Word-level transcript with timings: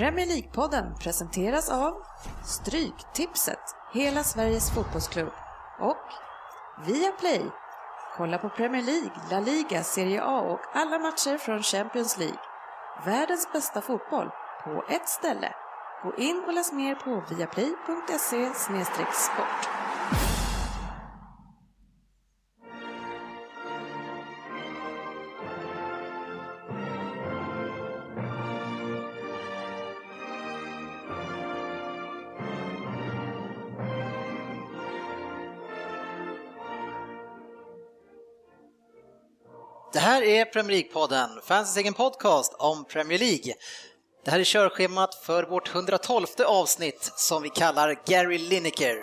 Premier 0.00 0.26
League-podden 0.26 0.94
presenteras 0.98 1.70
av 1.70 1.94
Stryktipset, 2.44 3.58
hela 3.92 4.22
Sveriges 4.22 4.70
fotbollsklubb 4.74 5.32
och 5.80 6.06
Viaplay. 6.86 7.42
Kolla 8.16 8.38
på 8.38 8.48
Premier 8.48 8.82
League, 8.82 9.10
La 9.30 9.40
Liga, 9.40 9.82
Serie 9.82 10.22
A 10.22 10.40
och 10.40 10.60
alla 10.76 10.98
matcher 10.98 11.38
från 11.38 11.62
Champions 11.62 12.18
League. 12.18 12.38
Världens 13.04 13.52
bästa 13.52 13.80
fotboll 13.80 14.30
på 14.64 14.84
ett 14.88 15.08
ställe. 15.08 15.52
Gå 16.02 16.16
in 16.16 16.44
och 16.46 16.52
läs 16.52 16.72
mer 16.72 16.94
på 16.94 17.34
viaplay.se 17.34 18.54
sport. 19.12 19.79
Här 40.20 40.26
är 40.26 40.44
Premier 40.44 40.76
League-podden, 40.82 41.40
fansens 41.42 41.76
egen 41.76 41.94
podcast 41.94 42.54
om 42.58 42.84
Premier 42.84 43.18
League. 43.18 43.54
Det 44.24 44.30
här 44.30 44.40
är 44.40 44.44
körschemat 44.44 45.14
för 45.14 45.42
vårt 45.42 45.74
112 45.74 46.26
avsnitt 46.46 47.12
som 47.16 47.42
vi 47.42 47.48
kallar 47.48 47.98
Gary 48.06 48.38
Lineker. 48.38 48.96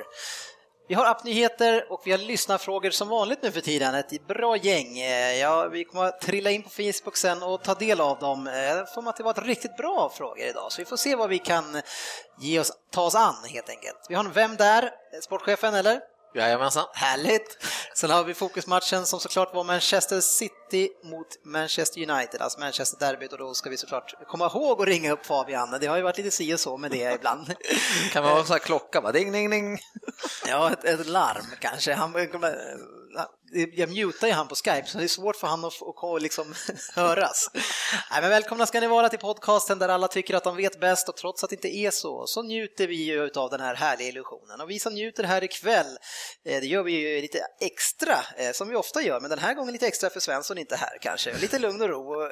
Vi 0.87 0.95
har 0.95 1.05
appnyheter 1.05 1.91
och 1.91 2.01
vi 2.05 2.11
har 2.11 2.17
lyssnarfrågor 2.17 2.89
som 2.89 3.09
vanligt 3.09 3.43
nu 3.43 3.51
för 3.51 3.61
tiden, 3.61 3.95
ett 3.95 4.27
bra 4.27 4.57
gäng. 4.57 4.99
Eh, 4.99 5.35
ja, 5.39 5.67
vi 5.67 5.83
kommer 5.83 6.03
att 6.05 6.21
trilla 6.21 6.51
in 6.51 6.63
på 6.63 6.69
Facebook 6.69 7.17
sen 7.17 7.43
och 7.43 7.63
ta 7.63 7.73
del 7.73 8.01
av 8.01 8.19
dem. 8.19 8.47
Eh, 8.47 8.63
Jag 8.63 8.93
får 8.93 9.09
att 9.09 9.17
det 9.17 9.23
var 9.23 9.31
ett 9.31 9.45
riktigt 9.45 9.77
bra 9.77 10.11
frågor 10.15 10.45
idag, 10.45 10.71
så 10.71 10.81
vi 10.81 10.85
får 10.85 10.97
se 10.97 11.15
vad 11.15 11.29
vi 11.29 11.39
kan 11.39 11.81
ge 12.39 12.59
oss, 12.59 12.71
ta 12.91 13.01
oss 13.01 13.15
an 13.15 13.35
helt 13.47 13.69
enkelt. 13.69 13.97
Vi 14.09 14.15
har 14.15 14.23
en 14.23 14.31
Vem 14.33 14.55
där? 14.55 14.83
Eh, 14.83 14.89
sportchefen, 15.21 15.73
eller? 15.73 16.01
Jajamensan. 16.35 16.85
Härligt! 16.93 17.57
Sen 17.95 18.09
har 18.09 18.23
vi 18.23 18.33
fokusmatchen 18.33 19.05
som 19.05 19.19
såklart 19.19 19.53
var 19.53 19.63
Manchester 19.63 20.21
City 20.21 20.89
mot 21.03 21.27
Manchester 21.45 22.09
United, 22.11 22.41
alltså 22.41 22.59
Manchester 22.59 22.99
derbyt 22.99 23.31
och 23.31 23.37
då 23.37 23.53
ska 23.53 23.69
vi 23.69 23.77
såklart 23.77 24.13
komma 24.27 24.45
ihåg 24.45 24.81
att 24.81 24.87
ringa 24.87 25.11
upp 25.11 25.25
Fabian. 25.25 25.77
Det 25.81 25.87
har 25.87 25.97
ju 25.97 26.03
varit 26.03 26.17
lite 26.17 26.31
si 26.31 26.53
och 26.53 26.59
så 26.59 26.77
med 26.77 26.91
det 26.91 27.13
ibland. 27.13 27.55
Kan 28.11 28.23
man 28.23 28.31
ha 28.31 28.39
en 28.39 28.45
sån 28.45 28.53
här 28.53 28.59
klocka, 28.59 29.01
bara 29.01 29.11
ding, 29.11 29.31
ding, 29.31 29.49
ding. 29.49 29.79
Ja, 30.47 30.71
ett, 30.71 30.83
ett 30.83 31.07
larm 31.07 31.45
kanske. 31.59 31.93
Han, 31.93 32.13
jag 33.51 33.89
mutar 33.89 34.27
ju 34.27 34.33
han 34.33 34.47
på 34.47 34.55
Skype 34.55 34.83
så 34.85 34.97
det 34.97 35.03
är 35.03 35.07
svårt 35.07 35.35
för 35.35 35.47
han 35.47 35.65
att, 35.65 35.73
att 36.03 36.21
liksom 36.21 36.55
höras. 36.95 37.49
Nej, 38.11 38.21
men 38.21 38.29
välkomna 38.29 38.65
ska 38.65 38.79
ni 38.79 38.87
vara 38.87 39.09
till 39.09 39.19
podcasten 39.19 39.79
där 39.79 39.89
alla 39.89 40.07
tycker 40.07 40.35
att 40.35 40.43
de 40.43 40.55
vet 40.55 40.79
bäst 40.79 41.09
och 41.09 41.17
trots 41.17 41.43
att 41.43 41.49
det 41.49 41.55
inte 41.55 41.75
är 41.75 41.91
så, 41.91 42.27
så 42.27 42.43
njuter 42.43 42.87
vi 42.87 42.95
ju 42.95 43.29
av 43.35 43.49
den 43.49 43.59
här 43.59 43.75
härliga 43.75 44.07
illusionen. 44.07 44.61
Och 44.61 44.69
vi 44.69 44.79
som 44.79 44.93
njuter 44.93 45.23
här 45.23 45.43
ikväll, 45.43 45.97
det 46.43 46.65
gör 46.65 46.83
vi 46.83 46.91
ju 46.91 47.21
lite 47.21 47.39
extra, 47.59 48.17
som 48.53 48.69
vi 48.69 48.75
ofta 48.75 49.01
gör, 49.01 49.19
men 49.19 49.29
den 49.29 49.39
här 49.39 49.53
gången 49.53 49.73
lite 49.73 49.87
extra 49.87 50.09
för 50.09 50.19
Svensson 50.19 50.57
inte 50.57 50.75
här 50.75 50.97
kanske. 51.01 51.37
Lite 51.37 51.59
lugn 51.59 51.81
och 51.81 51.89
ro. 51.89 52.29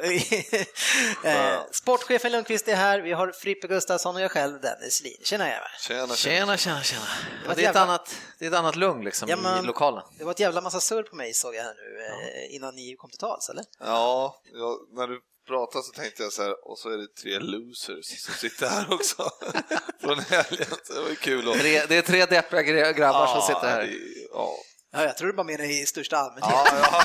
Sportchefen 1.72 2.32
Lundqvist 2.32 2.68
är 2.68 2.76
här, 2.76 3.00
vi 3.00 3.14
har 3.14 3.32
Frippe 3.32 3.68
Gustafsson 3.68 4.16
och 4.16 4.22
jag 4.22 4.32
själv 4.32 4.62
Dennis 4.62 5.02
Lin. 5.04 5.18
Tjena 5.24 5.50
Eva. 5.50 5.68
Tjena, 5.80 6.16
tjena, 6.16 6.58
tjena. 6.58 6.84
tjena. 6.84 7.02
Det, 7.48 7.54
det, 7.56 7.66
är 7.66 7.70
ett 7.70 7.76
annat, 7.76 8.16
det 8.40 8.46
är 8.46 8.50
ett 8.50 8.56
annat 8.56 8.76
lugn 8.76 9.04
liksom 9.04 9.30
ja, 9.30 9.38
men, 9.38 9.64
i 9.64 9.68
lokalen. 9.68 10.04
Det 10.18 10.24
var 10.24 10.32
ett 10.32 10.40
jävla 10.40 10.62
massa 10.62 10.80
surr 10.80 11.05
på 11.10 11.16
mig 11.16 11.34
såg 11.34 11.56
jag 11.56 11.64
här 11.64 11.74
nu 11.74 12.04
ja. 12.04 12.42
innan 12.50 12.76
ni 12.76 12.96
kom 12.96 13.10
till 13.10 13.20
tals, 13.20 13.50
eller? 13.50 13.66
Ja, 13.80 14.42
ja, 14.54 14.80
när 14.92 15.08
du 15.08 15.22
pratade 15.48 15.84
så 15.84 15.92
tänkte 15.92 16.24
jag 16.24 16.34
så 16.34 16.44
här, 16.44 16.70
och 16.70 16.80
så 16.80 16.90
är 16.90 16.98
det 16.98 17.08
tre 17.22 17.40
losers 17.40 18.22
som 18.22 18.34
sitter 18.34 18.68
här 18.68 18.94
också 18.94 19.30
från 20.02 20.20
helgen. 20.20 20.68
Det 20.88 21.02
var 21.02 21.10
ju 21.10 21.16
kul. 21.16 21.48
Och... 21.48 21.58
Det 21.58 21.92
är 21.92 22.02
tre 22.02 22.26
deppiga 22.26 22.92
grabbar 22.92 23.22
ja, 23.22 23.28
som 23.28 23.56
sitter 23.56 23.68
här. 23.68 23.82
Det, 23.82 23.98
ja. 24.34 24.58
Ja, 24.96 25.04
jag 25.04 25.18
tror 25.18 25.28
du 25.28 25.34
bara 25.34 25.44
menar 25.44 25.64
i 25.64 25.86
största 25.86 26.18
allmänhet. 26.18 26.52
Ja, 26.54 26.68
ja. 26.82 27.04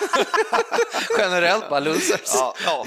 Generellt 1.19 1.71
bara 1.71 1.81
losers. 1.81 2.35
Ja, 2.35 2.55
ja. 2.65 2.87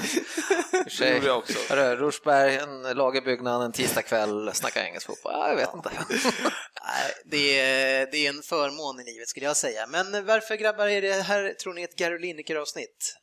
det 0.98 1.14
gjorde 1.14 1.26
jag 1.26 1.38
också. 1.38 1.58
Hörru, 1.68 1.96
Rosberg, 1.96 2.56
en 2.56 2.82
lagerbyggnad 2.82 3.62
en 3.62 3.72
tisdagkväll, 3.72 4.50
snacka 4.54 4.86
engelsk 4.86 5.06
fotboll. 5.06 5.32
Ja, 5.32 5.48
jag 5.48 5.56
vet 5.56 5.74
inte. 5.74 5.90
Nej, 6.86 7.12
det, 7.24 7.60
är, 7.60 8.06
det 8.12 8.26
är 8.26 8.28
en 8.28 8.42
förmån 8.42 9.00
i 9.00 9.04
livet 9.04 9.28
skulle 9.28 9.46
jag 9.46 9.56
säga. 9.56 9.86
Men 9.86 10.26
varför 10.26 10.56
grabbar 10.56 10.86
är 10.86 11.02
det 11.02 11.12
här, 11.12 11.54
tror 11.54 11.74
ni, 11.74 11.82
ett 11.82 11.96
Gary 11.96 12.18
Lineker-avsnitt? 12.18 13.16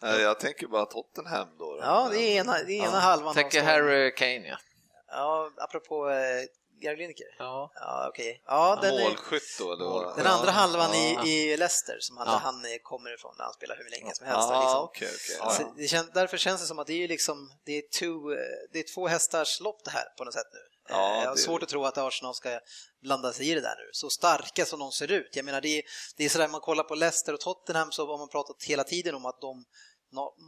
Jag 0.00 0.40
tänker 0.40 0.66
bara 0.66 0.86
Tottenham 0.86 1.48
då. 1.58 1.78
Ja, 1.82 2.08
det 2.12 2.18
är 2.18 2.40
ena, 2.40 2.52
det 2.52 2.72
är 2.72 2.78
ena 2.78 2.92
ja. 2.92 2.98
halvan. 2.98 3.34
Tänker 3.34 3.62
Harry 3.62 4.14
Kane, 4.14 4.48
ja. 4.48 4.56
Ja, 5.08 5.50
apropå 5.56 6.10
eh, 6.10 6.44
Gary 6.82 6.96
Lineker? 6.96 7.26
Ja. 7.38 7.72
Ja, 7.74 8.06
okej. 8.08 8.42
Ja, 8.46 8.78
den, 8.82 9.00
Målskytt 9.00 9.58
då? 9.58 9.72
Eller? 9.72 10.16
Den 10.16 10.26
andra 10.26 10.50
halvan 10.50 10.90
ja. 10.92 11.24
i, 11.26 11.30
i 11.30 11.56
Leicester 11.56 11.96
som 12.00 12.16
han, 12.16 12.26
ja. 12.26 12.40
han 12.42 12.64
kommer 12.82 13.14
ifrån 13.14 13.34
där 13.36 13.44
han 13.44 13.52
spelar 13.52 13.76
hur 13.76 13.90
länge 13.90 14.14
som 14.14 14.26
helst. 14.26 14.48
Ja, 14.50 14.90
liksom. 14.92 15.08
okay, 15.48 15.66
okay. 15.74 15.88
Kän, 15.88 16.10
därför 16.14 16.36
känns 16.36 16.60
det 16.60 16.66
som 16.66 16.78
att 16.78 16.86
det 16.86 17.04
är, 17.04 17.08
liksom, 17.08 17.52
det 17.64 17.72
är, 17.78 17.82
two, 17.82 18.36
det 18.72 18.78
är 18.78 18.94
två 18.94 19.06
hästars 19.06 19.60
lopp 19.60 19.84
det 19.84 19.90
här 19.90 20.04
på 20.18 20.24
något 20.24 20.34
sätt 20.34 20.50
nu. 20.52 20.73
Ja, 20.88 21.22
jag 21.22 21.28
har 21.28 21.36
svårt 21.36 21.62
att 21.62 21.68
tro 21.68 21.84
att 21.84 21.98
Arsenal 21.98 22.34
ska 22.34 22.60
blanda 23.02 23.32
sig 23.32 23.50
i 23.50 23.54
det 23.54 23.60
där 23.60 23.76
nu. 23.76 23.90
Så 23.92 24.10
starka 24.10 24.64
som 24.64 24.78
de 24.78 24.92
ser 24.92 25.12
ut. 25.12 25.36
Jag 25.36 25.44
menar, 25.44 25.60
det 25.60 25.78
är, 25.78 25.82
det 26.16 26.24
är 26.24 26.28
sådär 26.28 26.48
man 26.48 26.60
kollar 26.60 26.84
på 26.84 26.94
Leicester 26.94 27.32
och 27.32 27.40
Tottenham 27.40 27.92
så 27.92 28.06
har 28.06 28.18
man 28.18 28.28
pratat 28.28 28.62
hela 28.62 28.84
tiden 28.84 29.14
om 29.14 29.26
att 29.26 29.40
de 29.40 29.64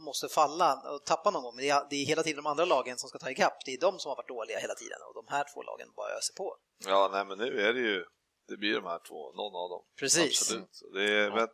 måste 0.05 0.27
falla 0.27 0.81
och 0.93 1.05
tappa 1.05 1.31
någon 1.31 1.43
gång. 1.43 1.55
Men 1.55 1.65
det 1.89 1.95
är, 1.95 2.05
hela 2.05 2.23
tiden 2.23 2.43
de 2.43 2.49
andra 2.49 2.65
lagen 2.65 2.97
som 2.97 3.09
ska 3.09 3.19
ta 3.19 3.31
ikapp. 3.31 3.57
Det 3.65 3.73
är 3.73 3.79
de 3.79 3.99
som 3.99 4.09
har 4.09 4.15
varit 4.15 4.27
dåliga 4.27 4.59
hela 4.59 4.75
tiden 4.75 4.97
och 5.07 5.23
de 5.23 5.33
här 5.33 5.45
två 5.53 5.63
lagen 5.63 5.87
bara 5.95 6.11
öser 6.17 6.33
på. 6.33 6.55
Ja, 6.85 7.09
nej, 7.13 7.25
men 7.25 7.37
nu 7.37 7.61
är 7.61 7.73
det 7.73 7.79
ju, 7.79 8.05
det 8.47 8.57
blir 8.57 8.73
de 8.73 8.85
här 8.85 8.99
två, 9.07 9.33
någon 9.33 9.55
av 9.55 9.69
dem. 9.69 9.83
Precis. 9.99 10.41
Absolut. 10.41 10.81
Det 10.93 11.03
är, 11.03 11.25
ja. 11.29 11.35
men, 11.35 11.47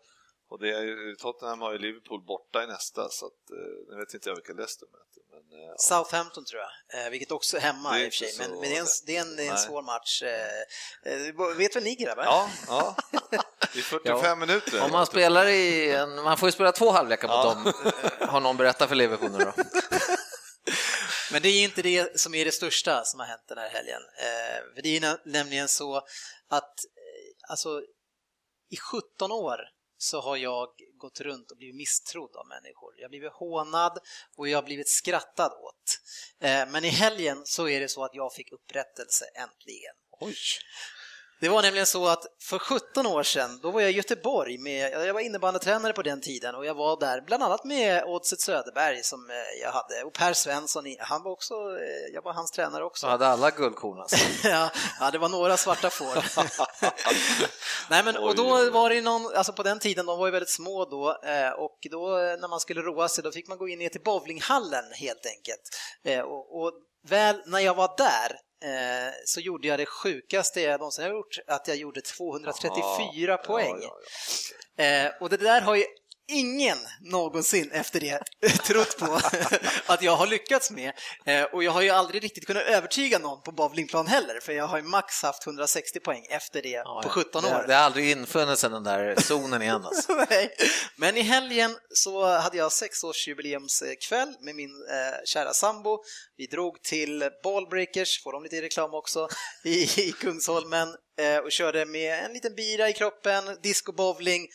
och 0.54 0.60
det 0.60 0.70
är, 0.70 1.16
Tottenham 1.16 1.62
har 1.62 1.72
ju 1.72 1.78
Liverpool 1.78 2.22
borta 2.22 2.64
i 2.64 2.68
nästa, 2.68 3.10
så 3.10 3.26
att, 3.26 3.52
eh, 3.52 3.58
nu 3.90 3.96
vet 4.00 4.14
inte 4.14 4.30
jag 4.30 4.36
vilka 4.36 4.54
Leicester 4.54 4.88
möter. 4.92 5.22
Men, 5.32 5.60
eh, 5.60 5.66
ja. 5.66 5.76
Southampton 5.78 6.46
tror 6.46 6.62
jag, 6.62 7.06
eh, 7.06 7.10
vilket 7.10 7.32
också 7.32 7.58
är 7.58 7.62
hemma 7.62 8.00
i 8.00 8.10
och 8.10 8.14
för 8.14 8.26
sig, 8.26 8.34
men, 8.40 8.52
men, 8.52 8.62
det 8.62 8.78
är 8.78 8.80
en, 8.80 8.88
det 9.06 9.18
är 9.18 9.22
en, 9.22 9.36
det 9.36 9.48
är 9.48 9.52
en 9.52 9.58
svår 9.58 9.82
match. 9.82 10.24
Vet 11.58 11.76
väl 11.76 11.84
ni 11.84 11.96
grabbar? 11.96 12.24
Ja, 12.24 12.50
ja. 12.68 12.96
i 13.76 13.82
45 13.82 14.20
ja. 14.24 14.36
minuter. 14.36 14.84
Om 14.84 14.92
man 14.92 15.06
spelar 15.06 15.48
i 15.48 15.92
en, 15.92 16.16
man 16.16 16.38
får 16.38 16.48
ju 16.48 16.52
spela 16.52 16.72
två 16.72 16.92
halvlekar 16.92 17.28
mot 17.28 17.36
ja. 17.36 17.74
dem, 17.74 17.74
har 18.30 18.40
någon 18.40 18.58
berättat 18.58 18.90
för 18.90 18.96
Liverpool 18.96 19.32
nu 19.32 19.38
då? 19.38 19.54
Men 21.32 21.42
det 21.42 21.50
är 21.50 21.64
inte 21.64 21.82
det 21.82 22.20
som 22.20 22.36
är 22.36 22.46
det 22.46 22.52
största 22.52 23.04
som 23.04 23.20
har 23.20 23.28
hänt 23.28 23.48
den 23.48 23.58
här 23.58 23.70
helgen. 23.70 24.02
För 24.76 24.82
det 24.82 24.98
är 24.98 25.30
nämligen 25.30 25.68
så 25.68 25.98
att 26.50 26.74
alltså, 27.50 27.82
i 28.70 28.78
17 28.78 29.32
år 29.32 29.60
så 30.04 30.22
har 30.22 30.38
jag 30.38 30.68
gått 30.98 31.22
runt 31.22 31.52
och 31.52 31.58
blivit 31.58 31.76
misstrodd 31.76 32.36
av 32.36 32.48
människor. 32.48 32.94
Jag 32.98 33.04
har 33.04 33.10
blivit 33.10 33.34
hånad 33.34 33.98
och 34.36 34.48
jag 34.50 34.58
har 34.58 34.64
blivit 34.64 34.90
skrattad 34.90 35.52
åt. 35.52 36.00
Eh, 36.40 36.70
men 36.70 36.86
i 36.86 36.90
helgen 36.90 37.42
så 37.46 37.68
är 37.68 37.80
det 37.80 37.90
så 37.90 38.04
att 38.04 38.16
jag 38.16 38.34
fick 38.34 38.52
upprättelse 38.52 39.26
äntligen. 39.26 39.96
Oj. 40.20 40.36
Det 41.40 41.50
var 41.50 41.62
nämligen 41.62 41.86
så 41.86 42.08
att 42.08 42.26
för 42.42 42.60
17 42.60 43.08
år 43.08 43.24
sedan, 43.24 43.60
då 43.62 43.72
var 43.72 43.82
jag 43.82 43.92
i 43.92 43.94
Göteborg 43.94 44.58
med, 44.58 44.92
jag 44.92 45.14
var 45.14 45.22
innebandytränare 45.22 45.94
på 45.94 46.02
den 46.02 46.22
tiden 46.22 46.56
och 46.56 46.66
jag 46.66 46.74
var 46.74 47.00
där 47.00 47.22
bland 47.22 47.44
annat 47.44 47.64
med 47.64 48.04
Oddset 48.04 48.42
Söderberg 48.42 49.04
som 49.04 49.30
eh, 49.30 49.62
jag 49.62 49.72
hade 49.72 50.04
och 50.04 50.14
Per 50.14 50.34
Svensson, 50.34 50.96
han 51.00 51.24
var 51.24 51.32
också, 51.32 51.54
eh, 51.54 52.14
jag 52.14 52.22
var 52.22 52.34
hans 52.34 52.52
tränare 52.52 52.84
också. 52.84 53.06
Du 53.08 53.12
hade 53.12 53.28
alla 53.28 53.50
guldkorn 53.50 54.00
alltså. 54.00 54.18
ja, 55.00 55.12
det 55.12 55.18
var 55.18 55.30
några 55.30 55.58
svarta 55.58 55.90
får. 55.90 56.26
Nej 57.90 58.04
men 58.04 58.18
och 58.18 58.36
då 58.36 58.70
var 58.70 58.90
det 58.90 59.02
någon, 59.02 59.36
alltså 59.36 59.54
på 59.54 59.64
den 59.64 59.80
tiden, 59.80 60.06
de 60.06 60.18
var 60.18 60.28
ju 60.28 60.32
väldigt 60.32 60.54
små 60.54 60.86
då 60.86 61.10
eh, 61.24 61.50
och 61.50 61.78
då 61.92 62.08
när 62.42 62.48
man 62.48 62.60
skulle 62.60 62.82
roa 62.82 63.10
sig 63.10 63.24
då 63.24 63.32
fick 63.32 63.48
man 63.48 63.58
gå 63.58 63.68
in 63.68 63.80
ner 63.80 63.90
till 63.90 64.04
bowlinghallen 64.04 64.86
helt 64.94 65.26
enkelt. 65.26 65.62
Och, 66.26 66.62
och 66.62 66.72
väl 67.08 67.42
när 67.46 67.60
jag 67.60 67.76
var 67.76 67.94
där 67.98 68.40
eh, 68.64 69.14
så 69.26 69.40
gjorde 69.40 69.68
jag 69.68 69.80
det 69.80 69.86
sjukaste 69.86 70.62
jag 70.62 70.80
någonsin 70.80 71.04
har 71.04 71.12
gjort, 71.12 71.38
att 71.48 71.68
jag 71.68 71.78
gjorde 71.78 72.02
234 72.02 73.34
Aha, 73.34 73.44
poäng. 73.44 73.78
Ja, 73.82 73.82
ja, 73.82 73.94
okay. 74.76 75.06
eh, 75.06 75.12
och 75.20 75.30
det 75.30 75.38
där 75.38 75.62
har 75.62 75.76
ju 75.76 75.84
ingen 76.28 76.78
någonsin 77.02 77.72
efter 77.72 78.00
det 78.00 78.20
trott 78.68 78.98
på 78.98 79.20
att 79.86 80.02
jag 80.02 80.16
har 80.16 80.28
lyckats 80.28 80.72
med. 80.72 80.94
Eh, 81.26 81.44
och 81.44 81.64
jag 81.64 81.72
har 81.72 81.82
ju 81.82 81.90
aldrig 81.90 82.24
riktigt 82.24 82.46
kunnat 82.46 82.64
övertyga 82.64 83.20
någon 83.20 83.42
på 83.42 83.52
bowlingplan 83.52 84.08
heller, 84.08 84.40
för 84.40 84.54
jag 84.54 84.68
har 84.68 84.78
ju 84.78 84.84
max 84.84 85.22
haft 85.24 85.46
160 85.48 86.00
poäng 86.00 86.26
efter 86.30 86.62
det 86.62 86.70
ja, 86.70 87.02
på 87.04 87.10
17 87.10 87.46
år. 87.46 87.50
Det, 87.50 87.68
det 87.68 87.74
har 87.74 87.82
aldrig 87.82 88.12
infunnit 88.12 88.60
sig 88.60 88.70
den 88.70 88.84
där 88.84 89.22
zonen 89.22 89.62
igen 89.62 89.86
alltså. 89.86 90.26
Men 90.96 91.18
i 91.18 91.22
helgen 91.22 91.78
så 91.90 92.26
hade 92.26 92.58
jag 92.58 92.72
sexårsjubileumskväll 92.72 94.36
med 94.42 94.56
min 94.56 94.70
eh, 94.70 95.26
kära 95.26 95.54
sambo. 95.54 96.00
Vi 96.38 96.48
drog 96.48 96.82
till 96.82 97.30
Ballbreakers, 97.44 98.24
får 98.24 98.34
de 98.34 98.44
lite 98.44 98.62
reklam 98.62 98.94
också, 98.94 99.28
i, 99.64 99.84
i 99.84 100.12
Kungsholmen 100.20 100.88
eh, 101.20 101.38
och 101.38 101.52
körde 101.52 101.86
med 101.86 102.26
en 102.26 102.34
liten 102.34 102.56
bira 102.56 102.90
i 102.90 102.94
kroppen, 102.94 103.44
disco 103.64 103.92
bowling 103.92 104.48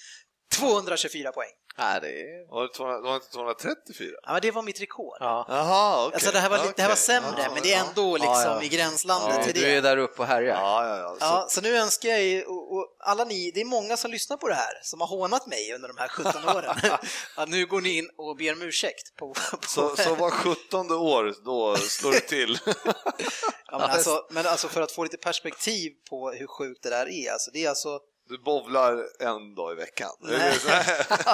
224 0.54 1.32
poäng. 1.32 1.57
Nej, 1.78 2.00
det 2.00 2.08
är... 2.08 2.50
Var 2.50 2.62
det, 2.62 2.68
200, 2.68 3.00
var 3.00 3.10
det 3.10 3.14
inte 3.14 3.30
234? 3.30 4.10
Ja, 4.22 4.32
men 4.32 4.42
det 4.42 4.50
var 4.50 4.62
mitt 4.62 4.80
rekord. 4.80 5.16
Ja. 5.20 5.46
Jaha, 5.48 6.06
okej. 6.06 6.14
Alltså 6.14 6.30
det 6.30 6.38
här 6.38 6.50
var, 6.50 6.58
lite, 6.58 6.72
det 6.76 6.82
här 6.82 6.88
var 6.88 6.96
sämre, 6.96 7.42
Ja, 7.42 7.50
men 7.54 7.62
det 7.62 7.72
är 7.72 7.78
ja. 7.78 7.84
ändå 7.88 8.16
liksom 8.16 8.34
Ja, 8.34 8.54
ja. 8.54 8.62
i 8.62 8.68
gränslandet 8.68 9.36
Ja, 9.38 9.44
till 9.44 9.54
du 9.54 9.66
är 9.66 9.82
där 9.82 9.96
uppe 9.96 10.22
och 10.22 10.28
härjar. 10.28 10.54
Ja, 10.60 10.86
ja, 10.88 10.96
ja. 10.96 11.10
Så, 11.10 11.24
Ja, 11.24 11.46
så 11.50 11.60
nu 11.60 11.76
önskar 11.76 12.08
jag 12.08 12.22
ju, 12.22 12.42
och, 12.42 12.76
och 12.76 12.96
alla 13.00 13.24
ni, 13.24 13.50
det 13.54 13.60
är 13.60 13.64
många 13.64 13.96
som 13.96 14.10
lyssnar 14.10 14.36
på 14.36 14.48
det 14.48 14.54
här, 14.54 14.80
som 14.82 15.00
har 15.00 15.08
hånat 15.08 15.46
mig 15.46 15.74
under 15.74 15.88
de 15.88 15.96
här 15.98 16.08
17 16.08 16.48
åren, 16.56 16.76
att 17.36 17.48
nu 17.48 17.66
går 17.66 17.80
ni 17.80 17.98
in 17.98 18.10
och 18.16 18.36
ber 18.36 18.52
om 18.52 18.62
ursäkt. 18.62 19.16
På, 19.16 19.34
på, 19.34 19.66
så, 19.66 19.96
så 19.96 20.14
var 20.14 20.30
17 20.30 20.92
år, 20.92 21.34
då 21.44 21.76
slår 21.76 22.12
det 22.12 22.20
till. 22.20 22.58
ja, 22.66 23.78
men, 23.78 23.80
alltså, 23.80 24.26
men 24.30 24.46
alltså 24.46 24.68
för 24.68 24.82
att 24.82 24.92
få 24.92 25.04
lite 25.04 25.16
perspektiv 25.16 25.92
på 26.10 26.30
hur 26.30 26.46
sjukt 26.46 26.82
det 26.82 26.90
där 26.90 27.08
är, 27.08 27.32
alltså 27.32 27.50
det 27.50 27.64
är 27.64 27.68
alltså 27.68 28.00
Du 28.28 28.38
bovlar 28.38 29.06
en 29.20 29.54
dag 29.54 29.72
i 29.72 29.74
veckan. 29.74 30.10
Nej. 30.20 30.58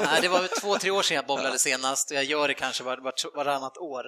Nej, 0.03 0.21
det 0.23 0.29
var 0.29 0.61
två, 0.61 0.79
tre 0.79 0.91
år 0.91 1.03
sedan 1.03 1.15
jag 1.15 1.27
bowlade 1.27 1.59
senast 1.59 2.11
och 2.11 2.17
jag 2.17 2.25
gör 2.25 2.49
det 2.49 2.55
kanske 2.55 2.85
var, 2.85 2.97
var, 2.97 3.37
varannat 3.37 3.79
år. 3.79 4.05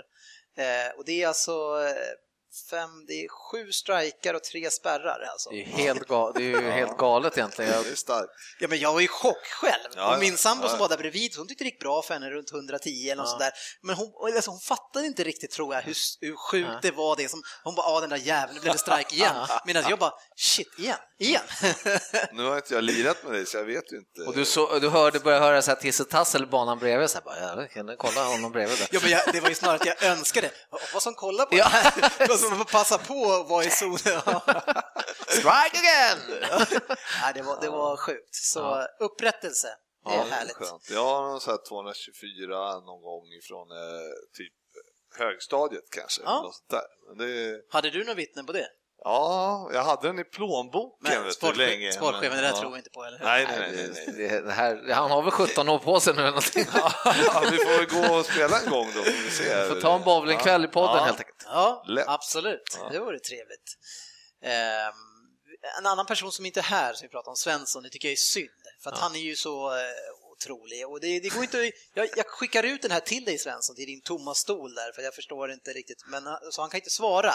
Eh, 0.59 0.99
och 0.99 1.05
det 1.05 1.23
är 1.23 1.29
alltså 1.29 1.53
eh, 1.53 2.26
fem, 2.71 3.07
det 3.07 3.25
är 3.25 3.29
sju 3.29 3.73
strikar 3.73 4.35
och 4.35 4.45
tre 4.45 4.71
spärrar 4.71 5.29
alltså. 5.33 5.51
Det 5.51 5.63
är, 5.63 5.67
helt 5.67 6.03
ga- 6.09 6.33
det 6.35 6.43
är 6.45 6.61
ju 6.61 6.71
helt 6.81 6.97
galet 6.97 7.39
egentligen. 7.39 7.73
Jag, 7.73 7.85
Det. 7.85 8.27
Ja, 8.61 8.69
men 8.69 8.79
jag 8.79 8.93
var 8.93 9.01
i 9.01 9.09
chock 9.09 9.47
själv. 9.47 9.89
Ja, 9.97 10.15
och 10.15 10.21
min 10.21 10.31
ja, 10.31 10.37
sambo 10.37 10.65
ja, 10.65 10.69
som 10.69 10.77
ja. 10.77 10.81
var 10.81 10.89
där 10.89 10.97
bredvid, 10.99 11.37
hon 11.37 11.49
tyckte 11.49 11.65
det 11.65 11.69
gick 11.69 11.81
bra 11.81 12.03
för 12.03 12.15
henne 12.15 12.31
runt 12.31 12.53
110 12.53 13.09
eller 13.11 13.17
något 13.23 13.29
sånt 13.29 13.41
där. 13.41 13.53
Men 13.83 13.95
hon, 13.95 14.13
alltså, 14.37 14.51
hon 14.51 14.61
fattade 14.61 15.07
inte 15.07 15.25
riktigt 15.25 15.51
tror 15.51 15.75
jag 15.75 15.83
hur, 15.83 15.97
hur 16.21 16.37
sjukt 16.37 16.69
Ja. 16.73 16.79
det 16.83 16.91
var 16.91 17.17
det 17.17 17.29
som, 17.29 17.43
hon 17.65 17.75
bara, 17.75 17.87
ah 17.87 18.01
den 18.01 18.11
där 18.11 18.17
jäveln, 18.17 18.61
blev 18.61 18.73
det 18.73 18.79
strike 18.79 19.15
igen. 19.15 19.35
Medan 19.67 19.85
jag 19.89 19.99
bara, 19.99 20.13
shit, 20.37 20.79
igen, 20.79 20.97
igen. 21.19 21.43
Nu 22.33 22.45
har 22.45 22.57
inte 22.57 22.75
jag 22.75 22.85
lirat 22.85 23.25
med 23.25 23.33
dig 23.33 23.47
så 23.47 23.57
jag 23.57 23.65
vet 23.65 23.93
ju 23.93 23.97
inte. 23.97 24.21
och 24.27 24.35
du, 24.35 24.45
så, 24.45 24.79
du 24.79 24.89
hörde, 24.89 25.21
började 25.21 25.45
höra 25.45 25.63
så 25.63 25.71
här 25.71 25.77
tissetassel 25.79 26.47
banan 26.47 26.79
bredvid, 26.79 27.11
så 27.11 27.19
här, 27.19 27.25
bara, 27.25 27.63
ja, 27.63 27.69
kan 27.69 27.87
du 27.87 27.97
kolla 27.97 28.25
honom 28.25 28.53
bredvid 28.53 28.79
där. 28.79 28.89
Ja, 28.91 29.01
men 29.03 29.11
jag, 29.11 29.21
det 29.33 29.41
var 29.41 29.49
ju 29.49 29.55
snarare 29.55 29.77
att 29.77 29.87
jag 29.87 30.03
önskade, 30.03 30.51
vad 30.93 31.03
som 31.03 31.15
kollar 31.15 31.45
på 31.47 31.57
Ja. 31.57 31.65
det 31.65 31.71
här, 31.71 32.27
som 32.49 32.59
får 32.59 32.65
passa 32.65 32.99
på 32.99 33.33
att 33.33 33.49
vara 33.49 33.65
i 33.65 33.71
zonen. 33.71 33.99
Strike 35.29 35.79
again! 35.83 36.19
Nej, 37.23 37.33
det 37.35 37.43
var, 37.43 37.61
det 37.61 37.69
var 37.69 37.97
sjukt. 37.97 38.35
Så 38.35 38.59
Ja. 38.59 38.89
upprättelse, 39.01 39.69
det 40.05 40.11
är 40.15 40.17
Ja, 40.17 40.23
härligt. 40.23 40.55
Skönt. 40.57 40.91
Jag 40.91 41.05
har 41.23 41.39
så 41.39 41.51
här 41.51 41.59
224 41.69 42.81
någon 42.81 43.03
gång 43.03 43.33
ifrån 43.33 43.71
eh, 43.71 43.77
typ 44.37 44.53
högstadiet 45.19 45.85
kanske. 45.91 46.23
Ja. 46.25 46.43
Något 46.43 46.65
där. 46.71 46.83
Det, 47.19 47.61
Hade 47.71 47.91
du 47.91 47.99
några 47.99 48.15
vittnen 48.15 48.47
på 48.47 48.53
det? 48.53 48.69
Ja, 49.07 49.71
jag 49.73 49.85
hade 49.85 50.07
den 50.09 50.19
i 50.19 50.25
plånboken 50.25 51.23
Men 51.23 51.33
sport, 51.33 51.57
länge. 51.57 51.93
sportchefen, 51.93 52.37
det 52.37 52.43
där 52.43 52.49
ja. 52.49 52.61
tror 52.61 52.71
vi 52.71 52.79
inte 52.79 52.91
på, 52.91 53.05
eller 53.05 53.19
hur? 53.19 53.25
Nej, 53.25 53.47
nej, 53.51 53.59
nej. 53.61 53.91
nej, 53.95 54.05
nej. 54.07 54.29
Det, 54.29 54.41
det 54.41 54.53
här, 54.53 54.93
han 54.93 55.11
har 55.11 55.23
väl 55.23 55.31
17 55.31 55.69
år 55.69 55.79
på 55.79 56.01
sig 56.01 56.15
nu 56.15 56.21
eller 56.21 56.31
någonting. 56.31 56.65
Ja, 56.75 57.43
vi 57.51 57.57
får 57.57 57.79
väl 57.79 58.09
gå 58.09 58.15
och 58.19 58.27
spela 58.27 58.61
en 58.61 58.71
gång 58.71 58.87
då 58.95 59.03
får 59.03 59.25
vi 59.25 59.31
se. 59.31 59.69
Får 59.69 59.81
ta 59.81 59.97
en 59.97 60.03
bowlingkväll 60.05 60.65
i 60.65 60.69
podden 60.69 60.97
Ja. 60.97 61.05
helt 61.05 61.19
enkelt. 61.19 61.45
Ja, 61.47 61.85
Lätt. 61.89 62.09
absolut. 62.09 62.79
Ja. 62.81 62.89
Det 62.93 62.99
vore 62.99 63.19
trevligt. 63.19 63.69
Ehm, 64.43 64.93
en 65.79 65.87
annan 65.87 66.07
person 66.07 66.33
som 66.33 66.47
inte 66.47 66.61
är 66.61 66.65
här, 66.65 66.93
som 66.93 67.05
vi 67.07 67.09
pratar 67.11 67.31
om, 67.31 67.37
Svensson, 67.37 67.83
det 67.83 67.89
tycker 67.91 68.09
jag 68.09 68.13
är 68.13 68.17
synd. 68.17 68.51
För 68.83 68.91
att 68.91 68.99
han 68.99 69.15
är 69.15 69.21
ju 69.21 69.37
så 69.37 69.71
eh, 69.75 69.81
otrolig. 70.33 70.87
Och 70.89 71.01
det, 71.01 71.21
det 71.21 71.29
går 71.29 71.43
inte, 71.43 71.71
jag, 71.95 72.09
jag 72.17 72.27
skickar 72.27 72.63
ut 72.63 72.83
den 72.83 72.91
här 72.91 73.01
till 73.01 73.25
dig 73.25 73.39
Svensson, 73.39 73.77
till 73.77 73.87
din 73.87 74.03
tomma 74.03 74.35
stol 74.35 74.75
där, 74.75 74.93
för 74.93 75.03
jag 75.03 75.15
förstår 75.15 75.53
inte 75.53 75.71
riktigt. 75.71 76.05
Men, 76.07 76.27
han- 76.27 76.39
så 76.53 76.61
han 76.63 76.71
kan 76.71 76.79
inte 76.79 76.91
svara. 76.91 77.33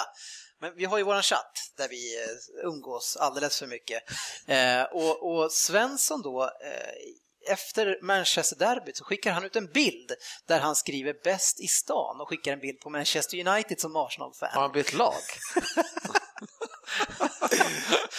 Men 0.62 0.76
vi 0.76 0.86
har 0.86 0.98
ju 0.98 1.04
våran 1.04 1.24
chatt 1.24 1.72
där 1.78 1.90
vi 1.90 2.24
eh, 2.24 2.66
umgås 2.68 3.18
alldeles 3.18 3.60
för 3.60 3.68
mycket. 3.68 4.04
Eh, 4.48 4.84
och, 4.84 5.32
och 5.32 5.52
Svensson 5.52 6.22
då, 6.22 6.44
eh, 6.44 7.52
efter 7.54 8.00
Manchester-derbyt 8.02 8.98
så 8.98 9.04
skickar 9.04 9.32
han 9.32 9.44
ut 9.44 9.56
en 9.56 9.72
bild 9.72 10.12
där 10.48 10.60
han 10.60 10.76
skriver 10.76 11.16
bäst 11.24 11.60
i 11.60 11.68
stan 11.68 12.22
och 12.22 12.30
skickar 12.30 12.54
en 12.54 12.60
bild 12.60 12.80
på 12.80 12.90
Manchester 12.90 13.48
United 13.48 13.80
som 13.80 13.96
Arsenal-fan. 13.96 14.50
Har 14.54 14.62
han 14.62 14.72
bytt 14.72 14.94
lag? 14.94 15.22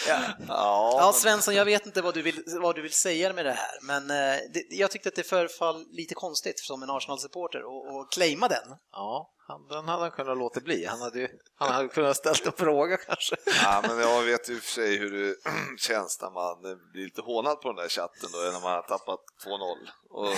Ja. 0.07 0.35
Ja, 0.47 1.13
Svensson, 1.15 1.55
jag 1.55 1.65
vet 1.65 1.85
inte 1.85 2.01
vad 2.01 2.13
du 2.13 2.21
vill, 2.21 2.43
vad 2.61 2.75
du 2.75 2.81
vill 2.81 2.93
säga 2.93 3.33
med 3.33 3.45
det 3.45 3.51
här, 3.51 3.77
men 3.81 4.09
eh, 4.11 4.39
det, 4.53 4.65
jag 4.69 4.91
tyckte 4.91 5.09
att 5.09 5.15
det 5.15 5.23
förfall 5.23 5.85
lite 5.91 6.15
konstigt 6.15 6.59
som 6.59 6.83
en 6.83 6.89
Arsenal-supporter 6.89 7.59
att 7.59 8.11
claima 8.11 8.47
den. 8.47 8.77
Ja, 8.91 9.29
han, 9.47 9.67
den 9.67 9.87
hade 9.87 10.01
han 10.01 10.11
kunnat 10.11 10.37
låta 10.37 10.59
bli. 10.59 10.85
Han 10.85 11.01
hade, 11.01 11.19
ju, 11.19 11.27
han 11.55 11.71
hade 11.73 11.87
kunnat 11.87 12.17
ställt 12.17 12.45
en 12.45 12.51
fråga 12.51 12.97
kanske. 12.97 13.35
Ja, 13.63 13.83
men 13.87 13.99
jag 13.99 14.21
vet 14.23 14.49
ju 14.49 14.59
för 14.59 14.71
sig 14.71 14.97
hur 14.97 15.11
det 15.11 15.35
känns 15.77 16.21
när 16.21 16.29
man 16.29 16.71
eh, 16.71 16.77
blir 16.91 17.03
lite 17.03 17.21
hånad 17.21 17.61
på 17.61 17.67
den 17.67 17.75
där 17.75 17.89
chatten 17.89 18.29
då, 18.33 18.37
när 18.37 18.61
man 18.61 18.71
har 18.71 18.81
tappat 18.81 19.19
2-0. 19.45 19.75
Och, 20.09 20.35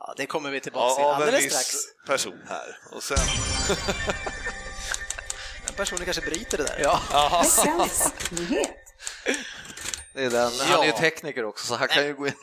Ja, 0.00 0.14
det 0.16 0.26
kommer 0.26 0.50
vi 0.50 0.60
tillbaka 0.60 0.94
till 0.94 1.02
ja, 1.02 1.14
av 1.14 1.22
en 1.22 1.22
alldeles 1.22 1.44
viss 1.44 1.52
strax. 1.52 1.96
person 2.06 2.40
här. 2.48 2.78
Och 2.92 3.02
sen... 3.02 3.18
Den 5.78 5.84
personen 5.86 6.04
kanske 6.04 6.22
bryter 6.22 6.58
det 6.58 6.64
där. 6.64 6.80
Ja, 6.82 7.00
det 10.14 10.24
är 10.24 10.30
den. 10.30 10.52
Han 10.52 10.82
är 10.82 10.86
ju 10.86 10.92
tekniker 10.92 11.44
också, 11.44 11.66
så 11.66 11.74
han 11.74 11.88
kan 11.88 12.06
ju 12.06 12.14
gå 12.14 12.26
in. 12.26 12.34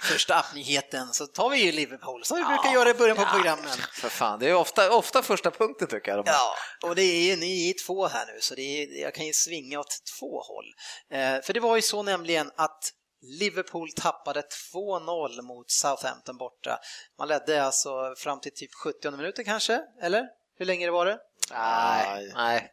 Första 0.00 0.34
appnyheten 0.34 1.12
så 1.12 1.26
tar 1.26 1.50
vi 1.50 1.58
ju 1.64 1.72
Liverpool, 1.72 2.24
som 2.24 2.38
vi 2.38 2.44
brukar 2.44 2.72
göra 2.72 2.90
i 2.90 2.94
början 2.94 3.16
på 3.16 3.24
programmen. 3.24 3.76
För 3.92 4.08
fan, 4.08 4.38
det 4.38 4.48
är 4.48 4.54
ofta, 4.54 4.90
ofta 4.90 5.22
första 5.22 5.50
punkten 5.50 5.88
tycker 5.88 6.10
jag. 6.10 6.26
Ja, 6.26 6.54
och 6.82 6.94
det 6.94 7.02
är 7.02 7.22
ju 7.30 7.36
ni 7.36 7.68
i 7.68 7.72
två 7.72 8.06
här 8.06 8.26
nu, 8.26 8.40
så 8.40 8.54
det 8.54 8.62
är, 8.62 9.02
jag 9.02 9.14
kan 9.14 9.26
ju 9.26 9.32
svinga 9.32 9.80
åt 9.80 9.96
två 10.18 10.42
håll. 10.42 10.66
Eh, 11.10 11.42
för 11.42 11.52
det 11.52 11.60
var 11.60 11.76
ju 11.76 11.82
så 11.82 12.02
nämligen 12.02 12.50
att 12.56 12.92
Liverpool 13.40 13.88
tappade 13.96 14.42
2-0 14.74 15.42
mot 15.42 15.70
Southampton 15.70 16.36
borta. 16.36 16.78
Man 17.18 17.28
ledde 17.28 17.64
alltså 17.64 18.14
fram 18.18 18.40
till 18.40 18.52
typ 18.54 18.70
70 18.84 19.10
minuter 19.10 19.42
kanske, 19.42 19.80
eller? 20.02 20.24
Hur 20.58 20.66
länge 20.66 20.86
det 20.86 20.92
var 20.92 21.06
det? 21.06 21.18
Nej, 21.50 22.32
nej. 22.34 22.72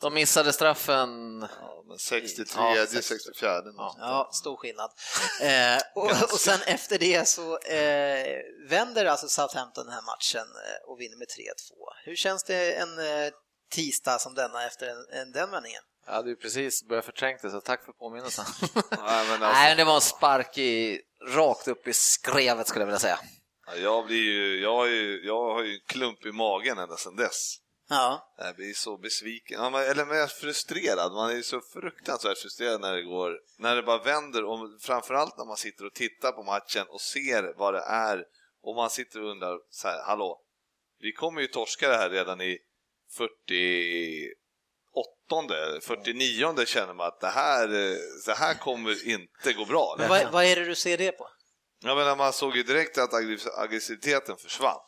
De 0.00 0.14
missade 0.14 0.52
straffen. 0.52 1.40
Ja, 1.60 1.84
men 1.88 1.98
63, 1.98 2.62
Ja, 2.62 2.86
64. 2.86 3.62
Ja. 3.76 3.96
Ja, 3.98 4.30
stor 4.32 4.56
skillnad. 4.56 4.90
Eh, 5.42 5.78
och, 5.94 6.10
och 6.32 6.40
sen 6.40 6.60
efter 6.66 6.98
det 6.98 7.28
så 7.28 7.58
eh, 7.58 8.38
vänder 8.68 9.06
alltså 9.06 9.28
Southampton 9.28 9.84
den 9.84 9.94
här 9.94 10.02
matchen 10.02 10.46
eh, 10.66 10.90
och 10.90 11.00
vinner 11.00 11.16
med 11.16 11.26
3-2. 11.26 11.34
Hur 12.04 12.16
känns 12.16 12.44
det 12.44 12.72
en 12.72 12.98
eh, 12.98 13.32
tisdag 13.74 14.18
som 14.18 14.34
denna 14.34 14.66
efter 14.66 14.86
en, 14.86 15.20
en, 15.20 15.32
den 15.32 15.50
vändningen? 15.50 15.82
Jag 16.06 16.12
hade 16.12 16.30
ju 16.30 16.36
precis 16.36 16.88
börjat 16.88 17.04
förträngt 17.04 17.42
det, 17.42 17.50
så 17.50 17.60
tack 17.60 17.84
för 17.84 17.92
påminnelsen. 17.92 18.44
Nej, 18.74 18.80
men 18.90 19.32
alltså, 19.32 19.38
Nej, 19.38 19.70
men 19.70 19.76
det 19.76 19.84
var 19.84 19.94
en 19.94 20.00
spark 20.00 20.58
i, 20.58 21.00
rakt 21.28 21.68
upp 21.68 21.88
i 21.88 21.92
skrevet 21.92 22.68
skulle 22.68 22.82
jag 22.82 22.86
vilja 22.86 22.98
säga. 22.98 23.18
Ja, 23.66 23.76
jag, 23.76 24.06
blir 24.06 24.22
ju, 24.22 24.60
jag, 24.62 24.76
har 24.76 24.86
ju, 24.86 25.20
jag 25.24 25.52
har 25.52 25.62
ju 25.62 25.74
en 25.74 25.80
klump 25.86 26.26
i 26.26 26.32
magen 26.32 26.78
ända 26.78 26.96
sedan 26.96 27.16
dess. 27.16 27.56
Ja, 27.88 28.34
Jag 28.38 28.56
blir 28.56 28.72
så 28.74 28.96
besviken, 28.96 29.60
ja, 29.62 29.70
men- 29.70 29.90
eller 29.90 30.04
mer 30.06 30.26
frustrerad. 30.26 31.12
Man 31.12 31.30
är 31.30 31.34
ju 31.34 31.42
så 31.42 31.60
fruktansvärt 31.60 32.38
frustrerad 32.38 32.80
när 32.80 32.94
det 32.94 33.02
går, 33.02 33.40
när 33.58 33.76
det 33.76 33.82
bara 33.82 34.02
vänder 34.02 34.44
och 34.44 34.58
framförallt 34.80 35.38
när 35.38 35.44
man 35.44 35.56
sitter 35.56 35.86
och 35.86 35.94
tittar 35.94 36.32
på 36.32 36.42
matchen 36.42 36.86
och 36.88 37.00
ser 37.00 37.54
vad 37.56 37.74
det 37.74 37.80
är 37.86 38.24
och 38.62 38.76
man 38.76 38.90
sitter 38.90 39.22
och 39.22 39.30
undrar 39.30 39.58
så 39.70 39.88
här, 39.88 40.02
hallå, 40.06 40.40
vi 41.00 41.12
kommer 41.12 41.40
ju 41.40 41.46
torska 41.46 41.88
det 41.88 41.96
här 41.96 42.10
redan 42.10 42.40
i 42.40 42.58
48 43.16 45.54
eller 45.54 45.80
49 45.80 46.64
känner 46.66 46.94
man 46.94 47.06
att 47.06 47.20
det 47.20 47.26
här, 47.26 47.68
eh, 47.90 47.96
så 48.24 48.32
här 48.32 48.54
kommer 48.54 49.08
inte 49.08 49.52
gå 49.52 49.64
bra. 49.64 49.94
men 49.98 50.08
vad, 50.08 50.32
vad 50.32 50.44
är 50.44 50.56
det 50.56 50.64
du 50.64 50.74
ser 50.74 50.98
det 50.98 51.12
på? 51.12 51.28
Jag 51.80 51.96
menar, 51.96 52.16
man 52.16 52.32
såg 52.32 52.56
ju 52.56 52.62
direkt 52.62 52.98
att 52.98 53.12
aggress- 53.12 53.58
aggressiviteten 53.58 54.36
försvann. 54.36 54.78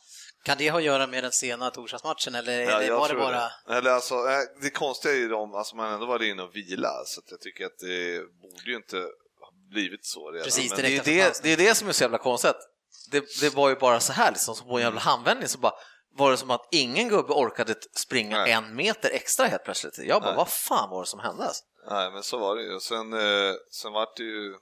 Kan 0.45 0.59
det 0.59 0.71
ha 0.71 0.79
att 0.79 0.85
göra 0.85 1.07
med 1.07 1.25
den 1.25 1.33
sena 1.33 1.71
torsdagsmatchen 1.71 2.35
eller 2.35 2.61
Ja, 2.61 2.83
jag 2.83 2.99
var 2.99 3.09
det 3.09 3.15
bara... 3.15 3.51
Eller 3.79 3.91
alltså, 3.91 4.15
eh, 4.15 4.39
det 4.63 4.71
konstiga 4.71 5.15
är 5.15 5.19
ju 5.19 5.29
de, 5.29 5.55
alltså 5.55 5.77
man 5.77 5.93
ändå 5.93 6.07
varit 6.07 6.27
inne 6.27 6.43
och 6.43 6.57
vila, 6.57 6.91
så 7.07 7.21
att 7.21 7.31
jag 7.31 7.41
tycker 7.41 7.67
att 7.67 7.79
det 7.79 8.21
borde 8.43 8.71
ju 8.71 8.77
inte 8.77 8.97
ha 8.97 9.53
blivit 9.71 10.07
så 10.07 10.31
redan. 10.31 10.45
Precis, 10.45 10.71
men, 10.73 10.83
Det 10.83 10.97
är, 10.97 11.05
det, 11.05 11.43
det 11.43 11.53
är 11.53 11.57
det 11.57 11.75
som 11.75 11.89
är 11.89 11.93
så 11.93 12.05
jävla 12.05 12.19
konstigt. 12.19 12.57
Det, 13.11 13.25
det 13.41 13.55
var 13.55 13.69
ju 13.69 13.75
bara 13.77 14.01
så 14.01 14.13
här, 14.13 14.31
liksom, 14.33 14.55
som 14.55 14.69
på 14.69 14.77
en 14.77 14.83
jävla 14.83 15.01
handvändning 15.01 15.49
så 15.49 15.59
bara 15.59 15.73
var 16.17 16.31
det 16.31 16.37
som 16.37 16.51
att 16.51 16.69
ingen 16.71 17.09
gubbe 17.09 17.33
orkade 17.33 17.75
springa 17.97 18.39
Nej. 18.39 18.53
en 18.53 18.77
meter 18.77 19.11
extra 19.11 19.47
helt 19.47 19.65
plötsligt. 19.65 19.99
Jag 19.99 20.23
bara, 20.23 20.31
Nej. 20.31 20.37
vad 20.37 20.49
fan 20.49 20.91
var 20.91 21.01
det 21.01 21.07
som 21.07 21.21
hände? 21.21 21.45
Alltså? 21.45 21.65
Nej, 21.91 22.11
men 22.11 22.23
så 22.23 22.39
var 22.39 22.57
det 22.57 22.63
ju. 22.63 22.75
Och 22.75 22.83
sen, 22.83 23.13
eh, 23.13 23.55
sen 23.71 23.93
var 23.93 24.09
det 24.17 24.23
ju 24.23 24.55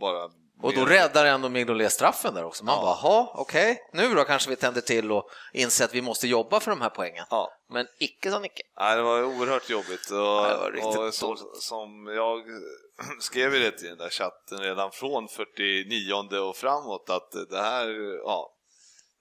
bara... 0.00 0.28
Och 0.64 0.74
då 0.74 0.84
räddar 0.84 1.24
ändå 1.26 1.48
Mignolet 1.48 1.92
straffen 1.92 2.34
där 2.34 2.44
också. 2.44 2.64
Man 2.64 2.74
Ja. 2.74 2.82
bara, 2.82 2.98
jaha, 3.10 3.28
okej, 3.34 3.90
nu 3.92 4.14
då 4.14 4.24
kanske 4.24 4.50
vi 4.50 4.56
tänder 4.56 4.80
till 4.80 5.12
och 5.12 5.30
inser 5.52 5.84
att 5.84 5.94
vi 5.94 6.02
måste 6.02 6.28
jobba 6.28 6.60
för 6.60 6.70
de 6.70 6.80
här 6.80 6.90
poängen. 6.90 7.24
Ja, 7.30 7.52
Men 7.68 7.86
icke 7.98 8.30
som 8.30 8.44
icke. 8.44 8.62
Nej, 8.78 8.96
det 8.96 9.02
var 9.02 9.22
oerhört 9.22 9.70
jobbigt. 9.70 10.10
Och, 10.10 10.16
det 10.16 10.56
var 10.56 10.70
riktigt 10.74 10.98
och 10.98 11.14
som, 11.14 11.36
som 11.54 12.06
jag 12.06 12.42
skrev 13.20 13.54
ju 13.54 13.60
det 13.60 13.82
i 13.82 13.88
den 13.88 13.98
där 13.98 14.10
chatten 14.10 14.58
redan 14.58 14.90
från 14.90 15.28
49 15.28 16.38
och 16.38 16.56
framåt 16.56 17.10
att 17.10 17.32
det 17.50 17.60
här, 17.60 17.88
ja, 18.24 18.54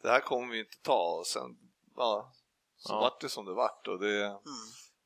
det 0.03 0.09
här 0.09 0.19
kommer 0.19 0.53
vi 0.53 0.59
inte 0.59 0.77
ta 0.83 1.17
och 1.19 1.27
sen, 1.27 1.50
ja, 1.97 2.31
så 2.77 2.93
Ja. 2.93 3.00
vart 3.00 3.21
det 3.21 3.29
som 3.29 3.45
det 3.45 3.53
vart. 3.53 3.88
Och 3.88 4.00
det, 4.00 4.25
Mm. 4.25 4.39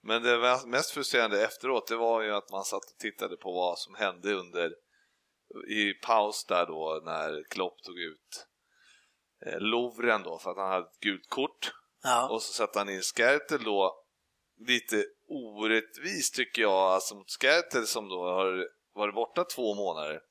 Men 0.03 0.23
det 0.23 0.59
mest 0.65 0.91
frustrerande 0.91 1.43
efteråt, 1.45 1.87
det 1.87 1.95
var 1.95 2.21
ju 2.21 2.35
att 2.35 2.51
man 2.51 2.63
satt 2.63 2.83
och 2.83 2.97
tittade 2.99 3.37
på 3.37 3.51
vad 3.51 3.79
som 3.79 3.95
hände 3.95 4.33
under 4.33 4.71
i 5.69 5.93
paus 5.93 6.45
där 6.45 6.65
då 6.65 7.01
när 7.05 7.43
Klopp 7.49 7.83
tog 7.83 7.99
ut 7.99 8.47
eh, 9.45 9.59
Lovren 9.59 10.23
då 10.23 10.37
för 10.39 10.51
att 10.51 10.57
han 10.57 10.71
hade 10.71 10.87
ett 10.87 10.99
gult 10.99 11.29
kort 11.29 11.71
Ja. 12.03 12.29
och 12.29 12.41
så 12.41 12.53
satte 12.53 12.79
han 12.79 12.89
in 12.89 13.01
Skertel 13.01 13.63
då 13.63 14.03
lite 14.67 15.05
orättvist 15.27 16.35
tycker 16.35 16.61
jag, 16.61 16.71
alltså 16.71 17.15
mot 17.15 17.31
Skertel 17.31 17.87
som 17.87 18.09
då 18.09 18.23
har 18.23 18.67
varit 18.93 19.15
borta 19.15 19.43
två 19.43 19.75
månader 19.75 20.21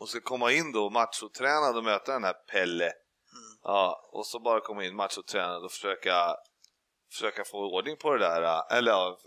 och 0.00 0.08
ska 0.08 0.20
komma 0.20 0.52
in 0.52 0.72
då 0.72 0.90
machotränad 0.90 1.76
och 1.76 1.84
möta 1.84 2.12
den 2.12 2.24
här 2.24 2.32
Pelle. 2.52 2.92
Ja, 3.62 4.08
och 4.12 4.26
så 4.26 4.40
bara 4.40 4.60
komma 4.60 4.84
in 4.84 4.96
machotränad 4.96 5.64
och 5.64 5.72
försöka 5.72 6.36
försöka 7.12 7.44
få 7.44 7.58
ordning 7.58 7.96
på 7.96 8.12
det 8.12 8.18
där. 8.18 8.62
Eller 8.76 8.90
ja, 8.92 9.18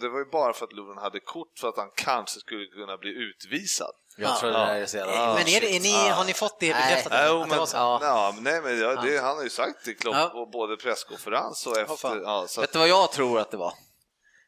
det 0.00 0.08
var 0.08 0.18
ju 0.18 0.24
bara 0.24 0.52
för 0.52 0.64
att 0.64 0.72
Lovren 0.72 0.98
hade 0.98 1.20
kort 1.20 1.58
för 1.60 1.68
att 1.68 1.76
han 1.76 1.90
kanske 1.96 2.40
skulle 2.40 2.66
kunna 2.66 2.96
bli 2.96 3.10
utvisad. 3.10 3.92
Jag 4.20 4.30
Ja. 4.30 4.36
tror 4.40 4.50
det 4.50 4.56
där 4.58 4.74
är 4.74 4.86
så 4.86 4.96
jävla... 4.96 5.14
Ja. 5.14 5.34
Men 5.34 5.48
är 5.48 5.60
det, 5.60 5.76
är 5.76 5.80
ni, 5.80 6.08
har 6.08 6.24
ni 6.24 6.34
fått 6.34 6.60
det 6.60 6.74
bekräftat? 6.74 7.12
Nej, 7.12 7.24
att 7.24 7.30
jo, 7.30 7.40
det 7.40 7.46
men? 7.46 7.66
Ja. 7.72 8.34
nej, 8.40 8.60
men 8.62 8.80
ja, 8.80 9.02
det, 9.02 9.18
han 9.18 9.36
har 9.36 9.44
ju 9.44 9.50
sagt 9.50 9.84
det 9.84 9.94
Klopp 9.94 10.14
Ja. 10.14 10.28
på 10.28 10.46
både 10.46 10.76
presskonferens 10.76 11.66
och 11.66 11.78
efter. 11.78 12.20
Ja, 12.22 12.44
så 12.48 12.60
Vet 12.60 12.72
du 12.72 12.78
vad 12.78 12.88
jag 12.88 13.12
tror 13.12 13.40
att 13.40 13.50
det 13.50 13.56
var? 13.56 13.72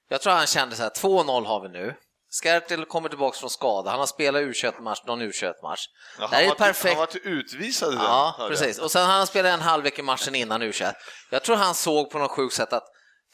Jag 0.08 0.20
tror 0.20 0.32
han 0.32 0.46
kände 0.46 0.76
så 0.76 0.82
här, 0.82 0.90
2-0 0.90 1.46
har 1.46 1.60
vi 1.60 1.68
nu. 1.68 1.94
Skertel 2.42 2.84
kommer 2.84 3.08
tillbaka 3.08 3.38
från 3.38 3.50
skada, 3.50 3.90
han 3.90 3.98
har 3.98 4.06
spelat 4.06 4.42
U21-match, 4.42 5.02
någon 5.06 5.22
U21-match. 5.22 5.80
Ja, 6.18 6.26
det 6.30 6.36
är 6.36 6.42
han, 6.42 6.52
ett 6.52 6.60
var, 6.60 6.66
perfekt... 6.66 6.96
han 6.98 7.08
utvisad 7.32 7.94
Ja, 7.94 8.34
precis. 8.48 8.78
Och 8.78 8.90
sen 8.90 9.06
har 9.06 9.12
han 9.12 9.26
spelat 9.26 9.52
en 9.52 9.60
halvlek 9.60 9.98
i 9.98 10.02
matchen 10.02 10.34
innan 10.34 10.62
U21. 10.62 10.92
Jag 11.30 11.42
tror 11.42 11.56
han 11.56 11.74
såg 11.74 12.10
på 12.10 12.18
något 12.18 12.30
sjukt 12.30 12.54
sätt 12.54 12.72
att 12.72 12.84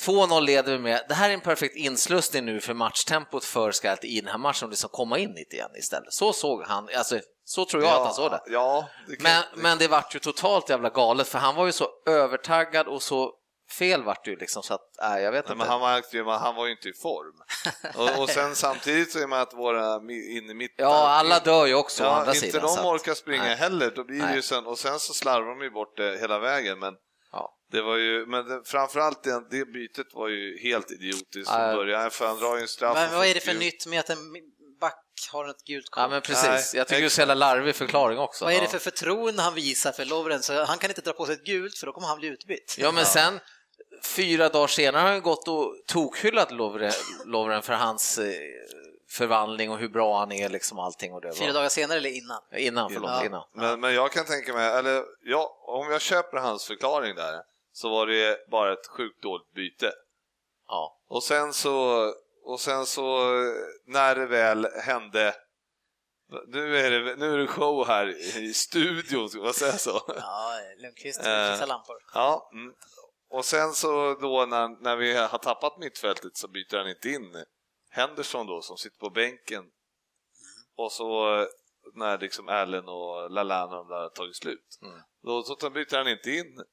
2-0 0.05 0.41
leder 0.41 0.73
vi 0.73 0.79
med. 0.79 1.05
Det 1.09 1.15
här 1.15 1.31
är 1.31 1.35
en 1.35 1.41
perfekt 1.41 1.77
inslussning 1.77 2.45
nu 2.45 2.61
för 2.61 2.75
matchtempot 2.75 3.45
för 3.45 3.73
Skarlt 3.73 4.05
i 4.05 4.21
den 4.21 4.31
här 4.31 4.39
matchen 4.39 4.65
och 4.67 4.71
liksom 4.71 4.91
komma 4.93 5.19
in 5.19 5.33
lite 5.33 5.57
igen 5.57 5.71
istället. 5.79 6.13
Så 6.13 6.33
såg 6.33 6.63
han, 6.63 6.89
alltså 6.97 7.21
så 7.45 7.65
tror 7.65 7.83
jag 7.83 7.93
att 7.93 8.05
han 8.05 8.15
såg 8.15 8.31
det. 8.31 8.41
Ja, 8.47 8.89
det 9.09 9.17
kan, 9.17 9.23
Men, 9.25 9.63
men 9.63 9.79
det 9.79 9.89
vart 9.89 10.15
ju 10.15 10.19
totalt 10.19 10.71
jävla 10.71 10.91
galet 10.91 11.29
för 11.29 11.39
han 11.39 11.55
var 11.55 11.67
ju 11.67 11.73
så 11.73 11.89
övertaggad 12.07 12.87
och 12.87 13.03
så 13.03 13.33
fel 13.79 14.03
vart 14.05 14.25
det 14.25 14.31
ju 14.31 14.37
liksom 14.37 14.63
så 14.63 14.75
att, 14.75 14.81
nej 15.03 15.23
jag 15.23 15.33
vet 15.33 15.45
Nej, 15.45 15.53
inte. 15.55 15.59
men 15.59 15.69
han, 15.83 16.03
men 16.13 16.39
han 16.39 16.55
var 16.55 16.67
ju 16.67 16.73
inte 16.73 16.89
i 16.89 16.93
form. 16.93 17.43
och, 18.17 18.23
och 18.23 18.31
sen 18.31 18.55
samtidigt 18.55 19.13
så 19.13 19.19
är 19.19 19.27
man 19.27 19.41
att 19.41 19.55
våra 19.55 19.97
in 20.13 20.51
i 20.51 20.55
mitten... 20.55 20.85
Ja, 20.85 21.09
alla 21.09 21.39
dör 21.39 21.67
ju 21.67 21.75
också 21.75 22.05
ja, 22.05 22.11
andra 22.11 22.35
inte 22.35 22.47
sidan. 22.47 22.63
de 22.63 22.69
så 22.69 22.79
att- 22.81 22.87
orkar 22.87 23.15
springa 23.15 23.43
nej. 23.43 23.57
heller, 23.57 23.93
då 23.97 24.05
blir 24.05 24.21
det 24.21 24.27
ju 24.29 24.33
Nej. 24.33 24.43
sen, 24.43 24.67
och 24.67 24.79
sen 24.79 24.99
så 24.99 25.15
slarvar 25.15 25.49
de 25.49 25.63
ju 25.63 25.71
bort 25.71 25.97
det 25.97 26.19
hela 26.21 26.39
vägen. 26.39 26.79
Men 26.79 26.95
Ja. 26.95 27.01
Det 27.73 27.83
var 27.83 27.97
ju, 27.97 28.27
men 28.27 28.49
det, 28.49 28.63
framförallt 28.65 29.23
det, 29.23 29.43
det 29.51 29.65
bytet 29.65 30.07
var 30.15 30.29
ju 30.29 30.59
helt 30.59 30.91
idiotiskt 30.91 31.51
Ja, 31.51 31.53
från 31.57 31.77
början, 31.77 32.11
för 32.11 32.27
han 32.27 32.39
drar 32.39 32.57
ju 32.57 32.63
en 32.63 32.69
straff. 32.69 32.95
Men 32.95 33.15
vad 33.19 33.27
är 33.27 33.35
det 33.35 33.41
för 33.41 33.53
ju- 33.53 33.59
nytt 33.59 33.87
med 33.87 34.01
att 34.01 34.11
en 34.11 34.33
back 34.81 35.03
har 35.33 35.49
ett 35.51 35.65
gult 35.67 35.91
kort? 35.91 36.01
Ja 36.03 36.09
men 36.09 36.23
precis, 36.23 36.45
Nej, 36.49 36.63
jag 36.75 36.89
tycker 36.89 37.01
det 37.01 37.07
är 37.07 37.09
så 37.09 37.21
jävla 37.21 37.35
larvig 37.35 37.75
förklaring 37.75 38.19
också. 38.19 38.45
Vad 38.45 38.55
är 38.55 38.59
det 38.59 38.65
Ja. 38.65 38.71
för 38.71 38.79
förtroende 38.79 39.43
han 39.43 39.55
visar 39.55 39.93
för 39.93 40.05
Lovren? 40.05 40.43
Så 40.43 40.65
han 40.65 40.79
kan 40.79 40.91
inte 40.91 41.01
dra 41.01 41.13
på 41.13 41.27
sig 41.27 41.35
ett 41.35 41.45
gult 41.45 41.79
för 41.79 41.87
då 41.87 41.93
kommer 41.93 42.07
han 42.09 42.19
bli 42.19 42.29
utbytt. 42.29 42.77
Ja, 42.79 42.93
men 42.93 43.05
sen 43.05 43.41
fyra 44.05 44.49
dagar 44.49 44.67
senare 44.67 45.03
har 45.03 45.09
han 45.09 45.23
gått 45.23 45.49
och 45.49 45.75
tokhyllat 45.87 46.51
Lovren, 46.53 46.93
Lovren 47.25 47.63
för 47.63 47.73
hans 47.73 48.19
eh, 48.19 48.33
förvandling 49.11 49.71
och 49.71 49.79
hur 49.79 49.89
bra 49.89 50.19
han 50.19 50.33
är 50.33 50.49
liksom 50.49 50.79
allting 50.79 51.13
och 51.13 51.21
det 51.21 51.35
Fyra 51.35 51.53
dagar 51.53 51.69
senare 51.69 51.99
eller 51.99 52.11
innan? 52.11 52.41
Innan, 52.57 52.91
förlåt, 52.93 53.11
Ja. 53.11 53.25
innan. 53.25 53.43
Men, 53.55 53.81
men 53.81 53.95
jag 53.95 54.13
kan 54.13 54.25
tänka 54.25 54.53
mig, 54.53 54.67
eller 54.79 55.03
ja, 55.25 55.57
om 55.67 55.91
jag 55.91 56.01
köper 56.01 56.37
hans 56.39 56.65
förklaring 56.67 57.15
där, 57.15 57.41
så 57.77 57.89
var 57.89 58.07
det 58.07 58.51
bara 58.51 58.73
ett 58.73 58.87
sjukt 58.87 59.23
dåligt 59.23 59.53
byte. 59.53 59.93
Ja. 60.69 61.01
Och 61.09 61.23
sen 61.23 61.53
så, 61.53 62.07
och 62.45 62.61
sen 62.61 62.87
så 62.87 63.19
när 63.87 64.15
det 64.15 64.27
väl 64.27 64.65
hände, 64.65 65.35
nu 66.47 66.77
är 66.77 66.91
det, 66.91 67.17
nu 67.17 67.35
är 67.35 67.39
det 67.39 67.47
show 67.47 67.87
här 67.87 68.07
i 68.39 68.55
studion, 68.55 69.29
ska 69.31 69.41
man 69.41 69.55
säga 69.55 69.73
så? 69.73 70.01
Ja, 70.09 70.61
Lundqvist 70.79 71.21
Eh. 71.21 71.51
fixar 71.51 71.67
lampor. 71.67 71.97
Ja, 72.15 72.51
mm. 72.53 72.75
och 73.31 73.45
sen 73.45 73.73
så 73.73 74.15
då 74.15 74.47
när, 74.47 74.83
när 74.83 74.97
vi 74.97 75.17
har 75.17 75.39
tappat 75.39 75.79
mittfältet 75.79 76.37
så 76.37 76.49
byter 76.49 76.77
han 76.77 76.89
inte 76.89 77.09
in 77.09 77.45
Henderson 77.91 78.47
då 78.47 78.63
som 78.63 78.77
sitter 78.77 78.99
på 78.99 79.11
bänken 79.11 79.65
och 80.77 80.93
så 80.93 81.41
eh, 81.41 81.47
när 81.95 82.19
liksom 82.19 82.49
Allen 82.49 82.89
och 82.89 83.31
Lallana 83.31 83.79
och 83.79 83.87
de 83.87 83.95
där 83.95 84.01
har 84.03 84.09
tagit 84.09 84.37
slut. 84.37 84.79
Mm. 84.83 85.01
Då 85.23 85.43
så 85.43 85.71
byter 85.71 85.97
han 85.97 86.09
inte 86.09 86.31
in 86.31 86.65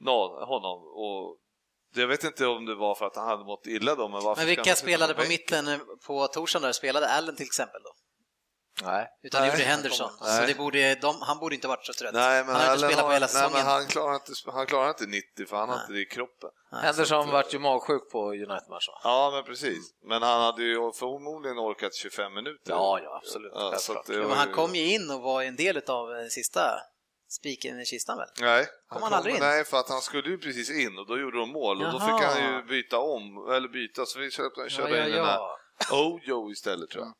någon, 0.00 0.42
honom 0.48 0.78
och 0.82 1.36
jag 1.94 2.06
vet 2.06 2.24
inte 2.24 2.46
om 2.46 2.64
det 2.66 2.74
var 2.74 2.94
för 2.94 3.06
att 3.06 3.16
han 3.16 3.28
hade 3.28 3.44
mått 3.44 3.66
illa 3.66 3.94
då, 3.94 4.08
men 4.08 4.22
varför 4.22 4.40
Men 4.42 4.46
vilka 4.46 4.76
spelade 4.76 5.14
på 5.14 5.22
mitten 5.28 5.68
eh, 5.68 5.78
på 6.06 6.26
torsdagen 6.26 6.62
där? 6.62 6.72
Spelade 6.72 7.08
Allen 7.08 7.36
till 7.36 7.46
exempel 7.46 7.80
då? 7.82 7.90
Nej. 8.82 9.06
Utan 9.22 9.40
det 9.42 9.46
Nej, 9.48 9.56
gjorde 9.56 9.70
Henderson. 9.70 10.10
han 10.20 10.40
Så 10.40 10.46
det 10.46 10.56
borde, 10.56 10.94
de, 10.94 11.16
han 11.20 11.38
borde 11.38 11.54
inte 11.54 11.68
varit 11.68 11.86
så 11.86 11.92
trött. 11.92 12.14
Nej, 12.14 12.44
men 12.44 12.54
han 12.54 12.54
har 12.54 12.60
inte 12.62 12.70
Allen 12.72 12.78
spelat 12.90 13.00
på 13.00 13.06
har- 13.06 13.12
hela 13.14 13.26
nej, 13.26 13.32
säsongen. 13.32 13.52
men 13.52 13.66
han 13.66 13.86
klarar 13.86 14.14
inte, 14.14 14.32
han 14.46 14.66
klarar 14.66 14.88
inte 14.88 15.06
90 15.06 15.46
för 15.48 15.56
han 15.56 15.68
har 15.68 15.76
Nej. 15.76 15.82
inte 15.84 15.92
det 15.92 16.00
i 16.00 16.04
kroppen. 16.06 16.50
Henderson 16.82 17.30
vart 17.30 17.54
ju 17.54 17.58
magsjuk 17.58 18.10
på 18.12 18.18
United-matchen 18.32 18.92
va? 18.94 19.00
Ja, 19.04 19.30
men 19.34 19.44
precis. 19.44 19.78
Men 20.08 20.22
han 20.22 20.40
hade 20.40 20.62
ju 20.62 20.74
förmodligen 20.74 21.58
orkat 21.58 21.94
25 21.94 22.34
minuter. 22.34 22.70
Ja, 22.72 23.00
ja, 23.02 23.16
absolut. 23.22 23.52
Ja, 23.54 23.60
så 23.60 23.92
att 23.92 23.96
Självklart. 24.06 24.06
det 24.06 24.28
men 24.28 24.38
han 24.38 24.52
kom 24.52 24.74
ju 24.74 24.94
in 24.94 25.10
och 25.10 25.20
var 25.22 25.42
en 25.42 25.56
del 25.56 25.76
av 25.88 26.08
den 26.08 26.30
sista 26.30 26.80
spiken 27.28 27.80
i 27.80 27.84
kistan 27.84 28.18
väl? 28.18 28.28
Nej, 28.40 28.66
Kom 28.88 29.02
han 29.02 29.12
aldrig 29.12 29.34
in? 29.34 29.40
Nej, 29.40 29.64
för 29.64 29.76
att 29.76 29.88
han 29.88 30.00
skulle 30.00 30.28
ju 30.30 30.38
precis 30.38 30.70
in 30.70 30.98
och 30.98 31.06
då 31.06 31.18
gjorde 31.18 31.38
de 31.38 31.50
mål 31.50 31.76
och 31.82 31.92
då 31.92 31.98
Jaha. 31.98 32.18
fick 32.18 32.26
han 32.26 32.54
ju 32.56 32.62
byta 32.62 32.98
om, 32.98 33.48
eller 33.52 33.68
byta, 33.68 34.06
så 34.06 34.18
vi 34.18 34.30
köpte, 34.30 34.68
körde 34.68 35.06
in 35.06 35.12
den 35.12 35.24
här 35.24 35.40
Ojo 35.92 36.50
istället 36.52 36.90
tror 36.90 37.04
jag. 37.04 37.14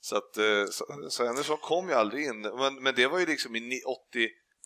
Så 0.00 0.16
att, 0.16 0.36
eh, 0.36 0.64
så, 0.70 0.84
så 1.10 1.24
Henderson 1.24 1.56
kom 1.56 1.88
ju 1.88 1.94
aldrig 1.94 2.24
in, 2.26 2.40
men, 2.40 2.82
men 2.82 2.94
det 2.94 3.06
var 3.06 3.18
ju 3.18 3.26
liksom 3.26 3.56
i 3.56 3.60
ni- 3.60 3.82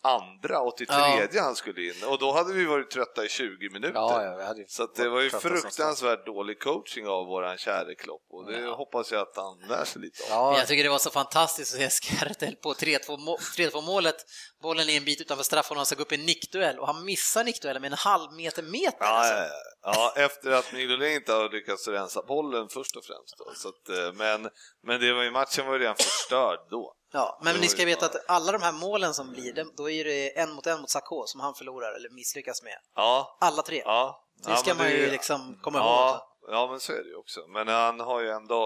82, 0.02 0.58
83 0.72 1.40
han 1.40 1.56
skulle 1.56 1.82
in 1.82 2.04
och 2.08 2.18
då 2.18 2.32
hade 2.32 2.52
vi 2.54 2.64
varit 2.64 2.90
trötta 2.90 3.24
i 3.24 3.28
20 3.28 3.70
minuter. 3.70 3.94
Ja, 3.94 4.24
ja, 4.24 4.54
Så 4.68 4.82
att 4.82 4.94
det 4.94 5.08
var 5.08 5.20
ju 5.20 5.30
fruktansvärt 5.30 6.26
dålig 6.26 6.60
coaching 6.60 7.06
av 7.06 7.26
våran 7.26 7.58
käre 7.58 7.94
Klopp 7.94 8.22
och 8.30 8.52
det 8.52 8.66
hoppas 8.66 9.12
jag 9.12 9.20
att 9.22 9.36
han 9.36 9.58
lär 9.68 9.84
sig 9.84 10.02
lite 10.02 10.22
av. 10.34 10.52
Ja, 10.52 10.58
jag 10.58 10.68
tycker 10.68 10.84
det 10.84 10.90
var 10.90 10.98
så 10.98 11.10
fantastiskt 11.10 11.74
att 11.74 11.80
se 11.80 11.90
Skertel 11.90 12.56
på 12.56 12.72
3-2 12.74 13.16
må- 13.18 13.38
3-2 13.56 13.82
målet. 13.82 14.16
Bollen 14.64 14.88
är 14.88 14.96
en 14.96 15.04
bit 15.04 15.20
utanför 15.20 15.70
och 15.70 15.76
han 15.76 15.86
ska 15.86 15.94
gå 15.96 16.02
upp 16.02 16.12
i 16.12 16.14
en 16.14 16.26
nickduell 16.26 16.78
och 16.78 16.86
han 16.86 17.04
missar 17.04 17.44
nickduellen 17.44 17.82
med 17.82 17.92
en 17.92 17.98
halv 17.98 18.32
meter 18.32 18.62
meter. 18.62 18.96
Ja, 19.00 19.06
alltså. 19.06 19.34
ja, 19.34 19.48
ja. 19.82 20.12
ja, 20.16 20.22
efter 20.22 20.50
att 20.50 20.72
Mignolet 20.72 21.12
inte 21.12 21.32
har 21.32 21.48
lyckats 21.48 21.88
rensa 21.88 22.22
bollen 22.22 22.68
först 22.68 22.96
och 22.96 23.04
främst. 23.04 23.34
Då. 23.38 23.44
Så 23.54 23.68
att, 23.68 23.88
eh, 23.88 24.12
men, 24.12 24.50
men 24.82 25.00
det 25.00 25.12
var 25.12 25.22
ju, 25.22 25.30
matchen 25.30 25.66
var 25.66 25.72
ju 25.72 25.78
redan 25.80 25.96
förstörd 25.96 26.58
då. 26.70 26.94
Ja, 27.12 27.40
men 27.44 27.54
Det 27.54 27.60
ni 27.60 27.68
ska 27.68 27.84
veta 27.84 28.06
att 28.06 28.16
alla 28.30 28.52
de 28.52 28.62
här 28.62 28.72
målen 28.72 29.14
som 29.14 29.30
blir, 29.32 29.52
det- 29.52 29.76
då 29.76 29.90
är 29.90 30.04
det 30.04 30.38
en 30.38 30.50
mot 30.52 30.66
en 30.66 30.80
mot 30.80 30.90
Sakho 30.90 31.26
som 31.26 31.40
han 31.40 31.54
förlorar 31.54 31.92
eller 31.96 32.10
misslyckas 32.10 32.62
med. 32.62 32.78
Ja, 32.94 33.38
Alla 33.40 33.62
tre. 33.62 33.82
ja. 33.84 34.20
Det 34.44 34.50
ja, 34.50 34.56
ska 34.56 34.68
men 34.74 34.76
man 34.78 34.90
ju 34.90 35.06
är- 35.06 35.10
liksom 35.10 35.58
komma 35.62 35.78
ihåg 35.78 35.86
ja, 35.86 36.36
ja, 36.50 36.66
men 36.70 36.80
så 36.80 36.92
är 36.92 37.02
det 37.02 37.08
ju 37.08 37.16
också. 37.16 37.40
Men 37.48 37.68
han 37.68 38.00
har 38.00 38.20
ju 38.20 38.30
ändå, 38.30 38.62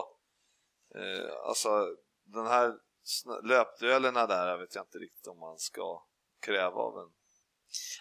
eh, 0.95 1.49
alltså 1.49 1.69
den 2.35 2.47
här 2.47 2.73
löpduellerna 3.45 4.27
där, 4.27 4.47
jag 4.49 4.59
vet 4.59 4.75
jag 4.75 4.85
inte 4.85 4.99
riktigt 4.99 5.27
om 5.27 5.39
man 5.41 5.59
ska 5.59 6.03
kräva 6.47 6.77
av 6.77 6.99
en. 6.99 7.09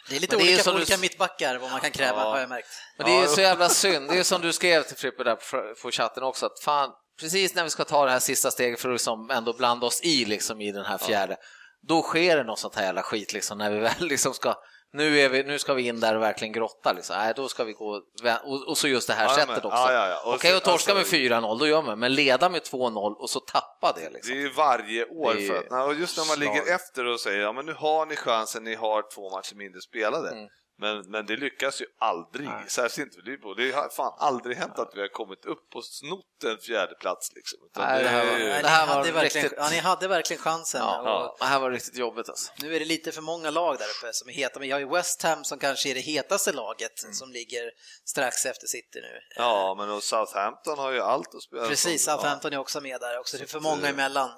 Det 0.10 0.16
är 0.16 0.20
lite 0.20 0.36
det 0.36 0.44
olika 0.44 0.64
på 0.64 0.70
du- 0.72 0.76
olika 0.78 0.98
mittbackar 0.98 1.58
vad 1.58 1.72
man 1.72 1.80
kan 1.80 1.92
kräva, 1.92 2.22
Ja. 2.22 2.30
har 2.30 2.40
jag 2.40 2.50
märkt. 2.50 2.68
Men 2.98 3.06
det 3.06 3.12
är 3.12 3.16
ju 3.16 3.22
Ja, 3.22 3.28
så 3.30 3.42
jävla 3.42 3.70
synd, 3.70 4.10
det 4.10 4.18
är 4.20 4.24
som 4.24 4.42
du 4.42 4.54
skrev 4.54 4.84
till 4.84 4.98
Frippe 4.98 5.24
där 5.24 5.36
på- 5.82 5.92
chatten 5.92 6.24
också, 6.24 6.46
att 6.46 6.60
fan, 6.60 6.92
precis 7.20 7.56
när 7.56 7.64
vi 7.64 7.70
ska 7.70 7.84
ta 7.86 8.06
det 8.06 8.12
här 8.12 8.20
sista 8.20 8.52
steget 8.52 8.80
för 8.80 8.90
att 8.90 8.96
liksom 8.96 9.30
ändå 9.32 9.54
blanda 9.54 9.86
oss 9.88 10.02
i 10.04 10.26
liksom 10.26 10.62
i 10.62 10.72
den 10.72 10.86
här 10.86 10.98
fjärde, 10.98 11.38
då 11.82 12.02
sker 12.02 12.38
det 12.38 12.44
något 12.44 12.60
sånt 12.60 12.76
här 12.76 12.84
jävla 12.84 13.04
skit 13.04 13.34
liksom 13.34 13.58
när 13.58 13.72
vi 13.72 13.80
väl 13.90 13.94
liksom 14.00 14.34
ska 14.34 14.56
nu, 14.94 15.20
är 15.20 15.30
vi, 15.30 15.44
nu 15.44 15.60
ska 15.60 15.74
vi 15.74 15.88
in 15.88 16.00
där 16.00 16.16
och 16.16 16.22
verkligen 16.22 16.52
grotta. 16.54 16.94
Liksom. 16.94 17.16
Nej, 17.18 17.34
då 17.36 17.48
ska 17.48 17.64
vi 17.64 17.74
gå 17.74 18.02
och, 18.44 18.68
och 18.68 18.78
så 18.78 18.88
just 18.88 19.08
det 19.08 19.14
här 19.14 19.24
Ja, 19.24 19.30
sättet 19.30 19.48
men- 19.48 19.56
också. 19.58 19.70
ja, 19.70 19.94
ja, 19.94 20.08
ja. 20.10 20.34
Okej, 20.36 20.56
och 20.56 20.64
torska 20.64 20.92
alltså- 20.94 21.16
med 21.16 21.22
4-0, 21.32 21.60
då 21.60 21.68
gör 21.68 21.82
man 21.82 22.00
men 22.00 22.14
leda 22.14 22.50
med 22.50 22.62
2-0 22.62 23.14
och 23.14 23.30
så 23.30 23.40
tappa 23.40 23.92
det. 23.96 24.02
Det 24.02 24.10
Liksom. 24.10 24.34
är 24.34 24.38
ju 24.38 24.50
varje 24.54 25.06
år, 25.06 25.34
Det 25.34 25.46
är 25.46 25.48
för 25.48 25.78
att, 25.80 25.88
och 25.88 25.94
just 25.96 26.18
när 26.18 26.26
man 26.26 26.40
ligger 26.40 26.76
efter 26.76 27.06
och 27.06 27.20
säger 27.20 27.42
ja 27.42 27.52
men 27.52 27.66
nu 27.66 27.74
har 27.74 28.06
ni 28.06 28.16
chansen, 28.16 28.64
ni 28.64 28.76
har 28.76 29.04
två 29.16 29.30
matcher 29.30 29.56
mindre 29.56 29.82
spelade. 29.82 30.30
Mm. 30.32 30.48
Men, 30.80 31.12
men 31.12 31.26
det 31.26 31.36
lyckas 31.36 31.82
ju 31.82 31.86
aldrig, 32.00 32.48
Nej. 32.48 32.64
särskilt 32.68 33.06
inte 33.08 33.16
för 33.16 33.26
Liverpool. 33.26 33.56
Det 33.58 33.72
har 33.72 33.90
fan 33.90 34.14
aldrig 34.20 34.58
hänt 34.58 34.80
att 34.80 34.92
vi 34.96 35.02
har 35.02 35.08
kommit 35.08 35.46
upp 35.46 35.76
och 35.76 35.86
snott 35.86 36.44
en 36.46 36.58
fjärde 36.58 36.96
plats 36.96 37.32
liksom. 37.36 37.60
Utan 37.66 37.84
Nej, 37.84 37.98
det 37.98 38.04
det 38.04 38.10
här 38.10 38.26
är 38.26 38.32
var- 38.32 38.38
ju- 38.40 38.50
Nej, 38.50 38.62
det 38.64 38.68
här 38.70 38.88
ni, 38.88 38.94
hade 39.12 39.24
riktigt- 39.24 39.54
ja, 39.58 39.70
ni 39.72 39.78
hade 39.78 40.08
verkligen 40.08 40.42
chansen. 40.42 40.82
Ja, 40.82 41.00
och 41.02 41.08
ja. 41.08 41.36
Det 41.40 41.46
här 41.46 41.60
var 41.60 41.72
riktigt 41.72 41.98
jobbigt 41.98 42.30
alltså. 42.30 42.52
Nu 42.62 42.76
är 42.76 42.80
det 42.80 42.86
lite 42.86 43.12
för 43.12 43.22
många 43.22 43.50
lag 43.52 43.78
där 43.78 43.86
uppe 43.86 44.14
som 44.14 44.30
är 44.30 44.34
heta, 44.34 44.60
men 44.60 44.68
jag 44.70 44.76
har 44.76 44.80
ju 44.82 44.90
West 44.90 45.22
Ham 45.22 45.44
som 45.44 45.60
kanske 45.60 45.90
är 45.90 45.94
det 45.94 46.00
hetaste 46.00 46.52
laget 46.52 47.04
Mm. 47.04 47.14
som 47.14 47.32
ligger 47.32 47.72
strax 48.06 48.46
efter 48.46 48.68
City 48.68 49.00
nu. 49.02 49.20
Ja, 49.36 49.76
men 49.78 49.90
och 49.92 50.04
Southampton 50.04 50.80
har 50.80 50.92
ju 50.92 51.00
allt 51.02 51.36
att 51.36 51.42
spela. 51.42 51.68
Precis, 51.68 52.06
Southampton 52.06 52.54
är 52.54 52.58
också 52.58 52.82
med 52.82 53.02
där 53.02 53.20
också. 53.20 53.38
Det 53.38 53.44
är 53.44 53.48
för 53.48 53.60
många 53.60 53.88
emellan. 53.88 54.30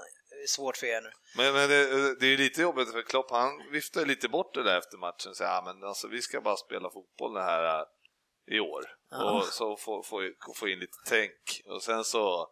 Är 0.44 0.48
svårt 0.48 0.78
för 0.78 0.88
er 0.88 1.02
nu. 1.02 1.12
Men, 1.38 1.54
men 1.54 1.70
det, 1.70 2.20
det 2.20 2.28
är 2.34 2.38
lite 2.38 2.62
jobbigt 2.62 2.92
för 2.92 3.02
Klopp, 3.02 3.32
han 3.32 3.72
viftar 3.72 4.06
lite 4.06 4.30
bort 4.30 4.54
det 4.54 4.64
där 4.64 4.78
efter 4.78 4.98
matchen 4.98 5.36
säger 5.36 5.52
ja, 5.52 5.62
men 5.66 5.84
alltså, 5.84 6.08
vi 6.08 6.22
ska 6.22 6.42
bara 6.42 6.58
spela 6.58 6.90
fotboll 6.90 7.34
det 7.34 7.44
här 7.44 7.80
äh, 7.80 7.86
i 8.56 8.60
år 8.60 8.84
Ja. 9.12 9.32
och 9.32 9.46
så 9.46 9.78
få, 9.78 10.04
få, 10.04 10.32
få 10.56 10.68
in 10.68 10.80
lite 10.80 10.98
tänk 11.06 11.62
och 11.66 11.84
sen 11.84 12.04
så 12.04 12.48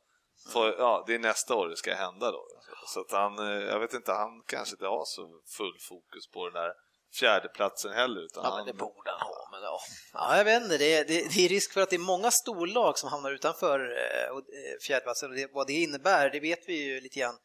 får, 0.54 0.68
ja, 0.78 1.04
det 1.08 1.14
är 1.16 1.20
nästa 1.20 1.56
år 1.56 1.68
det 1.68 1.78
ska 1.78 1.94
hända 1.94 2.32
då. 2.32 2.48
Så 2.94 3.00
att 3.00 3.12
han, 3.12 3.40
eh, 3.40 3.64
jag 3.68 3.80
vet 3.80 3.94
inte, 3.94 4.12
han 4.12 4.44
kanske 4.48 4.74
inte 4.74 4.86
har 4.86 5.06
så 5.06 5.42
full 5.58 5.78
fokus 5.90 6.28
på 6.34 6.46
den 6.46 6.54
där 6.54 6.74
fjärdeplatsen 7.20 7.92
heller. 7.92 8.22
Utan 8.22 8.44
Ja, 8.44 8.56
men 8.58 8.66
det 8.66 8.74
borde 8.74 9.12
han 9.12 9.28
ha. 9.28 9.50
Men 9.52 9.62
ja. 9.62 9.80
Ja, 10.14 10.38
jag 10.38 10.46
vet 10.46 10.64
inte, 10.64 10.78
det 10.78 10.94
är, 10.94 11.06
det, 11.06 11.36
det 11.36 11.46
är 11.46 11.50
risk 11.50 11.74
för 11.74 11.82
att 11.82 11.90
det 11.90 11.96
är 11.96 12.14
många 12.14 12.32
storlag 12.32 12.98
som 12.98 13.10
hamnar 13.10 13.32
utanför 13.32 13.80
eh, 13.80 14.28
eh, 14.38 14.78
fjärdeplatsen 14.88 15.30
och 15.30 15.36
det, 15.36 15.50
vad 15.54 15.68
det 15.68 15.74
innebär, 15.74 16.30
det 16.30 16.40
vet 16.40 16.60
vi 16.68 16.74
ju 16.74 17.02
lite 17.02 17.20
grann 17.20 17.38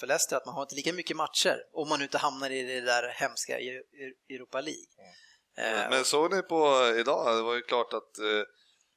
för 0.00 0.06
Leicester, 0.06 0.36
att 0.36 0.46
man 0.46 0.54
har 0.54 0.62
inte 0.62 0.74
lika 0.74 0.92
mycket 0.92 1.16
matcher 1.16 1.56
om 1.72 1.88
man 1.88 2.02
inte 2.02 2.18
hamnar 2.18 2.50
i 2.50 2.62
det 2.62 2.80
där 2.80 3.08
hemska 3.08 3.58
Eu- 3.58 3.82
Eu- 4.02 4.34
Europa 4.34 4.60
League. 4.60 4.84
Eh, 5.58 5.90
Men 5.90 6.04
såg 6.04 6.34
ni 6.34 6.42
på 6.42 6.86
idag, 6.98 7.36
det 7.36 7.42
var 7.42 7.54
ju 7.54 7.62
klart 7.62 7.92
att 7.92 8.18
eh, 8.18 8.42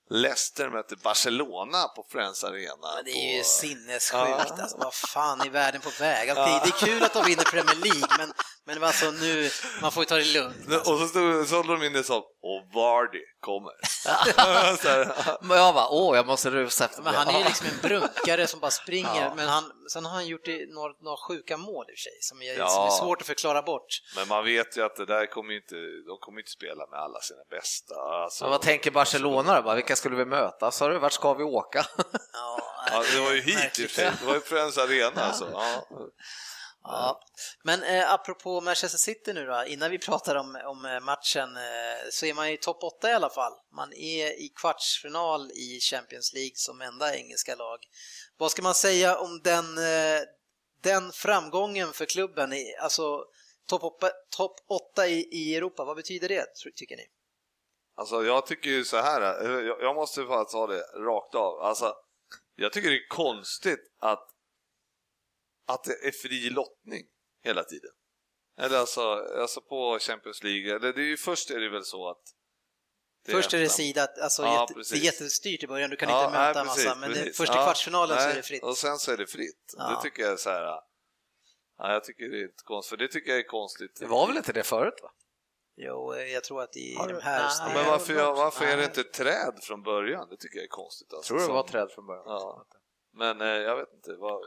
Leicester 0.09 0.69
mötte 0.69 0.95
Barcelona 0.95 1.87
på 1.87 2.05
Friends 2.09 2.43
Arena. 2.43 2.95
Men 2.95 3.05
det 3.05 3.11
är 3.11 3.33
ju 3.33 3.39
på... 3.39 3.45
sinnessjukt, 3.45 4.59
alltså, 4.59 4.77
vad 4.77 4.93
fan 4.93 5.41
är 5.41 5.49
världen 5.49 5.81
på 5.81 5.89
väg? 5.99 6.29
Alltså, 6.29 6.43
det, 6.45 6.85
är 6.85 6.85
kul 6.85 7.03
att 7.03 7.13
de 7.13 7.25
vinner 7.25 7.43
Premier 7.43 7.75
League, 7.75 8.07
men, 8.17 8.33
men 8.65 8.83
alltså 8.83 9.11
nu, 9.11 9.49
man 9.81 9.91
får 9.91 10.03
ju 10.03 10.05
ta 10.05 10.15
det 10.15 10.33
lugnt. 10.33 10.67
Och 10.87 10.99
så 10.99 11.07
stod 11.07 11.47
så 11.47 11.55
håller 11.55 11.73
de 11.77 11.85
in 11.85 11.93
det 11.93 12.03
som 12.03 12.23
och 12.43 12.73
Vardy 12.73 13.19
kommer. 13.39 13.73
så 14.77 15.13
Men 15.41 15.57
jag 15.57 15.73
bara, 15.75 15.87
åh, 15.89 16.15
jag 16.15 16.25
måste 16.27 16.49
rusa 16.49 16.85
efter 16.85 17.01
Men 17.01 17.13
det. 17.13 17.17
han 17.19 17.27
är 17.35 17.39
ju 17.39 17.45
liksom 17.45 17.67
en 17.67 17.79
brunkare 17.89 18.47
som 18.47 18.59
bara 18.59 18.71
springer, 18.71 19.15
Ja. 19.21 19.33
men 19.35 19.47
han, 19.47 19.63
sen 19.93 20.05
har 20.05 20.11
han 20.13 20.27
gjort 20.27 20.45
det, 20.45 20.73
några, 20.73 20.93
några 21.01 21.17
sjuka 21.27 21.57
mål 21.57 21.85
i 21.89 21.93
och 21.93 21.97
för 21.97 22.01
sig, 22.01 22.17
som 22.21 22.41
är, 22.41 22.57
Ja. 22.57 22.67
som 22.69 22.83
är 22.85 22.89
svårt 22.89 23.21
att 23.21 23.27
förklara 23.27 23.61
bort. 23.61 24.01
men 24.15 24.27
man 24.27 24.43
vet 24.45 24.77
ju 24.77 24.85
att 24.85 24.95
det 24.95 25.05
där 25.05 25.25
kommer 25.25 25.53
inte, 25.53 25.75
de 26.07 26.17
kommer 26.19 26.39
inte 26.39 26.51
spela 26.51 26.87
med 26.87 26.99
alla 26.99 27.19
sina 27.21 27.43
bästa. 27.49 27.95
Alltså, 27.95 28.43
Men 28.43 28.51
vad 28.51 28.61
tänker 28.61 28.91
Barcelona 28.91 29.55
då? 29.55 29.61
bara? 29.61 29.75
Vilka 29.75 29.95
skulle 29.95 30.15
vi 30.15 30.25
möta? 30.25 30.71
Sa 30.71 30.87
du, 30.87 30.99
vart 30.99 31.13
ska 31.13 31.33
vi 31.33 31.43
åka? 31.43 31.85
Ja, 32.33 33.03
det 33.13 33.19
var 33.19 33.31
ju 33.31 33.41
hit 33.41 33.55
i 33.55 33.55
och 33.55 33.59
märkligt. 33.63 33.91
för 33.91 34.01
sig, 34.01 34.11
det 34.19 34.25
var 34.25 34.33
ju 34.33 34.41
Friends 34.41 34.77
Arena 34.77 35.21
alltså. 35.23 35.49
Ja. 35.53 35.87
Ja. 36.83 37.21
Men 37.63 37.83
eh, 37.83 38.13
apropå 38.13 38.61
Manchester 38.61 38.97
City 38.97 39.33
nu 39.33 39.45
då, 39.45 39.63
innan 39.67 39.91
vi 39.91 39.97
pratar 39.99 40.35
om, 40.35 40.61
om 40.65 40.85
eh, 40.85 40.99
matchen 40.99 41.57
eh, 41.57 42.09
så 42.11 42.25
är 42.25 42.33
man 42.33 42.47
i 42.47 42.57
topp 42.57 42.83
8 42.83 43.09
i 43.09 43.13
alla 43.13 43.29
fall. 43.29 43.53
Man 43.75 43.93
är 43.93 44.27
i 44.41 44.49
kvartsfinal 44.55 45.51
i 45.51 45.79
Champions 45.81 46.33
League 46.33 46.55
som 46.55 46.81
enda 46.81 47.15
engelska 47.15 47.55
lag. 47.55 47.79
Vad 48.37 48.51
ska 48.51 48.61
man 48.61 48.75
säga 48.75 49.17
om 49.17 49.41
den, 49.43 49.77
eh, 49.77 50.21
den 50.81 51.11
framgången 51.11 51.93
för 51.93 52.05
klubben? 52.05 52.53
i- 52.53 52.75
Alltså 52.79 53.25
topp 53.67 53.83
8, 53.83 54.09
top 54.37 54.55
8 54.67 55.07
i, 55.07 55.27
i 55.31 55.55
Europa, 55.55 55.83
vad 55.85 55.95
betyder 55.95 56.29
det 56.29 56.45
tycker 56.75 56.95
ni? 56.97 57.05
Alltså 57.95 58.23
jag 58.23 58.45
tycker 58.47 58.69
ju 58.69 58.85
så 58.85 58.97
här, 58.97 59.21
eh, 59.45 59.65
jag, 59.67 59.81
jag 59.81 59.95
måste 59.95 60.23
bara 60.23 60.45
ta 60.45 60.67
det 60.67 60.79
rakt 60.81 61.35
av. 61.35 61.61
Alltså, 61.61 61.93
jag 62.55 62.73
tycker 62.73 62.89
det 62.89 62.95
är 62.95 63.07
konstigt 63.07 63.79
att, 63.99 64.27
att 65.67 65.83
det 65.83 66.07
är 66.07 66.11
fri 66.11 66.49
lottning 66.49 67.05
hela 67.43 67.63
tiden. 67.63 67.91
Eller 68.57 68.77
alltså, 68.77 69.01
alltså 69.41 69.61
på 69.61 69.99
Champions 70.01 70.43
League, 70.43 70.75
eller 70.75 70.93
det 70.93 71.01
är 71.01 71.05
ju 71.05 71.17
först 71.17 71.51
är 71.51 71.59
det 71.59 71.69
väl 71.69 71.85
så 71.85 72.09
att 72.09 72.21
det 73.25 73.31
Först 73.31 73.53
är 73.53 73.57
det 73.57 73.63
efter- 73.63 73.75
sida, 73.83 74.07
alltså 74.21 74.43
Ja, 74.43 74.67
jätte, 74.75 74.93
det 74.93 74.99
är 75.01 75.05
jättestyrt 75.05 75.63
i 75.63 75.67
början, 75.67 75.89
du 75.89 75.95
kan 75.95 76.09
Ja, 76.09 76.25
inte 76.25 76.37
möta 76.37 76.63
nej, 76.63 76.67
precis, 76.73 76.85
massa, 76.85 76.99
men 76.99 77.11
det, 77.11 77.37
först 77.37 77.53
i 77.53 77.55
Ja, 77.55 77.63
kvartsfinalen 77.63 78.17
så 78.17 78.23
nej, 78.23 78.31
är 78.31 78.35
det 78.35 78.41
fritt. 78.43 78.63
Och 78.63 78.77
sen 78.77 78.97
så 78.97 79.11
är 79.11 79.17
det 79.17 79.27
fritt. 79.27 79.73
Ja. 79.77 79.89
Det 79.89 80.01
tycker 80.01 80.23
jag 80.23 80.31
är 80.31 80.37
så 80.37 80.49
här, 80.49 80.61
ja, 80.61 80.83
jag 81.77 82.03
tycker 82.03 82.29
det 82.29 82.37
är 82.39 82.43
inte 82.43 82.63
konstigt, 82.63 82.89
för 82.89 82.97
det 82.97 83.07
tycker 83.07 83.29
jag 83.31 83.39
är 83.39 83.43
konstigt. 83.47 83.99
Det 83.99 84.05
var 84.05 84.27
väl 84.27 84.37
inte 84.37 84.53
det 84.53 84.63
förut? 84.63 84.93
Va? 85.03 85.11
Jo, 85.75 86.13
eh, 86.13 86.25
jag 86.33 86.43
tror 86.43 86.61
att 86.61 86.77
i 86.77 86.93
de 86.95 87.19
här... 87.21 87.51
Nej, 87.65 87.75
men 87.75 87.85
varför, 87.85 88.13
jag- 88.13 88.35
varför 88.35 88.65
är 88.65 88.77
det 88.77 88.85
inte 88.85 89.03
träd 89.03 89.59
från 89.63 89.83
början? 89.83 90.27
Det 90.29 90.37
tycker 90.37 90.55
jag 90.57 90.63
är 90.63 90.67
konstigt. 90.69 91.13
Alltså. 91.13 91.27
Tror 91.27 91.39
du 91.39 91.47
det 91.47 91.53
var 91.53 91.63
träd 91.63 91.91
från 91.91 92.05
början? 92.07 92.23
Ja. 92.27 92.65
Men 93.13 93.41
eh, 93.41 93.47
jag 93.47 93.75
vet 93.77 93.93
inte, 93.93 94.15
vad, 94.15 94.41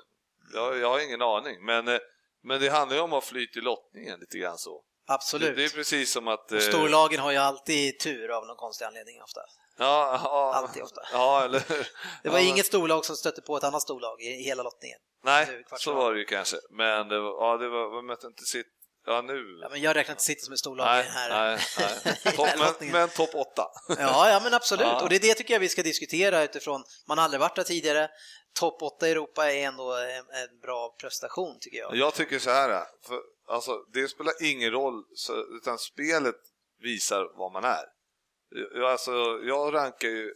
jag, 0.53 0.79
jag 0.79 0.89
har 0.89 1.01
ingen 1.01 1.23
aning. 1.23 1.65
Men, 1.65 1.89
eh, 1.89 1.99
men 2.43 2.61
det 2.61 2.69
handlar 2.69 2.97
ju 2.97 3.03
om 3.03 3.13
att 3.13 3.25
flyta 3.25 3.59
i 3.59 3.63
lottningen 3.63 4.21
lite 4.21 4.39
grann 4.39 4.59
så. 4.59 4.83
Absolut. 5.07 5.49
Det, 5.49 5.63
det 5.63 5.65
är 5.65 5.69
precis 5.69 6.13
som 6.13 6.29
att... 6.29 6.53
Och 6.53 6.57
eh, 6.57 6.69
storlagen 6.69 7.21
har 7.21 7.31
ju 7.31 7.37
alltid 7.37 7.99
tur 7.99 8.29
av 8.31 8.47
någon 8.47 8.57
konstig 8.57 8.85
anledning 8.85 9.23
ofta. 9.23 9.41
Ja, 9.79 10.21
ja, 10.25 10.53
Alltid 10.55 10.83
ofta. 10.83 11.01
Ja, 11.13 11.45
eller? 11.45 11.63
Det 12.23 12.29
var 12.29 12.39
ja, 12.39 12.45
inget 12.45 12.67
storlag 12.67 13.05
som 13.05 13.17
stötte 13.17 13.43
på 13.43 13.57
ett 13.57 13.65
annat 13.65 13.83
storlag 13.83 14.21
i 14.21 14.43
hela 14.43 14.63
lottningen. 14.63 14.99
Nej, 15.25 15.65
så 15.79 15.95
var 15.95 16.13
det 16.13 16.19
ju 16.19 16.25
kanske. 16.25 16.57
Men 16.71 17.09
det 17.09 17.21
var, 17.21 17.31
ja, 17.31 17.57
det 17.57 17.69
var, 17.69 17.97
vi 17.97 18.07
mötte 18.07 18.27
inte 18.27 18.45
sitt... 18.45 18.67
Ja, 19.07 19.23
nu... 19.23 19.59
Ja, 19.63 19.69
men 19.71 19.81
jag 19.81 19.97
räknar 19.97 20.13
inte 20.13 20.23
City 20.23 20.41
som 20.41 20.53
ett 20.53 20.59
storlag 20.59 20.87
nej, 20.87 21.05
här. 21.11 21.31
nej, 21.31 21.59
nej. 21.79 22.35
Topp, 22.37 22.49
men, 22.81 22.91
men 22.91 23.09
topp 23.09 23.35
åtta. 23.35 23.67
Ja, 23.89 24.31
ja, 24.31 24.41
men 24.43 24.55
absolut. 24.55 24.87
Ja. 24.87 25.03
Och 25.03 25.09
det 25.09 25.17
är 25.17 25.21
det 25.21 25.35
tycker 25.35 25.55
jag 25.55 25.61
vi 25.61 25.69
ska 25.69 25.83
diskutera 25.83 26.43
utifrån, 26.43 26.85
man 27.09 27.19
har 27.19 27.25
aldrig 27.25 27.41
varit 27.41 27.57
där 27.57 27.63
tidigare. 27.63 28.09
Topp 28.55 28.83
8 28.83 29.09
i 29.09 29.11
Europa 29.11 29.53
är 29.53 29.67
ändå 29.67 29.93
en, 29.93 30.43
en 30.43 30.61
bra 30.63 30.97
prestation 31.01 31.59
tycker 31.61 31.79
jag. 31.79 31.97
Jag 31.97 32.15
tycker 32.15 32.39
så 32.39 32.51
här, 32.51 32.85
för, 33.07 33.21
alltså, 33.49 33.85
det 33.93 34.09
spelar 34.09 34.35
ingen 34.43 34.71
roll, 34.71 35.05
så, 35.15 35.33
utan 35.57 35.79
spelet 35.79 36.41
visar 36.83 37.39
vad 37.39 37.53
man 37.53 37.65
är. 37.65 37.85
Jag, 38.75 38.91
alltså, 38.91 39.11
jag 39.45 39.75
rankar 39.75 40.09
ju 40.09 40.35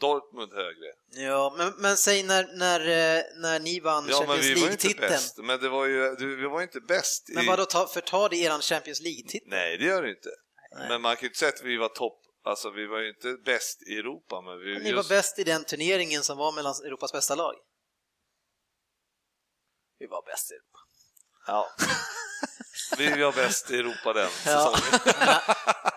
Dortmund 0.00 0.52
högre. 0.52 0.92
Ja, 1.08 1.54
men, 1.58 1.72
men 1.78 1.96
säg 1.96 2.22
när, 2.22 2.56
när, 2.58 2.80
eh, 2.80 3.22
när 3.42 3.60
ni 3.60 3.80
vann 3.80 4.06
Ja, 4.08 4.18
men 4.18 4.26
Champions 4.28 4.46
vi 4.46 4.60
var 4.60 4.66
ju 4.66 4.72
inte 4.72 4.86
League-titeln. 4.86 5.10
bäst. 5.10 5.38
Men 5.38 5.60
det 5.60 5.68
var 5.68 5.86
ju, 5.86 6.16
vi 6.36 6.46
var 6.46 6.58
ju 6.60 6.62
inte 6.62 6.80
bäst. 6.80 7.24
Men 7.34 7.44
i... 7.44 7.46
vadå, 7.46 7.64
ta, 7.64 7.86
förtar 7.86 8.28
det 8.28 8.36
eran 8.36 8.60
Champions 8.60 9.00
League-titel? 9.00 9.48
Nej, 9.50 9.78
det 9.78 9.84
gör 9.84 10.02
det 10.02 10.10
inte. 10.10 10.28
Nej. 10.78 10.88
Men 10.88 11.02
man 11.02 11.16
kan 11.16 11.22
ju 11.22 11.26
inte 11.26 11.38
säga 11.38 11.48
att 11.48 11.62
vi 11.62 11.76
var 11.76 11.88
topp, 11.88 12.20
alltså 12.46 12.70
vi 12.70 12.86
var 12.86 12.98
ju 12.98 13.08
inte 13.08 13.32
bäst 13.44 13.82
i 13.82 13.98
Europa. 13.98 14.40
Men 14.40 14.58
vi, 14.58 14.78
Ni 14.78 14.92
var 14.92 15.08
bäst 15.08 15.38
i 15.38 15.44
den 15.44 15.64
turneringen 15.64 16.22
som 16.22 16.38
var 16.38 16.52
mellan 16.52 16.74
Europas 16.84 17.12
bästa 17.12 17.34
lag. 17.34 17.54
Vi 19.98 20.06
var 20.06 20.22
bäst 20.26 20.50
i 20.50 20.54
Europa. 20.54 20.78
Ja. 21.46 21.68
vi 22.98 23.22
var 23.22 23.32
bäst 23.32 23.70
i 23.70 23.76
Europa 23.78 24.12
den 24.12 24.30
Ja. 24.46 24.74
säsongen. 24.74 25.00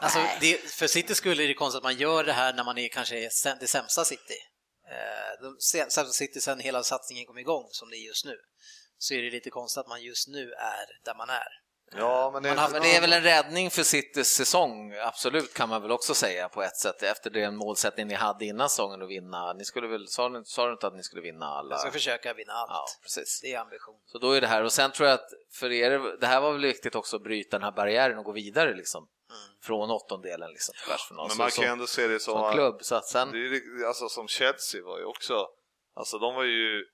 Alltså, 0.01 0.19
det, 0.41 0.57
för 0.71 0.87
City 0.87 1.15
skulle 1.15 1.43
är 1.43 1.47
det 1.47 1.53
konstigt 1.53 1.77
att 1.77 1.83
man 1.83 1.97
gör 1.97 2.23
det 2.23 2.33
här 2.33 2.53
när 2.53 2.63
man 2.63 2.77
är 2.77 2.87
kanske 2.87 3.15
är 3.19 3.59
det 3.59 3.67
sämsta 3.67 4.05
City. 4.05 4.37
Eh, 4.91 5.41
De 5.41 5.57
sä- 5.57 5.89
sämsta 5.89 6.05
City 6.05 6.41
sen 6.41 6.59
hela 6.59 6.83
satsningen 6.83 7.25
kom 7.25 7.37
igång, 7.37 7.67
som 7.71 7.89
det 7.89 7.95
är 7.97 8.05
just 8.07 8.25
nu. 8.25 8.37
Så 8.97 9.13
är 9.13 9.21
det 9.21 9.29
lite 9.29 9.49
konstigt 9.49 9.79
att 9.81 9.87
man 9.87 10.01
just 10.03 10.27
nu 10.27 10.51
är 10.51 10.85
där 11.05 11.15
man 11.15 11.29
är. 11.29 11.47
Ja, 11.97 12.29
men 12.33 12.43
det, 12.43 12.55
Man 12.55 12.71
men 12.71 12.81
det 12.81 12.95
är 12.95 13.01
väl 13.01 13.13
en 13.13 13.23
räddning 13.23 13.69
för 13.69 13.83
Citys 13.83 14.27
säsong, 14.33 14.93
absolut 14.93 15.53
kan 15.53 15.69
man 15.69 15.81
väl 15.81 15.91
också 15.91 16.13
säga 16.13 16.49
på 16.49 16.63
ett 16.63 16.77
sätt, 16.77 17.03
efter 17.03 17.29
den 17.29 17.55
målsättning 17.55 18.07
ni 18.07 18.13
hade 18.13 18.45
innan 18.45 18.69
säsongen 18.69 19.01
att 19.01 19.09
vinna. 19.09 19.53
Ni 19.53 19.65
skulle 19.65 19.87
väl, 19.87 20.07
sa 20.07 20.29
du, 20.29 20.43
sa 20.45 20.65
du 20.65 20.71
inte 20.71 20.87
att 20.87 20.95
ni 20.95 21.03
skulle 21.03 21.21
vinna 21.21 21.45
alla? 21.45 21.73
Jag 21.73 21.79
ska 21.81 21.91
försöka 21.91 22.33
vinna 22.33 22.53
allt. 22.53 22.71
Ja, 22.71 22.85
precis. 23.03 23.39
Det 23.41 23.53
är 23.53 23.59
ambition. 23.59 23.95
Så 24.05 24.17
då 24.17 24.31
är 24.31 24.41
det 24.41 24.47
här, 24.47 24.63
och 24.63 24.71
sen 24.71 24.91
tror 24.91 25.09
jag 25.09 25.13
att 25.15 25.29
för 25.51 25.71
er, 25.71 26.17
det 26.19 26.27
här 26.27 26.41
var 26.41 26.51
väl 26.51 26.61
viktigt 26.61 26.95
också 26.95 27.15
att 27.15 27.23
bryta 27.23 27.57
den 27.57 27.63
här 27.63 27.71
barriären 27.71 28.17
och 28.17 28.23
gå 28.25 28.31
vidare 28.31 28.73
liksom. 28.75 29.07
Från 29.63 29.91
åttondelen 29.91 30.49
liksom 30.51 30.73
till 30.73 30.89
världsfinal. 30.89 31.27
men 31.27 31.37
man 31.37 31.49
kan 31.51 31.63
ju 31.63 31.69
ändå 31.71 31.87
se 31.87 32.07
det 32.07 32.19
som, 32.19 32.33
som 32.33 32.53
klubb. 32.53 32.77
Så 32.81 32.95
att 32.95 33.05
sen, 33.05 33.31
Det 33.31 33.37
är, 33.37 33.41
ju- 33.41 33.85
alltså 33.87 34.09
som 34.09 34.27
Chelsea 34.27 34.83
var 34.83 34.99
ju 34.99 35.05
också, 35.05 35.47
alltså 35.95 36.17
de 36.17 36.35
var 36.35 36.43
ju, 36.43 36.85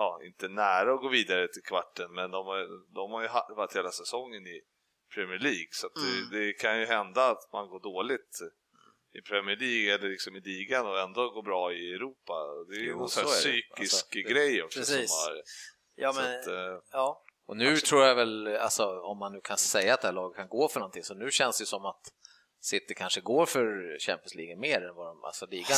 ja 0.00 0.20
inte 0.28 0.48
nära 0.48 0.94
att 0.94 1.00
gå 1.00 1.08
vidare 1.08 1.48
till 1.48 1.62
kvarten, 1.62 2.08
men 2.18 2.30
de 2.30 2.46
har, 2.46 2.58
de 2.94 3.04
har 3.12 3.22
ju 3.22 3.28
varit 3.56 3.76
hela 3.76 3.90
säsongen 3.90 4.46
i 4.46 4.60
Premier 5.14 5.38
League, 5.38 5.68
så 5.70 5.86
att 5.86 5.96
Mm. 5.96 6.30
det, 6.30 6.38
det 6.46 6.52
kan 6.52 6.80
ju 6.80 6.86
hända 6.86 7.22
att 7.30 7.52
man 7.52 7.68
går 7.68 7.80
dåligt 7.80 8.34
i 9.18 9.20
Premier 9.30 9.56
League 9.56 9.94
eller 9.94 10.08
liksom 10.08 10.36
i 10.36 10.40
ligan 10.40 10.86
och 10.86 10.98
ändå 11.00 11.30
går 11.30 11.42
bra 11.42 11.72
i 11.72 11.94
Europa. 11.94 12.34
Det 12.68 12.76
är 12.76 12.80
ju 12.80 12.96
någon 12.96 13.08
sån 13.08 13.24
det. 13.24 13.30
psykisk 13.30 14.16
Alltså, 14.16 14.32
grej 14.32 14.62
också 14.62 14.78
Precis. 14.78 15.10
som 15.10 15.32
har... 15.32 15.42
Ja, 15.94 16.12
så 16.12 16.20
men, 16.20 16.40
att, 16.40 16.46
eh, 16.46 16.78
ja. 16.90 17.22
och 17.46 17.56
nu 17.56 17.76
tror 17.76 18.04
jag 18.04 18.14
väl, 18.14 18.56
alltså, 18.56 19.00
om 19.00 19.18
man 19.18 19.32
nu 19.32 19.40
kan 19.40 19.56
säga 19.58 19.94
att 19.94 20.00
det 20.00 20.08
här 20.08 20.12
laget 20.12 20.36
kan 20.36 20.48
gå 20.48 20.68
för 20.68 20.80
någonting, 20.80 21.02
så 21.04 21.14
nu 21.14 21.30
känns 21.30 21.58
det 21.58 21.66
som 21.66 21.84
att 21.84 22.02
City 22.62 22.94
kanske 22.94 23.20
går 23.20 23.46
för 23.46 23.98
Champions 24.00 24.34
League 24.34 24.56
mer 24.56 24.80
än 24.88 24.94
vad 24.94 25.06
de, 25.06 25.24
alltså 25.24 25.46
ligan, 25.46 25.76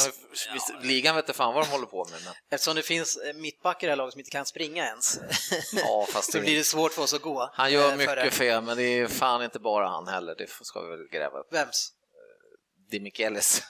ligan 0.83 1.17
vet 1.17 1.23
inte 1.25 1.33
fan 1.37 1.55
vad 1.55 1.65
de 1.67 1.71
håller 1.71 1.87
på 1.87 2.05
med. 2.11 2.21
Men, 2.25 2.33
Eftersom 2.51 2.75
det 2.77 2.83
finns 2.83 3.17
eh, 3.17 3.35
mittbackar 3.35 3.87
i 3.87 3.89
det 3.89 3.93
här 3.93 3.97
laget 3.97 4.13
som 4.13 4.21
inte 4.21 4.31
kan 4.31 4.47
springa 4.47 4.85
ens, 4.87 5.19
ja, 5.73 6.07
fast 6.11 6.27
så 6.33 6.39
det, 6.39 6.45
blir 6.45 6.57
det 6.57 6.65
svårt 6.65 6.93
för 6.93 7.03
oss 7.03 7.15
att 7.15 7.23
gå. 7.23 7.51
han 7.55 7.73
gör 7.73 7.93
eh, 7.93 7.97
före. 7.99 8.23
mycket 8.25 8.39
fel, 8.39 8.63
men 8.63 8.77
det 8.77 8.83
är 8.83 9.07
fan 9.09 9.43
inte 9.45 9.59
bara 9.59 9.89
han 9.89 10.09
heller, 10.09 10.35
det 10.35 10.47
ska 10.51 10.81
vi 10.81 10.89
väl 10.91 11.09
gräva 11.13 11.39
upp. 11.39 11.53
Vems? 11.53 11.93
Di 12.91 13.01
Michelis. 13.01 13.63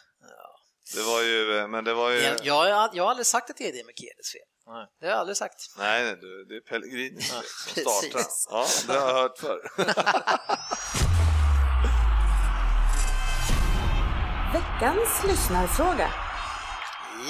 det 0.94 1.02
var 1.02 1.22
ju, 1.22 1.66
men 1.68 1.84
det 1.84 1.94
var 1.94 2.10
ju... 2.10 2.20
Jag, 2.20 2.36
jag, 2.42 2.54
har- 2.54 2.90
jag 2.94 3.02
har 3.04 3.10
aldrig 3.10 3.26
sagt 3.26 3.50
att 3.50 3.56
det 3.56 3.68
är 3.68 3.72
det 3.72 3.84
med 3.86 3.94
Kedes 3.96 4.32
fel. 4.32 4.42
Nej. 4.66 4.86
Det 5.00 5.06
har 5.06 5.10
jag 5.12 5.20
aldrig 5.20 5.36
sagt. 5.36 5.54
Nej, 5.78 6.02
nej, 6.04 6.16
du, 6.20 6.44
det 6.44 6.56
är 6.56 6.60
Pellegrini 6.60 7.22
som 7.22 7.42
startar. 7.82 8.26
Ja, 8.50 8.66
det 8.86 8.92
har 9.00 9.08
jag 9.08 9.14
hört 9.14 9.38
förr. 9.38 9.70
Veckans 14.52 15.24
lyssnarfråga. 15.26 16.10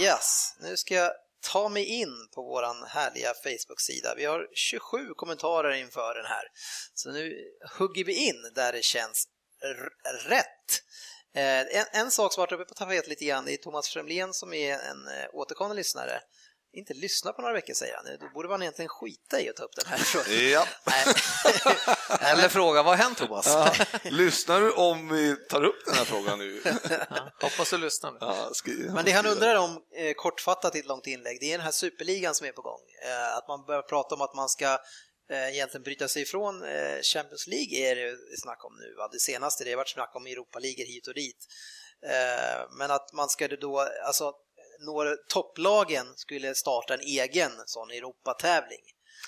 Yes, 0.00 0.56
nu 0.60 0.76
ska 0.76 0.94
jag 0.94 1.12
ta 1.52 1.68
mig 1.68 1.84
in 1.84 2.28
på 2.34 2.42
våran 2.42 2.76
härliga 2.88 3.34
Facebook-sida. 3.34 4.14
Vi 4.16 4.24
har 4.24 4.48
27 4.54 5.14
kommentarer 5.16 5.72
inför 5.72 6.14
den 6.14 6.26
här. 6.26 6.42
Så 6.94 7.10
nu 7.10 7.34
hugger 7.78 8.04
vi 8.04 8.14
in 8.14 8.52
där 8.54 8.72
det 8.72 8.84
känns 8.84 9.28
rätt. 10.28 10.82
Eh, 11.34 11.80
en, 11.80 11.86
en 11.92 12.10
sak 12.10 12.32
som 12.32 12.40
har 12.40 12.46
varit 12.46 12.60
uppe 12.60 12.68
på 12.68 12.74
tapet 12.74 13.08
lite 13.08 13.24
grann, 13.24 13.44
det 13.44 13.52
är 13.52 13.56
Thomas 13.56 13.88
Fremlén 13.88 14.32
som 14.32 14.54
är 14.54 14.72
en 14.72 15.08
eh, 15.08 15.28
återkommande 15.32 15.76
lyssnare 15.76 16.20
inte 16.74 16.94
lyssna 16.94 17.32
på 17.32 17.42
några 17.42 17.54
veckor 17.54 17.74
säger 17.74 17.96
han. 17.96 18.04
Då 18.20 18.28
borde 18.34 18.48
man 18.48 18.62
egentligen 18.62 18.88
skita 18.88 19.40
i 19.40 19.48
att 19.48 19.56
ta 19.56 19.64
upp 19.64 19.76
den 19.76 19.86
här 19.86 19.98
frågan. 20.12 20.50
Ja. 20.50 20.66
Eller 22.32 22.48
fråga, 22.48 22.82
vad 22.82 22.98
har 22.98 23.04
hänt 23.04 23.18
Thomas? 23.18 23.46
Ja. 23.46 23.74
Lyssnar 24.02 24.60
du 24.60 24.72
om 24.72 25.08
vi 25.08 25.36
tar 25.36 25.64
upp 25.64 25.84
den 25.86 25.94
här 25.94 26.04
frågan 26.04 26.38
nu? 26.38 26.62
Hoppas 27.40 27.70
du 27.70 27.78
lyssnar. 27.78 28.16
Ja, 28.20 28.50
skriv, 28.52 28.90
Men 28.92 29.04
det 29.04 29.10
han 29.10 29.26
undrar 29.26 29.56
om, 29.56 29.82
eh, 29.96 30.14
kortfattat 30.14 30.76
i 30.76 30.78
ett 30.78 30.86
långt 30.86 31.06
inlägg, 31.06 31.40
det 31.40 31.46
är 31.46 31.58
den 31.58 31.64
här 31.64 31.72
superligan 31.72 32.34
som 32.34 32.46
är 32.46 32.52
på 32.52 32.62
gång. 32.62 32.80
Eh, 33.06 33.36
att 33.36 33.48
man 33.48 33.64
börjar 33.64 33.82
prata 33.82 34.14
om 34.14 34.20
att 34.20 34.34
man 34.34 34.48
ska 34.48 34.78
eh, 35.30 35.48
egentligen 35.48 35.82
bryta 35.82 36.08
sig 36.08 36.22
ifrån 36.22 36.64
Champions 37.14 37.46
League 37.46 37.90
är 37.90 37.96
det 37.96 38.16
snack 38.42 38.64
om 38.64 38.72
nu. 38.80 38.94
Va? 38.94 39.08
Det 39.12 39.20
senaste 39.20 39.64
det 39.64 39.70
har 39.70 39.76
varit 39.76 39.88
snack 39.88 40.16
om 40.16 40.26
Europa-ligor 40.26 40.84
hit 40.84 41.08
och 41.08 41.14
dit. 41.14 41.46
Men 42.78 42.90
att 42.90 43.12
man 43.12 43.28
skulle 43.28 43.56
då, 43.56 43.88
alltså 44.06 44.32
några 44.84 45.16
topplagen 45.28 46.06
skulle 46.16 46.54
starta 46.54 46.94
en 46.94 47.00
egen 47.00 47.52
sån 47.66 47.90
Europatävling. 47.90 48.80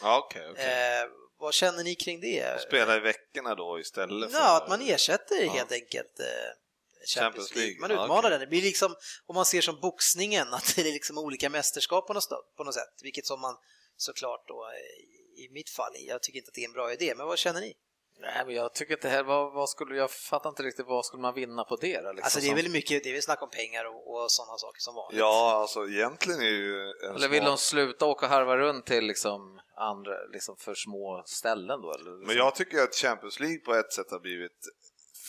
Ja, 0.03 0.19
okej, 0.27 0.51
okej. 0.51 0.65
Eh, 1.01 1.09
vad 1.39 1.55
känner 1.55 1.85
ni 1.85 1.95
kring 1.95 2.21
det? 2.21 2.61
Spela 2.61 2.97
i 2.97 3.01
veckorna 3.01 3.55
då 3.55 3.81
istället 3.81 4.33
för... 4.33 4.39
Ja, 4.39 4.57
att 4.57 4.69
man 4.69 4.81
ersätter 4.81 5.43
Ja. 5.45 5.53
helt 5.53 5.73
enkelt 5.73 6.21
eh, 6.21 6.27
Champions 6.27 7.15
Champions 7.15 7.55
League. 7.55 7.81
Man 7.81 7.91
utmanar 7.91 8.19
okej. 8.19 8.31
den. 8.31 8.41
Det 8.41 8.47
blir 8.47 8.63
liksom, 8.63 8.95
om 9.27 9.35
man 9.35 9.45
ser 9.47 9.61
som 9.61 9.81
boxningen, 9.81 10.55
att 10.55 10.73
det 10.77 10.81
är 10.81 10.93
liksom 10.93 11.19
olika 11.19 11.51
mästerskap 11.51 12.07
på 12.07 12.13
något, 12.15 12.23
st- 12.23 12.57
på 12.57 12.65
något 12.65 12.75
sätt. 12.75 12.95
Vilket 13.03 13.27
som 13.27 13.41
man 13.41 13.57
såklart 13.97 14.45
då, 14.49 14.65
eh, 14.65 15.45
i 15.45 15.49
mitt 15.51 15.71
fall, 15.71 15.93
jag 15.99 16.23
tycker 16.23 16.39
inte 16.39 16.49
att 16.49 16.55
det 16.55 16.61
är 16.65 16.69
en 16.69 16.73
bra 16.73 16.93
idé. 16.93 17.15
Men 17.17 17.27
vad 17.27 17.39
känner 17.39 17.61
ni? 17.61 17.75
Nej, 18.21 18.43
men 18.47 18.55
jag 18.55 18.75
tycker 18.75 18.95
inte 18.95 19.09
här, 19.09 19.23
vad, 19.23 19.53
vad 19.53 19.69
skulle, 19.69 19.97
jag 19.97 20.11
fattar 20.11 20.51
inte 20.51 20.63
riktigt 20.63 20.87
vad 20.87 21.05
skulle 21.05 21.23
man 21.23 21.35
vinna 21.35 21.65
på 21.65 21.77
det 21.77 22.01
då, 22.01 22.13
liksom, 22.13 22.25
Alltså 22.25 22.41
det 22.41 22.49
är 22.49 22.55
väl 22.55 22.71
mycket, 22.71 23.03
det 23.05 23.09
är 23.09 23.13
väl 23.13 23.23
snack 23.23 23.43
om 23.43 23.51
pengar 23.51 23.85
och, 23.85 24.15
och 24.15 24.31
sådana 24.31 24.59
saker 24.59 24.81
som 24.81 24.95
vanligt. 24.95 25.21
Ja, 25.21 25.53
alltså 25.61 25.89
egentligen 25.89 26.41
är 26.41 26.45
ju... 26.45 26.91
En 26.91 27.15
Eller 27.15 27.29
vill 27.29 27.41
smart- 27.41 27.51
de 27.51 27.59
sluta 27.59 28.07
åka 28.07 28.27
harva 28.27 28.57
runt 28.57 28.87
till 28.87 29.05
liksom 29.07 29.61
andra, 29.77 30.25
liksom 30.33 30.57
för 30.57 30.75
små 30.75 31.23
ställen 31.27 31.81
då? 31.81 31.93
Eller 31.93 32.11
liksom? 32.11 32.27
Men 32.27 32.37
jag 32.37 32.55
tycker 32.55 32.83
att 32.83 32.95
Champions 32.95 33.41
League 33.41 33.59
på 33.59 33.75
ett 33.75 33.93
sätt 33.93 34.11
har 34.11 34.21
blivit 34.21 34.59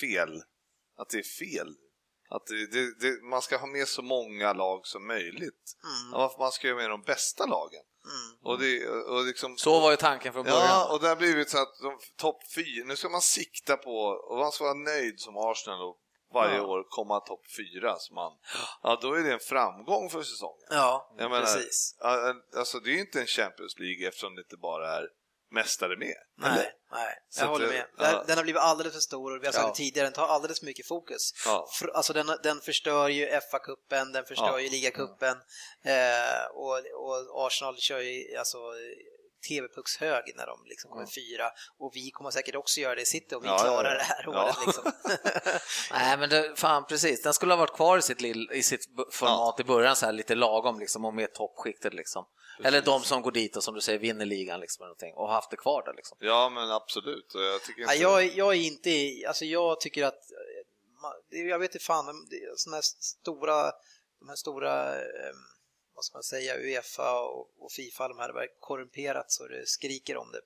fel. 0.02 0.42
Att 0.98 1.10
det 1.10 1.18
är 1.18 1.24
fel. 1.24 1.76
Att 2.30 2.46
det, 2.48 2.72
det, 2.72 3.00
det, 3.00 3.24
man 3.24 3.42
ska 3.42 3.58
ha 3.58 3.68
med 3.68 3.88
så 3.88 4.02
många 4.02 4.54
lag 4.54 4.88
som 4.88 5.08
möjligt. 5.08 5.76
Mm. 6.14 6.30
Man 6.40 6.52
ska 6.52 6.68
göra 6.68 6.78
med 6.78 6.90
de 6.90 7.02
bästa 7.02 7.46
lagen. 7.46 7.84
Mm. 8.06 8.38
Och 8.44 8.60
det, 8.60 8.88
och 8.90 9.26
liksom, 9.26 9.58
Så 9.58 9.80
var 9.80 9.92
ju 9.92 9.98
tanken 9.98 10.34
från 10.34 10.44
början. 10.46 10.60
Ja, 10.68 10.94
och 10.94 11.00
det 11.02 11.08
har 11.08 11.16
blivit 11.16 11.50
så 11.50 11.58
att 11.58 11.74
de 11.82 12.00
topp 12.18 12.40
fyra, 12.56 12.86
nu 12.86 12.96
ska 12.96 13.10
man 13.10 13.22
sikta 13.22 13.78
på, 13.78 13.96
och 14.30 14.38
man 14.38 14.52
ska 14.52 14.64
vara 14.64 14.74
nöjd 14.74 15.20
som 15.20 15.38
Arsenal 15.38 15.82
och 15.82 15.98
varje 16.34 16.56
Ja. 16.58 16.64
år 16.64 16.84
komma 16.90 17.20
topp 17.20 17.42
fyra. 17.58 17.96
Så 18.00 18.14
man, 18.14 18.32
ja, 18.84 19.00
då 19.02 19.14
är 19.14 19.24
det 19.24 19.34
en 19.34 19.40
framgång 19.40 20.10
för 20.10 20.24
säsongen. 20.24 20.68
Ja, 20.70 21.16
Jag 21.18 21.32
menar, 21.32 21.42
precis. 21.46 21.96
ja, 22.00 22.34
Alltså 22.58 22.80
det 22.80 22.90
är 22.92 23.00
inte 23.00 23.20
en 23.22 23.28
Champions 23.28 23.80
League 23.80 24.08
eftersom 24.08 24.36
det 24.36 24.42
inte 24.42 24.58
bara 24.58 24.98
är 24.98 25.04
mästare 25.56 25.98
med. 25.98 26.16
eller? 26.44 26.56
Nej, 26.56 26.72
nej, 26.92 27.14
Så 27.30 27.42
jag 27.44 27.48
håller 27.48 27.66
det- 27.68 27.72
med. 27.74 27.86
ja. 27.98 28.24
Den, 28.28 28.38
har 28.38 28.44
blivit 28.44 28.62
alldeles 28.62 28.94
för 28.94 29.00
stor 29.00 29.36
och 29.36 29.42
vi 29.44 29.46
har 29.48 29.54
sagt 29.54 29.64
Ja. 29.64 29.70
det 29.70 29.76
tidigare, 29.76 30.06
den 30.06 30.14
tar 30.14 30.28
alldeles 30.28 30.60
för 30.60 30.66
mycket 30.66 30.88
fokus. 30.88 31.32
Ja. 31.46 31.68
Alltså 31.94 32.14
den, 32.14 32.28
den 32.44 32.60
förstör 32.62 33.08
ju 33.08 33.26
FA-cupen, 33.30 34.14
den 34.14 34.26
förstör 34.26 34.46
Ja. 34.46 34.60
ju 34.60 34.70
ligacupen 34.70 35.38
eh, 35.86 36.46
och, 36.54 36.78
och 37.34 37.46
Arsenal 37.48 37.78
kör 37.78 38.00
ju 38.00 38.38
alltså 38.38 38.58
TV-puckshög 39.48 40.24
när 40.36 40.46
de 40.46 40.66
liksom 40.66 40.92
kommer 40.92 41.06
fyra 41.06 41.52
och 41.80 41.92
vi 41.96 42.12
kommer 42.12 42.32
säkert 42.32 42.56
också 42.56 42.80
göra 42.80 42.96
det 42.96 43.02
i 43.02 43.06
City 43.06 43.36
om 43.36 43.42
vi 43.42 43.48
Ja, 43.48 43.56
ja, 43.58 43.64
klarar 43.64 43.92
ja. 43.92 43.98
det 43.98 44.04
här 44.04 44.24
Ja. 44.24 44.44
året. 44.46 44.56
Liksom. 44.66 44.92
Nej, 45.92 46.18
men 46.18 46.30
det, 46.30 46.56
fan 46.56 46.86
precis. 46.86 47.22
Den 47.22 47.34
skulle 47.34 47.54
ha 47.54 47.58
varit 47.60 47.74
kvar 47.76 47.98
i 47.98 48.02
sitt, 48.02 48.22
lill, 48.22 48.50
i 48.54 48.64
sitt 48.64 48.86
format 49.12 49.60
i 49.60 49.64
början, 49.64 49.96
så 49.96 50.06
här 50.06 50.14
lite 50.14 50.36
lagom 50.36 50.80
liksom, 50.80 51.06
och 51.06 51.14
med 51.14 51.34
toppskiktet 51.34 51.94
liksom. 51.94 52.26
Eller 52.64 52.82
de 52.82 53.02
som 53.02 53.22
går 53.22 53.32
dit 53.32 53.56
och 53.58 53.64
som 53.64 53.74
du 53.74 53.82
säger 53.82 54.00
vinner 54.00 54.26
ligan 54.26 54.60
liksom, 54.60 54.84
eller 54.84 54.88
någonting, 54.88 55.14
och 55.14 55.30
haft 55.30 55.52
det 55.52 55.58
kvar 55.58 55.84
där 55.86 55.94
liksom. 55.94 56.18
Ja, 56.22 56.50
men 56.50 56.72
absolut. 56.72 57.32
Jag, 57.34 57.62
tycker 57.64 57.82
inte... 57.82 57.94
Nej, 57.94 58.02
jag, 58.02 58.24
är- 58.24 58.32
jag 58.38 58.54
är 58.54 58.58
inte, 58.60 58.90
i- 58.90 59.26
alltså 59.26 59.46
jag 59.46 59.82
tycker 59.82 60.04
att, 60.06 60.14
eh, 61.34 61.40
jag 61.40 61.60
vet 61.60 61.76
inte 61.76 61.86
fan, 61.86 62.06
såna 62.56 62.76
här 62.78 62.82
stora, 62.82 63.72
de 64.20 64.30
här 64.30 64.36
stora, 64.36 64.96
eh, 64.96 65.02
vad 65.96 66.06
ska 66.06 66.16
man 66.18 66.24
säga, 66.24 66.56
Uefa 66.58 67.20
och, 67.22 67.48
och 67.64 67.72
Fifa, 67.72 68.08
de 68.08 68.18
här, 68.20 68.28
det 68.34 68.40
har 68.40 68.48
korrumperat 68.60 69.32
så 69.32 69.48
det 69.48 69.68
skriker 69.68 70.18
om 70.18 70.32
det. 70.32 70.42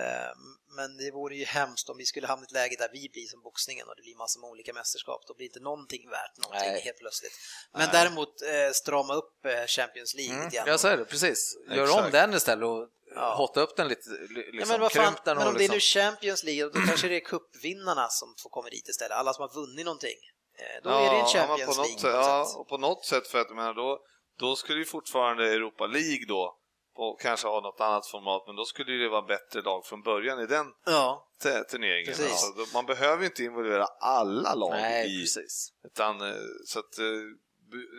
Eh, 0.00 0.30
Men 0.76 0.96
det 0.96 1.10
vore 1.10 1.36
ju 1.36 1.44
hemskt 1.44 1.88
om 1.88 1.96
vi 1.98 2.06
skulle 2.06 2.26
hamna 2.26 2.42
i 2.44 2.48
ett 2.48 2.52
läge 2.52 2.76
där 2.78 2.88
vi 2.92 3.08
blir 3.12 3.26
som 3.26 3.42
boxningen 3.42 3.88
och 3.88 3.96
det 3.96 4.02
blir 4.02 4.16
massor 4.16 4.40
med 4.40 4.50
olika 4.50 4.72
mästerskap, 4.72 5.20
då 5.26 5.34
blir 5.34 5.46
inte 5.46 5.60
någonting 5.60 6.10
värt 6.10 6.36
någonting 6.44 6.70
Nej. 6.72 6.80
helt 6.80 6.98
plötsligt. 6.98 7.32
Men 7.72 7.88
däremot 7.92 8.42
eh, 8.42 8.70
strama 8.72 9.14
upp 9.14 9.44
eh, 9.46 9.66
Champions 9.66 10.14
League 10.14 10.34
Mm, 10.34 10.44
lite 10.44 10.56
grann. 10.56 10.66
jag 10.68 10.80
säger 10.80 10.96
det, 10.96 11.04
precis. 11.04 11.56
Gör 11.70 11.84
Exakt. 11.84 12.04
om 12.04 12.10
den 12.10 12.34
istället 12.34 12.64
och 12.66 12.88
Ja. 13.14 13.34
hotta 13.34 13.60
upp 13.60 13.76
den 13.76 13.88
lite. 13.88 14.10
li- 14.10 14.18
Ja, 14.46 14.52
Liksom, 14.52 14.68
men 14.68 14.80
vad 14.80 14.92
fan, 14.92 15.14
men 15.24 15.38
om 15.38 15.54
det 15.54 15.64
är 15.64 15.68
liksom. 15.68 15.74
nu 15.74 15.80
Champions 15.80 16.44
League, 16.44 16.64
då 16.64 16.80
kanske 16.86 17.08
det 17.08 17.16
är 17.16 17.20
cupvinnarna 17.24 18.08
som 18.08 18.34
får 18.42 18.50
komma 18.50 18.68
dit 18.68 18.88
istället. 18.88 19.12
Alla 19.16 19.32
som 19.34 19.42
har 19.42 19.54
vunnit 19.54 19.84
någonting. 19.84 20.18
Eh, 20.58 20.82
Då 20.82 20.90
är 20.90 21.00
det 21.10 21.16
en 21.16 21.16
ja, 21.16 21.26
Champions 21.32 21.76
på 21.76 21.82
något 21.82 21.86
League. 21.86 22.00
sätt, 22.00 22.02
på 22.02 22.16
något 22.18 22.26
ja, 22.26 22.46
sätt. 22.46 22.56
och 22.56 22.68
på 22.68 22.78
något 22.78 23.04
sätt 23.04 23.26
för 23.28 23.38
att 23.38 23.46
jag 23.48 23.56
menar, 23.56 23.74
då, 23.74 23.98
då 24.38 24.56
skulle 24.56 24.78
ju 24.78 24.84
fortfarande 24.84 25.52
Europa 25.52 25.86
League 25.86 26.24
då 26.28 26.58
och 26.94 27.20
kanske 27.20 27.48
ha 27.48 27.60
något 27.60 27.80
annat 27.80 28.06
format, 28.06 28.42
men 28.46 28.56
då 28.56 28.64
skulle 28.64 28.92
det 28.92 29.08
vara 29.08 29.22
bättre 29.22 29.62
lag 29.62 29.86
från 29.86 30.02
början 30.02 30.40
i 30.40 30.46
den 30.46 30.66
Ja, 30.86 31.28
turneringen. 31.70 32.10
Alltså, 32.10 32.76
man 32.76 32.86
behöver 32.86 33.24
inte 33.24 33.44
involvera 33.44 33.84
alla 34.00 34.54
lag 34.54 34.70
Nej, 34.70 35.16
i, 35.16 35.20
precis. 35.20 35.72
utan 35.84 36.20
eh, 36.20 36.36
så 36.66 36.78
att 36.78 36.98
eh, 36.98 37.04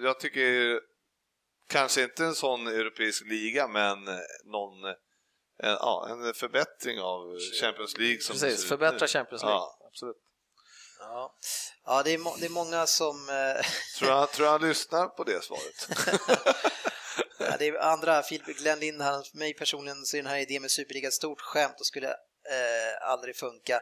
jag 0.04 0.20
tycker 0.20 0.80
kanske 1.68 2.04
inte 2.04 2.26
en 2.26 2.36
sån 2.36 2.68
europeisk 2.68 3.26
liga, 3.26 3.68
men 3.68 4.08
eh, 4.08 4.20
någon 4.46 4.86
en, 5.64 5.78
ja, 5.80 6.08
en 6.10 6.34
förbättring 6.34 7.00
av 7.00 7.38
Champions 7.62 7.98
League 7.98 8.22
som 8.22 8.34
Precis, 8.34 8.66
förbättra. 8.66 9.08
Champions 9.08 9.44
League. 9.44 9.60
Ja. 9.60 9.88
Absolut. 9.88 10.18
ja. 11.00 11.36
Ja 11.90 12.04
det, 12.04 12.14
är 12.14 12.18
må, 12.18 12.36
det 12.40 12.46
är 12.46 12.50
många 12.50 12.88
som... 12.88 13.30
Eh, 13.30 13.66
Tror 13.98 14.12
jag, 14.12 14.32
tror 14.32 14.48
jag 14.48 14.62
lyssnar 14.62 15.08
på 15.08 15.24
det 15.24 15.44
svaret. 15.44 15.88
ja, 17.40 17.56
det 17.60 17.68
är 17.68 17.80
andra, 17.80 18.24
Filip 18.24 18.58
Glenn 18.58 18.80
Lind, 18.80 19.02
han, 19.02 19.24
för 19.24 19.38
mig 19.38 19.54
personligen 19.54 20.06
så 20.06 20.18
är 20.18 20.22
den 20.22 20.32
här 20.32 20.38
idén 20.38 20.62
med 20.62 20.72
Superliga 20.72 21.08
ett 21.08 21.14
stort 21.14 21.42
skämt 21.42 21.80
och 21.80 21.86
skulle 21.86 22.08
eh, 22.08 23.10
aldrig 23.12 23.36
funka. 23.36 23.80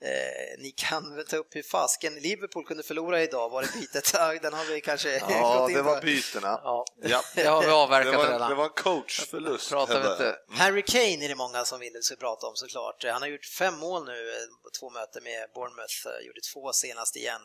Eh, 0.00 0.58
ni 0.58 0.70
kan 0.76 1.16
väl 1.16 1.26
ta 1.26 1.36
upp 1.36 1.56
hur 1.56 1.62
fasken 1.62 2.14
Liverpool 2.14 2.64
kunde 2.64 2.82
förlora 2.82 3.22
idag, 3.22 3.50
var 3.50 3.62
det 3.62 3.68
bytet? 3.80 4.12
Den 4.42 4.52
har 4.54 4.64
vi 4.64 4.80
kanske 4.80 5.10
Ja, 5.30 5.58
gått 5.60 5.70
in 5.70 5.76
det 5.76 5.82
var 5.82 6.00
bytena. 6.00 6.60
Ja, 6.64 6.84
Ja. 7.02 7.22
det 7.34 7.44
har 7.44 7.62
vi 7.62 7.68
avverkat 7.70 8.12
Det 8.12 8.16
var, 8.18 8.26
redan. 8.32 8.50
det 8.50 8.54
var 8.56 8.64
en 8.64 8.70
coachförlust. 8.70 9.70
Pratar 9.70 10.12
inte. 10.12 10.36
Harry 10.50 10.82
Kane 10.82 11.24
är 11.24 11.28
det 11.28 11.34
många 11.34 11.64
som 11.64 11.80
vill 11.80 11.98
ska 12.02 12.16
prata 12.16 12.46
om 12.46 12.56
såklart. 12.56 13.04
Han 13.04 13.22
har 13.22 13.28
gjort 13.28 13.46
fem 13.46 13.74
mål 13.78 14.04
nu 14.04 14.28
eh, 14.30 14.34
två 14.80 14.90
möten 14.90 15.22
med 15.24 15.50
Bournemouth, 15.54 16.06
eh, 16.06 16.26
gjorde 16.26 16.40
två 16.52 16.72
senast 16.72 17.16
igen. 17.16 17.40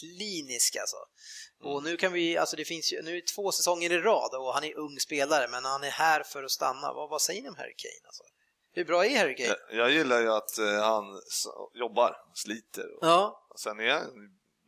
Klinisk 0.00 0.76
alltså. 0.76 0.96
Och 1.64 1.82
nu 1.82 1.96
kan 1.96 2.12
vi, 2.12 2.38
alltså 2.38 2.56
det 2.56 2.64
finns 2.64 2.92
ju, 2.92 3.02
nu 3.02 3.10
är 3.10 3.14
det 3.14 3.26
två 3.34 3.52
säsonger 3.52 3.92
i 3.92 3.98
rad 3.98 4.34
och 4.34 4.54
han 4.54 4.64
är 4.64 4.78
ung 4.78 5.00
spelare 5.00 5.48
men 5.48 5.64
han 5.64 5.84
är 5.84 5.90
här 5.90 6.22
för 6.22 6.42
att 6.44 6.50
stanna. 6.50 6.92
Vad, 6.92 7.10
vad 7.10 7.22
säger 7.22 7.42
ni 7.42 7.48
om 7.48 7.56
Harry 7.56 7.74
Kane? 7.76 8.06
Alltså? 8.06 8.24
Hur 8.74 8.84
bra 8.84 9.06
är 9.06 9.18
Harry 9.18 9.36
Kane? 9.36 9.48
Jag, 9.70 9.78
jag 9.78 9.90
gillar 9.90 10.20
ju 10.20 10.28
att 10.32 10.58
eh, 10.58 10.82
han 10.82 11.04
jobbar, 11.74 12.16
sliter. 12.34 12.94
Och, 12.96 13.06
Ja, 13.06 13.46
Sen 13.56 13.80
är 13.80 13.90
han 13.92 14.10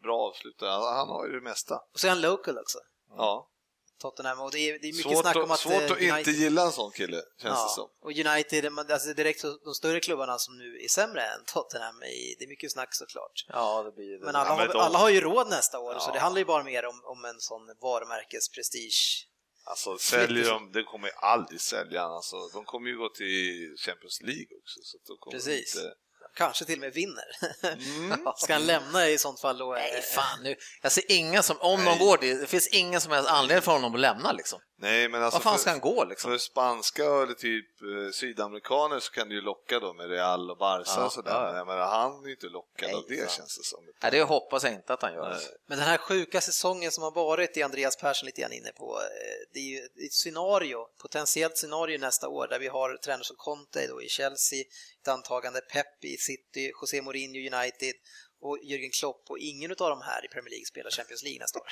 bra 0.03 0.19
avslutare. 0.19 0.71
Han, 0.71 0.83
han 0.97 1.09
har 1.09 1.27
ju 1.27 1.33
det 1.33 1.41
mesta. 1.41 1.75
och 1.93 2.01
så 2.01 2.07
är 2.07 2.09
han 2.11 2.21
local 2.21 2.59
också. 2.59 2.79
Ja. 3.17 3.51
Tottenham 3.99 4.41
och 4.41 4.51
det 4.51 4.59
är, 4.59 4.79
det 4.79 4.89
är 4.89 4.93
mycket 4.93 5.13
Svårt, 5.13 5.23
snack 5.23 5.37
om 5.37 5.51
att, 5.51 5.61
svårt 5.61 5.83
eh, 5.83 5.93
att 5.93 6.01
inte 6.19 6.31
gilla 6.31 6.63
en 6.63 6.73
sån 6.73 6.91
kille, 6.91 7.23
känns 7.43 7.65
det 7.65 7.69
som. 7.75 7.89
och 8.03 8.11
United, 8.11 8.79
alltså 8.91 9.13
direkt 9.15 9.41
så, 9.41 9.59
de 9.65 9.75
större 9.75 10.01
klubbarna 10.01 10.39
som 10.39 10.59
nu 10.59 10.79
är 10.85 10.89
sämre 10.89 11.23
än 11.23 11.45
Tottenham, 11.47 12.01
det 12.39 12.45
är 12.45 12.49
mycket 12.49 12.73
snack 12.73 12.95
såklart. 12.95 13.45
Ja, 13.49 13.83
det 13.83 13.93
blir 13.93 14.19
det. 14.19 14.25
Men 14.25 14.37
alla, 14.37 14.65
Ja, 14.65 14.73
har, 14.75 14.81
alla 14.87 14.99
har 14.99 15.11
ju 15.11 15.21
råd 15.21 15.49
nästa 15.49 15.79
år, 15.79 15.99
så 15.99 16.09
Ja. 16.09 16.13
det 16.13 16.19
handlar 16.19 16.39
ju 16.39 16.45
bara 16.45 16.65
mer 16.65 16.87
om, 16.87 17.01
om 17.05 17.25
en 17.25 17.41
sån 17.41 17.61
varumärkesprestige. 17.81 19.27
Alltså, 19.69 19.99
säljer 19.99 20.51
de, 20.51 20.73
det 20.73 20.83
kommer 20.83 21.09
ju 21.09 21.15
aldrig 21.15 21.61
sälja 21.61 22.03
alltså, 22.03 22.37
De 22.53 22.65
kommer 22.65 22.91
ju 22.91 22.99
gå 22.99 23.09
till 23.09 23.75
Champions 23.87 24.21
League 24.23 24.47
också. 24.63 24.81
Så 24.83 24.99
de 25.07 25.17
kommer 25.19 25.37
Precis. 25.37 25.77
Inte... 25.77 25.95
Kanske 26.37 26.65
till 26.65 26.75
och 26.75 26.81
med 26.81 26.93
vinner. 26.93 27.25
Mm. 27.63 28.19
Ska 28.37 28.53
han 28.53 28.67
lämna 28.67 29.09
i 29.09 29.19
sånt 29.19 29.41
fall 29.41 29.59
då? 29.59 29.73
Nej, 29.73 30.03
fan 30.03 30.43
nu. 30.43 30.57
Jag 30.83 30.93
ser 30.93 31.05
ingen 31.09 31.43
som, 31.43 31.57
om 31.61 31.85
någon 31.85 31.99
går 31.99 32.19
dit, 32.19 32.41
det 32.41 32.47
finns 32.47 32.69
ingen 32.69 33.01
som 33.01 33.13
helst 33.13 33.31
anledning 33.31 33.63
för 33.63 33.73
honom 33.73 33.95
att 33.95 34.01
lämna 34.01 34.33
liksom. 34.33 34.61
Nej, 34.79 35.09
men 35.09 35.23
alltså 35.23 35.37
Vad 35.37 35.43
fan 35.43 35.53
för, 35.55 35.61
ska 35.61 35.71
han 35.71 35.81
gå 35.81 36.05
liksom? 36.05 36.31
för 36.31 36.39
spanska 36.39 37.05
eller 37.05 37.35
typ 37.35 37.83
eh, 37.83 38.11
sydamerikaner 38.13 39.01
så 39.01 39.13
kan 39.13 39.29
det 39.29 39.35
ju 39.35 39.41
locka 39.41 39.81
då 39.81 39.93
med 39.93 40.11
Real 40.11 40.51
och 40.51 40.57
Barca 40.59 40.91
Ja, 40.97 41.05
och 41.07 41.13
sådär. 41.13 41.55
ja. 41.57 41.65
Men 41.65 41.79
han 41.79 42.23
är 42.23 42.27
ju 42.27 42.31
inte 42.35 42.47
lockad 42.47 42.87
Nej, 42.89 42.95
av 42.95 43.05
det 43.09 43.17
fan. 43.17 43.29
känns 43.29 43.59
det 43.59 43.65
som. 43.65 43.85
Nej, 44.03 44.11
det 44.11 44.23
hoppas 44.23 44.65
jag 44.65 44.73
inte 44.73 44.93
att 44.95 45.03
han 45.03 45.13
gör. 45.15 45.31
Nej. 45.31 45.41
Men 45.67 45.79
den 45.79 45.87
här 45.87 45.99
sjuka 45.99 46.41
säsongen 46.41 46.91
som 46.91 47.05
har 47.05 47.11
varit, 47.11 47.57
är 47.57 47.65
Andreas 47.65 47.97
Persson 47.97 48.27
lite 48.27 48.41
grann 48.41 48.53
inne 48.53 48.73
på, 48.73 48.99
eh, 49.01 49.53
det 49.53 49.59
är 49.59 49.63
ju 49.65 49.79
ett 50.07 50.13
scenario, 50.13 50.87
potentiellt 51.03 51.59
scenario 51.59 51.99
nästa 51.99 52.29
år 52.29 52.47
där 52.49 52.59
vi 52.59 52.69
har 52.69 52.97
tränare 52.97 53.25
som 53.25 53.37
Conte 53.37 53.87
då 53.87 54.03
i 54.03 54.09
Chelsea, 54.09 54.61
ett 55.03 55.09
antagande 55.09 55.61
Pep 55.61 56.05
i 56.05 56.17
City, 56.17 56.73
José 56.81 57.03
Mourinho 57.03 57.57
United 57.57 57.95
och 58.41 58.59
Jürgen 58.59 58.91
Klopp 59.01 59.25
och 59.29 59.39
ingen 59.39 59.71
av 59.71 59.91
de 59.91 60.03
här 60.03 60.25
i 60.25 60.29
Premier 60.29 60.51
League 60.51 60.67
spelar 60.67 60.91
Champions 60.91 61.23
League 61.23 61.41
nästa 61.41 61.59
år. 61.59 61.69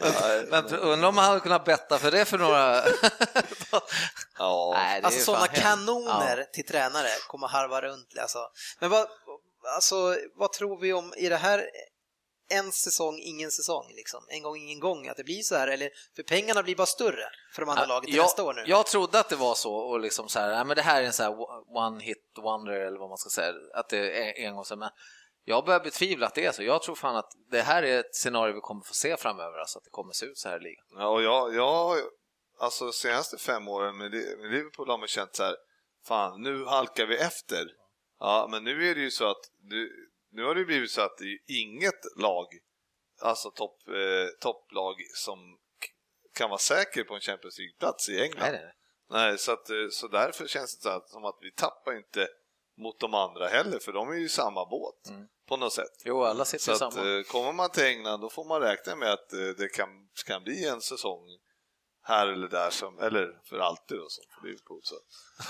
men, 0.50 0.64
men 0.68 0.78
undrar 0.78 1.08
om 1.08 1.14
man 1.14 1.24
hade 1.24 1.40
kunnat 1.40 1.64
betta 1.64 1.98
för 1.98 2.10
det 2.10 2.24
för 2.24 2.38
några... 2.38 2.84
Ja, 4.38 4.72
Nej, 4.76 5.02
Alltså 5.02 5.24
sådana 5.24 5.46
kanoner 5.46 6.38
Ja. 6.38 6.44
till 6.52 6.66
tränare 6.66 7.08
kommer 7.28 7.48
harva 7.48 7.80
runt. 7.80 8.18
Alltså. 8.18 8.38
Men 8.80 8.90
vad, 8.90 9.08
alltså, 9.74 10.16
vad 10.34 10.52
tror 10.52 10.80
vi 10.80 10.92
om 10.92 11.14
i 11.16 11.28
det 11.28 11.36
här 11.36 11.70
en 12.48 12.72
säsong, 12.72 13.18
ingen 13.18 13.50
säsong, 13.50 13.92
liksom. 13.96 14.24
en 14.28 14.42
gång, 14.42 14.56
ingen 14.56 14.80
gång, 14.80 15.08
att 15.08 15.16
det 15.16 15.24
blir 15.24 15.42
så 15.42 15.54
här? 15.56 15.68
Eller, 15.68 15.90
för 16.16 16.22
pengarna 16.22 16.62
blir 16.62 16.76
bara 16.76 16.86
större 16.86 17.24
för 17.54 17.62
de 17.62 17.68
andra 17.68 17.86
lagen 17.86 18.04
till 18.04 18.14
jag, 18.16 18.22
nästa 18.22 18.44
år 18.44 18.54
nu. 18.54 18.62
jag 18.66 18.86
trodde 18.86 19.20
att 19.20 19.28
det 19.28 19.36
var 19.36 19.54
så 19.54 19.74
och 19.74 20.00
liksom 20.00 20.28
så 20.28 20.38
här, 20.38 20.54
nej, 20.54 20.64
men 20.64 20.76
det 20.76 20.82
här 20.82 21.02
är 21.02 21.06
en 21.06 21.12
så 21.12 21.22
här 21.22 21.36
one 21.76 22.04
hit 22.04 22.24
wonder 22.36 22.72
eller 22.72 22.98
vad 22.98 23.08
man 23.08 23.18
ska 23.18 23.30
säga, 23.30 23.52
att 23.74 23.88
det 23.88 24.28
är 24.28 24.46
en 24.46 24.54
gång 24.54 24.64
så, 24.64 24.76
men 24.76 24.90
jag 25.44 25.64
börjar 25.64 25.80
betvivla 25.80 26.26
att 26.26 26.34
det 26.34 26.44
är 26.44 26.52
så. 26.52 26.62
Jag 26.62 26.82
tror 26.82 26.94
fan 26.94 27.16
att 27.16 27.32
det 27.50 27.62
här 27.62 27.82
är 27.82 28.00
ett 28.00 28.16
scenario 28.16 28.54
vi 28.54 28.60
kommer 28.60 28.82
få 28.84 28.94
se 28.94 29.16
framöver, 29.16 29.58
alltså 29.58 29.78
att 29.78 29.84
det 29.84 29.90
kommer 29.90 30.12
se 30.12 30.26
ut 30.26 30.38
så 30.38 30.48
här 30.48 30.56
i 30.56 30.62
ligan. 30.62 30.84
Ja, 30.90 31.08
och 31.08 31.22
jag, 31.22 31.54
jag, 31.54 31.96
alltså 32.58 32.92
senaste 32.92 33.38
fem 33.38 33.68
åren 33.68 33.96
med 33.96 34.10
Li- 34.10 34.36
med 34.36 34.50
Liverpool 34.50 34.88
har 34.90 34.98
man 34.98 35.08
känt 35.08 35.36
så 35.36 35.42
här, 35.42 35.56
fan 36.06 36.42
nu 36.42 36.64
halkar 36.64 37.06
vi 37.06 37.16
efter. 37.16 37.66
Ja, 38.20 38.48
men 38.50 38.64
nu 38.64 38.90
är 38.90 38.94
det 38.94 39.00
ju 39.00 39.10
så 39.10 39.30
att, 39.30 39.40
nu, 39.62 39.90
nu 40.36 40.44
har 40.44 40.54
det 40.54 40.60
ju 40.60 40.66
blivit 40.66 40.90
så 40.90 41.00
att 41.00 41.18
det 41.18 41.24
är 41.24 41.38
inget 41.60 42.00
lag, 42.16 42.46
alltså 43.22 43.50
topp, 43.50 43.88
eh, 43.88 44.28
topplag 44.40 44.94
som 45.14 45.38
kan 46.34 46.50
vara 46.50 46.58
säker 46.58 47.04
på 47.04 47.14
en 47.14 47.20
Champions 47.20 47.58
League-plats 47.58 48.08
i 48.08 48.20
England. 48.22 48.52
Nej, 48.52 48.72
nej, 49.10 49.38
så, 49.38 49.52
att, 49.52 49.70
eh, 49.70 49.76
så 49.90 50.08
därför 50.08 50.46
känns 50.46 50.76
det 50.76 50.82
så 50.82 50.88
att, 50.88 51.08
som 51.08 51.24
att 51.24 51.38
vi 51.40 51.50
tappar 51.52 51.96
inte 51.96 52.28
mot 52.78 53.00
de 53.00 53.14
andra 53.14 53.46
heller, 53.46 53.78
för 53.78 53.92
de 53.92 54.08
är 54.10 54.14
ju 54.14 54.24
i 54.24 54.28
samma 54.28 54.66
båt 54.66 55.08
Mm. 55.08 55.26
på 55.48 55.56
något 55.56 55.72
sätt. 55.72 56.02
Jo, 56.04 56.22
alla 56.24 56.44
sitter 56.44 56.64
Så 56.64 56.72
i 56.72 56.76
samma. 56.76 57.16
eh, 57.18 57.22
kommer 57.22 57.52
man 57.52 57.70
till 57.70 57.84
England 57.84 58.20
då 58.20 58.30
får 58.30 58.44
man 58.44 58.60
räkna 58.60 58.96
med 58.96 59.12
att 59.12 59.32
eh, 59.32 59.38
det 59.58 59.68
kan, 59.68 59.88
kan 60.26 60.42
bli 60.44 60.64
en 60.68 60.80
säsong 60.80 61.20
här 62.06 62.26
eller 62.26 62.48
där, 62.48 62.70
som, 62.70 62.98
eller 62.98 63.40
för 63.44 63.58
alltid 63.58 63.98
då, 63.98 64.08
som 64.08 64.24
för 64.40 64.46
Liverpool. 64.46 64.80
Så. 64.82 64.94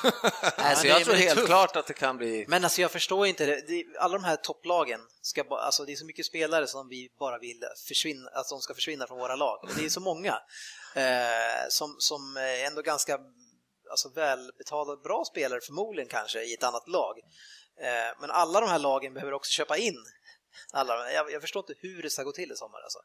Nej, 0.59 0.77
så 0.77 0.83
det 0.83 0.89
jag 0.89 1.05
tror 1.05 1.15
helt 1.15 1.35
tufft. 1.35 1.47
klart 1.47 1.77
att 1.77 1.87
det 1.87 1.95
kan 1.95 2.17
bli... 2.17 2.45
Men 2.49 2.65
alltså 2.65 2.81
jag 2.81 2.91
förstår 2.91 3.27
inte 3.27 3.47
det. 3.47 3.61
det 3.69 3.85
alla 3.99 4.13
de 4.13 4.25
här 4.25 4.37
topplagen, 4.37 5.01
ska 5.21 5.45
bara, 5.45 5.61
alltså 5.61 5.85
det 5.85 5.93
är 5.93 5.97
så 5.97 6.07
mycket 6.07 6.27
spelare 6.27 6.67
som 6.67 6.89
vi 6.89 7.13
bara 7.19 7.39
vill 7.39 7.61
försvinna, 7.89 8.31
att 8.31 8.49
de 8.49 8.61
ska 8.61 8.75
försvinna 8.75 9.07
från 9.07 9.19
våra 9.19 9.37
lag. 9.37 9.59
Och 9.63 9.71
det 9.77 9.85
är 9.85 9.89
så 9.89 10.01
många 10.01 10.39
eh, 10.95 11.69
som, 11.69 11.97
som 11.99 12.37
är 12.37 12.67
ändå 12.67 12.83
ganska 12.83 13.19
alltså 13.91 14.09
välbetalade, 14.09 15.03
bra 15.03 15.25
spelare 15.25 15.61
förmodligen 15.61 16.09
kanske 16.09 16.43
i 16.43 16.55
ett 16.55 16.65
annat 16.65 16.89
lag. 16.89 17.19
Eh, 17.81 18.21
men 18.21 18.31
alla 18.31 18.61
de 18.61 18.71
här 18.71 18.79
lagen 18.79 19.15
behöver 19.15 19.33
också 19.33 19.51
köpa 19.51 19.77
in 19.77 20.05
alla. 20.73 21.13
Jag, 21.13 21.33
jag 21.33 21.41
förstår 21.41 21.61
inte 21.61 21.75
hur 21.89 22.03
det 22.03 22.11
ska 22.11 22.23
gå 22.23 22.33
till 22.33 22.53
i 22.53 22.57
sommar. 22.57 22.81
Alltså. 22.81 22.99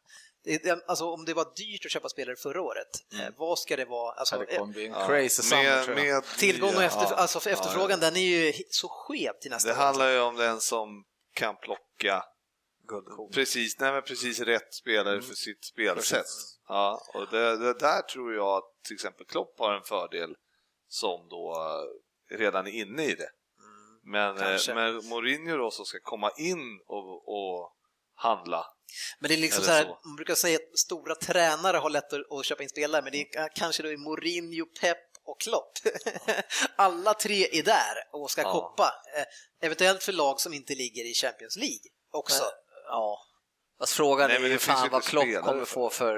Det, 0.44 0.84
alltså 0.88 1.06
om 1.06 1.26
det 1.26 1.34
var 1.34 1.54
dyrt 1.56 1.86
att 1.86 1.92
köpa 1.92 2.10
spelare 2.10 2.36
förra 2.36 2.62
året, 2.62 2.88
eh, 3.14 3.34
vad 3.38 3.60
ska 3.60 3.76
det 3.76 3.86
vara? 3.86 4.14
Alltså, 4.14 4.38
det 4.40 4.58
kommer 4.58 4.74
bli 4.74 4.86
en 4.86 4.92
Ja, 4.92 5.08
crazy 5.08 5.42
summer 5.44 5.88
med, 5.88 5.96
med 5.96 6.24
Tillgång 6.24 6.76
och 6.76 6.84
efter, 6.84 7.02
ja, 7.02 7.16
alltså 7.16 7.40
för 7.40 7.50
ja, 7.50 7.54
efterfrågan, 7.56 8.00
den 8.00 8.16
är 8.16 8.20
ju 8.22 8.54
så 8.70 8.88
skev 8.90 9.34
till 9.42 9.52
nästa 9.52 9.70
Det 9.70 9.76
år. 9.76 9.80
handlar 9.80 10.10
ju 10.10 10.20
om 10.20 10.36
den 10.36 10.62
som 10.62 11.04
kan 11.34 11.56
plocka 11.58 12.24
Guldkorn. 12.88 13.32
precis, 13.34 13.80
nej, 13.80 13.92
men 13.92 14.02
precis 14.02 14.40
rätt 14.40 14.74
spelare 14.74 15.14
Mm. 15.14 15.26
för 15.26 15.36
sitt 15.36 15.66
spelsätt. 15.66 16.26
Ja, 16.68 17.02
och 17.14 17.28
det, 17.32 17.58
det 17.58 17.74
där 17.80 18.02
tror 18.02 18.34
jag 18.34 18.48
att 18.58 18.84
till 18.88 18.94
exempel 18.94 19.26
Klopp 19.26 19.60
har 19.60 19.74
en 19.74 19.84
fördel 19.84 20.36
som 20.88 21.28
då 21.30 21.54
eh, 22.32 22.38
redan 22.38 22.68
är 22.68 22.72
inne 22.72 23.06
i 23.06 23.16
det. 23.16 23.30
Men, 24.04 24.38
eh, 24.38 24.44
kanske. 24.44 24.74
men 24.74 24.96
Mourinho 24.96 25.58
då 25.58 25.72
som 25.72 25.86
ska 25.86 26.00
komma 26.00 26.32
in 26.38 26.80
och, 26.88 27.30
och 27.30 27.74
handla. 28.16 28.66
Men 29.20 29.28
det 29.30 29.36
är 29.36 29.38
liksom 29.38 29.64
så 29.64 29.72
här, 29.72 29.84
så. 29.84 30.00
man 30.06 30.16
brukar 30.16 30.36
säga 30.36 30.56
att 30.56 30.80
stora 30.80 31.16
tränare 31.16 31.78
har 31.78 31.90
lätt 31.90 32.14
att 32.14 32.32
att 32.40 32.46
köpa 32.46 32.64
in 32.64 32.70
spelare, 32.70 33.02
men 33.02 33.12
det 33.12 33.22
är 33.22 33.50
kanske 33.56 33.84
då 33.84 33.90
är 33.90 33.98
Mourinho, 33.98 34.66
Pep 34.82 34.98
och 35.24 35.42
Klopp. 35.42 35.72
Alla 36.76 37.14
tre 37.14 37.60
är 37.60 37.64
där 37.64 37.96
och 38.12 38.32
ska 38.32 38.42
Ja. 38.42 38.52
koppa, 38.52 38.94
Eh, 39.18 39.66
eventuellt 39.66 40.04
för 40.04 40.12
lag 40.12 40.40
som 40.40 40.54
inte 40.54 40.76
ligger 40.76 41.06
i 41.12 41.14
Champions 41.14 41.56
League 41.56 41.90
också. 42.12 42.44
Ja. 42.88 43.20
Fast 43.80 43.94
frågan 43.94 44.28
Nej, 44.28 44.38
är 44.38 44.42
men 44.42 44.52
ju 44.52 44.58
fan 44.58 44.90
vad 44.92 45.04
Klopp 45.04 45.26
kommer 45.44 45.66
få 45.66 45.90
för, 45.90 46.18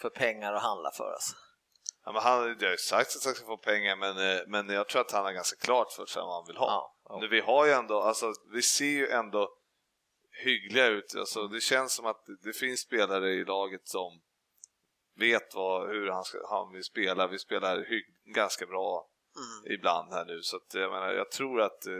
för 0.00 0.10
pengar 0.10 0.52
att 0.52 0.62
handla 0.62 0.90
för. 0.96 1.12
Alltså. 1.12 1.36
Ja, 2.04 2.12
men 2.12 2.22
han 2.22 2.38
har 2.38 2.48
ju 2.48 2.76
sagt 2.76 3.16
att 3.16 3.24
han 3.24 3.34
ska 3.34 3.46
få 3.46 3.56
pengar 3.56 3.96
men, 3.96 4.18
eh, 4.18 4.40
men 4.46 4.68
jag 4.68 4.88
tror 4.88 5.00
att 5.00 5.10
han 5.12 5.24
har 5.24 5.32
ganska 5.32 5.66
klart 5.66 5.92
för 5.92 6.06
sig 6.06 6.22
vad 6.22 6.34
han 6.34 6.46
vill 6.46 6.56
ha. 6.56 6.66
Ja, 6.66 6.96
ja. 7.08 7.18
Nu, 7.20 7.28
vi 7.28 7.40
har 7.40 7.66
ju 7.66 7.72
ändå, 7.72 8.00
alltså, 8.00 8.32
vi 8.52 8.62
ser 8.62 8.84
ju 8.84 9.08
ändå 9.08 9.48
hyggliga 10.44 10.86
ut. 10.86 11.14
Alltså, 11.16 11.48
det 11.48 11.60
känns 11.60 11.94
som 11.94 12.06
att 12.06 12.24
det 12.42 12.52
finns 12.52 12.80
spelare 12.80 13.30
i 13.30 13.44
laget 13.44 13.88
som 13.88 14.20
vet 15.16 15.54
vad, 15.54 15.88
hur 15.88 16.10
han, 16.10 16.24
ska, 16.24 16.38
han 16.48 16.72
vill 16.72 16.84
spela. 16.84 17.26
Vi 17.26 17.38
spelar 17.38 17.84
hygg, 17.84 18.04
ganska 18.34 18.66
bra 18.66 19.08
Mm. 19.36 19.74
ibland 19.74 20.12
här 20.12 20.24
nu 20.24 20.42
så 20.42 20.56
att, 20.56 20.74
jag, 20.74 20.90
menar, 20.90 21.12
jag 21.12 21.30
tror 21.30 21.60
att 21.60 21.86
eh, 21.86 21.92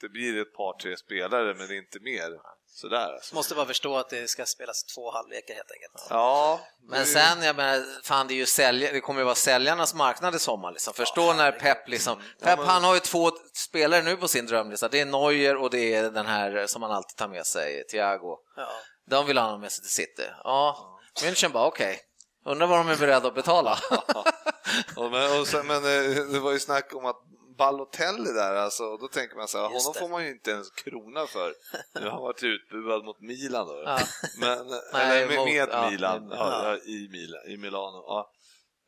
det 0.00 0.08
blir 0.08 0.42
ett 0.42 0.52
par, 0.52 0.78
tre 0.78 0.96
spelare 0.96 1.54
men 1.54 1.76
inte 1.76 2.00
mer. 2.00 2.40
Sådär. 2.76 3.12
Alltså. 3.14 3.34
Måste 3.34 3.54
bara 3.54 3.66
förstå 3.66 3.96
att 3.96 4.10
det 4.10 4.30
ska 4.30 4.46
spelas 4.46 4.84
två 4.84 5.10
halvlekar 5.10 5.54
helt 5.54 5.70
enkelt. 5.72 6.06
Ja, 6.10 6.60
Men 6.88 7.06
sen, 7.06 7.42
jag 7.42 7.56
menar, 7.56 8.02
fan 8.02 8.26
det 8.26 8.34
är 8.34 8.36
ju 8.36 8.46
sälja, 8.46 8.92
det 8.92 9.00
kommer 9.00 9.20
ju 9.20 9.24
vara 9.24 9.34
säljarnas 9.34 9.94
marknad 9.94 10.34
i 10.34 10.38
sommar 10.38 10.72
liksom. 10.72 10.94
Förstå 10.94 11.32
när 11.32 11.52
Pep 11.52 11.88
liksom, 11.88 12.16
Pep 12.42 12.58
men- 12.58 12.68
han 12.68 12.84
har 12.84 12.94
ju 12.94 13.00
två 13.00 13.30
spelare 13.54 14.02
nu 14.02 14.16
på 14.16 14.28
sin 14.28 14.46
drömlista, 14.46 14.88
det 14.88 15.00
är 15.00 15.04
Neuer 15.06 15.56
och 15.56 15.70
det 15.70 15.94
är 15.94 16.10
den 16.10 16.26
här 16.26 16.66
som 16.66 16.82
han 16.82 16.90
alltid 16.92 17.16
tar 17.16 17.28
med 17.28 17.46
sig, 17.46 17.84
Thiago. 17.86 18.38
Ja. 18.56 18.68
De 19.10 19.26
vill 19.26 19.38
han 19.38 19.50
ha 19.50 19.58
med 19.58 19.72
sig 19.72 19.82
till 19.82 19.92
City. 19.92 20.24
Ja, 20.44 20.98
München 21.22 21.52
bara 21.52 21.66
okej, 21.66 22.00
undrar 22.46 22.66
vad 22.66 22.78
de 22.78 22.88
är 22.88 22.96
beredda 22.96 23.28
att 23.28 23.34
betala. 23.34 23.78
Och 24.96 25.10
men, 25.10 25.40
och 25.40 25.46
sen, 25.46 25.66
men 25.66 25.76
eh, 25.76 26.24
det 26.32 26.40
var 26.40 26.52
ju 26.52 26.60
snack 26.60 26.94
om 26.94 27.06
att 27.06 27.16
Balotelli 27.56 28.32
där, 28.32 28.54
alltså, 28.54 28.96
då 28.96 29.08
tänker 29.08 29.36
man 29.36 29.48
så 29.48 29.58
här, 29.58 29.64
honom 29.64 29.94
får 29.94 30.08
man 30.08 30.24
ju 30.24 30.30
inte 30.30 30.50
ens 30.50 30.70
krona 30.70 31.26
för. 31.26 31.54
Nu 31.94 32.00
har 32.04 32.10
han 32.10 32.22
varit 32.22 32.42
utbuad 32.42 33.04
mot 33.04 33.20
Milan 33.20 33.66
då. 33.66 33.82
Ja. 33.84 33.98
Men, 34.38 34.58
Nej, 34.92 35.22
eller 35.22 35.28
med, 35.28 35.36
mot- 35.38 35.46
med 35.48 35.68
ja, 35.72 35.90
Milan, 35.90 36.28
ja, 36.30 36.76
i, 36.76 37.08
Milan, 37.12 37.40
i 37.46 37.56
Milano. 37.56 38.26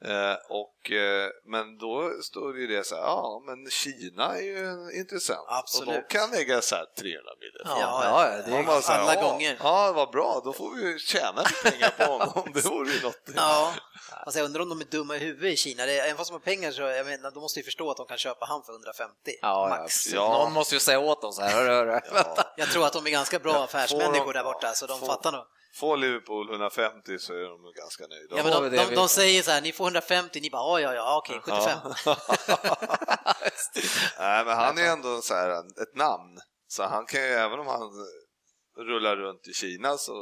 Ja. 0.00 0.30
Eh, 0.30 0.36
och, 0.48 0.90
eh, 0.90 1.28
men 1.44 1.78
då 1.78 2.10
står 2.22 2.52
det 2.52 2.60
ju 2.60 2.66
det 2.66 2.84
så 2.84 2.94
här, 2.94 3.02
ja 3.02 3.42
men 3.46 3.70
Kina 3.70 4.36
är 4.38 4.42
ju 4.42 4.90
intressant. 5.00 5.46
Absolut. 5.48 5.88
Och 5.88 5.94
de 5.94 6.18
kan 6.18 6.30
lägga 6.30 6.60
så 6.62 6.74
här 6.76 6.84
300 6.98 7.30
miljoner. 7.40 7.80
Ja, 7.82 8.04
Ja, 8.04 8.26
ja, 8.26 8.42
det 8.46 8.56
är, 8.56 8.82
här, 8.88 8.98
alla 8.98 9.14
ja, 9.14 9.22
gånger. 9.22 9.56
Ja, 9.62 9.92
vad 9.92 10.10
bra, 10.10 10.40
då 10.44 10.52
får 10.52 10.74
vi 10.74 10.82
ju 10.92 10.98
tjäna 10.98 11.44
pengar 11.64 11.94
på 11.98 12.04
honom. 12.12 12.50
Det 12.54 12.64
vore 12.64 12.92
ju 12.92 13.02
något. 13.02 13.20
Ja, 13.36 13.72
alltså 14.26 14.38
jag 14.38 14.44
undrar 14.44 14.62
om 14.62 14.68
de 14.68 14.80
är 14.80 14.84
dumma 14.84 15.16
i 15.16 15.18
huvudet 15.18 15.52
i 15.52 15.56
Kina. 15.56 15.86
Det, 15.86 15.98
även 15.98 16.16
fast 16.16 16.30
de 16.30 16.32
har 16.32 16.40
pengar 16.40 16.70
så 16.72 16.82
jag 16.82 17.06
menar, 17.06 17.30
de 17.30 17.40
måste 17.40 17.60
ju 17.60 17.64
förstå 17.64 17.90
att 17.90 17.96
de 17.96 18.06
kan 18.06 18.18
köpa 18.18 18.46
han 18.46 18.62
för 18.62 18.72
150 18.72 19.12
ja, 19.26 19.36
ja, 19.42 19.68
max. 19.68 20.06
Ja. 20.12 20.28
Någon 20.28 20.52
måste 20.52 20.74
ju 20.74 20.80
säga 20.80 20.98
åt 21.00 21.22
dem 21.22 21.32
så 21.32 21.42
här, 21.42 21.50
hörru, 21.54 21.70
hörru. 21.74 22.00
Jag 22.56 22.68
tror 22.68 22.86
att 22.86 22.92
de 22.92 23.06
är 23.06 23.10
ganska 23.10 23.38
bra 23.38 23.64
affärsmänniskor 23.64 24.32
de- 24.32 24.38
där 24.38 24.44
borta, 24.44 24.72
så 24.74 24.86
de 24.86 24.98
får- 25.00 25.06
fattar 25.06 25.32
nog. 25.32 25.44
Får 25.76 25.96
Liverpool 25.96 26.50
150 26.50 27.18
så 27.18 27.34
är 27.34 27.42
de 27.42 27.62
nog 27.62 27.74
ganska 27.74 28.06
nöjda. 28.06 28.36
Ja, 28.36 28.42
men 28.42 28.52
de, 28.52 28.70
det 28.70 28.88
de, 28.88 28.94
de 28.94 29.08
säger 29.08 29.42
så 29.42 29.50
här, 29.50 29.60
ni 29.60 29.72
får 29.72 29.84
150, 29.84 30.40
ni 30.40 30.50
bara 30.50 30.80
ja, 30.80 30.94
ja, 30.94 30.94
ja, 30.94 31.18
okej, 31.18 31.40
75. 31.40 31.78
Nej, 34.18 34.44
men 34.44 34.56
han 34.56 34.78
är 34.78 34.92
ändå 34.92 35.22
så 35.22 35.34
här, 35.34 35.82
ett 35.82 35.94
namn. 35.94 36.40
Så 36.68 36.82
han 36.82 37.06
kan 37.06 37.20
ju, 37.20 37.26
även 37.26 37.58
om 37.58 37.66
han 37.66 37.90
rullar 38.76 39.16
runt 39.16 39.48
i 39.48 39.54
Kina 39.54 39.96
så 39.96 40.12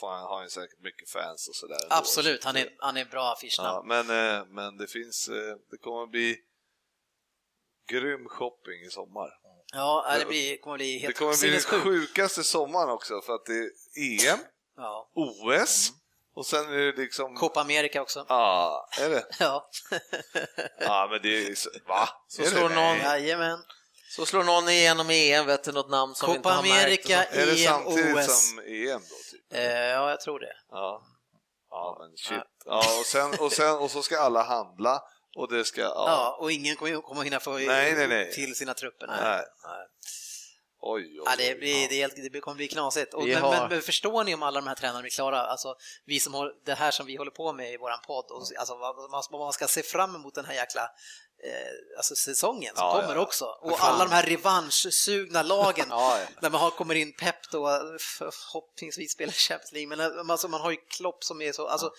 får 0.00 0.10
han, 0.10 0.20
har 0.20 0.38
han 0.40 0.50
säkert 0.50 0.80
mycket 0.80 1.10
fans 1.10 1.48
och 1.48 1.56
sådär. 1.56 1.86
Absolut, 1.90 2.44
han 2.44 2.56
är, 2.56 2.68
han 2.78 2.96
är 2.96 3.04
bra 3.04 3.32
affischnamn. 3.32 3.68
Ja, 3.68 4.02
men, 4.02 4.36
eh, 4.38 4.46
men 4.46 4.76
det 4.76 4.86
finns, 4.86 5.28
eh, 5.28 5.56
det 5.70 5.76
kommer 5.76 6.06
bli 6.06 6.36
grym 7.90 8.28
shopping 8.28 8.80
i 8.86 8.90
sommar. 8.90 9.30
Ja, 9.72 10.16
det 10.18 10.24
blir, 10.24 10.56
kommer 10.56 10.76
bli 10.76 10.92
Det 10.92 10.98
helt 10.98 11.18
kommer 11.18 11.40
bli 11.40 11.50
den 11.50 11.60
sjukaste 11.60 12.44
sommaren 12.44 12.90
också 12.90 13.20
för 13.20 13.34
att 13.34 13.46
det 13.46 13.54
är 13.54 14.32
EM, 14.32 14.38
Ja. 14.80 15.10
OS 15.14 15.90
och 16.34 16.46
sen 16.46 16.72
är 16.72 16.78
det 16.78 16.92
liksom... 16.96 17.36
Copa 17.36 17.60
America 17.60 18.02
också. 18.02 18.26
Ja, 18.28 18.88
är 19.00 19.08
det? 19.10 19.24
Ja, 19.38 19.70
Ja, 20.80 21.08
men 21.10 21.22
det 21.22 21.46
är 21.48 21.54
så, 21.54 21.70
Va? 21.88 22.08
Så 22.28 22.42
Är 22.42 22.46
slår 22.46 22.68
någon- 22.68 22.98
jajamän. 22.98 23.58
Så 24.16 24.26
slår 24.26 24.44
någon 24.44 24.68
igenom 24.68 25.10
EM, 25.10 25.46
vet 25.46 25.64
du, 25.64 25.72
något 25.72 25.90
namn 25.90 26.14
som 26.14 26.30
vi 26.30 26.36
inte 26.36 26.42
Copa 26.48 26.54
har 26.56 26.62
märkt. 26.62 26.84
America, 26.84 27.18
och 27.28 27.34
så. 27.34 27.40
Är 27.40 27.46
det 27.46 27.52
EM, 27.52 27.58
samtidigt 27.84 28.16
OS. 28.16 28.48
som 28.50 28.58
EM 28.58 29.00
då? 29.00 29.16
Typ? 29.30 29.54
Eh, 29.54 29.62
ja, 29.72 30.10
jag 30.10 30.20
tror 30.20 30.40
det. 30.40 30.52
Ja. 30.70 31.02
Ja, 31.70 31.96
men 32.00 32.16
shit. 32.16 32.48
Ja, 32.64 32.78
och, 33.00 33.06
sen, 33.06 33.34
och, 33.40 33.52
sen, 33.52 33.76
och 33.78 33.90
så 33.90 34.02
ska 34.02 34.18
alla 34.20 34.42
handla 34.42 35.02
och 35.36 35.52
det 35.52 35.64
ska... 35.64 35.80
Ja, 35.80 35.88
Ja. 36.06 36.36
och 36.40 36.52
ingen 36.52 36.76
kommer, 36.76 37.00
kommer 37.00 37.22
hinna 37.22 37.40
få 37.40 37.50
Nej, 37.50 37.94
nej, 37.94 38.08
nej. 38.08 38.32
till 38.32 38.54
sina 38.54 38.74
trupper. 38.74 39.06
Nej. 39.06 39.16
Nej. 39.64 39.86
Oj, 40.82 41.02
oj, 41.02 41.20
oj. 41.20 41.24
Ja, 41.26 41.34
det, 41.38 41.58
blir, 41.58 41.88
det, 41.88 41.94
är 41.94 41.98
helt, 42.08 42.32
det 42.32 42.40
kommer 42.40 42.54
bli 42.56 42.68
knasigt. 42.68 43.14
Och, 43.14 43.24
men, 43.26 43.42
har- 43.42 43.50
men, 43.50 43.68
men 43.68 43.82
förstår 43.82 44.24
ni 44.24 44.34
om 44.34 44.42
alla 44.42 44.60
de 44.60 44.66
här 44.66 44.74
tränarna 44.74 45.00
blir 45.00 45.10
klara? 45.10 45.40
Alltså, 45.42 45.74
vi 46.04 46.20
som 46.20 46.34
har, 46.34 46.52
det 46.66 46.74
här 46.74 46.90
som 46.90 47.06
vi 47.06 47.16
håller 47.16 47.30
på 47.30 47.52
med 47.52 47.72
i 47.72 47.76
våran 47.76 47.98
podd, 48.06 48.24
och, 48.30 48.42
alltså, 48.58 48.76
vad, 48.76 49.10
man- 49.10 49.22
vad 49.30 49.40
man 49.40 49.52
ska 49.52 49.66
se 49.68 49.82
fram 49.82 50.14
emot 50.14 50.34
den 50.34 50.44
här 50.44 50.54
jäkla 50.54 50.82
eh, 51.44 51.96
alltså 51.98 52.14
säsongen 52.14 52.76
som 52.76 52.84
Ja, 52.86 53.00
kommer 53.02 53.14
ja. 53.14 53.20
också. 53.20 53.44
Och 53.44 53.76
alla 53.80 54.04
de 54.04 54.10
här 54.10 54.22
revanschsugna 54.22 55.42
lagen, 55.42 55.86
Ja, 55.90 56.18
när 56.42 56.50
man 56.50 56.60
har, 56.60 56.70
kommer 56.70 56.94
in 56.94 57.12
Pep 57.16 57.50
då, 57.52 57.68
förhoppningsvis 58.18 59.12
spelar 59.12 59.32
Champions 59.32 59.72
League, 59.72 59.96
men 59.96 60.30
alltså, 60.30 60.48
man 60.48 60.60
har 60.60 60.70
ju 60.70 60.76
Klopp 60.76 61.24
som 61.24 61.42
är 61.42 61.52
så, 61.52 61.66
alltså, 61.66 61.90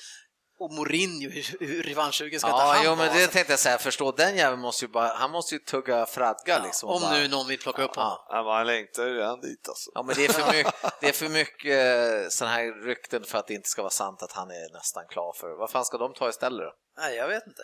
och 0.64 0.72
Mourinho, 0.74 1.30
hur, 1.30 1.68
hur 1.68 1.84
revanschsugen 1.84 2.40
ska 2.40 2.50
Ja, 2.50 2.58
han 2.76 2.84
jo, 2.86 2.90
men 2.90 2.98
vara? 2.98 3.08
det 3.08 3.14
Alltså, 3.14 3.32
tänkte 3.32 3.54
jag 3.54 3.60
säga, 3.60 3.78
förstå, 3.78 4.12
den 4.12 4.36
jäveln 4.36 4.62
måste 4.62 4.86
ju 4.86 4.92
bara, 4.92 5.08
han 5.08 5.32
måste 5.32 5.56
ju 5.56 5.60
tugga 5.60 6.06
fradga 6.06 6.64
liksom. 6.64 6.90
och 6.90 6.96
Om 6.96 7.02
bara, 7.02 7.14
nu 7.14 7.28
någon 7.28 7.48
vill 7.48 7.60
plocka 7.60 7.84
upp 7.84 7.96
honom. 7.96 8.18
Ja, 8.30 8.44
men 8.44 8.54
han 8.54 8.68
längtar 8.68 9.04
ju 9.08 9.14
redan 9.14 9.40
dit 9.42 9.68
alltså. 9.70 9.92
Ja, 9.94 10.04
men 10.04 10.16
det 10.16 10.26
är 10.26 10.30
för 10.34 10.52
mycket, 10.54 10.74
det 11.02 11.08
är 11.08 11.14
för 11.14 11.30
mycket 11.30 12.34
sådana 12.34 12.56
här 12.56 12.86
rykten 12.86 13.24
för 13.24 13.38
att 13.38 13.48
det 13.48 13.54
inte 13.54 13.70
ska 13.70 13.82
vara 13.82 13.90
sant 13.92 14.24
att 14.24 14.32
han 14.32 14.50
är 14.52 14.74
nästan 14.74 15.04
klar 15.10 15.34
för. 15.38 15.58
Vad 15.58 15.70
fan 15.72 15.86
ska 15.86 15.98
de 15.98 16.14
ta 16.14 16.30
istället 16.30 16.60
då? 16.62 16.74
Nej, 16.98 17.16
jag 17.16 17.28
vet 17.28 17.48
inte. 17.48 17.64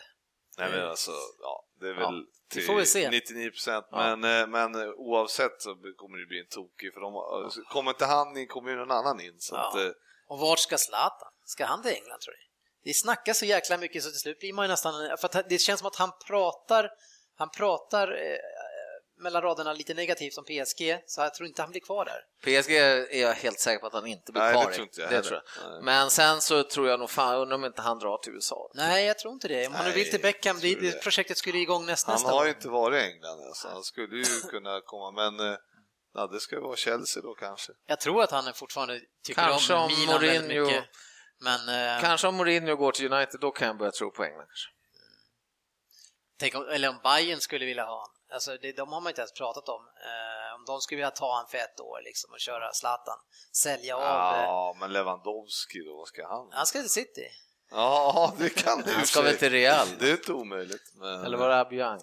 Nej 0.58 0.70
men 0.72 0.90
alltså, 0.90 1.12
ja, 1.42 1.66
det 1.80 1.88
är 1.88 1.94
väl 1.94 2.02
Ja, 2.04 2.12
vi 2.50 2.56
till 2.56 2.66
får 2.66 2.76
väl 2.76 2.86
se. 2.86 3.10
99 3.10 3.50
procent, 3.50 3.86
Ja. 3.92 4.16
men, 4.16 4.42
eh, 4.42 4.48
men 4.48 4.76
eh, 4.82 4.90
oavsett 4.96 5.62
så 5.62 5.70
kommer 5.98 6.18
det 6.18 6.26
bli 6.26 6.40
en 6.40 6.48
tokig, 6.50 6.94
för 6.94 7.02
de, 7.02 7.14
har- 7.14 7.72
kommer 7.74 7.92
inte 7.92 8.06
han 8.06 8.38
in 8.38 8.48
kommer 8.48 8.70
ju 8.72 8.76
någon 8.78 8.92
annan 8.92 9.20
in. 9.22 9.36
Så 9.40 9.56
Ja. 9.56 9.68
att, 9.70 9.76
eh, 9.76 9.92
Och 10.28 10.40
vart 10.40 10.60
ska 10.60 10.78
Zlatan? 10.78 11.32
Ska 11.46 11.66
han 11.66 11.82
till 11.82 11.92
England 11.92 12.20
tror 12.20 12.32
du? 12.34 12.47
Det 12.88 12.94
snackas 12.94 13.38
så 13.38 13.46
jäkla 13.46 13.78
mycket 13.78 14.04
så 14.04 14.10
till 14.10 14.20
slut 14.20 14.40
blir 14.40 14.54
man 14.54 14.66
ju 14.66 14.70
nästan, 14.70 14.94
för 15.22 15.26
att 15.40 15.50
det 15.50 15.58
känns 15.58 15.80
som 15.80 15.88
att 15.88 15.96
han 15.96 16.12
pratar, 16.28 16.90
han 17.38 17.50
pratar 17.50 18.08
eh, 18.12 18.38
mellan 19.24 19.42
raderna 19.42 19.74
lite 19.74 19.94
negativt 19.94 20.38
om 20.38 20.44
PSG, 20.44 21.00
så 21.08 21.22
jag 21.22 21.34
tror 21.34 21.48
inte 21.48 21.62
han 21.62 21.72
blir 21.72 21.82
kvar 21.82 22.06
där. 22.06 22.22
PSG 22.62 22.72
är 22.72 23.22
jag 23.22 23.34
helt 23.34 23.60
säker 23.60 23.80
på 23.80 23.88
att 23.88 23.94
han 23.94 24.08
inte 24.08 24.32
blir 24.32 24.42
Nej, 24.42 24.54
det 24.54 24.62
kvar 24.62 24.72
i. 24.72 24.76
tror 24.76 24.84
inte 24.88 25.02
jag 25.02 25.10
det 25.12 25.22
tror 25.24 25.42
jag. 25.62 25.84
Men 25.84 26.10
sen 26.10 26.42
så 26.42 26.64
tror 26.64 26.90
jag 26.90 27.00
nog 27.00 27.10
fan, 27.10 27.36
undrar 27.36 27.56
om 27.56 27.66
inte 27.66 27.82
han 27.82 28.00
drar 28.00 28.18
till 28.18 28.34
USA. 28.34 28.72
Nej, 28.74 29.06
jag 29.06 29.20
tror 29.20 29.34
inte 29.34 29.48
det. 29.48 29.68
Om 29.68 29.74
han 29.74 29.86
nu 29.86 29.92
vill 29.92 30.10
till 30.10 30.22
Beckham, 30.22 30.60
det, 30.60 30.76
det 30.76 30.92
det? 30.92 31.04
projektet 31.04 31.38
skulle 31.38 31.58
igång 31.58 31.86
näst, 31.86 32.08
han 32.08 32.14
nästa 32.14 32.30
har 32.30 32.40
år. 32.40 32.46
ju 32.46 32.50
inte 32.52 32.70
varit 32.70 33.04
i 33.04 33.06
England, 33.06 33.40
alltså. 33.48 33.68
han 33.68 33.84
skulle 33.84 34.16
ju 34.18 34.24
kunna 34.50 34.82
komma, 34.86 35.12
men 35.12 35.52
eh, 35.52 35.58
ja, 36.14 36.28
det 36.28 36.40
ska 36.40 36.56
ju 36.56 36.62
vara 36.62 36.76
Chelsea 36.76 37.22
då 37.24 37.34
kanske. 37.34 37.72
Jag 37.88 38.00
tror 38.00 38.24
att 38.24 38.32
han 38.32 38.54
fortfarande 38.54 39.00
tycker 39.26 39.42
Kanske 39.42 39.74
om 39.74 39.82
om 39.82 39.88
Milan 40.00 40.22
väldigt 40.22 40.42
Mourinho- 40.52 40.66
mycket. 40.66 40.84
Men 41.40 41.70
eh, 41.70 42.02
Kanske 42.02 42.28
om 42.28 42.36
Mourinho 42.36 42.76
går 42.76 42.92
till 42.92 43.14
United, 43.14 43.40
då 43.40 43.52
kan 43.52 43.68
jag 43.68 43.78
börja 43.78 43.92
tro 43.92 44.12
på 44.12 44.24
England. 44.24 44.48
Kanske. 44.48 44.70
tänk 46.40 46.56
om, 46.56 46.68
eller 46.70 46.90
om 46.90 47.00
Bayern 47.04 47.40
skulle 47.40 47.66
vilja 47.66 47.84
ha 47.86 47.92
honom. 47.94 48.14
Alltså 48.34 48.58
det, 48.58 48.72
de 48.72 48.94
har 48.94 49.02
man 49.02 49.10
inte 49.10 49.22
ens 49.22 49.34
pratat 49.34 49.70
om. 49.70 49.82
Eh, 50.06 50.56
om 50.56 50.66
de 50.66 50.82
skulle 50.82 50.96
vilja 50.98 51.12
ta 51.12 51.36
han 51.36 51.48
för 51.48 51.58
ett 51.58 51.80
år 51.80 52.02
liksom 52.04 52.32
och 52.32 52.40
köra 52.40 52.74
Zlatan. 52.74 53.18
Sälja 53.52 53.96
av. 53.98 54.02
eh, 54.36 54.42
Ja, 54.42 54.76
men 54.80 54.94
Lewandowski 54.94 55.80
då, 55.80 55.98
vad 55.98 56.08
ska 56.08 56.28
han? 56.28 56.48
Han 56.52 56.66
ska 56.66 56.80
till 56.80 56.90
City. 56.90 57.28
Ja, 57.72 58.34
det 58.38 58.50
kan 58.50 58.82
det 58.82 58.92
Han 58.92 59.06
ska 59.06 59.22
väl 59.22 59.38
till 59.38 59.50
Real? 59.50 59.88
Det 60.00 60.08
är 60.08 60.12
inte 60.12 60.34
omöjligt. 60.34 60.92
Men... 60.96 61.26
Eller 61.26 61.38
var 61.38 61.50
det 61.50 61.56
Aubameyang? 61.60 62.02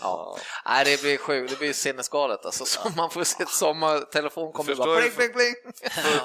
Ja. 0.00 0.38
Nej, 0.66 0.84
det 0.84 1.02
blir 1.02 1.18
sjukt, 1.18 1.50
det 1.50 1.58
blir 1.58 1.72
sinnesgalet 1.72 2.46
alltså. 2.46 2.64
Så 2.64 2.80
man 2.96 3.10
får 3.10 3.24
se 3.24 3.42
ett 3.42 3.48
sommartelefon 3.48 4.52
kommer 4.52 4.74
bara 4.74 4.94
du? 4.94 5.00
bling, 5.00 5.12
bling, 5.16 5.32
bling. 5.32 5.54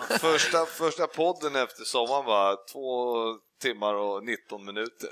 För, 0.08 0.18
första, 0.18 0.65
första 0.65 1.08
podden 1.08 1.56
efter 1.56 1.84
sommaren 1.84 2.26
var 2.26 2.58
två 2.72 3.15
timmar 3.62 3.94
och 3.94 4.24
19 4.24 4.65
minuter. 4.65 5.10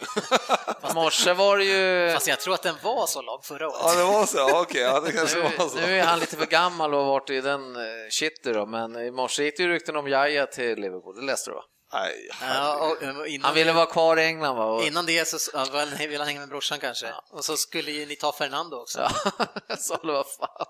I 0.92 0.94
morse 0.94 1.34
var 1.34 1.58
det 1.58 1.64
ju... 1.64 2.14
Fast 2.14 2.28
jag 2.28 2.40
tror 2.40 2.54
att 2.54 2.64
den 2.64 2.76
var 2.84 3.08
så 3.08 3.22
lång 3.22 3.42
förra 3.44 3.68
året. 3.68 3.80
Ja, 3.84 3.96
det 3.96 4.04
var 4.04 4.26
så? 4.26 4.62
Okej, 4.62 4.82
ja, 4.82 5.00
det 5.00 5.12
kanske 5.12 5.38
Nu, 5.38 5.44
var 5.58 5.68
så. 5.70 5.78
nu 5.78 6.00
är 6.00 6.04
han 6.04 6.20
lite 6.20 6.38
för 6.38 6.46
gammal 6.46 6.94
och 6.94 7.00
har 7.00 7.08
varit 7.08 7.30
i 7.30 7.42
den 7.42 7.76
eh, 7.76 7.82
shit 8.10 8.44
då, 8.44 8.66
men 8.66 8.96
i 8.96 9.12
morse 9.12 9.44
gick 9.44 9.58
det 9.58 9.64
ju 9.64 9.70
rykten 9.70 9.96
om 9.96 10.08
Jaja 10.08 10.46
till 10.46 10.80
Liverpool, 10.80 11.16
det 11.16 11.26
läste 11.26 11.50
du 11.50 11.54
va? 11.56 11.64
Nej, 11.94 12.30
Ja, 12.42 12.76
och, 12.76 13.28
innan, 13.28 13.46
Han 13.46 13.54
ville 13.56 13.72
vara 13.74 13.86
kvar 13.86 14.18
i 14.20 14.24
England 14.26 14.56
va? 14.58 14.66
Och, 14.66 14.84
innan 14.84 15.06
det 15.06 15.28
så 15.28 15.52
ja, 15.54 15.66
väl- 15.72 15.98
ville 15.98 16.18
han 16.18 16.28
hänga 16.28 16.40
med 16.40 16.50
brorsan 16.50 16.80
kanske. 16.80 17.14
Och 17.32 17.46
så 17.46 17.58
skulle 17.58 17.92
ju 17.92 18.06
ni 18.06 18.16
ta 18.16 18.32
Fernando 18.32 18.78
också. 18.78 19.00
ja, 19.00 19.46
jag 19.68 19.80
sa 19.80 19.98
det, 19.98 20.08
vad 20.12 20.26
fan. 20.28 20.66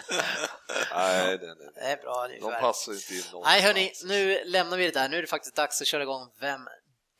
nej, 0.94 1.38
det, 1.38 1.46
det, 1.46 1.70
Det 1.74 1.80
är 1.80 1.96
bra 1.96 2.28
de 2.28 2.38
ungefär. 2.40 2.60
passar 2.60 2.92
inte 2.92 3.14
in 3.14 3.22
någonstans. 3.32 3.44
Nej 3.44 3.60
hörni, 3.60 3.92
nu 4.04 4.42
lämnar 4.44 4.76
vi 4.76 4.84
det 4.84 5.00
där. 5.00 5.08
Nu 5.08 5.16
är 5.18 5.22
det 5.22 5.28
faktiskt 5.28 5.56
dags 5.56 5.80
att 5.80 5.86
köra 5.86 6.02
igång 6.02 6.28
Vem 6.40 6.60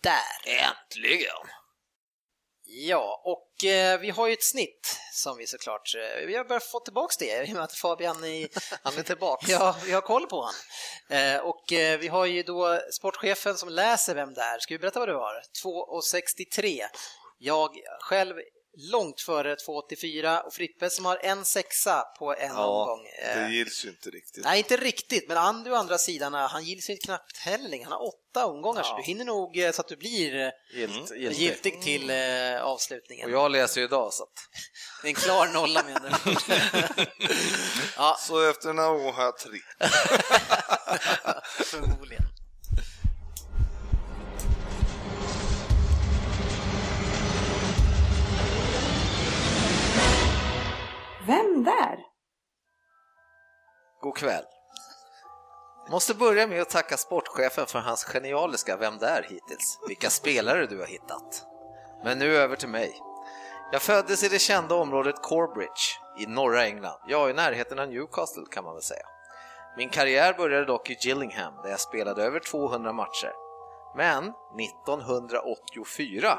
där? 0.02 0.20
Äntligen! 0.46 1.30
Ja, 2.72 3.22
och 3.24 3.64
eh, 3.64 4.00
vi 4.00 4.10
har 4.10 4.26
ju 4.26 4.32
ett 4.32 4.44
snitt 4.44 5.00
som 5.12 5.36
vi 5.36 5.46
såklart, 5.46 5.94
eh, 5.94 6.26
vi 6.26 6.36
har 6.36 6.44
börjat 6.44 6.64
få 6.64 6.80
tillbaks 6.80 7.16
det 7.16 7.48
i 7.48 7.50
och 7.50 7.54
med 7.54 7.64
att 7.64 7.72
Fabian 7.72 8.24
i, 8.24 8.48
Han 8.82 8.98
är 8.98 9.02
tillbaka. 9.02 9.52
Ja, 9.52 9.76
vi 9.84 9.92
har 9.92 10.00
koll 10.00 10.26
på 10.26 10.42
han. 10.42 10.54
Eh, 11.18 11.40
och 11.40 11.72
eh, 11.72 11.98
vi 11.98 12.08
har 12.08 12.26
ju 12.26 12.42
då 12.42 12.80
sportchefen 12.92 13.56
som 13.56 13.68
läser 13.68 14.14
vem 14.14 14.34
det 14.34 14.40
är. 14.40 14.58
Ska 14.58 14.74
vi 14.74 14.78
berätta 14.78 14.98
vad 14.98 15.08
du 15.08 15.14
har? 15.14 15.42
2,63. 15.64 16.80
Jag 17.38 17.70
själv 18.00 18.34
långt 18.78 19.20
före 19.20 19.54
2,84 19.54 20.40
och 20.42 20.54
Frippe 20.54 20.90
som 20.90 21.04
har 21.04 21.16
en 21.22 21.44
sexa 21.44 22.02
på 22.18 22.34
en 22.34 22.48
Ja, 22.54 22.64
omgång. 22.66 23.06
Eh, 23.06 23.36
det 23.42 23.54
gills 23.54 23.84
ju 23.84 23.88
inte 23.88 24.10
riktigt. 24.10 24.44
Nej, 24.44 24.58
inte 24.58 24.76
riktigt, 24.76 25.28
men 25.28 25.36
Andy 25.36 25.70
å 25.70 25.74
andra 25.74 25.98
sidan, 25.98 26.34
eh, 26.34 26.40
han 26.40 26.64
gills 26.64 26.90
ju 26.90 26.96
knappt 26.96 27.36
heller. 27.38 27.82
Han 27.82 27.92
har 27.92 28.08
åtta 28.08 28.46
omgångar, 28.46 28.82
så 28.82 28.88
Ja. 28.88 28.96
du 28.96 29.02
hinner 29.02 29.24
nog 29.24 29.58
eh, 29.58 29.72
så 29.72 29.80
att 29.80 29.88
du 29.88 29.96
blir 29.96 30.34
eh, 30.46 30.50
Gilt, 30.74 31.10
giltig, 31.16 31.32
giltig. 31.42 31.82
till 31.82 32.10
eh, 32.10 32.62
avslutningen. 32.62 33.26
Och 33.26 33.32
jag 33.32 33.50
läser 33.50 33.80
ju 33.80 33.86
idag 33.86 34.12
så 34.12 34.22
att... 34.22 34.28
Det 35.02 35.08
är 35.08 35.10
en 35.10 35.14
klar 35.14 35.46
nolla 35.46 35.82
menar 35.82 36.18
du? 36.24 37.06
ja, 37.96 38.16
Så 38.20 38.50
efter 38.50 38.72
några 38.72 38.90
år 38.90 39.12
har 39.12 39.22
jag 39.24 39.38
tre. 39.38 39.58
förmodligen. 41.64 42.22
Vem 51.30 51.64
där? 51.64 51.98
God 54.00 54.16
kväll. 54.16 54.44
Måste 55.90 56.14
börja 56.14 56.46
med 56.46 56.62
att 56.62 56.70
tacka 56.70 56.96
sportchefen 56.96 57.66
för 57.66 57.78
hans 57.78 58.04
genialiska 58.04 58.76
Vem 58.76 58.98
där 58.98 59.22
hittills? 59.22 59.78
Vilka 59.88 60.10
spelare 60.10 60.66
du 60.66 60.78
har 60.78 60.86
hittat. 60.86 61.46
Men 62.04 62.18
nu 62.18 62.36
över 62.36 62.56
till 62.56 62.68
mig. 62.68 63.00
Jag 63.72 63.82
föddes 63.82 64.24
i 64.24 64.28
det 64.28 64.38
kända 64.38 64.74
området 64.74 65.22
Corbridge 65.22 65.98
i 66.18 66.26
norra 66.26 66.64
England, 66.64 66.98
ja 67.06 67.30
i 67.30 67.32
närheten 67.32 67.78
av 67.78 67.88
Newcastle 67.88 68.44
kan 68.50 68.64
man 68.64 68.74
väl 68.74 68.82
säga. 68.82 69.06
Min 69.76 69.88
karriär 69.88 70.34
började 70.34 70.64
dock 70.64 70.90
i 70.90 70.96
Gillingham 71.00 71.54
där 71.62 71.70
jag 71.70 71.80
spelade 71.80 72.22
över 72.22 72.40
200 72.40 72.92
matcher. 72.92 73.32
Men 73.96 74.32
1984 74.60 76.38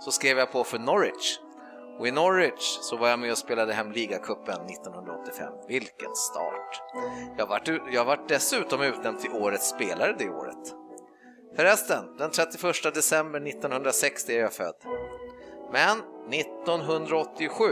så 0.00 0.12
skrev 0.12 0.38
jag 0.38 0.52
på 0.52 0.64
för 0.64 0.78
Norwich 0.78 1.38
och 2.00 2.06
i 2.08 2.10
Norwich 2.10 2.78
så 2.80 2.96
var 2.96 3.08
jag 3.08 3.18
med 3.18 3.32
och 3.32 3.38
spelade 3.38 3.72
hem 3.72 3.92
ligacupen 3.92 4.66
1985. 4.66 5.52
Vilken 5.68 6.14
start! 6.14 6.82
Jag 7.38 7.46
vart, 7.46 7.68
u- 7.68 7.80
jag 7.90 8.04
vart 8.04 8.28
dessutom 8.28 8.82
utnämnd 8.82 9.18
till 9.20 9.30
årets 9.32 9.68
spelare 9.68 10.14
det 10.18 10.28
året. 10.28 10.74
Förresten, 11.56 12.16
den 12.16 12.30
31 12.30 12.94
december 12.94 13.40
1960 13.48 14.32
är 14.36 14.40
jag 14.40 14.52
född. 14.52 14.74
Men 15.72 15.98
1987, 16.32 17.64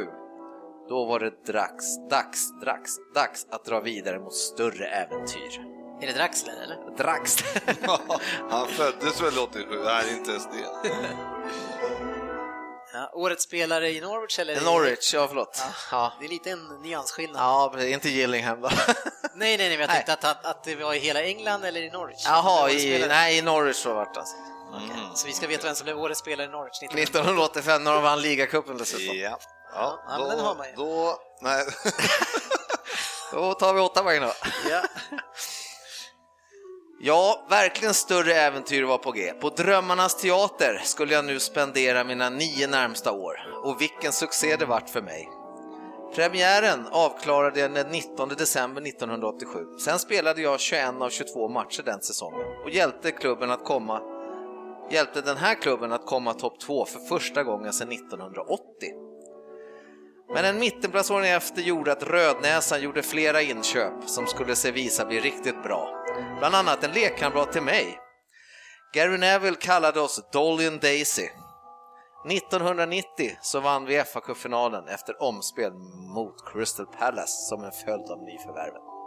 då 0.88 1.04
var 1.04 1.20
det 1.20 1.52
dags, 1.52 2.08
dags, 2.10 2.60
dags, 2.64 2.96
dags 3.14 3.46
att 3.50 3.64
dra 3.64 3.80
vidare 3.80 4.18
mot 4.20 4.34
större 4.34 4.86
äventyr. 4.86 5.64
Är 6.02 6.06
det 6.06 6.12
Draxler 6.12 6.54
eller? 6.64 6.96
Drax! 6.96 7.36
Han 8.50 8.66
föddes 8.66 9.22
väl 9.22 9.38
87? 9.42 9.64
Nej, 9.84 10.16
inte 10.18 10.30
ens 10.30 10.46
det. 10.46 10.90
Ja, 12.98 13.10
årets 13.12 13.44
spelare 13.44 13.90
i 13.90 14.00
Norwich 14.00 14.38
eller? 14.38 14.60
Norwich, 14.60 15.14
ja 15.14 15.28
förlåt. 15.28 15.62
Ja. 15.90 16.12
Det 16.20 16.24
är 16.26 16.28
lite 16.28 16.50
en 16.50 16.68
nyansskillnad. 16.82 17.42
Ja, 17.42 17.70
precis, 17.74 17.92
inte 17.92 18.08
Gillingham 18.08 18.60
då. 18.60 18.68
Nej, 19.34 19.56
nej, 19.56 19.56
nej, 19.56 19.70
men 19.70 19.80
jag 19.80 19.90
tänkte 19.90 20.12
att, 20.12 20.24
att, 20.24 20.44
att 20.44 20.64
det 20.64 20.74
var 20.76 20.94
i 20.94 20.98
hela 20.98 21.22
England 21.22 21.64
eller 21.64 21.80
i 21.80 21.90
Norwich. 21.90 22.22
Jaha, 22.24 22.70
i, 22.70 23.06
nej, 23.08 23.38
i 23.38 23.42
Norwich 23.42 23.76
så 23.76 23.94
vart 23.94 24.14
det 24.14 24.20
alltså. 24.20 24.36
Okej, 24.74 24.96
Så 25.14 25.26
vi 25.26 25.32
ska 25.32 25.46
veta 25.46 25.66
vem 25.66 25.74
som 25.74 25.84
blev 25.84 25.98
årets 25.98 26.20
spelare 26.20 26.46
i 26.46 26.50
Norwich 26.50 26.80
19... 26.82 26.98
1985 26.98 27.84
när 27.84 27.92
de 27.92 28.02
vann 28.02 28.20
ligacupen 28.22 28.78
dessutom. 28.78 29.16
Ja. 29.18 29.38
Ja, 29.74 30.04
Ja, 30.08 30.18
men 30.18 30.28
den 30.28 30.40
har 30.40 30.54
man 30.54 30.66
ju. 30.66 30.72
Då, 30.76 31.20
nej. 31.40 31.64
Då 33.32 33.54
tar 33.54 33.74
vi 33.74 33.80
åtta 33.80 34.02
poäng 34.02 34.20
då. 34.20 34.32
Ja. 34.70 34.82
Ja, 37.00 37.46
verkligen 37.50 37.94
större 37.94 38.32
äventyr 38.32 38.82
var 38.82 38.98
på 38.98 39.10
G. 39.10 39.32
På 39.40 39.48
Drömmarnas 39.48 40.16
teater 40.16 40.80
skulle 40.84 41.14
jag 41.14 41.24
nu 41.24 41.40
spendera 41.40 42.04
mina 42.04 42.30
nio 42.30 42.66
närmsta 42.66 43.12
år. 43.12 43.34
Och 43.64 43.80
vilken 43.80 44.12
succé 44.12 44.56
det 44.56 44.66
vart 44.66 44.90
för 44.90 45.02
mig. 45.02 45.28
Premiären 46.14 46.86
avklarade 46.90 47.60
jag 47.60 47.74
den 47.74 47.86
19 47.86 48.28
december 48.28 48.82
1987. 48.82 49.58
Sen 49.84 49.98
spelade 49.98 50.42
jag 50.42 50.60
21 50.60 50.94
av 51.00 51.10
22 51.10 51.48
matcher 51.48 51.82
den 51.82 52.00
säsongen 52.00 52.46
och 52.64 52.70
hjälpte 52.70 53.10
klubben 53.10 53.50
att 53.50 53.64
komma 53.64 54.00
hjälpte 54.90 55.20
den 55.20 55.36
här 55.36 55.54
klubben 55.54 55.92
att 55.92 56.06
komma 56.06 56.34
topp 56.34 56.60
2 56.60 56.84
för 56.84 57.00
första 57.00 57.44
gången 57.44 57.72
sedan 57.72 57.92
1980. 57.92 58.62
Men 60.34 60.44
en 60.44 60.58
mittenplacering 60.58 61.30
efter 61.30 61.62
gjorde 61.62 61.92
att 61.92 62.02
Rödnäsan 62.02 62.82
gjorde 62.82 63.02
flera 63.02 63.42
inköp 63.42 63.92
som 64.06 64.26
skulle 64.26 64.56
se 64.56 64.70
visa 64.70 65.04
bli 65.04 65.20
riktigt 65.20 65.62
bra. 65.62 65.97
Bland 66.38 66.54
annat 66.54 66.84
en 66.84 66.92
lekkamrat 66.92 67.52
till 67.52 67.62
mig. 67.62 67.98
Gary 68.94 69.18
Neville 69.18 69.56
kallade 69.56 70.00
oss 70.00 70.20
Dolly 70.32 70.66
and 70.66 70.80
Daisy. 70.80 71.28
1990 72.30 73.36
så 73.42 73.60
vann 73.60 73.84
vi 73.84 74.02
FA-cupfinalen 74.02 74.88
efter 74.88 75.22
omspel 75.22 75.72
mot 76.14 76.34
Crystal 76.52 76.86
Palace 76.86 77.48
som 77.48 77.64
en 77.64 77.72
följd 77.72 78.10
av 78.10 78.22
nyförvärven. 78.22 78.97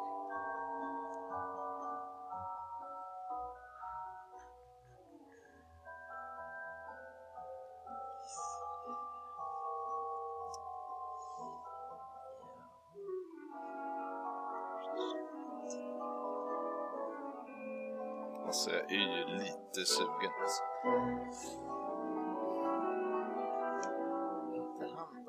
Sugen. 20.02 20.32
Alltså. 20.42 20.64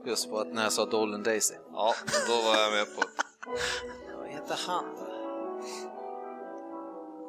Just 0.05 0.31
på 0.31 0.39
att 0.39 0.49
när 0.53 0.63
jag 0.63 0.73
sa 0.73 0.87
Dolan 0.87 1.23
Daisy. 1.23 1.55
Ja, 1.73 1.95
då 2.29 2.33
var 2.33 2.57
jag 2.57 2.73
med 2.73 2.97
på 2.97 3.03
Vad 4.19 4.29
heter 4.29 4.59
han 4.67 4.85
då? 4.97 5.03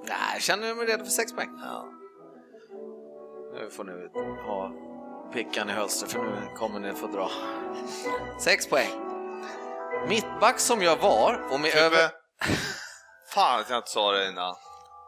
Nej, 0.07 0.17
jag 0.33 0.41
känner 0.41 0.75
mig 0.75 0.85
redo 0.85 1.03
för 1.03 1.11
sex 1.11 1.33
poäng. 1.33 1.59
Ja. 1.63 1.85
Nu 3.53 3.69
får 3.69 3.83
ni 3.83 3.91
ha 4.47 4.71
pickan 5.33 5.69
i 5.69 5.73
hölster 5.73 6.07
för 6.07 6.23
nu 6.23 6.55
kommer 6.57 6.79
ni 6.79 6.93
få 6.93 7.07
dra. 7.07 7.29
Sex 8.39 8.67
poäng. 8.69 8.89
Mittback 10.07 10.59
som 10.59 10.81
jag 10.81 10.97
var 10.97 11.47
och 11.51 11.59
med, 11.59 11.71
Frippe. 11.71 11.85
över, 11.85 12.11
Fan 13.33 13.59
att 13.59 13.69
jag 13.69 13.79
inte 13.79 13.89
sa 13.89 14.11
det 14.11 14.29
innan. 14.29 14.55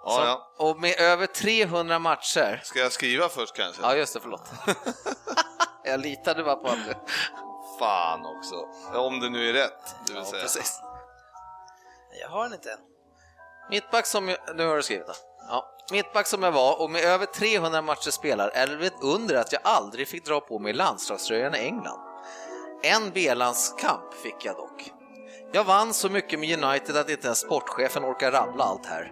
Ja, 0.06 0.12
som, 0.16 0.24
ja. 0.26 0.52
och 0.58 0.80
med 0.80 1.00
över 1.00 1.26
300 1.26 2.00
matcher. 2.00 2.62
Ska 2.64 2.80
jag 2.80 2.92
skriva 2.92 3.30
först 3.30 3.56
kanske? 3.56 3.82
Ja, 3.82 3.96
just 3.96 4.14
det, 4.14 4.20
förlåt. 4.20 4.50
jag 5.84 6.00
litade 6.00 6.44
bara 6.44 6.56
på 6.56 6.68
att 6.68 6.86
du... 6.88 6.94
Fan 7.80 8.26
också. 8.26 8.56
Om 9.00 9.20
det 9.20 9.30
nu 9.30 9.50
är 9.50 9.54
rätt, 9.54 9.96
det 10.08 10.14
vill 10.14 10.22
Ja, 10.24 10.30
säga. 10.30 10.42
precis. 10.42 10.82
Jag 12.22 12.30
har 12.30 12.44
den 12.44 12.54
inte 12.54 12.72
än. 12.72 12.80
Mittback 13.70 14.06
som 14.06 14.30
jag, 14.30 14.38
nu 14.56 14.68
har 14.68 14.76
du 14.76 14.84
skrivit 14.84 15.08
det. 15.08 15.14
Ja. 15.50 15.72
Mittback 15.92 16.28
som 16.28 16.44
jag 16.44 16.52
var 16.52 16.82
och 16.82 16.92
med 16.92 17.04
över 17.04 17.26
300 17.26 17.82
matcher 17.82 18.12
spelar 18.12 18.50
är 18.50 18.68
det 18.68 18.88
ett 18.88 19.04
under 19.04 19.36
att 19.36 19.52
jag 19.52 19.62
aldrig 19.64 20.08
fick 20.08 20.26
dra 20.26 20.40
på 20.40 20.60
mig 20.60 20.74
landslagströjan 20.74 21.56
i 21.56 21.58
England. 21.58 22.00
En 22.84 23.12
B-landskamp 23.14 24.14
fick 24.14 24.46
jag 24.46 24.56
dock. 24.56 24.92
Jag 25.52 25.64
vann 25.64 25.94
så 25.94 26.10
mycket 26.10 26.40
med 26.40 26.64
United 26.64 26.98
att 26.98 27.10
inte 27.10 27.26
ens 27.28 27.40
sportchefen 27.40 28.06
orkar 28.06 28.32
rabbla 28.32 28.64
allt 28.64 28.86
här. 28.86 29.12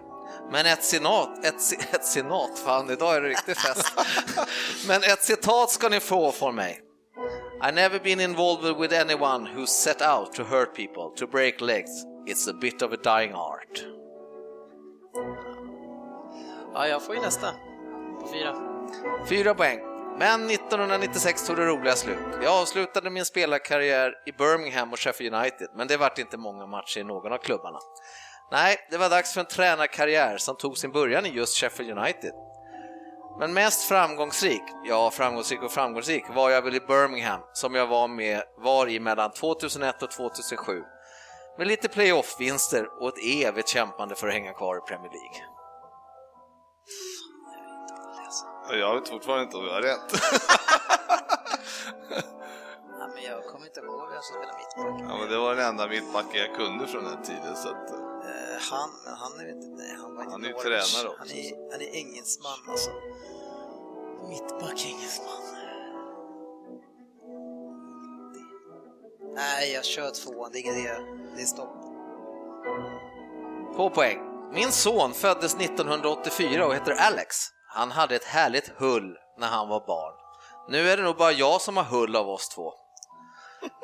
Men 0.50 0.66
ett 0.66 0.84
senat, 0.84 1.44
ett, 1.44 1.54
ett 1.94 2.04
senat, 2.04 2.58
fan 2.58 2.90
idag 2.90 3.16
är 3.16 3.20
det 3.20 3.28
riktigt 3.28 3.58
fest. 3.58 3.92
Men 4.88 5.02
ett 5.02 5.22
citat 5.22 5.70
ska 5.70 5.88
ni 5.88 6.00
få 6.00 6.32
från 6.32 6.54
mig. 6.54 6.80
I 7.68 7.72
never 7.72 7.98
been 7.98 8.20
involved 8.20 8.76
with 8.76 9.00
anyone 9.00 9.54
who 9.54 9.66
set 9.66 10.02
out 10.02 10.32
to 10.32 10.42
hurt 10.44 10.74
people, 10.74 11.16
to 11.16 11.26
break 11.26 11.60
legs. 11.60 11.90
It's 12.26 12.50
a 12.50 12.52
bit 12.60 12.82
of 12.82 12.92
a 12.92 12.96
dying 13.04 13.34
art. 13.34 13.84
Ja, 16.74 16.88
jag 16.88 17.02
får 17.02 17.14
ju 17.14 17.20
nästa. 17.20 17.52
På 18.20 18.28
fyra. 18.32 18.54
Fyra 19.28 19.54
poäng. 19.54 19.78
Men 20.18 20.50
1996 20.50 21.46
tog 21.46 21.56
det 21.56 21.66
roliga 21.66 21.94
slut. 21.94 22.18
Jag 22.42 22.52
avslutade 22.52 23.10
min 23.10 23.24
spelarkarriär 23.24 24.12
i 24.26 24.32
Birmingham 24.32 24.92
och 24.92 25.00
Sheffield 25.00 25.34
United, 25.34 25.68
men 25.76 25.86
det 25.88 25.96
vart 25.96 26.18
inte 26.18 26.36
många 26.36 26.66
matcher 26.66 27.00
i 27.00 27.04
någon 27.04 27.32
av 27.32 27.38
klubbarna. 27.38 27.78
Nej, 28.52 28.86
det 28.90 28.98
var 28.98 29.10
dags 29.10 29.34
för 29.34 29.40
en 29.40 29.46
tränarkarriär 29.46 30.38
som 30.38 30.56
tog 30.56 30.78
sin 30.78 30.92
början 30.92 31.26
i 31.26 31.28
just 31.28 31.56
Sheffield 31.56 31.98
United. 31.98 32.32
Men 33.38 33.54
mest 33.54 33.88
framgångsrik, 33.88 34.62
ja 34.84 35.10
framgångsrik 35.10 35.62
och 35.62 35.72
framgångsrik, 35.72 36.24
var 36.34 36.50
jag 36.50 36.62
väl 36.62 36.74
i 36.74 36.80
Birmingham 36.80 37.40
som 37.52 37.74
jag 37.74 37.86
var 37.86 38.08
med 38.08 38.42
var 38.56 38.88
i 38.88 39.00
mellan 39.00 39.32
2001 39.32 40.02
och 40.02 40.10
2007. 40.10 40.82
Med 41.58 41.66
lite 41.66 41.88
playoff-vinster 41.88 43.02
och 43.02 43.08
ett 43.08 43.24
evigt 43.24 43.68
kämpande 43.68 44.14
för 44.14 44.28
att 44.28 44.34
hänga 44.34 44.52
kvar 44.52 44.76
i 44.76 44.80
Premier 44.80 45.12
League. 45.12 45.44
Jag 48.80 48.94
vet 48.94 49.08
fortfarande 49.08 49.44
inte 49.44 49.56
om 49.56 49.66
jag 49.66 49.74
har 49.74 49.82
rätt. 49.82 50.12
Ja, 52.98 53.10
men 53.14 53.22
jag 53.22 53.44
kommer 53.44 53.66
inte 53.66 53.80
ihåg 53.80 54.10
vem 54.10 54.22
som 54.22 54.36
spelar 54.36 54.54
mittback. 54.58 55.10
Ja, 55.10 55.18
men 55.18 55.28
det 55.30 55.38
var 55.38 55.54
den 55.54 55.64
enda 55.64 55.86
mittbacken 55.86 56.40
jag 56.40 56.54
kunde 56.54 56.86
från 56.86 57.04
den 57.04 57.22
tiden. 57.22 57.56
Så 57.56 57.68
att, 57.68 57.90
Eh, 58.24 58.60
han, 58.70 58.90
men 59.04 59.14
han 59.14 59.40
är 59.40 59.50
inte, 59.50 59.66
nej, 59.66 59.96
han 60.00 60.14
var 60.14 60.22
inte 60.22 60.32
Han 60.32 60.44
är 60.44 60.48
ju 60.48 60.54
tränare 60.54 61.08
också, 61.08 61.18
Han 61.18 61.30
är, 61.30 61.72
han 61.72 61.80
är 61.80 61.94
engelsman 61.94 62.58
alltså. 62.68 62.90
Mittback 64.28 64.86
engelsman. 64.86 65.42
Nej, 69.34 69.72
jag 69.72 69.84
kör 69.84 70.10
tvåan, 70.10 70.50
det 70.52 70.58
är 70.58 70.60
ingen 70.60 70.76
idé. 70.76 70.96
Det 71.36 71.42
är 71.42 71.46
stopp. 71.46 71.76
Två 73.76 73.90
poäng. 73.90 74.18
Min 74.52 74.72
son 74.72 75.14
föddes 75.14 75.54
1984 75.54 76.66
och 76.66 76.74
heter 76.74 76.92
Alex. 76.92 77.36
Han 77.68 77.90
hade 77.90 78.16
ett 78.16 78.24
härligt 78.24 78.68
hull 78.68 79.16
när 79.38 79.46
han 79.46 79.68
var 79.68 79.86
barn. 79.86 80.14
Nu 80.68 80.90
är 80.90 80.96
det 80.96 81.02
nog 81.02 81.16
bara 81.16 81.32
jag 81.32 81.60
som 81.60 81.76
har 81.76 81.84
hull 81.84 82.16
av 82.16 82.28
oss 82.28 82.48
två. 82.48 82.72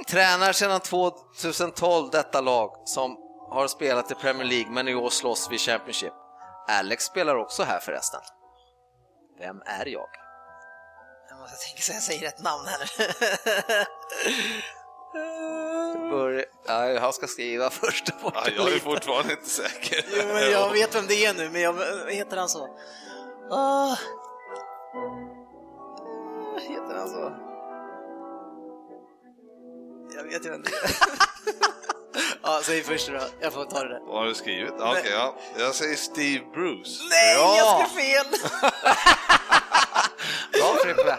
Tränar 0.08 0.52
sedan 0.52 0.80
2012 0.80 2.10
detta 2.10 2.40
lag 2.40 2.70
som 2.84 3.16
har 3.50 3.68
spelat 3.68 4.10
i 4.10 4.14
Premier 4.14 4.48
League 4.48 4.70
men 4.70 4.88
i 4.88 4.94
år 4.94 5.10
slåss 5.10 5.48
vi 5.50 5.58
Championship. 5.58 6.12
Alex 6.68 7.04
spelar 7.04 7.36
också 7.36 7.62
här 7.62 7.80
förresten. 7.80 8.20
Vem 9.38 9.62
är 9.66 9.86
jag? 9.86 10.08
Jag 11.28 11.38
måste 11.38 11.66
tänka 11.66 11.82
så 11.82 11.92
jag 11.92 12.02
säger 12.02 12.20
rätt 12.20 12.42
namn 12.42 12.66
här 12.66 12.90
Bör... 16.10 16.44
Ja, 16.66 16.86
jag 16.86 17.14
ska 17.14 17.26
skriva 17.26 17.70
första 17.70 18.12
ja, 18.22 18.44
jag 18.56 18.72
är 18.72 18.78
fortfarande 18.78 19.32
inte 19.32 19.48
säker. 19.48 20.04
Jo, 20.16 20.26
men 20.26 20.50
jag 20.50 20.72
vet 20.72 20.94
vem 20.94 21.06
det 21.06 21.24
är 21.24 21.34
nu, 21.34 21.50
men 21.50 21.60
jag, 21.60 21.74
heter 22.10 22.36
han 22.36 22.48
så? 22.48 22.68
Ah. 23.50 23.96
Heter 26.60 26.94
han 26.94 27.08
så? 27.08 27.32
Jag 30.16 30.24
vet 30.24 30.46
ju 30.46 30.50
vem 30.50 30.62
det 30.62 30.70
är. 30.70 30.90
ja, 32.42 32.60
säg 32.64 32.82
först 32.82 33.06
då. 33.08 33.20
Jag 33.40 33.52
får 33.52 33.64
ta 33.64 33.78
det 33.82 33.88
där. 33.88 34.00
Vad 34.06 34.18
har 34.18 34.26
du 34.26 34.34
skrivit? 34.34 34.74
Ja, 34.78 34.90
Okej, 34.98 35.12
ja. 35.12 35.34
Jag 35.58 35.74
säger 35.74 35.96
Steve 35.96 36.44
Bruce. 36.54 37.02
Nej, 37.10 37.34
Ja. 37.34 37.56
jag 37.56 37.88
skrev 37.90 38.02
fel! 38.04 38.26
Bra 40.52 40.76
Frippe! 40.84 41.16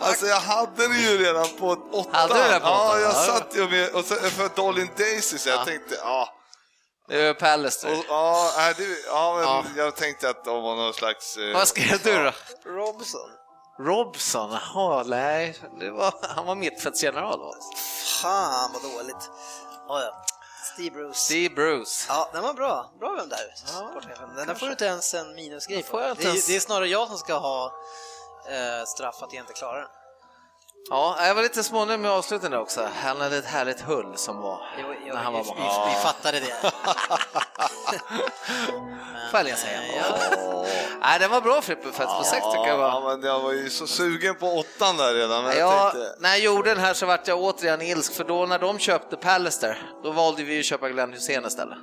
Alltså 0.00 0.26
jag 0.26 0.40
hade 0.40 0.88
det 0.88 0.94
ju 0.96 1.18
redan 1.18 1.46
på 1.58 1.66
åttan. 1.92 2.14
Hade 2.14 2.34
du 2.34 2.40
det 2.54 2.60
på 2.60 2.66
Ja, 2.66 2.88
åttan? 2.88 3.00
jag 3.02 3.10
Ja. 3.10 3.14
satt 3.14 3.56
ju 3.56 3.68
med, 3.68 3.90
och 3.94 4.04
så, 4.04 4.14
för 4.14 4.56
Dolin 4.56 4.88
Daisy 4.98 5.38
så 5.38 5.48
jag 5.48 5.58
Ja. 5.60 5.64
tänkte, 5.64 5.94
ja. 6.02 6.28
Det 7.08 7.20
är 7.22 7.34
Pallister. 7.34 7.92
Och, 7.98 8.04
ja, 8.08 8.50
det, 8.76 8.84
ja, 9.06 9.34
men 9.36 9.44
Ja. 9.44 9.64
jag 9.84 9.96
tänkte 9.96 10.28
att 10.30 10.44
de 10.44 10.62
var 10.62 10.76
någon 10.76 10.94
slags... 10.94 11.36
eh, 11.36 11.54
Vad 11.54 11.68
skrev 11.68 12.00
du 12.02 12.24
då? 12.24 12.32
Robson. 12.70 13.30
Robson? 13.80 14.50
Jaha, 14.74 15.02
nej. 15.06 15.58
Det 15.80 15.90
var, 15.90 16.14
han 16.36 16.46
var 16.46 16.54
mittfältsgeneral 16.54 17.38
va? 17.40 17.52
Fan 18.22 18.70
vad 18.72 18.82
dåligt. 18.92 19.30
Ja. 19.88 20.24
Steve 20.74 20.90
Bruce. 20.90 21.14
Steve 21.18 21.54
Bruce. 21.54 22.04
Ja, 22.08 22.28
den 22.32 22.42
var 22.42 22.54
bra. 22.54 22.90
Bra 23.00 23.14
vem 23.14 23.28
där. 23.28 23.52
Sportchefen. 23.54 24.34
Den 24.34 24.46
där 24.46 24.54
får 24.54 24.66
du 24.66 24.72
inte 24.72 24.84
ens 24.84 25.14
en 25.14 25.34
minusgrej 25.34 25.82
på. 25.82 25.98
Det, 26.00 26.04
är- 26.06 26.46
det 26.46 26.56
är 26.56 26.60
snarare 26.60 26.88
jag 26.88 27.08
som 27.08 27.18
ska 27.18 27.34
ha 27.38 27.64
eh, 28.48 28.84
straff 28.86 29.22
att 29.22 29.32
jag 29.32 29.42
inte 29.42 29.52
klarar 29.52 29.80
den. 29.80 29.88
Ja, 30.90 31.16
jag 31.26 31.34
var 31.34 31.42
lite 31.42 31.64
smånöjd 31.64 32.00
med 32.00 32.10
avslutningen 32.10 32.50
där 32.52 32.60
också. 32.60 32.88
Han 33.02 33.20
hade 33.20 33.36
ett 33.36 33.44
härligt 33.46 33.80
hull 33.80 34.12
som 34.16 34.40
var 34.40 34.60
Jo, 34.78 34.86
jo, 35.06 35.14
när 35.14 35.20
han 35.22 35.32
var 35.32 35.44
barn. 35.44 35.56
vi, 35.56 35.62
vi 35.94 36.00
fattade 36.02 36.40
det. 36.40 36.54
Får 39.30 39.40
jag 39.40 39.46
igen? 39.48 39.82
Ja. 39.96 40.64
Nej, 41.00 41.18
den 41.18 41.30
var 41.30 41.40
bra 41.40 41.60
Frippe, 41.62 41.92
för 41.92 42.04
på 42.04 42.24
sex 42.24 42.42
tycker 42.46 42.66
jag 42.66 42.78
Ja, 42.80 43.00
var. 43.00 43.16
men 43.16 43.26
jag 43.28 43.40
var 43.40 43.52
ju 43.52 43.70
så 43.70 43.86
sugen 43.86 44.34
på 44.34 44.46
åttan 44.46 44.96
där 44.96 45.14
redan. 45.14 45.44
Men 45.44 45.56
jag 45.58 45.72
Ja, 45.72 45.90
tänkte, 45.90 46.14
när 46.18 46.28
jag 46.28 46.38
gjorde 46.38 46.70
den 46.70 46.78
här 46.84 46.94
så 46.94 47.06
vart 47.06 47.28
jag 47.28 47.40
återigen 47.40 47.82
ilsk, 47.82 48.12
för 48.14 48.24
då 48.24 48.46
när 48.46 48.58
de 48.58 48.78
köpte 48.78 49.16
Pallister, 49.16 49.90
då 50.02 50.10
valde 50.10 50.42
vi 50.42 50.58
att 50.58 50.64
köpa 50.64 50.88
Glenn 50.88 51.12
Hysén 51.12 51.46
istället. 51.46 51.78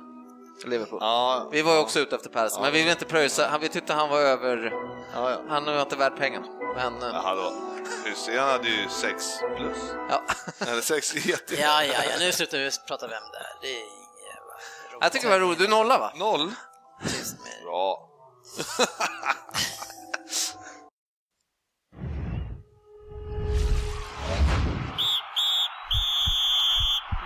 Liverpool. 0.64 0.98
ja, 1.02 1.48
Vi 1.52 1.62
var 1.62 1.72
ju 1.74 1.78
också 1.80 1.98
ute 2.00 2.16
efter 2.16 2.30
Pallister, 2.30 2.60
men 2.60 2.72
vi 2.72 2.78
ville 2.78 2.90
inte 2.92 3.04
pröjsa. 3.04 3.48
Han, 3.48 3.60
vi 3.60 3.68
tyckte 3.68 3.92
han 3.92 4.08
var 4.08 4.20
över... 4.20 4.72
ja, 5.14 5.30
ja. 5.30 5.40
Han 5.48 5.64
var 5.64 5.82
inte 5.82 5.96
värd 5.96 6.16
pengarna. 6.16 6.46
Men, 6.76 7.02
eh, 7.02 7.08
ja 7.12 7.20
hallå. 7.24 7.52
Hysén 8.04 8.38
hade 8.38 8.68
ju 8.68 8.88
sex 8.88 9.24
plus. 9.56 9.78
ja. 10.10 10.22
Eller 10.66 10.80
sex 10.80 11.14
jätte... 11.14 11.54
Ja, 11.54 11.84
ja, 11.84 11.94
ja, 12.10 12.16
nu 12.18 12.32
slutar 12.32 12.58
vi 12.58 12.70
prata 12.88 13.06
vem 13.06 13.22
det 13.32 13.38
är. 13.38 13.56
Det 13.60 13.80
är. 13.80 13.86
Jag 15.00 15.12
tycker 15.12 15.28
det 15.28 15.38
var 15.38 15.46
roligt. 15.46 15.58
Du 15.58 15.68
nolla 15.68 15.98
va? 15.98 16.12
Noll. 16.14 16.52
Bra. 17.64 18.08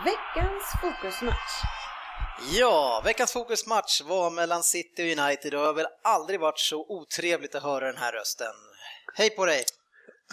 Veckans 0.04 0.64
fokusmatch. 0.80 1.79
Ja, 2.48 3.02
veckans 3.04 3.32
fokusmatch 3.32 4.00
var 4.00 4.30
mellan 4.30 4.62
City 4.62 5.02
och 5.02 5.18
United 5.22 5.54
och 5.54 5.60
det 5.60 5.66
har 5.66 5.74
väl 5.74 5.86
aldrig 6.04 6.40
varit 6.40 6.58
så 6.58 6.86
otrevligt 6.88 7.54
att 7.54 7.62
höra 7.62 7.86
den 7.86 7.96
här 7.96 8.12
rösten. 8.12 8.54
Hej 9.14 9.30
på 9.30 9.46
dig! 9.46 9.64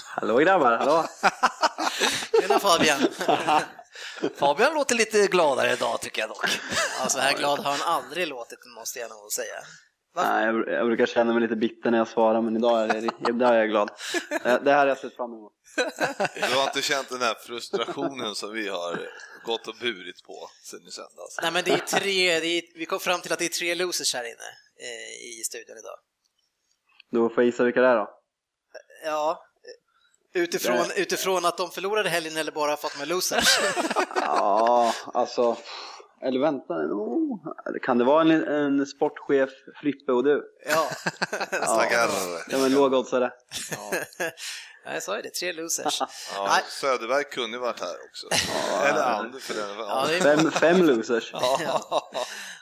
Hallå 0.03 0.37
grabbar, 0.37 0.77
hallå! 0.77 1.05
Tjena 2.41 2.59
Fabian! 2.59 3.07
Fabian 4.35 4.73
låter 4.73 4.95
lite 4.95 5.27
gladare 5.27 5.73
idag 5.73 6.01
tycker 6.01 6.21
jag 6.21 6.29
dock. 6.29 6.59
Ja, 6.99 7.09
så 7.09 7.19
här 7.19 7.37
glad 7.37 7.59
har 7.59 7.71
han 7.71 7.81
aldrig 7.81 8.27
låtit, 8.27 8.59
måste 8.77 8.99
jag 8.99 9.09
nog 9.09 9.31
säga. 9.31 9.63
Nej, 10.23 10.45
jag, 10.45 10.67
jag 10.67 10.87
brukar 10.87 11.05
känna 11.05 11.33
mig 11.33 11.41
lite 11.41 11.55
bitter 11.55 11.91
när 11.91 11.97
jag 11.97 12.07
svarar, 12.07 12.41
men 12.41 12.55
idag 12.55 12.81
är, 12.81 13.01
det, 13.01 13.29
idag 13.29 13.55
är 13.55 13.59
jag 13.59 13.69
glad. 13.69 13.91
Det 14.29 14.59
det 14.63 14.71
här 14.71 14.79
har 14.79 14.87
jag 14.87 14.97
sett 14.97 15.15
fram 15.15 15.33
emot. 15.33 15.53
Du 16.35 16.55
har 16.55 16.63
inte 16.63 16.81
känt 16.81 17.09
den 17.09 17.21
här 17.21 17.35
frustrationen 17.47 18.35
som 18.35 18.53
vi 18.53 18.67
har 18.67 19.09
gått 19.45 19.67
och 19.67 19.75
burit 19.81 20.23
på 20.23 20.49
sen 20.63 20.87
i 20.87 20.91
söndags? 20.91 21.39
Nej 21.41 21.51
men 21.51 21.63
det 21.63 21.71
är 21.71 21.99
tre, 21.99 22.39
det 22.39 22.47
är, 22.47 22.63
vi 22.75 22.85
kom 22.85 22.99
fram 22.99 23.21
till 23.21 23.33
att 23.33 23.39
det 23.39 23.45
är 23.45 23.49
tre 23.49 23.75
losers 23.75 24.13
här 24.13 24.23
inne 24.23 24.49
eh, 24.81 25.39
i 25.39 25.43
studion 25.43 25.77
idag. 25.77 25.97
Då 27.11 27.29
får 27.29 27.43
jag 27.43 27.45
gissa 27.45 27.63
vilka 27.63 27.81
det 27.81 27.87
är 27.87 27.95
då. 27.95 28.09
Ja, 29.05 29.43
utifrån, 30.33 30.85
utifrån 30.95 31.45
att 31.45 31.57
de 31.57 31.71
förlorade 31.71 32.09
helgen 32.09 32.37
eller 32.37 32.51
bara 32.51 32.77
för 32.77 32.87
att 32.87 32.93
de 32.93 33.01
är 33.01 33.05
losers? 33.05 33.59
Ja, 34.15 34.93
alltså... 35.13 35.57
Eller 36.21 36.39
vänta, 36.39 36.73
oh, 36.73 37.39
kan 37.81 37.97
det 37.97 38.03
vara 38.03 38.21
en, 38.21 38.47
en 38.47 38.85
sportchef, 38.85 39.49
Frippe 39.81 40.11
och 40.11 40.23
du? 40.23 40.43
Ja, 40.65 40.89
Stackare. 41.47 42.41
Ja, 42.49 42.57
men 42.57 42.71
lågoddsare. 42.71 43.31
Ja, 44.85 44.93
jag 44.93 45.03
sa 45.03 45.15
ju 45.15 45.21
det, 45.21 45.29
tre 45.29 45.53
losers. 45.53 45.99
Ja, 45.99 46.07
Nej. 46.47 46.63
Söderberg 46.69 47.23
kunde 47.23 47.57
varit 47.57 47.79
här 47.79 47.95
också. 48.09 48.27
Eller 48.85 49.03
Ander 49.03 49.39
för 49.39 49.53
den 49.53 49.79
Ja, 49.79 50.07
Fem, 50.21 50.51
fem 50.51 50.83
losers. 50.83 51.31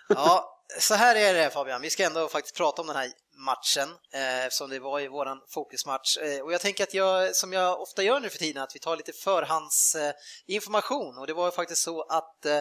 Ja, 0.08 0.56
så 0.80 0.94
här 0.94 1.16
är 1.16 1.34
det 1.34 1.50
Fabian, 1.50 1.82
vi 1.82 1.90
ska 1.90 2.04
ändå 2.04 2.28
faktiskt 2.28 2.56
prata 2.56 2.82
om 2.82 2.88
den 2.88 2.96
här 2.96 3.12
matchen 3.38 3.90
eh, 4.14 4.50
som 4.50 4.70
det 4.70 4.80
var 4.80 5.00
i 5.00 5.08
våran 5.08 5.42
fokusmatch. 5.50 6.18
Eh, 6.18 6.42
och 6.42 6.54
jag 6.54 6.62
tänker 6.62 6.84
att 6.84 6.94
jag, 6.94 7.36
som 7.36 7.54
jag 7.54 7.82
ofta 7.82 8.04
gör 8.04 8.20
nu 8.20 8.30
för 8.30 8.38
tiden, 8.38 8.64
att 8.64 8.76
vi 8.76 8.80
tar 8.80 8.98
lite 8.98 9.14
förhandsinformation. 9.14 10.16
Eh, 10.48 10.56
information. 10.56 11.18
och 11.18 11.28
det 11.28 11.34
var 11.34 11.46
ju 11.46 11.52
faktiskt 11.52 11.84
så 11.84 12.02
att 12.02 12.46
eh, 12.46 12.60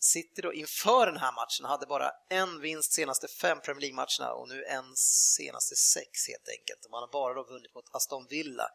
City 0.00 0.42
då 0.42 0.52
inför 0.54 1.06
den 1.06 1.16
här 1.16 1.32
matchen 1.32 1.64
hade 1.64 1.86
bara 1.86 2.10
en 2.30 2.60
vinst 2.60 2.92
senaste 2.92 3.28
fem 3.28 3.60
Premier 3.60 3.80
League-matcherna 3.80 4.32
och 4.32 4.48
nu 4.48 4.64
en 4.64 4.96
senaste 5.36 5.76
sex 5.76 6.28
helt 6.28 6.48
enkelt. 6.48 6.90
Man 6.90 7.00
har 7.02 7.08
bara 7.12 7.34
då 7.34 7.42
vunnit 7.42 7.74
mot 7.74 7.84
Aston 7.92 8.26
Villa 8.30 8.68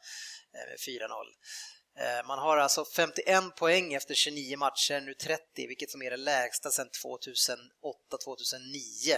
eh, 0.55 0.69
med 0.69 0.77
4-0. 1.01 1.09
Eh, 1.99 2.27
Man 2.27 2.39
har 2.39 2.57
alltså 2.57 2.85
51 2.95 3.55
poäng 3.55 3.93
efter 3.93 4.13
29 4.13 4.57
matcher, 4.57 5.01
nu 5.01 5.13
30, 5.13 5.67
vilket 5.67 5.91
som 5.91 6.01
är 6.01 6.11
det 6.11 6.17
lägsta 6.17 6.71
sedan 6.71 6.89
2008-2009. 7.05 9.11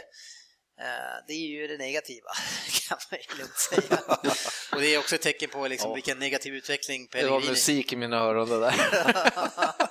Eh, 0.80 1.26
Det 1.28 1.34
är 1.34 1.48
ju 1.48 1.68
det 1.68 1.78
negativa, 1.78 2.30
kan 2.88 2.98
man 3.12 3.20
ju 3.30 3.36
lugnt 3.38 3.58
säga. 3.58 4.00
Och 4.72 4.82
det 4.82 4.88
är 4.88 4.98
också 4.98 5.16
ett 5.16 5.22
tecken 5.22 5.50
på 5.50 5.68
liksom 5.68 5.94
vilken 5.94 6.20
negativ 6.20 6.54
utveckling 6.56 7.08
Det 7.12 7.18
var 7.18 7.24
Pellegrini... 7.30 7.50
musik 7.50 7.94
i 7.94 7.96
mina 7.96 8.18
öron 8.18 8.50
det 8.50 8.60
där. 8.60 8.76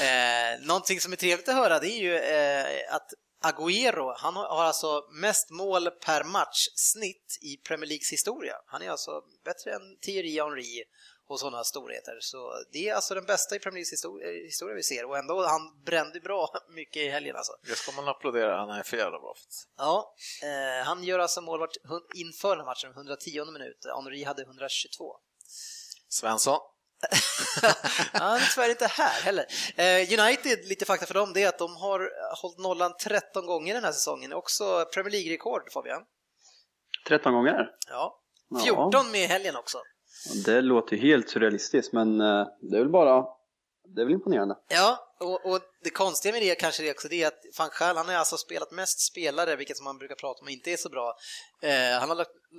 eh, 0.00 0.66
någonting 0.66 1.00
som 1.00 1.12
är 1.12 1.16
trevligt 1.16 1.48
att 1.48 1.54
höra 1.54 1.78
det 1.78 1.88
är 1.88 2.00
ju 2.00 2.16
eh, 2.16 2.94
att 2.94 3.12
Agüero, 3.44 4.14
han 4.16 4.36
har 4.36 4.64
alltså 4.64 5.04
mest 5.10 5.50
mål 5.50 5.90
per 5.90 6.24
match 6.24 6.68
snitt 6.74 7.38
i 7.40 7.56
Premier 7.56 7.88
Leagues 7.88 8.12
historia. 8.12 8.54
Han 8.66 8.82
är 8.82 8.90
alltså 8.90 9.22
bättre 9.44 9.74
än 9.74 9.96
Thierry 10.00 10.40
Henry 10.40 10.84
och 11.28 11.40
sådana 11.40 11.64
storheter. 11.64 12.18
Så 12.20 12.64
det 12.72 12.88
är 12.88 12.94
alltså 12.94 13.14
den 13.14 13.24
bästa 13.24 13.56
i 13.56 13.58
Premier 13.58 13.74
Leagues 13.74 13.92
historia, 13.92 14.28
historia 14.28 14.74
vi 14.74 14.82
ser 14.82 15.04
och 15.04 15.18
ändå 15.18 15.46
han 15.46 15.82
brände 15.84 16.20
bra 16.20 16.48
mycket 16.68 17.02
i 17.02 17.08
helgen 17.08 17.36
alltså. 17.36 17.52
Det 17.62 17.76
ska 17.76 17.92
man 17.92 18.08
applådera, 18.08 18.56
han 18.56 18.70
är 18.70 18.82
för 18.82 18.96
jävla 18.96 19.18
bra. 19.18 19.34
Ja, 19.78 20.14
eh, 20.42 20.86
han 20.86 21.04
gör 21.04 21.18
alltså 21.18 21.40
mål 21.40 21.60
vart, 21.60 21.76
inför 22.14 22.56
den 22.56 22.58
här 22.58 22.66
matchen, 22.66 22.90
110 22.90 23.44
minut. 23.52 23.86
Henry 23.96 24.24
hade 24.24 24.42
122. 24.42 25.16
Svensson. 26.08 26.58
Han 28.12 28.36
är 28.36 28.54
tyvärr 28.54 28.70
inte 28.70 28.86
här 28.86 29.22
heller. 29.22 29.46
Eh, 29.76 30.20
United, 30.20 30.68
lite 30.68 30.84
fakta 30.84 31.06
för 31.06 31.14
dem, 31.14 31.32
det 31.32 31.42
är 31.42 31.48
att 31.48 31.58
de 31.58 31.76
har 31.76 32.10
hållit 32.42 32.58
nollan 32.58 32.92
13 33.00 33.46
gånger 33.46 33.74
den 33.74 33.84
här 33.84 33.92
säsongen. 33.92 34.32
Också 34.32 34.84
Premier 34.94 35.10
League-rekord, 35.10 35.72
Fabian. 35.72 36.02
13 37.08 37.32
gånger. 37.32 37.70
Ja. 37.88 38.20
Ja. 38.50 38.60
14 38.64 39.10
med 39.10 39.20
i 39.20 39.26
helgen 39.26 39.56
också. 39.56 39.78
Det 40.44 40.60
låter 40.60 40.96
helt 40.96 41.28
surrealistiskt, 41.30 41.92
men 41.92 42.20
eh, 42.20 42.46
det 42.60 42.76
är 42.76 42.80
väl 42.80 42.88
bara... 42.88 43.24
Det 43.94 44.00
är 44.00 44.04
väl 44.04 44.14
imponerande. 44.14 44.56
Ja, 44.68 44.98
och, 45.20 45.46
och 45.46 45.60
det 45.84 45.90
konstiga 45.90 46.32
med 46.32 46.42
det 46.42 46.54
kanske 46.54 46.88
är 46.88 46.90
också 46.90 47.08
det 47.08 47.24
att 47.24 47.40
van 47.58 47.70
Gaal, 47.78 47.96
han 47.96 48.08
har 48.08 48.14
alltså 48.14 48.36
spelat 48.36 48.70
mest 48.70 49.00
spelare, 49.00 49.56
vilket 49.56 49.76
som 49.76 49.84
man 49.84 49.98
brukar 49.98 50.14
prata 50.14 50.40
om 50.42 50.48
inte 50.48 50.70
är 50.70 50.76
så 50.76 50.88
bra. 50.88 51.16
Eh, 51.62 52.00
han 52.00 52.08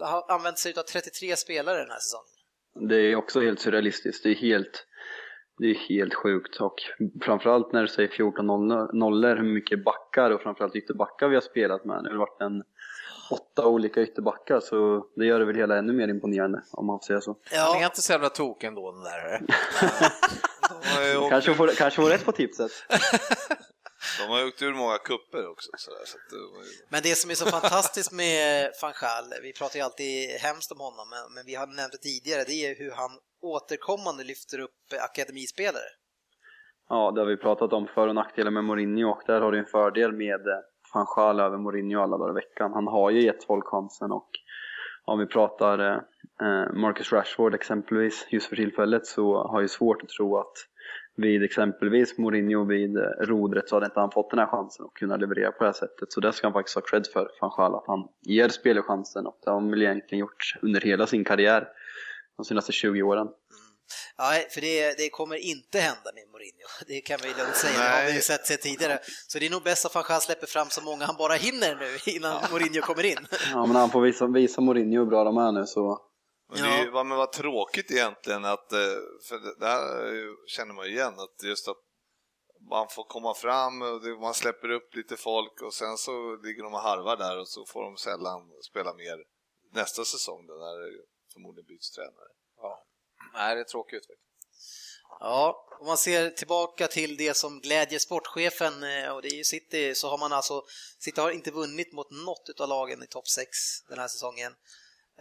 har 0.01 0.31
använt 0.31 0.59
sig 0.59 0.73
av 0.79 0.83
33 0.83 1.35
spelare 1.35 1.77
den 1.77 1.89
här 1.89 1.99
säsongen. 1.99 2.35
Det 2.89 2.95
är 2.95 3.15
också 3.15 3.41
helt 3.41 3.59
surrealistiskt. 3.59 4.23
Det 4.23 4.29
är 4.29 4.35
helt, 4.35 4.85
det 5.57 5.65
är 5.67 5.75
helt 5.75 6.13
sjukt. 6.13 6.55
Och 6.61 6.75
framförallt 7.21 7.73
när 7.73 7.81
du 7.81 7.87
säger 7.87 8.09
14 8.09 8.45
noll- 8.51 8.89
nollor, 8.93 9.35
hur 9.35 9.53
mycket 9.53 9.83
backar 9.83 10.31
och 10.31 10.41
framförallt 10.41 10.75
ytterbackar 10.75 11.27
vi 11.27 11.35
har 11.35 11.41
spelat 11.41 11.85
med. 11.85 12.03
Det 12.03 12.09
har 12.09 12.17
varit 12.17 12.41
en 12.41 12.63
åtta 13.31 13.67
olika 13.67 14.01
ytterbackar, 14.01 14.59
så 14.59 15.05
det 15.15 15.25
gör 15.25 15.39
det 15.39 15.45
väl 15.45 15.55
hela 15.55 15.77
ännu 15.77 15.93
mer 15.93 16.07
imponerande, 16.07 16.61
om 16.71 16.85
man 16.85 16.99
får 16.99 17.05
säga 17.05 17.21
så. 17.21 17.37
Han 17.51 17.75
är 17.77 17.81
Ja, 17.81 17.85
inte 17.85 18.01
så 18.01 18.11
jävla 18.11 18.29
tok 18.29 18.63
ändå 18.63 18.91
den 18.91 19.03
där. 19.03 19.41
Kanske 21.29 21.53
får, 21.53 21.67
kanske 21.67 22.01
får 22.01 22.09
rätt 22.09 22.25
på 22.25 22.31
tipset. 22.31 22.71
de 24.19 24.29
har 24.31 24.39
ju 24.39 24.47
åkt 24.47 24.61
ur 24.61 24.73
många 24.73 24.97
kupper 24.97 25.47
också. 25.53 25.69
Så 25.77 25.91
där, 25.91 26.05
så 26.05 26.17
att 26.17 26.29
det 26.29 26.35
ju... 26.35 26.85
men 26.89 27.01
det 27.03 27.15
som 27.15 27.31
är 27.31 27.35
så 27.35 27.45
fantastiskt 27.45 28.11
med 28.11 28.71
van 28.81 28.93
Gaal, 29.01 29.27
vi 29.41 29.53
pratar 29.53 29.75
ju 29.79 29.81
alltid 29.81 30.29
hemskt 30.29 30.71
om 30.71 30.79
honom, 30.79 31.09
men, 31.09 31.33
men 31.33 31.45
vi 31.45 31.55
har 31.55 31.67
nämnt 31.67 31.91
det 31.91 32.03
tidigare, 32.09 32.43
det 32.43 32.53
är 32.65 32.75
hur 32.75 32.91
han 32.91 33.11
återkommande 33.41 34.23
lyfter 34.23 34.59
upp 34.59 34.79
akademispelare. 35.09 35.89
Ja, 36.89 37.11
det 37.11 37.21
har 37.21 37.27
vi 37.27 37.37
pratat 37.37 37.73
om 37.73 37.87
för 37.95 38.07
och 38.07 38.15
nackdelar 38.15 38.51
med 38.51 38.63
Mourinho 38.63 39.09
och 39.09 39.21
där 39.27 39.41
har 39.41 39.51
du 39.51 39.59
en 39.59 39.65
fördel 39.65 40.11
med 40.11 40.41
van 40.93 41.07
Gaal 41.15 41.39
över 41.39 41.57
Mourinho 41.57 42.01
alla 42.01 42.17
dagar 42.17 42.31
i 42.31 42.41
veckan. 42.43 42.73
Han 42.73 42.87
har 42.87 43.11
ju 43.11 43.21
gett 43.25 43.43
folk 43.43 43.65
chansen 43.65 44.11
och 44.11 44.29
om 45.05 45.19
vi 45.19 45.25
pratar 45.25 45.79
eh, 46.41 46.73
Marcus 46.73 47.11
Rashford 47.11 47.55
exempelvis 47.55 48.27
just 48.29 48.47
för 48.47 48.55
tillfället 48.55 49.05
så 49.05 49.47
har 49.47 49.61
jag 49.61 49.69
svårt 49.69 50.03
att 50.03 50.09
tro 50.09 50.37
att 50.37 50.53
vid 51.15 51.43
exempelvis 51.43 52.17
Mourinho 52.17 52.65
vid 52.65 52.97
eh, 52.97 53.03
rodret 53.03 53.69
så 53.69 53.75
hade 53.75 53.85
inte 53.85 53.99
han 53.99 54.11
fått 54.11 54.29
den 54.29 54.39
här 54.39 54.47
chansen 54.47 54.85
och 54.85 54.95
kunna 54.95 55.17
leverera 55.17 55.51
på 55.51 55.63
det 55.63 55.65
här 55.65 55.73
sättet. 55.73 56.13
Så 56.13 56.19
det 56.19 56.33
ska 56.33 56.47
han 56.47 56.53
faktiskt 56.53 56.75
ha 56.75 56.81
cred 56.81 57.07
för, 57.13 57.29
van 57.41 57.51
Gaal, 57.57 57.75
att 57.75 57.87
han 57.87 58.07
ger 58.21 58.49
spelare 58.49 58.83
chansen 58.83 59.27
och 59.27 59.39
det 59.43 59.49
har 59.49 59.59
han 59.59 59.69
väl 59.69 59.81
egentligen 59.81 60.19
gjort 60.19 60.53
under 60.61 60.81
hela 60.81 61.07
sin 61.07 61.23
karriär 61.23 61.67
de 62.37 62.45
senaste 62.45 62.71
20 62.71 63.01
åren. 63.03 63.27
Ja, 64.17 64.33
för 64.49 64.61
det, 64.61 64.97
det 64.97 65.09
kommer 65.09 65.35
inte 65.35 65.79
hända 65.79 66.11
med 66.15 66.23
Mourinho, 66.31 66.67
det 66.87 67.01
kan 67.01 67.19
vi 67.23 67.27
lugnt 67.27 67.55
säga, 67.55 67.79
det 67.79 67.89
har 67.89 68.01
vi 68.01 68.07
ju 68.07 68.13
Nej. 68.13 68.21
sett 68.21 68.45
sig 68.45 68.57
tidigare. 68.57 68.99
Så 69.27 69.39
det 69.39 69.45
är 69.45 69.49
nog 69.49 69.63
bäst 69.63 69.85
att 69.85 69.95
van 69.95 70.03
Gaal 70.07 70.21
släpper 70.21 70.47
fram 70.47 70.67
så 70.69 70.81
många 70.83 71.05
han 71.05 71.15
bara 71.17 71.33
hinner 71.33 71.75
nu 71.75 72.11
innan 72.15 72.43
Mourinho 72.51 72.81
kommer 72.81 73.05
in. 73.05 73.27
Ja, 73.51 73.65
men 73.65 73.75
han 73.75 73.89
får 73.89 74.01
visa, 74.01 74.27
visa 74.27 74.61
Mourinho 74.61 74.99
hur 74.99 75.05
bra 75.05 75.23
de 75.23 75.37
är 75.37 75.51
nu 75.51 75.65
så 75.65 76.01
Men 76.49 76.57
det 76.63 76.69
är 76.69 76.83
ju, 76.83 76.89
vad- 76.91 77.05
men 77.05 77.17
vad 77.17 77.31
tråkigt 77.31 77.91
egentligen 77.91 78.45
att, 78.45 78.71
eh, 78.71 78.79
för 79.27 79.39
det 79.39 79.55
det 79.59 79.65
här 79.65 80.47
känner 80.47 80.73
man 80.73 80.85
ju 80.85 80.91
igen, 80.91 81.19
att 81.19 81.43
just 81.43 81.67
att 81.67 81.77
man 82.69 82.87
får 82.89 83.03
komma 83.03 83.33
fram 83.33 83.81
och 83.81 84.01
det- 84.01 84.15
man 84.19 84.33
släpper 84.33 84.69
upp 84.69 84.95
lite 84.95 85.17
folk 85.17 85.61
och 85.61 85.73
sen 85.73 85.97
så 85.97 86.35
ligger 86.35 86.63
de 86.63 86.73
och 86.73 86.79
harvar 86.79 87.17
där 87.17 87.37
och 87.37 87.47
så 87.47 87.65
får 87.65 87.83
de 87.83 87.97
sällan 87.97 88.41
spela 88.69 88.93
mer 88.93 89.17
nästa 89.73 90.05
säsong 90.05 90.47
då 90.47 90.53
när 90.53 90.75
det 90.81 91.01
förmodligen 91.33 91.67
byts 91.67 91.91
tränare. 91.91 92.29
Nej, 93.33 93.55
det 93.55 93.61
är 93.61 93.65
tråkig 93.65 93.97
utveckling. 93.97 94.19
Ja, 95.19 95.67
om 95.79 95.87
man 95.87 95.97
ser 95.97 96.29
tillbaka 96.29 96.87
till 96.87 97.17
det 97.17 97.33
som 97.37 97.59
glädjer 97.61 97.99
sportchefen, 97.99 98.83
eh, 98.83 99.09
och 99.15 99.21
det 99.21 99.27
är 99.27 99.35
ju 99.35 99.43
City, 99.43 99.95
så 99.95 100.09
har 100.09 100.17
man 100.17 100.33
alltså, 100.33 100.63
City 100.99 101.21
har 101.21 101.31
inte 101.31 101.51
vunnit 101.51 101.93
mot 101.93 102.11
något 102.11 102.59
av 102.59 102.69
lagen 102.69 103.03
i 103.03 103.07
topp 103.07 103.27
6 103.27 103.49
den 103.89 103.99
här 103.99 104.07
säsongen. 104.07 104.55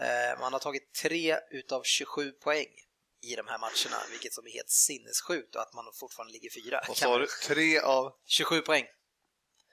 Eh, 0.01 0.41
Man 0.41 0.53
har 0.53 0.61
tagit 0.61 0.95
3 1.03 1.37
utav 1.51 1.83
27 1.85 2.31
poäng 2.33 2.67
i 3.23 3.35
de 3.37 3.47
här 3.49 3.59
matcherna, 3.59 4.03
vilket 4.11 4.33
som 4.35 4.47
är 4.47 4.51
helt 4.51 4.71
sinnessjukt 4.71 5.55
och 5.57 5.63
att 5.63 5.75
man 5.75 5.85
fortfarande 6.01 6.33
ligger 6.33 6.51
fyra. 6.51 6.79
Och 6.79 6.87
Kan 6.87 6.95
så 6.97 7.05
har 7.05 7.11
man- 7.19 7.21
du 7.21 7.27
tre 7.55 7.79
av, 7.79 8.13
27 8.27 8.61
poäng 8.61 8.85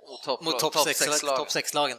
Mot 0.10 0.24
topp, 0.24 0.42
mot 0.44 0.60
topp 0.60 0.76
6 0.84 1.24
lag. 1.24 1.38
top 1.38 1.50
6-lagen. 1.52 1.98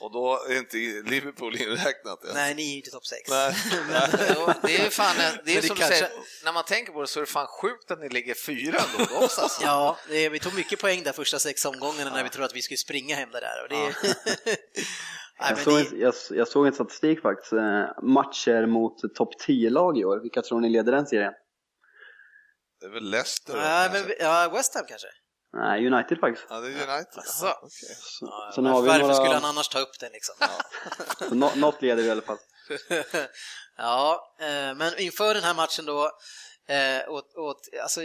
och 0.00 0.12
då 0.12 0.44
är 0.48 0.58
inte 0.58 0.76
Liverpool 1.10 1.56
inräknat 1.56 2.22
ens. 2.22 2.34
Nej, 2.34 2.54
ni 2.54 2.62
är 2.62 2.70
ju 2.70 2.76
inte 2.76 2.90
topp 2.90 3.06
6. 3.06 3.30
Nej. 3.30 3.54
Det 4.62 4.74
är 4.78 4.84
ju 4.84 4.90
fan, 4.90 5.16
det 5.44 5.52
är 5.52 5.60
det 5.60 5.66
som 5.66 5.76
du 5.76 5.80
kanske- 5.80 5.98
säger, 5.98 6.10
när 6.44 6.52
man 6.52 6.64
tänker 6.64 6.92
på 6.92 7.00
det 7.00 7.06
så 7.06 7.18
är 7.20 7.24
det 7.24 7.30
fan 7.30 7.46
sjukt 7.46 7.90
att 7.90 8.00
ni 8.00 8.08
ligger 8.08 8.34
fyra 8.34 8.84
då 8.98 9.04
också. 9.24 9.40
Alltså. 9.40 9.62
Ja, 9.62 9.98
det, 10.08 10.28
vi 10.28 10.38
tog 10.38 10.54
mycket 10.54 10.78
poäng 10.80 11.02
där 11.02 11.12
första 11.12 11.38
sex 11.38 11.64
omgångarna 11.64 12.10
när 12.10 12.24
vi 12.24 12.30
trodde 12.30 12.46
att 12.46 12.54
vi 12.56 12.62
skulle 12.62 12.78
springa 12.78 13.16
hem 13.16 13.30
det 13.30 13.40
där. 13.40 13.62
Och 13.62 13.68
det, 13.68 13.94
Nej, 15.40 15.50
Jag 15.50 15.58
såg, 15.58 15.74
det, 15.74 15.80
en, 15.96 16.00
jag, 16.00 16.14
jag 16.30 16.48
såg 16.48 16.66
en 16.66 16.72
statistik 16.72 17.22
faktiskt. 17.22 17.52
Eh, 17.52 17.84
matcher 18.02 18.66
mot 18.66 19.14
topp 19.14 19.30
10-lag 19.48 19.98
i 19.98 20.04
år. 20.04 20.20
Vilka 20.22 20.42
tror 20.42 20.60
ni 20.60 20.68
leder 20.70 20.92
den 20.92 21.06
serien? 21.06 21.32
Det 22.80 22.86
är 22.86 22.90
väl 22.90 23.10
Leicester 23.10 23.54
Nej, 23.54 23.88
kanske? 23.88 24.06
men, 24.08 24.16
ja, 24.20 24.50
West 24.54 24.74
Ham 24.74 24.84
kanske? 24.88 25.08
Nej, 25.52 25.86
United 25.92 26.18
faktiskt. 26.20 26.46
Ja, 26.50 26.60
det 26.60 26.66
är 26.66 26.70
United. 26.72 27.06
Alltså. 27.16 27.46
Aha, 27.46 27.54
okej. 27.62 27.96
Så, 27.98 28.26
Ja, 28.26 28.52
sen 28.54 28.64
varför 28.64 28.74
har 28.76 28.82
vi 28.82 28.88
varför 28.88 29.02
några, 29.02 29.14
skulle 29.14 29.34
han 29.34 29.44
annars 29.44 29.68
ta 29.68 29.78
upp 29.78 29.98
den 30.00 30.12
liksom? 30.12 30.34
så 31.28 31.34
nå- 31.34 31.52
något 31.56 31.82
leder 31.82 32.02
vi 32.02 32.08
i 32.08 32.10
alla 32.10 32.22
fall. 32.22 32.38
ja, 33.76 34.34
eh, 34.40 34.74
men 34.74 34.98
inför 34.98 35.34
den 35.34 35.42
här 35.42 35.54
matchen 35.54 35.84
då, 35.86 36.04
eh, 36.68 37.08
och, 37.08 37.22
och, 37.48 37.56
alltså, 37.82 38.00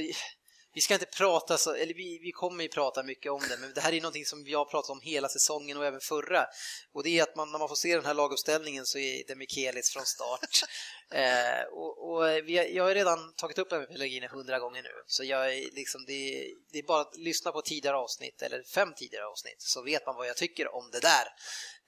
vi 0.74 0.82
ska 0.82 0.93
inte 0.93 1.05
prata 1.05 1.57
så, 1.57 1.74
eller 1.74 1.93
vi, 1.93 2.19
vi 2.19 2.32
kommer 2.32 2.63
ju 2.63 2.69
prata 2.69 3.03
mycket 3.03 3.32
om 3.32 3.41
det, 3.49 3.57
men 3.57 3.74
det 3.74 3.82
här 3.82 3.93
är 3.93 4.01
någonting 4.01 4.26
som 4.26 4.39
har 4.39 4.65
pratat 4.65 4.89
om 4.89 5.01
hela 5.01 5.30
säsongen 5.30 5.78
och 5.78 5.86
även 5.86 5.99
förra. 5.99 6.45
Och 6.93 7.03
det 7.03 7.19
är 7.19 7.24
att 7.24 7.36
man, 7.36 7.51
när 7.51 7.59
man 7.59 7.67
får 7.67 7.76
se 7.76 7.95
den 7.95 8.05
här 8.05 8.13
laguppställningen 8.13 8.86
så 8.86 8.97
är 8.97 9.24
det 9.28 9.36
Mikelis 9.36 9.89
från 9.89 10.05
start. 10.05 10.63
eh, 11.11 11.63
och, 11.71 12.09
och 12.09 12.28
vi, 12.28 12.76
jag 12.76 12.84
har 12.84 12.93
redan 12.93 13.34
tagit 13.34 13.57
upp 13.57 13.69
det 13.69 13.80
med 13.80 13.88
Pellegrini 13.88 14.28
hundra 14.28 14.59
gånger 14.59 14.84
nu, 14.84 15.03
så 15.07 15.24
jag 15.24 15.53
är 15.53 15.71
liksom, 15.71 16.05
det, 16.05 16.53
det 16.71 16.80
är 16.80 16.84
bara 16.84 17.01
att 17.01 17.17
lyssna 17.17 17.51
på 17.51 17.61
tidigare 17.61 17.97
avsnitt, 17.97 18.41
eller 18.41 18.63
fem 18.63 18.93
tidigare 18.97 19.26
avsnitt, 19.26 19.61
så 19.61 19.82
vet 19.82 20.05
man 20.05 20.15
vad 20.15 20.28
jag 20.28 20.38
tycker 20.38 20.76
om 20.76 20.89
det 20.91 20.99
där. 20.99 21.28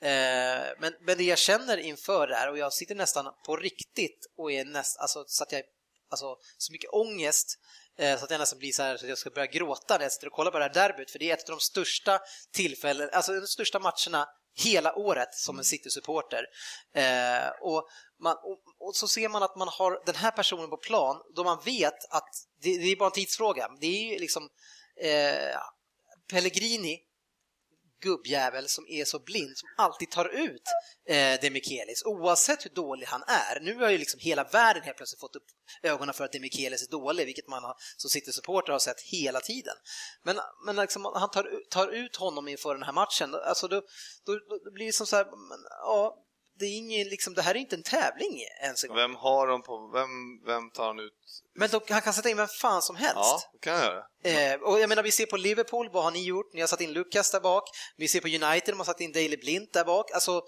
Eh, 0.01 0.73
men, 0.79 0.93
men 1.01 1.17
det 1.17 1.23
jag 1.23 1.37
känner 1.37 1.77
inför 1.77 2.27
det 2.27 2.35
här, 2.35 2.51
och 2.51 2.57
jag 2.57 2.73
sitter 2.73 2.95
nästan 2.95 3.33
på 3.45 3.55
riktigt 3.55 4.25
och 4.37 4.51
är 4.51 4.65
nästan, 4.65 5.01
alltså 5.01 5.23
så 5.27 5.43
att 5.43 5.51
jag 5.51 5.63
alltså, 6.09 6.37
så 6.57 6.71
mycket 6.71 6.89
ångest 6.89 7.59
så 7.97 8.25
att 8.25 8.31
jag 8.31 8.39
nästan 8.39 8.59
blir 8.59 8.71
så 8.71 8.83
här 8.83 8.97
så 8.97 9.05
att 9.05 9.09
jag 9.09 9.17
ska 9.17 9.29
börja 9.29 9.47
gråta 9.47 9.97
när 9.97 10.05
jag 10.05 10.11
sitter 10.11 10.27
och 10.27 10.33
kollar 10.33 10.51
på 10.51 10.57
det 10.59 10.63
här 10.63 10.73
derbyt, 10.73 11.11
för 11.11 11.19
det 11.19 11.29
är 11.29 11.33
ett 11.33 11.49
av 11.49 11.55
de 11.55 11.59
största 11.59 12.19
tillfällen, 12.53 13.09
alltså 13.13 13.33
de 13.33 13.47
största 13.47 13.79
matcherna 13.79 14.27
hela 14.57 14.95
året 14.95 15.33
som 15.33 15.57
en 15.57 15.63
City-supporter. 15.63 16.45
Eh, 16.95 17.49
och, 17.61 17.77
och, 18.43 18.59
och, 18.79 18.95
så 18.95 19.07
ser 19.07 19.29
man 19.29 19.43
att 19.43 19.55
man 19.55 19.67
har 19.67 20.05
den 20.05 20.15
här 20.15 20.31
personen 20.31 20.69
på 20.69 20.77
plan 20.77 21.21
då 21.35 21.43
man 21.43 21.61
vet 21.65 22.05
att 22.09 22.29
det, 22.61 22.77
det 22.77 22.91
är 22.91 22.95
bara 22.95 23.05
en 23.05 23.11
tidsfråga. 23.11 23.69
Det 23.81 23.87
är 23.87 24.13
ju 24.13 24.19
liksom 24.19 24.49
eh, 25.01 25.57
Pellegrini 26.31 26.99
gubbjävel 28.05 28.67
som 28.67 28.85
är 28.87 29.05
så 29.05 29.19
blind, 29.19 29.57
som 29.57 29.69
alltid 29.77 30.09
tar 30.11 30.25
ut 30.25 30.61
eh, 31.09 31.39
Demikelis, 31.41 32.03
oavsett 32.05 32.65
hur 32.65 32.69
dålig 32.69 33.05
han 33.07 33.23
är. 33.27 33.59
Nu 33.59 33.75
har 33.75 33.89
ju 33.89 33.97
liksom 33.97 34.19
hela 34.19 34.43
världen 34.43 34.83
helt 34.83 34.97
plötsligt 34.97 35.19
fått 35.19 35.35
upp 35.35 35.47
ögonen 35.83 36.13
för 36.13 36.23
att 36.25 36.31
Demikelis 36.31 36.87
är 36.87 36.91
dålig, 36.91 37.25
vilket 37.25 37.47
man 37.47 37.63
har, 37.63 37.75
som 37.97 38.09
City-supporter 38.09 38.71
har 38.71 38.79
sett 38.79 39.01
hela 39.01 39.39
tiden. 39.39 39.75
Men, 40.23 40.35
men 40.65 40.75
liksom, 40.75 41.05
han 41.15 41.31
tar, 41.31 41.49
tar 41.69 41.87
ut 41.87 42.15
honom 42.15 42.47
inför 42.47 42.73
den 42.73 42.83
här 42.83 42.93
matchen, 42.93 43.35
alltså 43.35 43.67
då, 43.67 43.81
då, 44.25 44.33
då 44.65 44.71
blir 44.71 44.85
det 44.85 44.93
som 44.93 45.07
så 45.07 45.15
här, 45.15 45.25
men, 45.25 45.59
ja, 45.69 46.24
det, 46.59 46.65
är 46.65 46.77
ingen, 46.77 47.07
liksom, 47.07 47.33
det 47.33 47.41
här 47.41 47.55
är 47.55 47.59
inte 47.59 47.75
en 47.75 47.83
tävling 47.83 48.41
ens 48.63 48.83
en 48.83 48.87
gång. 48.87 48.97
Vem 48.97 49.15
har 49.15 49.47
de 49.47 49.61
på, 49.61 49.91
vem, 49.93 50.09
vem 50.45 50.71
tar 50.71 50.87
han 50.87 50.99
ut? 50.99 51.13
Men 51.55 51.69
då, 51.69 51.81
han 51.89 52.01
kan 52.01 52.13
sätta 52.13 52.29
in 52.29 52.37
vem 52.37 52.47
fan 52.47 52.81
som 52.81 52.95
helst. 52.95 53.15
Ja, 53.15 53.41
det 53.53 53.59
kan 53.59 53.73
jag 53.73 53.83
göra. 53.83 54.53
Eh, 54.53 54.61
och 54.61 54.79
jag 54.79 54.89
menar, 54.89 55.03
vi 55.03 55.11
ser 55.11 55.25
på 55.25 55.37
Liverpool, 55.37 55.89
vad 55.93 56.03
har 56.03 56.11
ni 56.11 56.23
gjort? 56.23 56.53
Ni 56.53 56.61
har 56.61 56.67
satt 56.67 56.81
in 56.81 56.93
Lucas 56.93 57.31
där 57.31 57.39
bak. 57.39 57.63
Vi 57.97 58.07
ser 58.07 58.19
på 58.19 58.27
United, 58.27 58.73
de 58.73 58.77
har 58.77 58.85
satt 58.85 59.01
in 59.01 59.11
Daley 59.11 59.37
Blind 59.37 59.67
där 59.73 59.85
bak. 59.85 60.11
Alltså, 60.11 60.41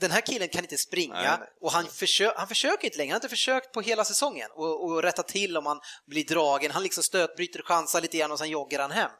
den 0.00 0.10
här 0.10 0.20
killen 0.20 0.48
kan 0.48 0.64
inte 0.64 0.78
springa 0.78 1.14
nej, 1.14 1.36
nej. 1.38 1.48
och 1.60 1.72
han, 1.72 1.86
försö 1.86 2.32
han 2.36 2.48
försöker 2.48 2.84
inte 2.84 2.98
längre. 2.98 3.10
Han 3.10 3.14
har 3.14 3.24
inte 3.24 3.28
försökt 3.28 3.72
på 3.72 3.80
hela 3.80 4.04
säsongen 4.04 4.50
och, 4.54 4.84
och 4.84 5.02
rätta 5.02 5.22
till 5.22 5.56
om 5.56 5.66
han 5.66 5.80
blir 6.06 6.24
dragen. 6.24 6.70
Han 6.70 6.82
liksom 6.82 7.02
stötbryter, 7.02 7.62
chansar 7.62 8.00
lite 8.00 8.18
grann 8.18 8.32
och 8.32 8.38
sen 8.38 8.50
joggar 8.50 8.80
han 8.80 8.90
hem. 8.90 9.10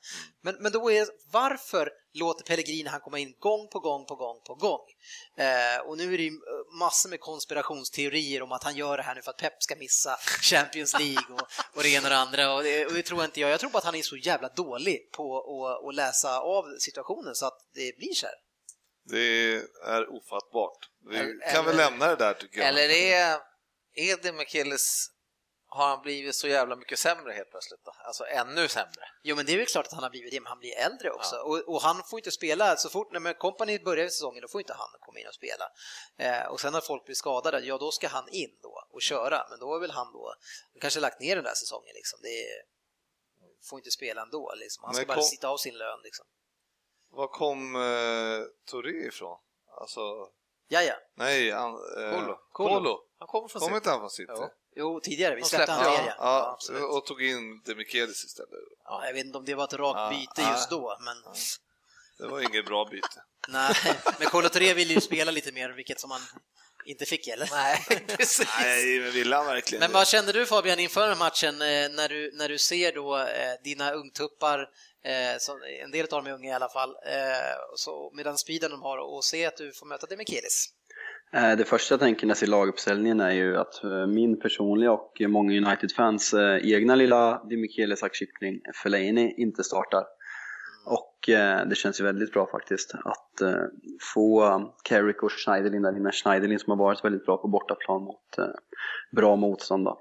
Men, 0.43 0.57
men 0.61 0.73
då 0.73 0.91
är 0.91 1.07
varför 1.31 1.91
låter 2.15 2.45
Pellegrini 2.45 2.89
han 2.89 3.01
komma 3.01 3.19
in 3.19 3.35
gång 3.39 3.69
på 3.69 3.81
gång 3.81 4.07
på 4.07 4.15
gång 4.15 4.41
på 4.47 4.55
gång? 4.55 4.81
Eh, 5.37 5.81
och 5.87 5.99
nu 5.99 6.15
är 6.15 6.19
det 6.19 6.25
ju 6.25 6.33
massor 6.79 7.11
med 7.11 7.21
konspirationsteorier 7.21 8.43
om 8.43 8.53
att 8.53 8.65
han 8.65 8.77
gör 8.77 8.97
det 8.97 9.03
här 9.03 9.15
nu 9.15 9.23
för 9.23 9.31
att 9.31 9.39
Pep 9.39 9.63
ska 9.63 9.77
missa 9.77 10.17
Champions 10.43 10.99
League 10.99 11.35
och, 11.35 11.43
och 11.77 11.83
det 11.83 11.89
ena 11.89 12.07
och 12.07 12.11
det 12.11 12.17
andra 12.17 12.55
och 12.55 12.63
det, 12.63 12.87
och 12.87 12.93
det 12.93 13.03
tror 13.03 13.25
inte 13.25 13.41
jag. 13.41 13.51
Jag 13.51 13.61
tror 13.61 13.71
bara 13.71 13.79
att 13.79 13.85
han 13.85 13.95
är 13.95 14.03
så 14.03 14.17
jävla 14.17 14.49
dålig 14.49 15.13
på 15.13 15.39
att 15.89 15.95
läsa 15.95 16.41
av 16.41 16.65
situationen 16.79 17.35
så 17.35 17.47
att 17.47 17.59
det 17.75 17.97
blir 17.99 18.15
så 18.15 18.27
här. 18.27 18.35
Det 19.11 19.63
är 19.85 20.17
ofattbart. 20.17 20.91
Vi 21.11 21.17
eller, 21.17 21.53
kan 21.53 21.65
väl 21.65 21.77
lämna 21.77 22.07
det 22.07 22.17
där 22.17 22.35
tycker 22.35 22.59
jag. 22.59 22.69
Eller 22.69 22.89
är, 22.89 23.41
är 23.95 24.17
det 24.23 24.33
McKillis 24.33 25.11
har 25.71 25.89
han 25.89 26.03
blivit 26.03 26.35
så 26.35 26.49
jävla 26.49 26.77
mycket 26.77 26.99
sämre 26.99 27.33
helt 27.33 27.51
plötsligt 27.51 27.85
då? 27.85 27.93
Alltså 28.05 28.25
ännu 28.27 28.69
sämre? 28.69 29.05
Jo 29.23 29.37
men 29.37 29.47
det 29.47 29.53
är 29.53 29.57
väl 29.57 29.67
klart 29.67 29.87
att 29.87 29.93
han 29.93 30.03
har 30.03 30.11
blivit 30.11 30.33
det, 30.33 30.41
men 30.41 30.47
han 30.47 30.59
blir 30.59 30.77
äldre 30.79 31.11
också. 31.11 31.37
Ja. 31.37 31.43
Och, 31.43 31.75
och, 31.75 31.83
han 31.83 32.03
får 32.11 32.19
inte 32.19 32.31
spela, 32.31 32.77
så 32.77 32.89
fort 32.89 33.13
när 33.13 33.33
Company 33.33 33.79
börjar 33.79 34.07
i 34.07 34.11
säsongen 34.11 34.43
då 34.43 34.49
får 34.49 34.61
inte 34.61 34.73
han 34.73 34.89
komma 35.01 35.19
in 35.19 35.27
och 35.27 35.35
spela. 35.35 35.65
Eh, 36.17 36.47
och 36.47 36.61
sen 36.61 36.73
när 36.73 36.81
folk 36.81 37.05
blir 37.05 37.15
skadade, 37.15 37.61
ja 37.61 37.79
då 37.79 37.91
ska 37.91 38.09
han 38.09 38.29
in 38.29 38.59
då 38.63 38.85
och 38.91 39.03
köra, 39.03 39.47
men 39.51 39.59
då 39.59 39.77
är 39.77 39.81
väl 39.81 39.91
han 39.91 40.13
då, 40.13 40.35
kanske 40.81 41.01
lagt 41.01 41.21
ner 41.21 41.37
den 41.37 41.45
där 41.45 41.55
säsongen 41.55 41.95
liksom. 41.95 42.19
Det 42.23 42.29
är, 42.29 42.63
får 43.69 43.79
inte 43.79 43.91
spela 43.91 44.23
ändå 44.23 44.55
liksom. 44.57 44.85
Han 44.85 44.95
ska 44.95 45.07
bara 45.07 45.23
sitta 45.23 45.49
av 45.49 45.57
sin 45.57 45.79
lön 45.79 46.01
liksom. 46.05 46.27
Var 47.11 47.27
kom 47.27 47.77
eh, 47.77 48.41
Touré 48.71 49.07
ifrån? 49.07 49.39
Alltså... 49.81 50.01
Ja, 50.69 50.83
ja. 50.83 50.95
Nej, 51.15 51.53
an, 51.53 51.71
eh, 51.71 52.11
Kolo. 52.13 52.39
Kolo. 52.53 53.01
Han 53.19 53.29
kommer 53.29 53.49
från 53.49 53.63
Kom 53.63 53.75
inte 53.75 53.91
han 53.91 53.99
från 53.99 54.11
City? 54.11 54.33
Jo, 54.37 54.49
jo 54.77 55.01
tidigare. 55.01 55.35
Vi 55.35 55.43
släppte 55.43 55.73
han 55.73 55.85
ja, 55.85 56.01
ja, 56.19 56.59
ja, 56.69 56.87
och 56.87 57.07
tog 57.07 57.23
in 57.23 57.63
Demichelis 57.65 58.25
istället. 58.25 58.51
Ja, 58.85 59.07
jag 59.07 59.13
vet 59.13 59.27
inte 59.27 59.39
om 59.39 59.45
det 59.45 59.55
var 59.55 59.65
ett 59.65 59.73
rakt 59.73 59.99
ja, 59.99 60.11
byte 60.11 60.51
just 60.53 60.71
då, 60.71 60.99
men... 61.01 61.17
Det 62.19 62.27
var 62.27 62.41
inget 62.41 62.67
bra 62.67 62.85
byte. 62.85 63.23
Nej, 63.49 63.75
men 64.19 64.29
Kolo 64.29 64.49
Touré 64.49 64.75
ville 64.75 64.95
ju 64.95 65.01
spela 65.01 65.31
lite 65.31 65.53
mer, 65.53 65.71
vilket 65.71 66.01
som 66.01 66.11
han 66.11 66.21
inte 66.85 67.05
fick 67.05 67.29
eller? 67.29 67.49
Nej, 67.51 67.85
precis. 68.17 68.49
Nej, 68.61 69.01
men 69.01 69.11
vill 69.13 69.33
han 69.33 69.47
verkligen 69.47 69.81
Men 69.81 69.93
vad 69.93 70.09
kände 70.09 70.33
du 70.33 70.47
Fabian 70.47 70.79
inför 70.79 71.09
den 71.09 71.19
matchen 71.19 71.63
eh, 71.63 71.89
när 71.91 72.09
du, 72.09 72.33
när 72.35 72.49
du 72.49 72.59
ser 72.59 72.93
då 72.93 73.19
eh, 73.19 73.53
dina 73.65 73.93
ungtuppar 73.93 74.69
Eh, 75.05 75.39
så 75.39 75.53
en 75.85 75.91
del 75.91 76.05
av 76.05 76.25
dem 76.25 76.27
är 76.27 76.35
unga 76.35 76.51
i 76.51 76.53
alla 76.53 76.69
fall, 76.69 76.91
eh, 76.91 77.57
så 77.77 78.11
med 78.15 78.25
den 78.25 78.37
speeden 78.37 78.71
de 78.71 78.83
har 78.83 78.99
och 78.99 79.25
se 79.25 79.47
att 79.47 79.57
du 79.57 79.73
får 79.73 79.87
möta 79.87 80.07
Demichelis. 80.07 80.67
Eh, 81.33 81.57
det 81.57 81.65
första 81.65 81.93
jag 81.93 82.01
tänker 82.01 82.27
när 82.27 82.31
jag 82.31 82.39
ser 82.39 82.47
laguppställningen 82.47 83.21
är 83.21 83.31
ju 83.31 83.57
att 83.57 83.83
min 84.09 84.41
personliga 84.41 84.93
och 84.93 85.13
många 85.21 85.57
United-fans 85.57 86.35
egna 86.63 86.95
lilla 86.95 87.45
Demichelis 87.45 88.01
kyckling 88.13 88.61
Fellaini 88.83 89.35
inte 89.37 89.65
startar. 89.65 90.05
Och 90.87 91.15
det 91.67 91.77
känns 91.77 92.01
ju 92.01 92.05
väldigt 92.05 92.33
bra 92.33 92.47
faktiskt 92.47 92.95
att 92.95 93.33
få 94.15 94.61
Carrick 94.85 95.23
och 95.23 95.33
Schneiderlin 95.33 95.83
där 95.83 95.97
inne. 95.97 96.13
Schneiderlin 96.13 96.59
som 96.59 96.71
har 96.71 96.77
varit 96.77 97.05
väldigt 97.05 97.27
bra 97.27 97.37
på 97.37 97.49
bortaplan 97.49 98.03
mot 98.03 98.37
bra 99.17 99.37
motstånd. 99.37 99.89
Mm. 99.89 99.99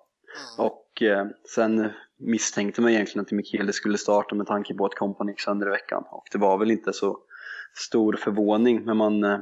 Och 0.57 0.86
Eh, 1.01 1.25
sen 1.55 1.89
misstänkte 2.19 2.81
man 2.81 2.91
egentligen 2.91 3.25
att 3.25 3.31
Mikkeli 3.31 3.73
skulle 3.73 3.97
starta 3.97 4.35
med 4.35 4.47
tanke 4.47 4.73
på 4.73 4.85
att 4.85 4.95
Company 4.95 5.31
gick 5.31 5.39
sönder 5.39 5.67
i 5.67 5.69
veckan. 5.69 6.03
Och 6.09 6.23
det 6.31 6.37
var 6.37 6.57
väl 6.57 6.71
inte 6.71 6.93
så 6.93 7.17
stor 7.73 8.13
förvåning, 8.13 8.85
men 8.85 8.97
man, 8.97 9.23
eh, 9.23 9.39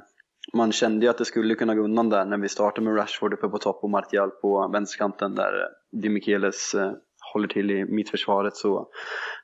man 0.53 0.71
kände 0.71 1.05
ju 1.05 1.09
att 1.09 1.17
det 1.17 1.25
skulle 1.25 1.55
kunna 1.55 1.75
gå 1.75 1.81
undan 1.81 2.09
där 2.09 2.25
när 2.25 2.37
vi 2.37 2.49
startade 2.49 2.85
med 2.85 2.97
Rashford 2.97 3.33
uppe 3.33 3.47
på 3.47 3.57
topp 3.57 3.79
och 3.83 3.89
Martial 3.89 4.29
på 4.29 4.67
vänsterkanten 4.67 5.35
där 5.35 5.61
eh, 5.61 5.99
Di 5.99 6.09
Micheles 6.09 6.73
eh, 6.73 6.91
håller 7.33 7.47
till 7.47 7.71
i 7.71 7.85
mittförsvaret. 7.85 8.55
Så 8.55 8.87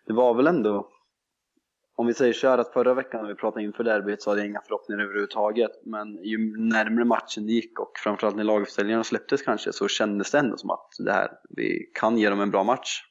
det 0.07 0.14
var 0.14 0.34
väl 0.34 0.47
ändå 0.47 0.89
om 2.02 2.08
vi 2.08 2.14
säger 2.14 2.34
så 2.34 2.47
här 2.47 2.58
att 2.58 2.74
förra 2.74 2.93
veckan 2.93 3.22
när 3.22 3.30
vi 3.30 3.36
pratade 3.36 3.64
inför 3.64 3.84
derbyt 3.84 4.22
så 4.22 4.30
hade 4.30 4.41
jag 4.41 4.47
inga 4.49 4.62
förhoppningar 4.62 5.04
överhuvudtaget. 5.04 5.72
Men 5.86 6.24
ju 6.24 6.38
närmre 6.58 7.06
matchen 7.06 7.47
gick 7.47 7.80
och 7.80 7.91
framförallt 8.04 8.36
när 8.36 8.43
laguppställningarna 8.43 9.04
släpptes 9.04 9.41
kanske 9.41 9.74
så 9.74 9.88
kändes 9.88 10.32
det 10.32 10.39
ändå 10.39 10.58
som 10.58 10.70
att 10.70 10.88
det 10.99 11.12
här, 11.12 11.32
vi 11.49 11.91
kan 11.93 12.18
ge 12.18 12.30
dem 12.30 12.41
en 12.41 12.52
bra 12.52 12.64
match. 12.64 13.04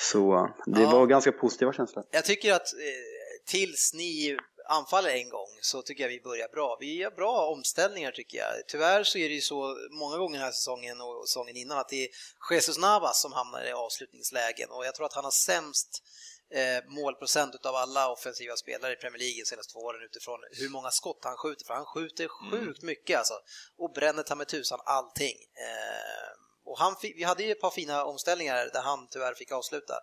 Så 0.00 0.50
det 0.66 0.82
ja. 0.82 0.90
var 0.90 1.06
ganska 1.06 1.32
positiva 1.32 1.72
känslor. 1.72 2.04
Jag 2.10 2.24
tycker 2.24 2.52
att 2.52 2.74
eh, 2.74 3.50
tills 3.50 3.94
ni 3.94 4.38
anfaller 4.68 5.10
en 5.10 5.28
gång 5.28 5.48
så 5.60 5.82
tycker 5.82 6.02
jag 6.02 6.08
vi 6.08 6.20
börjar 6.20 6.48
bra. 6.48 6.76
Vi 6.80 6.96
gör 6.96 7.10
bra 7.10 7.46
omställningar 7.46 8.10
tycker 8.10 8.38
jag. 8.38 8.48
Tyvärr 8.68 9.04
så 9.04 9.18
är 9.18 9.28
det 9.28 9.34
ju 9.34 9.40
så 9.40 9.76
många 9.90 10.16
gånger 10.16 10.38
den 10.38 10.44
här 10.44 10.52
säsongen 10.52 11.00
och 11.00 11.28
säsongen 11.28 11.56
innan 11.56 11.78
att 11.78 11.88
det 11.88 12.04
är 12.04 12.08
Jesus 12.50 12.78
Navas 12.78 13.22
som 13.22 13.32
hamnar 13.32 13.64
i 13.64 13.72
avslutningslägen 13.72 14.68
och 14.70 14.86
jag 14.86 14.94
tror 14.94 15.06
att 15.06 15.14
han 15.14 15.24
har 15.24 15.30
sämst 15.30 16.02
eh, 16.50 16.84
målprocent 16.86 17.66
av 17.66 17.74
alla 17.74 18.10
offensiva 18.10 18.56
spelare 18.56 18.92
i 18.92 18.96
Premier 18.96 19.18
League 19.18 19.42
de 19.42 19.44
senaste 19.44 19.72
två 19.72 19.80
åren 19.80 20.02
utifrån 20.02 20.40
hur 20.50 20.68
många 20.68 20.90
skott 20.90 21.20
han 21.24 21.36
skjuter, 21.36 21.64
för 21.64 21.74
han 21.74 21.86
skjuter 21.86 22.28
sjukt 22.28 22.82
mm. 22.82 22.86
mycket 22.86 23.18
alltså 23.18 23.34
och 23.76 23.92
bränner 23.92 24.22
ta 24.22 24.34
med 24.34 24.48
tusan 24.48 24.80
allting. 24.84 25.36
Eh, 25.66 26.44
och 26.66 26.78
han 26.78 26.96
vi 27.02 27.22
hade 27.22 27.44
ju 27.44 27.52
ett 27.52 27.60
par 27.60 27.70
fina 27.70 28.04
omställningar 28.04 28.70
där 28.72 28.82
han 28.82 29.08
tyvärr 29.10 29.34
fick 29.34 29.52
avsluta. 29.52 29.94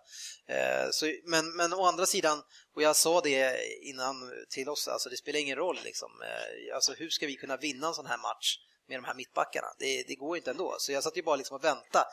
Eh, 0.46 0.90
så, 0.90 1.12
men, 1.24 1.56
men 1.56 1.72
å 1.72 1.84
andra 1.84 2.06
sidan, 2.06 2.42
och 2.74 2.82
jag 2.82 2.96
sa 2.96 3.20
det 3.20 3.58
innan 3.82 4.32
till 4.50 4.68
oss, 4.68 4.88
alltså 4.88 5.08
det 5.08 5.16
spelar 5.16 5.40
ingen 5.40 5.56
roll 5.56 5.78
liksom. 5.84 6.10
Eh, 6.22 6.74
alltså 6.74 6.92
hur 6.92 7.10
ska 7.10 7.26
vi 7.26 7.36
kunna 7.36 7.56
vinna 7.56 7.86
en 7.86 7.94
sån 7.94 8.06
här 8.06 8.18
match 8.18 8.56
med 8.88 8.98
de 8.98 9.04
här 9.04 9.14
mittbackarna? 9.14 9.68
Det, 9.78 10.02
det 10.02 10.14
går 10.14 10.36
inte 10.36 10.50
ändå. 10.50 10.76
Så 10.78 10.92
jag 10.92 11.02
satt 11.02 11.16
ju 11.16 11.22
bara 11.22 11.36
liksom 11.36 11.56
och 11.56 11.64
väntade. 11.64 12.06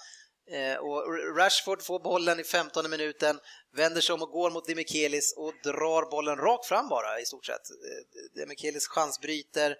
Eh, 0.51 0.77
och 0.77 1.37
Rashford 1.37 1.81
får 1.81 1.99
bollen 1.99 2.39
i 2.39 2.43
15 2.43 2.89
minuten, 2.89 3.39
vänder 3.75 4.01
sig 4.01 4.13
om 4.13 4.21
och 4.21 4.29
går 4.29 4.51
mot 4.51 4.67
Demichelis 4.67 5.33
och 5.37 5.53
drar 5.63 6.11
bollen 6.11 6.37
rakt 6.37 6.65
fram 6.65 6.89
bara 6.89 7.19
i 7.19 7.25
stort 7.25 7.45
sett. 7.45 7.69
Eh, 7.69 8.39
Demichelis 8.39 8.87
chansbryter, 8.87 9.75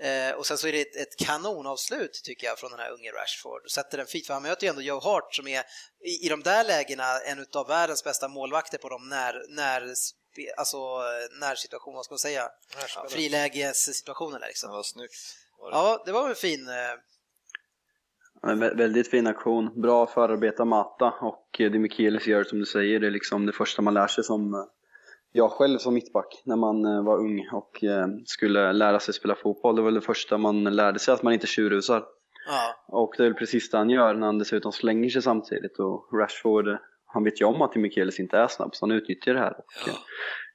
Eh, 0.00 0.34
och 0.34 0.46
sen 0.46 0.58
så 0.58 0.68
är 0.68 0.72
det 0.72 0.80
ett, 0.80 0.96
ett, 0.96 1.16
kanonavslut 1.16 2.20
tycker 2.24 2.46
jag 2.46 2.58
från 2.58 2.70
den 2.70 2.80
här 2.80 2.90
unge 2.90 3.10
Rashford. 3.10 3.70
Sätter 3.70 3.98
den 3.98 4.06
fint, 4.06 4.26
för 4.26 4.34
han 4.34 4.42
möter 4.42 4.66
ju 4.66 4.70
ändå 4.70 4.82
Joe 4.82 5.00
Hart 5.00 5.34
som 5.34 5.48
är 5.48 5.64
i, 6.04 6.26
i 6.26 6.28
de 6.28 6.42
där 6.42 6.64
lägena 6.64 7.20
en 7.20 7.46
av 7.54 7.66
världens 7.66 8.04
bästa 8.04 8.28
målvakter 8.28 8.78
på 8.78 8.88
de 8.88 9.08
när, 9.08 9.42
när 9.48 9.94
alltså 10.56 11.02
närsituationer, 11.40 11.96
vad 11.96 12.04
ska 12.04 12.12
man 12.12 12.18
säga? 12.18 12.50
Frilägessituationerna 13.08 14.46
liksom. 14.46 14.70
Det 14.70 14.76
var 14.76 14.82
snyggt. 14.82 15.14
Ja, 15.58 16.02
det 16.06 16.12
var 16.12 16.28
en 16.28 16.34
fin... 16.34 16.68
Ja, 18.46 18.54
vä- 18.54 18.76
Väldigt 18.76 19.10
fin 19.10 19.26
aktion, 19.26 19.80
bra 19.80 20.06
förarbete 20.06 20.62
av 20.62 20.66
Mata 20.68 21.10
och 21.20 21.60
eh, 21.60 21.70
det 21.70 21.78
Michelis 21.78 22.26
gör 22.26 22.44
som 22.44 22.58
du 22.58 22.64
säger, 22.66 23.00
det 23.00 23.06
är 23.06 23.10
liksom 23.10 23.46
det 23.46 23.52
första 23.52 23.82
man 23.82 23.94
lär 23.94 24.06
sig 24.06 24.24
som 24.24 24.54
eh, 24.54 24.60
jag 25.32 25.50
själv 25.50 25.78
som 25.78 25.94
mittback 25.94 26.42
när 26.44 26.56
man 26.56 26.84
eh, 26.84 27.04
var 27.04 27.18
ung 27.18 27.48
och 27.52 27.84
skulle 28.26 28.72
lära 28.72 29.00
sig 29.00 29.14
spela 29.14 29.34
fotboll. 29.34 29.76
Det 29.76 29.82
var 29.82 29.86
väl 29.90 29.94
det 30.00 30.06
första 30.06 30.38
man 30.38 30.64
lärde 30.64 30.98
sig, 30.98 31.14
att 31.14 31.22
man 31.22 31.32
inte 31.32 31.46
tjurrusar. 31.46 32.04
Ja, 32.48 32.74
Och 32.88 33.14
det 33.16 33.22
är 33.22 33.28
väl 33.28 33.34
precis 33.38 33.70
det 33.70 33.78
han 33.78 33.90
gör 33.90 34.14
när 34.14 34.26
han 34.26 34.38
dessutom 34.38 34.72
slänger 34.72 35.08
sig 35.10 35.22
samtidigt. 35.22 35.78
Och 35.78 36.08
Rashford, 36.20 36.66
han 37.06 37.24
vet 37.24 37.40
ju 37.40 37.44
om 37.44 37.62
att 37.62 37.76
Michelis 37.76 38.20
inte 38.20 38.38
är 38.38 38.46
snabb 38.48 38.74
så 38.74 38.86
han 38.86 38.90
utnyttjar 38.96 39.34
det 39.34 39.40
här. 39.40 39.52
Och 39.58 39.88
eh, 39.88 39.94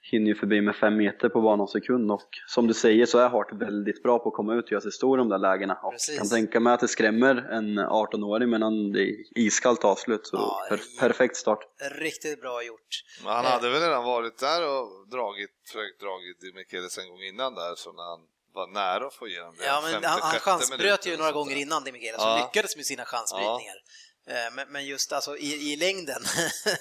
hinner 0.01 0.27
ju 0.27 0.35
förbi 0.35 0.61
med 0.61 0.75
fem 0.75 0.97
meter 0.97 1.29
på 1.29 1.41
bara 1.41 1.55
någon 1.55 1.67
sekund 1.67 2.11
och 2.11 2.29
som 2.47 2.67
du 2.67 2.73
säger 2.73 3.05
så 3.05 3.17
är 3.19 3.29
Hart 3.29 3.53
väldigt 3.53 4.03
bra 4.03 4.19
på 4.19 4.29
att 4.29 4.35
komma 4.35 4.53
ut 4.55 4.65
och 4.65 4.71
göra 4.71 4.81
sig 4.81 4.91
stor 4.91 5.17
i 5.17 5.19
de 5.19 5.29
där 5.29 5.37
lägena 5.37 5.73
och 5.83 5.91
Precis. 5.91 6.17
kan 6.19 6.29
tänka 6.29 6.59
mig 6.59 6.73
att 6.73 6.79
det 6.79 6.87
skrämmer 6.87 7.35
en 7.51 7.79
18-åring 7.79 8.49
men 8.49 8.61
han, 8.61 8.91
det 8.91 9.01
är 9.03 9.15
iskallt 9.35 9.83
avslut 9.85 10.27
så 10.27 10.35
Ja, 10.37 10.65
per, 10.69 10.77
i- 10.77 10.99
perfekt 10.99 11.35
start. 11.35 11.59
riktigt 11.91 12.41
bra 12.41 12.63
gjort. 12.63 12.87
Men 13.23 13.33
han 13.33 13.45
Eh. 13.45 13.51
hade 13.51 13.69
väl 13.69 13.81
redan 13.81 14.03
varit 14.03 14.37
där 14.37 14.61
och 14.67 15.07
dragit, 15.11 15.49
försökt 15.67 15.99
dragit 15.99 16.55
Michelis 16.55 16.97
en 16.97 17.09
gång 17.09 17.21
innan 17.21 17.55
där, 17.55 17.75
så 17.75 17.91
när 17.93 18.03
han 18.03 18.19
var 18.53 18.67
nära 18.67 19.07
att 19.07 19.13
få 19.13 19.27
igenom 19.27 19.53
det. 19.57 19.65
Ja, 19.65 19.79
men 19.83 19.91
femte, 19.91 20.07
han, 20.07 20.19
han 20.21 20.39
chansbröt 20.39 21.07
ju 21.07 21.17
några 21.17 21.31
så 21.31 21.37
gånger 21.37 21.55
där. 21.55 21.61
innan 21.61 21.83
Demichelis 21.83 22.15
Ja. 22.19 22.33
och 22.33 22.39
lyckades 22.47 22.75
med 22.75 22.85
sina 22.85 23.05
chansbrytningar. 23.05 23.77
Eh, 23.85 24.08
Men, 24.51 24.71
men 24.71 24.85
just 24.85 25.13
alltså 25.13 25.37
i, 25.37 25.73
i 25.73 25.75
längden 25.75 26.21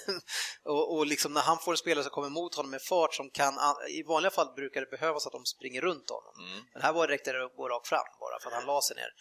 och, 0.65 0.97
och 0.97 1.05
liksom 1.05 1.33
när 1.33 1.41
han 1.41 1.59
får 1.59 1.71
en 1.71 1.77
spelare 1.77 2.03
som 2.03 2.11
kommer 2.11 2.27
emot 2.27 2.55
honom 2.55 2.71
med 2.71 2.81
fart 2.81 3.13
som 3.13 3.29
kan, 3.29 3.53
i 3.89 4.03
vanliga 4.03 4.31
fall 4.31 4.53
brukar 4.55 4.81
det 4.81 4.97
behövas 4.97 5.25
att 5.27 5.31
de 5.31 5.45
springer 5.45 5.81
runt 5.81 6.09
honom. 6.09 6.33
Mm. 6.39 6.65
Men 6.73 6.81
här 6.81 6.93
var 6.93 7.07
det 7.07 7.13
räckte 7.13 7.31
det 7.31 7.45
att 7.45 7.55
gå 7.55 7.69
rakt 7.69 7.87
fram 7.87 8.05
bara 8.19 8.39
för 8.39 8.49
att 8.49 8.55
han 8.55 8.65
la 8.65 8.81
sig 8.81 8.95
ner. 8.95 9.13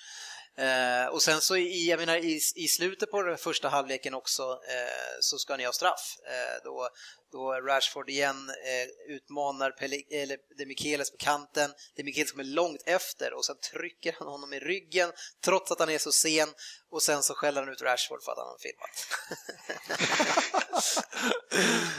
Eh, 0.59 1.07
och 1.07 1.23
sen 1.23 1.41
så 1.41 1.57
i, 1.57 1.91
jag 1.91 1.99
menar, 1.99 2.17
i, 2.17 2.41
i 2.55 2.69
slutet 2.69 3.11
på 3.11 3.23
den 3.23 3.39
första 3.39 3.69
halvleken 3.69 4.15
också 4.15 4.43
eh, 4.43 5.17
så 5.21 5.39
ska 5.39 5.57
ni 5.57 5.65
ha 5.65 5.73
straff. 5.73 6.17
Eh, 6.27 6.65
då, 6.65 6.89
då 7.33 7.53
Rashford 7.53 8.11
igen 8.11 8.51
eh, 8.67 9.15
utmanar 9.15 9.71
Pele, 9.71 9.97
eller 10.11 10.39
De 10.59 10.67
Michelis 10.67 11.11
på 11.11 11.17
kanten. 11.17 11.71
De 11.97 12.03
Michelis 12.05 12.33
kommer 12.33 12.45
långt 12.45 12.83
efter 12.87 13.35
och 13.35 13.45
sen 13.45 13.57
trycker 13.73 14.17
han 14.19 14.29
honom 14.29 14.53
i 14.53 14.59
ryggen 14.61 15.13
trots 15.45 15.71
att 15.71 15.81
han 15.81 15.91
är 15.91 15.99
så 15.99 16.13
sen 16.13 16.49
och 16.91 17.03
sen 17.03 17.23
så 17.23 17.35
skäller 17.35 17.63
han 17.63 17.73
ut 17.73 17.83
Rashford 17.83 18.23
för 18.23 18.33
att 18.33 18.39
han 18.39 18.49
har 18.49 18.59
filmat. 18.59 19.07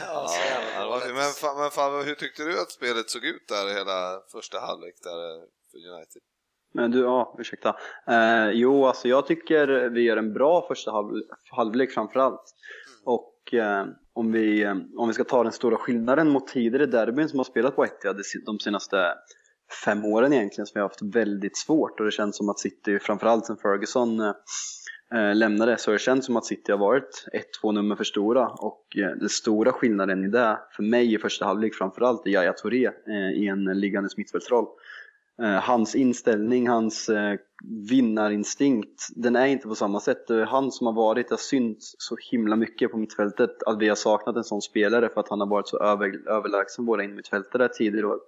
ja, 0.00 0.36
Ja, 0.74 1.02
men, 1.06 1.58
men 1.58 1.70
fan, 1.70 2.04
hur 2.04 2.14
tyckte 2.14 2.42
du 2.42 2.60
att 2.60 2.70
spelet 2.70 3.10
såg 3.10 3.24
ut 3.24 3.48
där 3.48 3.74
hela 3.74 4.22
första 4.32 4.60
halvlek 4.60 4.94
där 5.02 5.46
för 5.70 5.78
United? 5.78 6.22
Men 6.72 6.90
du, 6.90 7.00
ja, 7.00 7.36
ursäkta. 7.38 7.76
Eh, 8.06 8.50
jo, 8.50 8.86
alltså 8.86 9.08
jag 9.08 9.26
tycker 9.26 9.88
vi 9.88 10.00
gör 10.02 10.16
en 10.16 10.32
bra 10.32 10.66
första 10.68 10.90
halv, 10.90 11.12
halvlek 11.50 11.90
framförallt. 11.90 12.42
Och 13.04 13.54
eh, 13.54 13.86
om, 14.12 14.32
vi, 14.32 14.62
eh, 14.62 14.74
om 14.96 15.08
vi 15.08 15.14
ska 15.14 15.24
ta 15.24 15.42
den 15.42 15.52
stora 15.52 15.76
skillnaden 15.76 16.28
mot 16.30 16.48
tidigare 16.48 16.86
derbyn 16.86 17.28
som 17.28 17.38
har 17.38 17.44
spelat 17.44 17.76
på 17.76 17.84
Etihad 17.84 18.20
de- 18.46 18.58
senaste 18.58 19.06
fem 19.84 20.04
åren 20.04 20.32
egentligen 20.32 20.66
som 20.66 20.72
vi 20.74 20.80
har 20.80 20.88
haft 20.88 21.02
väldigt 21.02 21.56
svårt 21.56 22.00
och 22.00 22.06
det 22.06 22.12
känns 22.12 22.36
som 22.36 22.48
att 22.48 22.58
City, 22.58 22.98
framförallt 22.98 23.46
sen 23.46 23.56
Ferguson 23.56 24.20
eh, 24.20 24.32
eh, 25.14 25.34
lämnade, 25.34 25.76
så 25.78 25.90
det 25.90 25.98
känns 25.98 26.26
som 26.26 26.36
att 26.36 26.44
City 26.44 26.72
har 26.72 26.78
varit 26.78 27.26
ett, 27.32 27.52
två 27.60 27.72
nummer 27.72 27.96
för 27.96 28.04
stora 28.04 28.48
och 28.48 28.96
eh, 28.96 29.16
den 29.16 29.28
stora 29.28 29.72
skillnaden 29.72 30.24
i 30.24 30.28
det, 30.28 30.58
för 30.76 30.82
mig 30.82 31.14
i 31.14 31.18
första 31.18 31.44
halvlek 31.44 31.74
framförallt, 31.74 32.26
är 32.26 32.30
Yahya 32.30 32.52
Touré 32.52 32.86
eh, 32.86 33.42
i 33.42 33.46
en 33.46 33.64
liggandes 33.64 34.16
mittfältsroll. 34.16 34.66
Eh, 35.42 35.60
hans 35.60 35.94
inställning, 35.94 36.68
hans 36.68 37.08
eh, 37.08 37.36
vinnarinstinkt, 37.90 39.06
den 39.16 39.36
är 39.36 39.46
inte 39.46 39.68
på 39.68 39.74
samma 39.74 40.00
sätt. 40.00 40.26
Det 40.26 40.34
är 40.34 40.46
han 40.46 40.70
som 40.72 40.86
har 40.86 40.94
varit, 40.94 41.28
det 41.28 41.32
har 41.32 41.38
synts 41.38 41.94
så 41.98 42.16
himla 42.30 42.56
mycket 42.56 42.90
på 42.90 42.96
mittfältet 42.98 43.62
att 43.66 43.78
vi 43.78 43.88
har 43.88 43.96
saknat 43.96 44.36
en 44.36 44.44
sån 44.44 44.62
spelare 44.62 45.08
för 45.08 45.20
att 45.20 45.28
han 45.28 45.40
har 45.40 45.46
varit 45.46 45.68
så 45.68 45.78
över, 45.78 46.28
överlägsen 46.28 46.86
våra 46.86 47.04
innermittfältare 47.04 47.68
tidigare 47.68 48.06
år. 48.06 48.18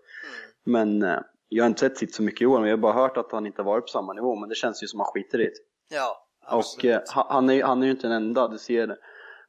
Men 0.65 1.03
eh, 1.03 1.19
jag 1.49 1.65
har 1.65 1.69
inte 1.69 1.81
sett 1.81 1.99
sitt 1.99 2.15
så 2.15 2.23
mycket 2.23 2.43
i 2.43 2.47
år, 2.47 2.61
men 2.61 2.69
jag 2.69 2.77
har 2.77 2.83
bara 2.83 2.93
hört 2.93 3.17
att 3.17 3.33
han 3.33 3.47
inte 3.47 3.63
har 3.63 3.67
varit 3.67 3.85
på 3.85 3.89
samma 3.89 4.13
nivå, 4.13 4.37
men 4.37 4.49
det 4.49 4.55
känns 4.55 4.83
ju 4.83 4.87
som 4.87 5.01
att 5.01 5.07
han 5.07 5.13
skiter 5.13 5.41
i 5.41 5.45
det. 5.45 5.53
Ja, 5.97 6.27
Och 6.51 6.59
absolut. 6.59 7.09
ha- 7.15 7.27
han 7.31 7.51
är, 7.51 7.63
han 7.65 7.83
är 7.83 7.87
ju 7.87 7.91
inte 7.93 8.09
den 8.09 8.17
enda, 8.17 8.49
du 8.49 8.59
ser 8.59 8.97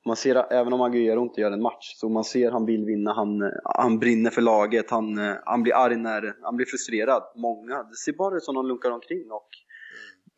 man 0.05 0.15
ser, 0.15 0.53
även 0.53 0.73
om 0.73 0.81
Agüero 0.81 1.23
inte 1.23 1.41
gör 1.41 1.51
en 1.51 1.61
match, 1.61 1.93
så 1.95 2.09
man 2.09 2.23
ser 2.23 2.51
han 2.51 2.65
vill 2.65 2.85
vinna, 2.85 3.13
han, 3.13 3.51
han 3.63 3.99
brinner 3.99 4.29
för 4.29 4.41
laget, 4.41 4.89
han, 4.89 5.17
eh, 5.17 5.35
han 5.45 5.63
blir 5.63 5.73
arg 5.73 5.95
när, 5.95 6.35
han 6.41 6.55
blir 6.55 6.65
frustrerad. 6.65 7.23
Många, 7.35 7.83
det 7.83 7.95
ser 7.95 8.13
bara 8.13 8.37
ut 8.37 8.43
som 8.43 8.55
de 8.55 8.67
lunkar 8.67 8.91
omkring 8.91 9.31
och 9.31 9.49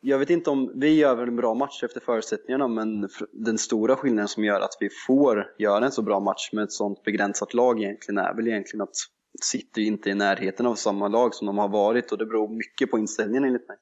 jag 0.00 0.18
vet 0.18 0.30
inte 0.30 0.50
om 0.50 0.72
vi 0.74 0.94
gör 0.94 1.14
väl 1.14 1.28
en 1.28 1.36
bra 1.36 1.54
match 1.54 1.82
efter 1.82 2.00
förutsättningarna 2.00 2.68
men 2.68 3.08
den 3.32 3.58
stora 3.58 3.96
skillnaden 3.96 4.28
som 4.28 4.44
gör 4.44 4.60
att 4.60 4.76
vi 4.80 4.88
får 5.06 5.46
göra 5.58 5.84
en 5.84 5.92
så 5.92 6.02
bra 6.02 6.20
match 6.20 6.50
med 6.52 6.64
ett 6.64 6.72
sånt 6.72 7.02
begränsat 7.02 7.54
lag 7.54 7.82
egentligen 7.82 8.18
är 8.18 8.34
väl 8.34 8.48
egentligen 8.48 8.82
att 8.82 8.94
City 9.42 9.86
inte 9.86 10.08
är 10.08 10.12
i 10.12 10.14
närheten 10.14 10.66
av 10.66 10.74
samma 10.74 11.08
lag 11.08 11.34
som 11.34 11.46
de 11.46 11.58
har 11.58 11.68
varit 11.68 12.12
och 12.12 12.18
det 12.18 12.26
beror 12.26 12.48
mycket 12.48 12.90
på 12.90 12.98
inställningen 12.98 13.44
enligt 13.44 13.68
mig. 13.68 13.76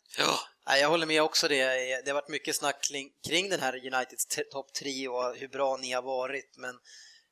Jag 0.67 0.89
håller 0.89 1.07
med 1.07 1.23
också 1.23 1.49
det. 1.49 1.65
Det 2.05 2.11
har 2.11 2.15
varit 2.15 2.29
mycket 2.29 2.57
snack 2.57 2.91
kring, 3.27 3.49
den 3.49 3.61
här 3.61 3.77
Uniteds 3.77 4.27
topp 4.51 4.73
3 4.73 5.09
och 5.09 5.37
hur 5.37 5.49
bra 5.49 5.77
ni 5.77 5.93
har 5.93 6.03
varit, 6.03 6.57
men 6.57 6.75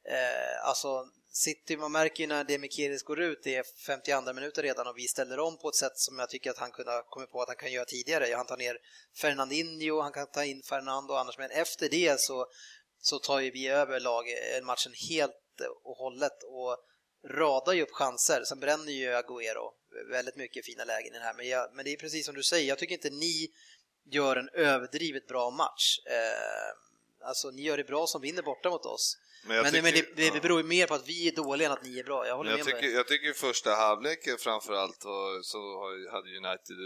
eh, 0.09 0.69
alltså 0.69 1.07
City, 1.31 1.77
man 1.77 1.93
märker 1.93 2.21
ju 2.21 2.27
när 2.27 2.45
Demichelis 2.45 3.03
går 3.03 3.21
ut, 3.21 3.41
det 3.43 3.57
är 3.57 3.65
52 3.87 4.33
minuter 4.33 4.63
redan 4.63 4.87
och 4.87 4.99
vi 4.99 5.09
ställer 5.09 5.39
om 5.39 5.59
på 5.59 5.69
ett 5.69 5.75
sätt 5.75 5.99
som 5.99 6.19
jag 6.19 6.31
tycker 6.31 6.51
att 6.51 6.59
han 6.59 6.71
kunde 6.71 6.93
ha 6.93 7.03
kommit 7.03 7.31
på 7.31 7.43
att 7.43 7.49
han 7.49 7.57
kan 7.57 7.73
göra 7.73 7.85
tidigare. 7.85 8.35
Han 8.35 8.47
tar 8.47 8.57
ner 8.57 8.79
Fernandinho, 9.21 10.01
han 10.01 10.13
kan 10.13 10.27
ta 10.27 10.45
in 10.45 10.63
Fernando 10.63 11.15
annars, 11.15 11.39
men 11.39 11.51
efter 11.51 11.89
det 11.89 12.21
så, 12.21 12.47
så 13.01 13.19
tar 13.19 13.41
ju 13.41 13.51
vi 13.51 13.69
över 13.69 14.01
lag, 14.01 14.25
eh, 14.29 14.65
matchen 14.65 14.93
helt 15.11 15.61
och 15.85 15.97
hållet 15.97 16.43
och 16.43 16.77
radar 17.39 17.73
ju 17.73 17.83
upp 17.83 17.93
chanser. 17.93 18.45
Sen 18.45 18.61
bränner 18.61 18.93
ju 18.93 19.09
Agüero 19.13 19.82
väldigt 20.11 20.37
mycket 20.37 20.67
fina 20.67 20.85
lägen 20.85 21.07
i 21.07 21.19
den 21.19 21.23
här, 21.23 21.35
men, 21.35 21.49
jag, 21.49 21.75
men 21.75 21.85
det 21.85 21.93
är 21.93 21.97
precis 21.97 22.27
som 22.27 22.35
du 22.35 22.43
säger, 22.43 22.69
jag 22.69 22.79
tycker 22.79 22.95
inte 22.95 23.11
ni 23.11 23.49
gör 24.11 24.37
en 24.37 24.49
överdrivet 24.49 25.27
bra 25.27 25.51
match. 25.51 25.99
Eh, 26.07 27.27
alltså 27.29 27.51
ni 27.51 27.63
gör 27.63 27.77
det 27.77 27.85
bra 27.85 28.07
som 28.07 28.21
vinner 28.21 28.43
borta 28.43 28.71
mot 28.71 28.87
oss. 28.87 29.19
Men, 29.47 29.63
men, 29.63 29.73
tycker- 29.73 29.93
det, 29.93 30.23
det, 30.23 30.31
det 30.35 30.41
beror 30.41 30.61
ju 30.61 30.67
mer 30.67 30.87
på 30.87 30.95
att 30.95 31.09
vi 31.09 31.29
är 31.29 31.33
dåliga 31.37 31.67
än 31.69 31.73
att 31.73 31.85
ni 31.85 31.99
är 31.99 32.05
bra. 32.05 32.27
Jag 32.27 32.37
håller 32.37 32.51
Men 32.51 32.59
jag, 32.59 32.67
med 32.67 32.75
tycker, 32.75 32.89
det. 32.89 32.95
jag 32.95 33.09
tycker 33.09 33.33
första 33.33 33.71
halvleken 33.71 34.37
framförallt 34.39 35.03
så 35.43 35.89
hade 36.11 36.37
United 36.37 36.77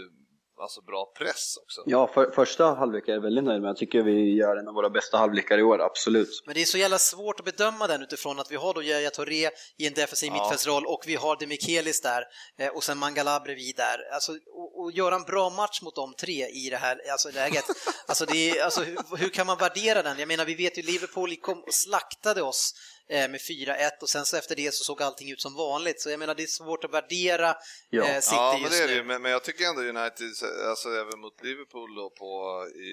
alltså 0.59 0.81
bra 0.81 1.11
press 1.17 1.57
också. 1.63 1.83
Ja, 1.85 2.07
för, 2.07 2.31
första 2.31 2.65
halvlek 2.73 3.07
är 3.07 3.13
jag 3.13 3.21
väldigt 3.21 3.43
nöjd 3.43 3.61
med. 3.61 3.69
Jag 3.69 3.77
tycker 3.77 4.03
vi 4.03 4.35
gör 4.35 4.57
en 4.57 4.67
av 4.67 4.73
våra 4.73 4.89
bästa 4.89 5.17
halvlekar 5.17 5.57
i 5.57 5.63
år, 5.63 5.81
absolut. 5.81 6.43
Men 6.45 6.53
det 6.55 6.61
är 6.61 6.65
så 6.65 6.77
jävla 6.77 6.97
svårt 6.97 7.39
att 7.39 7.45
bedöma 7.45 7.87
den 7.87 8.01
utifrån 8.01 8.39
att 8.39 8.51
vi 8.51 8.55
har 8.55 8.73
då 8.73 8.83
Yahya 8.83 9.09
Touré 9.09 9.49
i 9.77 9.87
en 9.87 9.93
defensiv 9.93 10.31
Ja. 10.35 10.41
mittfältsroll 10.41 10.85
och 10.85 11.03
vi 11.07 11.15
har 11.15 11.35
Demichelis 11.39 12.01
där 12.01 12.23
eh, 12.59 12.67
och 12.67 12.83
sen 12.83 12.97
Mangala 12.97 13.39
bredvid 13.39 13.75
där. 13.75 14.13
Alltså, 14.13 14.31
och, 14.31 14.81
och 14.81 14.91
göra 14.91 15.15
en 15.15 15.23
bra 15.23 15.49
match 15.49 15.81
mot 15.81 15.95
de 15.95 16.13
tre 16.13 16.47
i 16.47 16.69
det 16.69 16.77
här 16.77 17.01
alltså, 17.11 17.29
läget. 17.31 17.65
Alltså, 18.07 18.25
det 18.25 18.49
är, 18.49 18.63
alltså, 18.63 18.81
hur, 18.81 19.17
hur 19.17 19.29
kan 19.29 19.47
man 19.47 19.57
värdera 19.57 20.03
den? 20.03 20.19
Jag 20.19 20.27
menar, 20.27 20.45
vi 20.45 20.55
vet 20.55 20.77
ju 20.77 20.81
Liverpool 20.81 21.35
kom 21.35 21.63
och 21.63 21.73
slaktade 21.73 22.41
oss 22.41 22.73
med 23.09 23.35
4-1 23.41 23.89
och 24.01 24.09
sen 24.09 24.25
så 24.25 24.37
efter 24.37 24.55
det 24.55 24.73
så 24.73 24.83
såg 24.83 25.01
allting 25.01 25.31
ut 25.31 25.41
som 25.41 25.55
vanligt. 25.55 26.01
Så 26.01 26.09
jag 26.09 26.19
menar, 26.19 26.35
det 26.35 26.43
är 26.43 26.47
svårt 26.47 26.83
att 26.83 26.93
värdera 26.93 27.55
Ja. 27.89 28.03
eh, 28.07 28.19
City 28.19 28.35
Ja, 28.35 28.53
men 28.53 28.61
just 28.61 28.71
det 28.77 28.83
är 28.83 28.87
det 28.87 28.93
ju. 28.93 28.99
nu. 29.01 29.07
Men, 29.07 29.21
men 29.21 29.31
jag 29.31 29.43
tycker 29.43 29.65
ändå 29.65 29.81
United, 29.81 30.27
alltså 30.69 30.89
även 30.89 31.19
mot 31.19 31.43
Liverpool 31.43 31.95
då 31.95 32.09
på, 32.09 32.63
i 32.75 32.89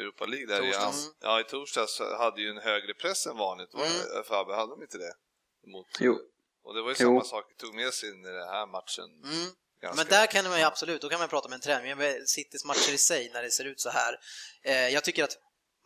Europa 0.00 0.26
League 0.26 0.46
där 0.46 0.62
i, 0.68 0.72
Torsdags. 0.72 1.10
ja, 1.20 1.40
i 1.40 1.44
torsdags 1.44 2.00
hade 2.18 2.40
ju 2.42 2.50
en 2.50 2.58
högre 2.58 2.94
press 2.94 3.26
än 3.26 3.36
vanligt. 3.36 3.74
Mm. 3.74 3.86
det, 3.88 4.24
Fabbe, 4.28 4.54
hade 4.54 4.72
de 4.72 4.82
inte 4.82 4.98
det? 4.98 5.12
Mot, 5.66 5.86
Jo. 6.00 6.18
Och 6.64 6.74
det 6.74 6.82
var 6.82 6.88
ju 6.90 6.96
Jo. 6.98 7.08
samma 7.08 7.24
sak, 7.24 7.56
tog 7.56 7.74
med 7.74 7.94
sig 7.94 8.08
in 8.08 8.24
i 8.24 8.28
den 8.28 8.48
här 8.48 8.66
matchen. 8.66 9.04
Mm. 9.24 9.46
Ganska- 9.80 9.96
Men 10.04 10.06
där 10.10 10.26
kan 10.26 10.44
man 10.48 10.58
ju 10.58 10.64
absolut, 10.64 11.00
då 11.02 11.08
kan 11.08 11.18
man 11.18 11.28
prata 11.28 11.46
om 11.46 11.52
en 11.52 11.60
träning. 11.60 11.88
Men 11.88 11.98
med 11.98 12.28
Citys 12.28 12.64
matcher 12.64 12.92
i 12.94 12.98
sig, 12.98 13.30
när 13.34 13.42
det 13.42 13.50
ser 13.50 13.64
ut 13.64 13.80
så 13.80 13.90
här. 13.90 14.18
Eh, 14.62 14.88
jag 14.88 15.04
tycker 15.04 15.24
att 15.24 15.36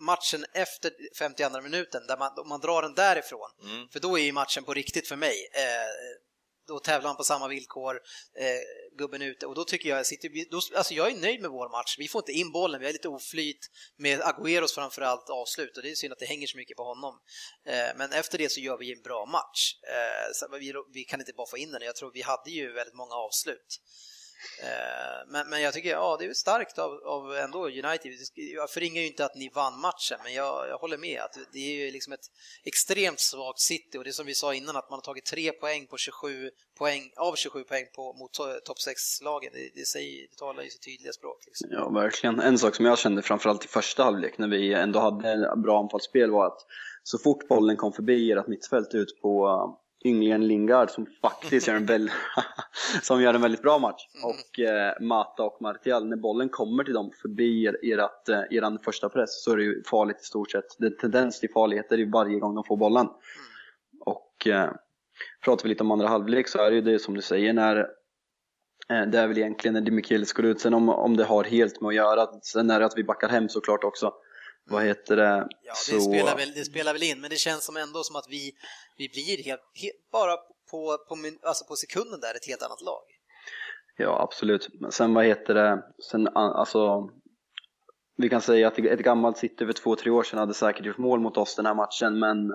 matchen 0.01 0.45
efter 0.55 0.93
52 1.19 1.61
minuten, 1.61 2.07
där 2.07 2.17
man, 2.17 2.39
om 2.39 2.49
man 2.49 2.61
drar 2.61 2.83
den 2.83 2.95
därifrån, 2.95 3.51
Mm. 3.63 3.89
för 3.89 4.01
då 4.01 4.19
är 4.19 4.23
ju 4.23 4.33
matchen 4.33 4.65
på 4.65 4.75
riktigt 4.75 5.09
för 5.09 5.17
mig. 5.17 5.49
Eh, 5.55 6.21
då 6.67 6.79
tävlar 6.79 7.09
han 7.09 7.17
på 7.17 7.25
samma 7.25 7.49
villkor, 7.49 8.01
eh, 8.39 8.97
gubben 8.99 9.23
ute, 9.23 9.47
och 9.47 9.55
då 9.55 9.65
tycker 9.65 9.89
jag 9.89 10.07
City, 10.07 10.47
då, 10.51 10.61
alltså 10.77 10.95
jag 10.95 11.11
är 11.11 11.17
nöjd 11.17 11.41
med 11.41 11.51
vår 11.51 11.69
match. 11.69 11.97
Vi 11.99 12.09
får 12.09 12.21
inte 12.21 12.33
in 12.33 12.53
bollen, 12.53 12.81
vi 12.81 12.87
har 12.87 12.93
lite 12.93 13.09
oflyt 13.09 13.71
med 13.97 14.21
Agüeros 14.21 14.75
framförallt 14.75 15.31
avslut 15.31 15.77
och 15.77 15.83
det 15.83 15.91
är 15.91 15.95
synd 15.95 16.13
att 16.13 16.19
det 16.19 16.27
hänger 16.27 16.47
så 16.47 16.57
mycket 16.57 16.77
på 16.77 16.85
honom. 16.85 17.21
Eh, 17.67 17.89
men 17.97 18.13
efter 18.13 18.39
det 18.39 18.49
så 18.53 18.61
gör 18.61 18.79
vi 18.79 18.93
en 18.93 19.03
bra 19.03 19.27
match. 19.27 19.75
Eh, 19.89 20.59
vi, 20.59 20.75
vi 20.93 21.05
kan 21.05 21.21
inte 21.21 21.33
bara 21.33 21.51
få 21.51 21.59
in 21.59 21.71
den, 21.73 21.83
jag 21.83 21.97
tror 21.97 22.11
vi 22.15 22.23
hade 22.23 22.51
ju 22.51 22.73
väldigt 22.73 22.95
många 22.95 23.15
avslut. 23.15 23.81
Eh, 24.63 25.33
men, 25.33 25.51
men 25.51 25.63
jag 25.63 25.75
tycker, 25.75 25.91
ja, 25.91 26.17
det 26.21 26.25
är 26.25 26.33
starkt 26.33 26.79
av, 26.79 26.93
av 27.05 27.37
ändå 27.37 27.59
United. 27.67 28.13
Jag 28.35 28.71
förringar 28.71 29.01
ju 29.01 29.07
inte 29.07 29.25
att 29.25 29.35
ni 29.35 29.51
vann 29.55 29.81
matchen, 29.81 30.19
men 30.25 30.35
jag, 30.35 30.69
jag 30.69 30.79
håller 30.79 30.99
med 30.99 31.21
att 31.21 31.39
det 31.53 31.59
är 31.59 31.85
ju 31.85 31.91
liksom 31.91 32.13
ett 32.13 32.27
extremt 32.65 33.21
svagt 33.21 33.61
City 33.61 33.99
och 33.99 34.05
det 34.05 34.11
är 34.11 34.13
som 34.13 34.27
vi 34.27 34.35
sa 34.35 34.55
innan 34.55 34.77
att 34.77 34.91
man 34.91 34.97
har 34.97 35.03
tagit 35.03 35.25
tre 35.25 35.53
poäng 35.53 35.87
på 35.87 35.97
27 35.97 36.51
poäng, 36.79 37.13
av 37.17 37.35
27 37.35 37.65
poäng 37.65 37.85
på, 37.97 38.13
mot 38.13 38.33
topp 38.65 38.79
6-lagen. 38.89 39.51
Det, 39.53 39.71
det, 39.75 39.87
säger, 39.87 40.27
det 40.31 40.37
talar 40.37 40.63
ju 40.63 40.71
sitt 40.71 40.83
tydliga 40.83 41.13
språk. 41.13 41.39
Liksom. 41.47 41.69
Ja, 41.73 41.89
verkligen. 41.89 42.41
En 42.41 42.59
sak 42.59 42.75
som 42.75 42.85
jag 42.85 42.99
kände 42.99 43.23
framförallt 43.23 43.65
i 43.65 43.69
första 43.69 44.05
halvlek 44.05 44.39
när 44.39 44.49
vi 44.49 44.75
ändå 44.75 44.99
hade 45.01 45.53
bra 45.57 45.81
anfallsspel 45.81 46.31
var 46.31 46.47
att 46.47 46.67
så 47.03 47.19
fort 47.19 47.49
bollen 47.49 47.77
kom 47.77 47.93
förbi 47.93 48.33
ert 48.33 48.47
mittfält 48.47 48.95
ut 48.95 49.21
på 49.23 49.61
ynglingen 50.05 50.47
Lingard 50.47 50.91
som 50.91 51.07
faktiskt 51.07 51.69
gör 51.69 51.75
en, 51.75 51.87
väl, 51.87 52.11
som 53.03 53.23
gör 53.23 53.35
en 53.35 53.43
väldigt 53.43 53.63
bra 53.63 53.79
match. 53.79 54.07
Mm. 54.15 54.31
Och 54.31 54.61
eh, 54.61 55.01
Mata 55.01 55.43
och 55.43 55.63
Martial, 55.63 56.07
när 56.09 56.17
bollen 56.17 56.49
kommer 56.49 56.85
till 56.85 56.95
dem 56.95 57.11
förbi 57.23 57.67
ert, 57.67 58.29
eh, 58.29 58.43
eran 58.51 58.79
första 58.79 59.09
press 59.09 59.45
så 59.45 59.53
är 59.53 59.57
det 59.57 59.63
ju 59.63 59.83
farligt 59.83 60.21
i 60.21 60.25
stort 60.25 60.51
sett. 60.51 60.79
Det 60.79 60.87
är 60.87 60.91
tendens 60.91 61.41
till 61.41 61.51
farligheter 61.51 62.01
i 62.01 62.05
varje 62.05 62.39
gång 62.39 62.55
de 62.55 62.65
får 62.65 62.77
bollen. 62.77 63.07
Mm. 63.07 63.17
Och 64.01 64.47
eh, 64.47 64.71
pratar 65.45 65.63
vi 65.63 65.69
lite 65.69 65.83
om 65.83 65.91
andra 65.91 66.09
halvlek 66.09 66.49
så 66.49 66.59
är 66.59 66.71
det 66.71 66.77
ju 66.77 66.83
det 66.83 66.99
som 66.99 67.15
du 67.15 67.23
säger 67.23 67.53
när 67.53 67.77
eh, 68.89 69.07
det 69.07 69.19
är 69.19 69.27
väl 69.27 69.39
egentligen 69.39 69.75
när 69.75 69.81
Dimichelis 69.81 70.33
går 70.33 70.45
ut, 70.45 70.61
sen 70.61 70.75
om, 70.75 70.89
om 70.89 71.17
det 71.17 71.25
har 71.25 71.45
helt 71.45 71.81
med 71.81 71.89
att 71.89 71.95
göra, 71.95 72.27
sen 72.43 72.71
är 72.71 72.81
det 72.81 72.87
att 72.87 72.99
vi 72.99 73.05
backar 73.05 73.29
hem 73.29 73.49
såklart 73.49 73.85
också. 73.85 74.13
Vad 74.65 74.85
heter 74.85 75.17
det? 75.17 75.49
Ja, 75.63 75.73
det, 75.89 76.01
så... 76.01 76.01
spelar 76.01 76.37
väl, 76.37 76.53
det 76.55 76.65
spelar 76.65 76.93
väl 76.93 77.03
in, 77.03 77.21
men 77.21 77.31
det 77.31 77.37
känns 77.37 77.65
som 77.65 77.77
ändå 77.77 78.03
som 78.03 78.17
att 78.17 78.27
vi, 78.29 78.53
vi 78.97 79.09
blir 79.09 79.45
helt, 79.45 79.61
helt 79.83 80.11
bara 80.13 80.37
på, 80.71 80.99
på, 81.09 81.17
alltså 81.43 81.65
på 81.65 81.77
sekunden 81.77 82.21
där 82.21 82.35
ett 82.35 82.47
helt 82.47 82.63
annat 82.63 82.81
lag. 82.81 83.03
Ja, 83.97 84.23
absolut. 84.23 84.69
Men 84.81 84.93
sen 84.93 85.15
vad 85.15 85.25
heter 85.25 85.55
det? 85.55 85.83
Sen, 86.11 86.29
alltså, 86.37 87.11
vi 88.17 88.29
kan 88.29 88.41
säga 88.41 88.69
att 88.69 88.79
ett 88.79 89.01
gammalt 89.01 89.39
City 89.39 89.67
för 89.67 89.73
två, 89.73 89.97
tre 89.97 90.11
år 90.11 90.23
sedan 90.23 90.39
hade 90.39 90.55
säkert 90.55 90.87
gjort 90.87 90.99
mål 90.99 91.21
mot 91.21 91.37
oss 91.37 91.57
den 91.57 91.67
här 91.67 91.75
matchen, 91.75 92.19
men 92.19 92.53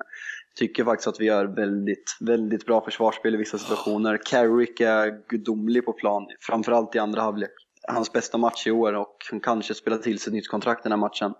tycker 0.55 0.85
faktiskt 0.85 1.07
att 1.07 1.19
vi 1.19 1.25
gör 1.25 1.45
väldigt, 1.45 2.17
väldigt 2.19 2.65
bra 2.65 2.81
försvarsspel 2.81 3.33
i 3.33 3.37
vissa 3.37 3.57
situationer. 3.57 4.19
Carrick 4.25 4.79
är 4.79 5.27
gudomlig 5.29 5.85
på 5.85 5.93
plan, 5.93 6.27
framförallt 6.39 6.95
i 6.95 6.99
andra 6.99 7.21
halvlek 7.21 7.64
hans 7.87 8.11
bästa 8.13 8.37
match 8.37 8.67
i 8.67 8.71
år 8.71 8.93
och 8.93 9.17
han 9.31 9.39
kanske 9.39 9.73
spelar 9.73 9.97
till 9.97 10.19
sig 10.19 10.31
ett 10.31 10.33
nytt 10.33 10.47
kontrakt 10.47 10.83
den 10.83 10.91
här 10.91 10.97
matchen. 10.97 11.33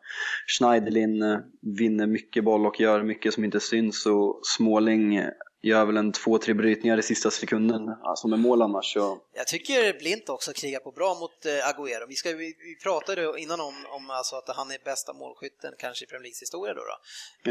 Schneiderlin 0.48 1.22
eh, 1.22 1.38
vinner 1.78 2.08
mycket 2.08 2.44
boll 2.44 2.66
och 2.66 2.80
gör 2.80 3.04
mycket 3.04 3.34
som 3.34 3.44
inte 3.44 3.60
syns 3.60 4.06
och 4.06 4.40
Småling 4.44 5.16
eh, 5.16 5.30
gör 5.66 5.86
väl 5.86 5.98
en 5.98 6.12
två, 6.12 6.38
tre 6.38 6.54
brytningar 6.54 6.98
i 6.98 7.04
sista 7.04 7.32
sekunden 7.32 7.90
alltså 8.04 8.28
med 8.28 8.40
mål 8.40 8.62
annars. 8.62 8.94
Så... 8.94 9.18
Jag 9.34 9.48
tycker 9.48 10.00
Blint 10.00 10.30
också 10.30 10.54
krigar 10.54 10.80
på 10.80 10.92
bra 10.92 11.14
mot 11.14 11.46
äh, 11.46 11.52
Agüero. 11.52 12.06
Vi, 12.08 12.16
ska, 12.16 12.30
vi, 12.30 12.56
vi 12.60 12.76
pratade 12.84 13.42
innan 13.42 13.60
om, 13.60 13.86
om 13.90 14.10
alltså 14.10 14.36
att 14.36 14.56
han 14.56 14.72
är 14.72 14.78
bästa 14.86 15.14
målskytten 15.14 15.74
kanske 15.78 16.06
i 16.06 16.08
Premier 16.08 16.24
Leagues 16.24 16.42
historia 16.42 16.74
då. 16.74 16.82
då. 16.82 16.98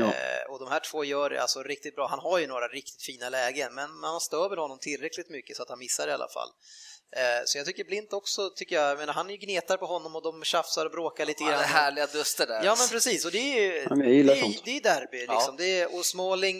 Ja. 0.01 0.05
Eh, 0.05 0.53
och 0.53 0.59
de 0.59 0.68
här 0.68 0.80
två 0.90 1.05
gör 1.05 1.30
det 1.30 1.42
alltså 1.42 1.62
riktigt 1.62 1.97
bra. 1.97 2.07
Han 2.07 2.18
har 2.18 2.38
ju 2.38 2.47
några 2.47 2.68
riktigt 2.68 3.03
fina 3.03 3.28
lägen 3.28 3.74
men 3.74 4.01
man 4.01 4.20
stör 4.20 4.49
väl 4.49 4.59
honom 4.59 4.78
tillräckligt 4.78 5.30
mycket 5.30 5.57
så 5.57 5.62
att 5.62 5.68
han 5.68 5.78
missar 5.78 6.09
i 6.09 6.12
alla 6.12 6.28
fall. 6.28 6.49
Eh, 7.17 7.43
så 7.45 7.59
jag 7.59 7.67
tycker 7.67 7.85
Blint 7.85 8.12
också, 8.12 8.51
tycker 8.57 8.77
jag, 8.77 8.99
men 8.99 9.09
han 9.09 9.27
är 9.27 9.31
ju 9.31 9.37
gnetar 9.37 9.77
på 9.77 9.87
honom 9.87 10.17
och 10.17 10.23
de 10.23 10.43
tjafsar 10.43 10.87
och 10.87 10.93
bråkar 10.93 11.27
lite 11.27 11.45
grann. 11.45 11.53
Ja, 11.53 11.59
det 11.59 11.65
härliga 11.65 12.07
duster 12.07 12.47
där. 12.47 12.61
Ja 12.65 12.75
men 12.79 12.89
precis, 12.89 13.25
och 13.25 13.33
det 13.33 13.39
är 13.39 13.62
ju 13.62 13.87
ja, 13.89 13.95
det, 13.95 14.21
är, 14.21 14.65
det 14.65 14.77
är 14.77 14.83
derby 14.83 15.19
liksom. 15.19 15.55
Ja. 15.55 15.55
Det 15.59 15.81
är, 15.81 15.99
och 15.99 16.05
Småling 16.05 16.57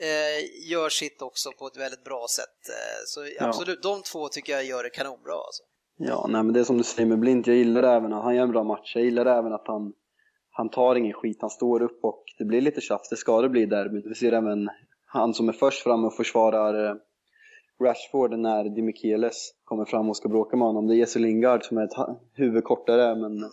eh, 0.00 0.70
gör 0.70 0.88
sitt 0.88 1.22
också 1.22 1.52
på 1.58 1.66
ett 1.66 1.76
väldigt 1.76 2.04
bra 2.04 2.26
sätt. 2.30 2.60
Eh, 2.68 3.00
så 3.06 3.20
absolut, 3.40 3.80
ja. 3.82 3.90
de 3.90 4.02
två 4.02 4.28
tycker 4.28 4.52
jag 4.52 4.64
gör 4.64 4.82
det 4.82 4.90
kanonbra 4.90 5.34
alltså. 5.34 5.62
Ja, 5.96 6.26
nej 6.28 6.42
men 6.42 6.52
det 6.52 6.60
är 6.60 6.64
som 6.64 6.78
du 6.78 6.84
säger 6.84 7.08
med 7.08 7.18
Blint, 7.18 7.46
jag 7.46 7.56
gillar 7.56 7.82
även 7.96 8.12
att 8.12 8.24
han 8.24 8.34
gör 8.34 8.42
en 8.42 8.52
bra 8.52 8.64
match. 8.64 8.92
Jag 8.94 9.04
gillar 9.04 9.26
även 9.26 9.52
att 9.52 9.66
han, 9.66 9.92
han 10.50 10.70
tar 10.70 10.96
ingen 10.96 11.12
skit, 11.12 11.38
han 11.40 11.50
står 11.50 11.82
upp 11.82 12.04
och 12.04 12.24
det 12.38 12.44
blir 12.44 12.60
lite 12.60 12.80
tjafs, 12.80 13.08
det 13.08 13.16
ska 13.16 13.40
det 13.40 13.48
bli 13.48 13.66
derby. 13.66 14.02
Vi 14.08 14.14
ser 14.14 14.32
även 14.32 14.68
han 15.06 15.34
som 15.34 15.48
är 15.48 15.52
först 15.52 15.82
fram 15.82 16.04
och 16.04 16.16
försvarar 16.16 16.90
eh, 16.90 16.96
Rashford 17.82 18.38
när 18.38 18.64
Dimichelis 18.64 19.54
kommer 19.64 19.84
fram 19.84 20.08
och 20.10 20.16
ska 20.16 20.28
bråka 20.28 20.56
med 20.56 20.66
honom. 20.66 20.86
Det 20.86 20.94
är 20.94 20.96
Jesse 20.96 21.18
Lingard 21.18 21.64
som 21.64 21.78
är 21.78 21.84
ett 21.84 22.18
huvud 22.32 22.64
kortare 22.64 23.16
men 23.16 23.50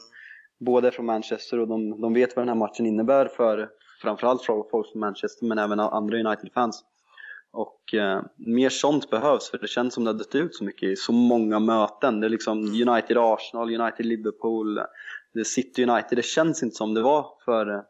båda 0.60 0.88
är 0.88 0.92
från 0.92 1.06
Manchester 1.06 1.60
och 1.60 1.68
de, 1.68 2.02
de 2.02 2.14
vet 2.14 2.36
vad 2.36 2.42
den 2.42 2.50
här 2.50 2.56
matchen 2.56 2.86
innebär 2.86 3.26
för 3.26 3.70
framförallt 4.02 4.42
för 4.42 4.64
folk 4.72 4.92
från 4.92 5.00
Manchester 5.00 5.46
men 5.46 5.58
även 5.58 5.80
andra 5.80 6.18
United-fans. 6.18 6.84
Och 7.52 7.94
eh, 7.94 8.22
mer 8.36 8.70
sånt 8.70 9.10
behövs 9.10 9.52
för 9.52 9.58
det 9.58 9.68
känns 9.68 9.94
som 9.94 10.04
det 10.04 10.10
har 10.10 10.18
dött 10.18 10.36
ut 10.36 10.56
så 10.56 10.64
mycket 10.64 10.90
i 10.90 10.96
så 10.96 11.12
många 11.12 11.60
möten. 11.60 12.20
Det 12.20 12.28
är 12.28 12.30
liksom 12.30 12.58
United-Arsenal, 12.60 13.82
United-Liverpool, 13.82 14.80
det 15.34 15.46
City 15.46 15.84
United. 15.84 16.18
Det 16.18 16.26
känns 16.26 16.64
inte 16.64 16.76
som 16.76 16.94
det 16.94 17.02
var 17.02 17.26
för 17.46 17.84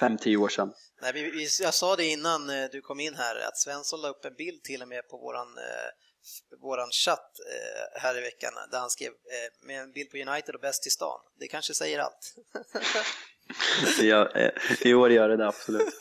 5-10 0.00 0.36
år 0.36 0.48
sedan. 0.48 0.70
Nej, 1.00 1.12
vi, 1.12 1.30
vi, 1.30 1.48
jag 1.60 1.74
sa 1.74 1.96
det 1.96 2.04
innan 2.04 2.50
eh, 2.50 2.68
du 2.72 2.80
kom 2.80 3.00
in 3.00 3.14
här, 3.14 3.36
att 3.36 3.58
Svensson 3.58 4.00
la 4.00 4.08
upp 4.08 4.24
en 4.24 4.34
bild 4.34 4.62
till 4.62 4.82
och 4.82 4.88
med 4.88 5.08
på 5.08 5.16
våran, 5.16 5.58
eh, 5.58 6.58
våran 6.60 6.90
chatt 6.90 7.38
eh, 7.40 8.00
här 8.00 8.18
i 8.18 8.20
veckan, 8.20 8.52
där 8.70 8.78
han 8.78 8.90
skrev 8.90 9.08
eh, 9.08 9.66
med 9.66 9.80
en 9.80 9.92
bild 9.92 10.10
på 10.10 10.16
United 10.16 10.54
och 10.54 10.60
bäst 10.60 10.86
i 10.86 10.90
stan. 10.90 11.20
Det 11.40 11.48
kanske 11.48 11.74
säger 11.74 11.98
allt. 11.98 12.34
ja, 14.02 14.30
eh, 14.30 14.52
I 14.80 14.94
år 14.94 15.12
gör 15.12 15.28
det 15.28 15.36
det 15.36 15.46
absolut. 15.46 15.94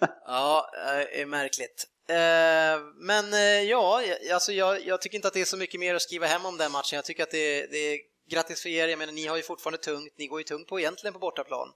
ja, 0.26 0.70
är 0.74 1.20
eh, 1.20 1.26
märkligt. 1.26 1.88
Men 2.96 3.32
ja, 3.68 4.02
alltså 4.32 4.52
jag, 4.52 4.86
jag, 4.86 5.00
tycker 5.00 5.16
inte 5.16 5.28
att 5.28 5.34
det 5.34 5.40
är 5.40 5.44
så 5.44 5.56
mycket 5.56 5.80
mer 5.80 5.94
att 5.94 6.02
skriva 6.02 6.26
hem 6.26 6.46
om 6.46 6.58
den 6.58 6.72
matchen. 6.72 6.96
Jag 6.96 7.04
tycker 7.04 7.22
att 7.22 7.30
det, 7.30 7.66
det 7.66 7.78
är 7.78 7.98
grattis 8.30 8.62
för 8.62 8.68
er, 8.68 8.88
jag 8.88 8.98
menar 8.98 9.12
ni 9.12 9.26
har 9.26 9.36
ju 9.36 9.42
fortfarande 9.42 9.78
tungt, 9.78 10.14
ni 10.16 10.26
går 10.26 10.40
ju 10.40 10.44
tungt 10.44 10.68
på 10.68 10.80
egentligen 10.80 11.12
på 11.12 11.18
bortaplan. 11.18 11.68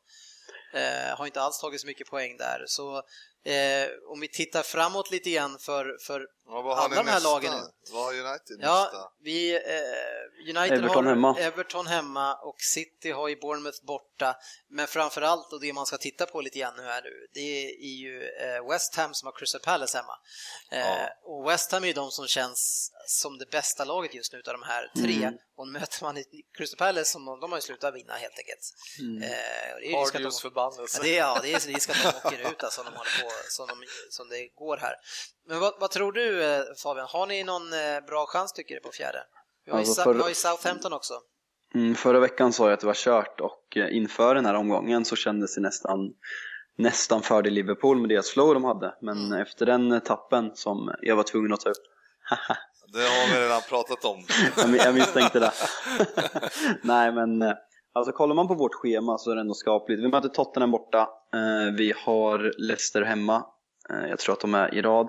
Eh, 0.73 1.16
har 1.19 1.27
inte 1.27 1.41
alls 1.41 1.61
tagit 1.61 1.81
så 1.81 1.87
mycket 1.87 2.07
poäng 2.07 2.37
där. 2.37 2.64
Så 2.66 3.03
eh, 3.45 3.89
om 4.12 4.20
vi 4.20 4.28
tittar 4.28 4.62
framåt 4.62 5.11
lite 5.11 5.30
grann 5.30 5.59
för, 5.59 5.97
för 6.07 6.26
ja, 6.47 6.76
alla 6.76 6.89
de 6.89 6.95
här 6.95 7.05
nästa? 7.05 7.28
lagen 7.28 7.53
nu. 7.53 7.93
Vad 7.93 8.05
har 8.05 8.12
United 8.12 8.57
ja, 8.61 8.82
nästa? 8.82 9.11
Vi, 9.22 9.55
eh, 9.55 10.57
United 10.57 10.78
Everton 10.78 11.05
har 11.07 11.12
hemma. 11.12 11.39
Everton 11.39 11.86
hemma 11.86 12.34
och 12.34 12.61
City 12.61 13.11
har 13.11 13.28
ju 13.28 13.36
Bournemouth 13.36 13.84
borta. 13.84 14.36
Men 14.70 14.86
framförallt, 14.86 15.53
och 15.53 15.61
det 15.61 15.72
man 15.72 15.86
ska 15.86 15.97
titta 15.97 16.26
på 16.26 16.41
lite 16.41 16.59
grann 16.59 16.74
nu 16.76 16.82
här 16.82 17.03
nu, 17.03 17.26
det 17.34 17.70
är 17.70 17.99
ju 17.99 18.22
eh, 18.22 18.70
West 18.70 18.95
Ham 18.95 19.14
som 19.14 19.26
har 19.26 19.32
Crystal 19.32 19.61
Palace 19.61 19.99
hemma. 19.99 20.14
Eh, 20.72 20.78
ja. 20.78 21.09
Och 21.22 21.51
West 21.51 21.72
Ham 21.72 21.82
är 21.82 21.86
ju 21.86 21.93
de 21.93 22.11
som 22.11 22.26
känns 22.26 22.91
som 23.07 23.39
det 23.39 23.51
bästa 23.51 23.84
laget 23.84 24.14
just 24.14 24.32
nu 24.32 24.39
av 24.39 24.53
de 24.53 24.62
här 24.62 24.91
tre. 24.97 25.24
Mm. 25.24 25.34
Och 25.57 25.68
möter 25.68 26.05
man 26.05 26.24
Crystal 26.59 26.78
Palace, 26.78 27.12
som 27.12 27.24
de 27.24 27.53
har 27.53 27.59
ju 27.59 27.62
slutat 27.62 27.95
vinna 27.95 28.14
helt 28.14 28.39
enkelt. 28.39 28.74
Mm. 28.99 29.22
Eh, 29.22 29.28
det 29.80 29.93
är 29.93 30.16
Ardius 30.16 30.41
förbannelse. 30.41 30.99
Ja, 30.99 31.03
det, 31.03 31.18
är, 31.18 31.18
ja, 31.18 31.39
det 31.43 31.53
är 31.53 31.61
risk 31.61 31.91
att 31.91 31.97
de 32.03 32.28
åker 32.28 32.51
ut 32.51 32.64
alltså, 32.64 32.82
de 32.82 32.95
håller 32.95 33.22
på 33.22 33.30
som, 33.49 33.66
de, 33.66 33.74
som 34.11 34.28
det 34.28 34.49
går 34.55 34.76
här. 34.76 34.95
Men 35.49 35.61
vad, 35.61 35.74
vad, 35.80 35.91
tror 35.91 36.12
du 36.12 36.45
eh, 36.45 36.62
Fabian, 36.82 37.07
har 37.11 37.26
ni 37.26 37.45
någon 37.45 37.72
eh, 37.72 38.01
bra 38.07 38.26
chans 38.26 38.53
tycker 38.53 38.74
du 38.74 38.80
på 38.80 38.93
fjärde? 38.93 39.22
Vi 39.64 39.72
har, 39.72 39.78
alltså, 39.78 40.12
ju, 40.12 40.20
har 40.20 40.28
ju 40.28 40.34
Southampton 40.34 40.93
också. 40.93 41.14
Mm, 41.74 41.95
förra 41.95 42.20
veckan 42.20 42.53
sa 42.53 42.64
jag 42.64 42.72
att 42.72 42.80
det 42.80 42.86
var 42.86 42.95
kört 42.95 43.41
och 43.41 43.76
eh, 43.76 43.97
inför 43.97 44.34
den 44.34 44.47
här 44.47 44.55
omgången 44.55 45.05
så 45.05 45.16
kändes 45.16 45.55
det 45.55 45.61
nästan 45.61 45.99
nästan 46.78 47.22
fördel 47.22 47.53
Liverpool 47.53 48.01
med 48.01 48.09
deras 48.09 48.30
flow 48.30 48.55
de 48.55 48.64
hade. 48.64 48.95
Men 49.03 49.26
mm. 49.26 49.43
efter 49.43 49.66
den 49.66 50.01
tappen 50.01 50.51
som 50.55 50.95
jag 51.03 51.16
var 51.16 51.22
tvungen 51.22 51.53
att 51.53 51.61
ta 51.61 51.70
upp. 51.70 51.84
det 52.93 53.03
har 53.03 53.34
vi 53.34 53.45
redan 53.45 53.62
pratat 53.68 54.05
om. 54.05 54.24
jag 54.76 54.95
misstänkte 54.95 55.39
det. 55.41 55.53
Nej 56.82 57.12
men 57.12 57.43
alltså 57.95 58.12
kollar 58.12 58.34
man 58.34 58.49
på 58.49 58.55
vårt 58.55 58.74
schema 58.74 59.18
så 59.18 59.30
är 59.30 59.34
det 59.34 59.41
ändå 59.41 59.55
skapligt. 59.55 60.03
Vi 60.03 60.09
möter 60.09 60.28
Tottenham 60.28 60.70
borta, 60.70 61.01
eh, 61.34 61.74
vi 61.76 61.93
har 61.97 62.53
Leicester 62.59 63.03
hemma. 63.03 63.47
Eh, 63.91 64.09
jag 64.09 64.18
tror 64.18 64.32
att 64.32 64.41
de 64.41 64.55
är 64.55 64.74
i 64.74 64.82
rad. 64.82 65.09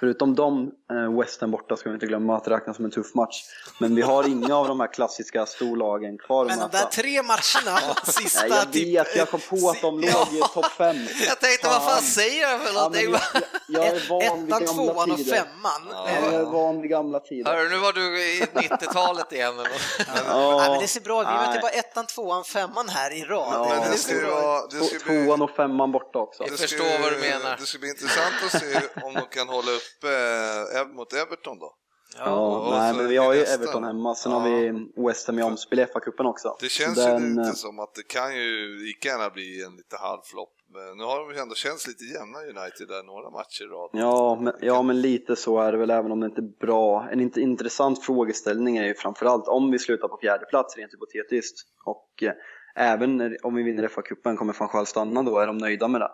Förutom 0.00 0.34
de 0.34 0.70
eh, 0.90 1.18
Western 1.18 1.50
borta 1.50 1.76
ska 1.76 1.88
vi 1.88 1.94
inte 1.94 2.06
glömma 2.06 2.36
att 2.36 2.44
det 2.44 2.50
räknas 2.50 2.76
som 2.76 2.84
en 2.84 2.90
tuff 2.90 3.14
match. 3.14 3.42
Men 3.80 3.94
vi 3.94 4.02
har 4.02 4.28
inga 4.28 4.56
av 4.56 4.68
de 4.68 4.80
här 4.80 4.92
klassiska 4.92 5.46
storlagen 5.46 6.18
kvar 6.18 6.44
Men 6.44 6.58
de 6.58 6.70
där 6.70 6.84
tre 6.84 7.22
matcherna, 7.22 7.94
sista 8.04 8.40
Nej, 8.40 8.50
jag 8.50 8.72
typ... 8.72 8.88
vet, 8.88 9.16
jag 9.16 9.30
kom 9.30 9.40
på 9.40 9.70
att 9.70 9.80
de 9.80 10.00
låg 10.00 10.28
i 10.32 10.40
topp 10.54 10.66
fem. 10.66 10.96
Jag 11.28 11.40
tänkte, 11.40 11.68
vad 11.68 11.82
fan 11.82 12.02
säger 12.02 12.42
jag 12.42 12.60
för 12.60 12.74
någonting? 12.74 13.12
Ja, 13.12 13.40
jag, 13.68 13.84
jag, 13.84 13.96
är 13.96 14.08
van 14.08 14.44
vid 14.44 14.54
Ettan, 14.54 14.74
tvåan 14.74 15.10
och 15.10 15.20
femman. 15.20 15.82
Ja. 15.90 16.08
Jag 16.10 16.34
är 16.34 16.44
van 16.44 16.80
vid 16.80 16.90
gamla 16.90 17.20
tider. 17.20 17.52
Hör, 17.52 17.68
nu 17.70 17.76
var 17.76 17.92
du 17.92 18.22
i 18.22 18.40
90-talet 18.40 19.32
igen. 19.32 19.54
ja. 19.58 19.66
ja. 20.28 20.66
men 20.70 20.80
det 20.80 20.88
ser 20.88 21.00
bra 21.00 21.22
ut. 21.22 21.28
Vi 21.28 21.32
möter 21.32 21.60
bara 21.60 21.70
ettan, 21.70 22.06
tvåan, 22.06 22.44
femman 22.44 22.88
här 22.88 23.12
i 23.12 23.24
rad. 23.24 23.48
Ja, 23.52 23.76
men 23.80 23.90
det 23.90 23.98
ska 23.98 24.30
vara, 24.30 24.66
det 24.66 24.84
ska 24.84 24.98
bli... 25.04 25.24
Tvåan 25.24 25.42
och 25.42 25.50
femman 25.50 25.92
borta 25.92 26.18
också. 26.18 26.44
Jag 26.48 26.58
förstår 26.58 27.02
vad 27.02 27.12
du 27.12 27.18
menar. 27.18 27.56
Det 27.60 27.66
ska 27.66 27.78
bli 27.78 27.88
intressant 27.88 28.34
att 28.44 28.60
se 28.60 28.80
om 29.02 29.14
de 29.14 29.26
kan 29.30 29.48
hålla 29.48 29.70
upp 29.70 29.85
uppe 29.98 30.94
mot 30.94 31.12
Everton 31.12 31.58
då. 31.58 31.74
Ja, 32.18 32.24
ja 32.24 32.78
nej, 32.78 32.94
men 32.94 33.08
vi 33.08 33.16
har 33.16 33.34
ju 33.34 33.40
Everton 33.40 33.84
hemma, 33.84 34.14
sen 34.14 34.32
ja. 34.32 34.38
har 34.38 34.48
vi 34.48 34.86
West 35.06 35.26
Ham 35.26 35.38
i 35.38 35.42
omspel 35.42 35.78
i 35.78 35.84
FA-cupen 35.84 36.26
också. 36.26 36.56
Det 36.60 36.68
känns 36.68 36.96
den, 36.96 37.22
ju 37.22 37.42
lite 37.42 37.56
som 37.56 37.78
att 37.78 37.94
det 37.94 38.02
kan 38.02 38.36
ju 38.36 38.78
lika 38.78 39.08
gärna 39.08 39.30
bli 39.30 39.62
en 39.62 39.76
lite 39.76 39.96
halvflopp 39.96 40.52
nu 40.96 41.04
har 41.04 41.20
de 41.20 41.34
ju 41.34 41.40
ändå 41.40 41.54
känts 41.54 41.86
lite 41.86 42.04
jämna 42.04 42.38
United 42.38 42.88
där 42.88 43.02
några 43.02 43.30
matcher 43.30 43.64
i 43.64 43.66
rad. 43.66 43.90
Ja 43.92 44.38
men, 44.40 44.54
ja, 44.60 44.82
men 44.82 45.00
lite 45.00 45.36
så 45.36 45.58
är 45.60 45.72
det 45.72 45.78
väl, 45.78 45.90
även 45.90 46.12
om 46.12 46.20
det 46.20 46.26
inte 46.26 46.40
är 46.40 46.58
bra. 46.66 47.08
En 47.12 47.20
int 47.20 47.36
intressant 47.36 48.04
frågeställning 48.04 48.76
är 48.76 48.84
ju 48.84 48.94
framförallt 48.94 49.48
om 49.48 49.70
vi 49.70 49.78
slutar 49.78 50.08
på 50.08 50.18
fjärde 50.20 50.46
plats 50.46 50.76
rent 50.76 50.92
hypotetiskt. 50.92 51.58
Och 51.84 52.22
eh, 52.22 52.32
även 52.76 53.36
om 53.42 53.54
vi 53.54 53.62
vinner 53.62 53.88
FA-cupen, 53.88 54.36
kommer 54.36 54.56
van 54.58 54.68
Gaal 54.72 54.86
stanna 54.86 55.22
då? 55.22 55.38
Är 55.38 55.46
de 55.46 55.58
nöjda 55.58 55.88
med 55.88 56.00
det? 56.00 56.10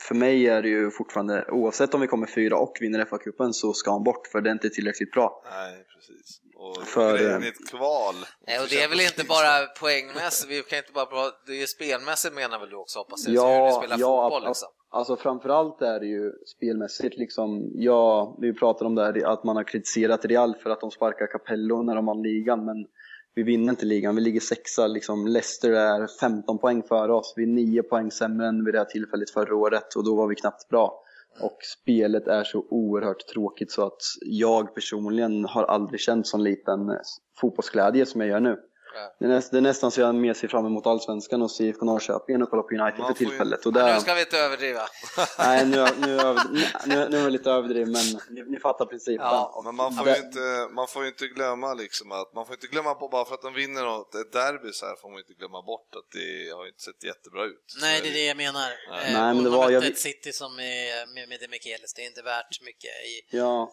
För 0.00 0.14
mig 0.14 0.48
är 0.48 0.62
det 0.62 0.68
ju 0.68 0.90
fortfarande, 0.90 1.44
oavsett 1.48 1.94
om 1.94 2.00
vi 2.00 2.06
kommer 2.06 2.26
fyra 2.26 2.56
och 2.58 2.78
vinner 2.80 3.04
FA-cupen 3.04 3.52
så 3.52 3.72
ska 3.72 3.90
han 3.90 4.04
bort, 4.04 4.26
för 4.26 4.40
det 4.40 4.50
är 4.50 4.52
inte 4.52 4.70
tillräckligt 4.70 5.10
bra. 5.10 5.42
Nej, 5.50 5.86
precis. 5.94 6.40
Och 6.56 6.86
För, 6.86 7.18
grejen 7.18 7.42
eh, 7.42 7.46
i 7.46 7.48
ett 7.48 7.70
kval. 7.70 8.14
Nej, 8.46 8.60
och 8.60 8.66
det 8.70 8.82
är 8.82 8.88
väl 8.88 9.00
inte 9.00 9.24
bara 9.24 9.66
poängmässigt, 9.80 10.50
vi 10.50 10.62
kan 10.62 10.78
inte 10.78 10.92
bara 10.92 11.06
prata, 11.06 11.36
det 11.46 11.52
är 11.52 11.60
ju 11.60 11.66
spelmässigt 11.66 12.34
menar 12.34 12.58
väl 12.58 12.70
du 12.70 12.76
också 12.76 12.98
hoppas 12.98 13.28
jag, 13.28 13.42
så 13.42 13.48
hur 13.48 13.66
du 13.66 13.72
spelar 13.72 13.98
ja, 13.98 14.30
fotboll 14.30 14.48
liksom. 14.48 14.68
Alltså 14.90 15.16
framförallt 15.16 15.82
är 15.82 16.00
det 16.00 16.06
ju 16.06 16.32
spelmässigt 16.46 17.16
liksom, 17.18 17.70
ja, 17.74 18.36
vi 18.40 18.52
pratade 18.52 18.86
om 18.86 18.94
det 18.94 19.04
här, 19.04 19.26
att 19.26 19.44
man 19.44 19.56
har 19.56 19.64
kritiserat 19.64 20.24
Real 20.24 20.54
för 20.62 20.70
att 20.70 20.80
de 20.80 20.90
sparkar 20.90 21.26
Capello 21.26 21.82
när 21.82 21.94
de 21.94 22.06
vann 22.06 22.22
ligan, 22.22 22.64
men 22.64 22.86
vi 23.34 23.42
vinner 23.42 23.70
inte 23.70 23.86
ligan, 23.86 24.14
vi 24.14 24.20
ligger 24.20 24.40
sexa 24.40 24.86
liksom. 24.86 25.26
Leicester 25.26 25.72
är 25.72 26.06
15 26.20 26.58
poäng 26.58 26.82
före 26.82 27.12
oss, 27.12 27.34
vi 27.36 27.42
är 27.42 27.46
9 27.46 27.82
poäng 27.82 28.10
sämre 28.10 28.48
än 28.48 28.64
vid 28.64 28.74
det 28.74 28.78
här 28.78 28.84
tillfället 28.84 29.30
förra 29.30 29.56
året 29.56 29.94
och 29.96 30.04
då 30.04 30.16
var 30.16 30.26
vi 30.26 30.34
knappt 30.34 30.68
bra. 30.68 31.00
Och 31.40 31.58
spelet 31.62 32.26
är 32.26 32.44
så 32.44 32.64
oerhört 32.70 33.26
tråkigt 33.26 33.72
så 33.72 33.86
att 33.86 34.00
jag 34.20 34.74
personligen 34.74 35.44
har 35.44 35.64
aldrig 35.64 36.00
känt 36.00 36.26
sån 36.26 36.42
liten 36.42 36.98
fotbollsglädje 37.40 38.06
som 38.06 38.20
jag 38.20 38.30
gör 38.30 38.40
nu. 38.40 38.58
Det 39.18 39.24
är, 39.24 39.28
näst, 39.28 39.50
det 39.50 39.56
är 39.56 39.60
nästan 39.60 39.90
så 39.90 40.00
jag 40.00 40.14
mer 40.14 40.34
ser 40.34 40.48
fram 40.48 40.66
emot 40.66 40.86
Allsvenskan 40.86 41.42
och 41.42 41.50
se 41.50 41.64
IFK 41.64 41.84
Norrköping 41.84 42.34
än 42.34 42.42
att 42.42 42.50
kolla 42.50 42.62
på 42.62 42.74
United 42.74 42.98
Man 43.00 43.06
för 43.14 43.24
tillfället. 43.24 43.66
Och 43.66 43.72
Men 43.72 43.84
där, 43.86 43.94
nu 43.94 44.00
ska 44.00 44.14
vi 44.14 44.20
inte 44.20 44.38
överdriva. 44.38 44.82
Nej, 45.38 45.66
nu, 45.66 45.76
nu, 45.98 46.16
nu, 46.86 47.08
nu 47.10 47.18
är 47.18 47.24
det 47.24 47.30
lite 47.30 47.50
överdrivet, 47.50 47.88
men 47.88 48.20
ni, 48.34 48.42
ni 48.50 48.58
fattar 48.60 48.86
principen. 48.86 49.26
Ja, 49.26 49.62
Men 49.64 49.74
man 49.74 49.94
får, 49.96 50.04
det- 50.04 50.16
ju 50.18 50.22
inte, 50.26 50.68
man 50.74 50.88
får 50.88 51.02
ju 51.02 51.08
inte 51.08 51.26
glömma 51.26 51.74
liksom 51.74 52.12
att 52.12 52.34
man 52.34 52.46
får 52.46 52.54
inte 52.54 52.66
glömma 52.66 52.94
på 52.94 53.08
bara 53.08 53.24
för 53.24 53.34
att 53.34 53.42
de 53.42 53.54
vinner 53.54 53.82
något, 53.82 54.14
ett 54.14 54.32
derby 54.32 54.72
så 54.72 54.86
här 54.86 54.96
får 54.96 55.08
man 55.10 55.18
inte 55.18 55.32
glömma 55.32 55.62
bort 55.62 55.88
att 55.98 56.08
det 56.12 56.50
har 56.56 56.66
inte 56.66 56.82
sett 56.82 57.04
jättebra 57.04 57.44
ut. 57.44 57.66
Nej, 57.80 58.00
det 58.02 58.08
är 58.08 58.12
det 58.12 58.26
jag 58.26 58.36
menar. 58.36 58.68
Nej. 58.90 59.04
Eh, 59.06 59.12
Nej, 59.20 59.34
men 59.34 59.36
det 59.44 59.50
de 59.50 59.56
var- 59.56 59.70
jag- 59.70 59.84
ett 59.86 59.98
City 59.98 60.32
som 60.32 60.52
är 60.58 61.14
med, 61.14 61.28
med 61.28 61.38
De 61.40 61.48
Michelis, 61.48 61.94
det 61.94 62.02
är 62.02 62.06
inte 62.06 62.22
värt 62.22 62.62
mycket. 62.62 62.90
I, 63.12 63.36
Ja. 63.36 63.72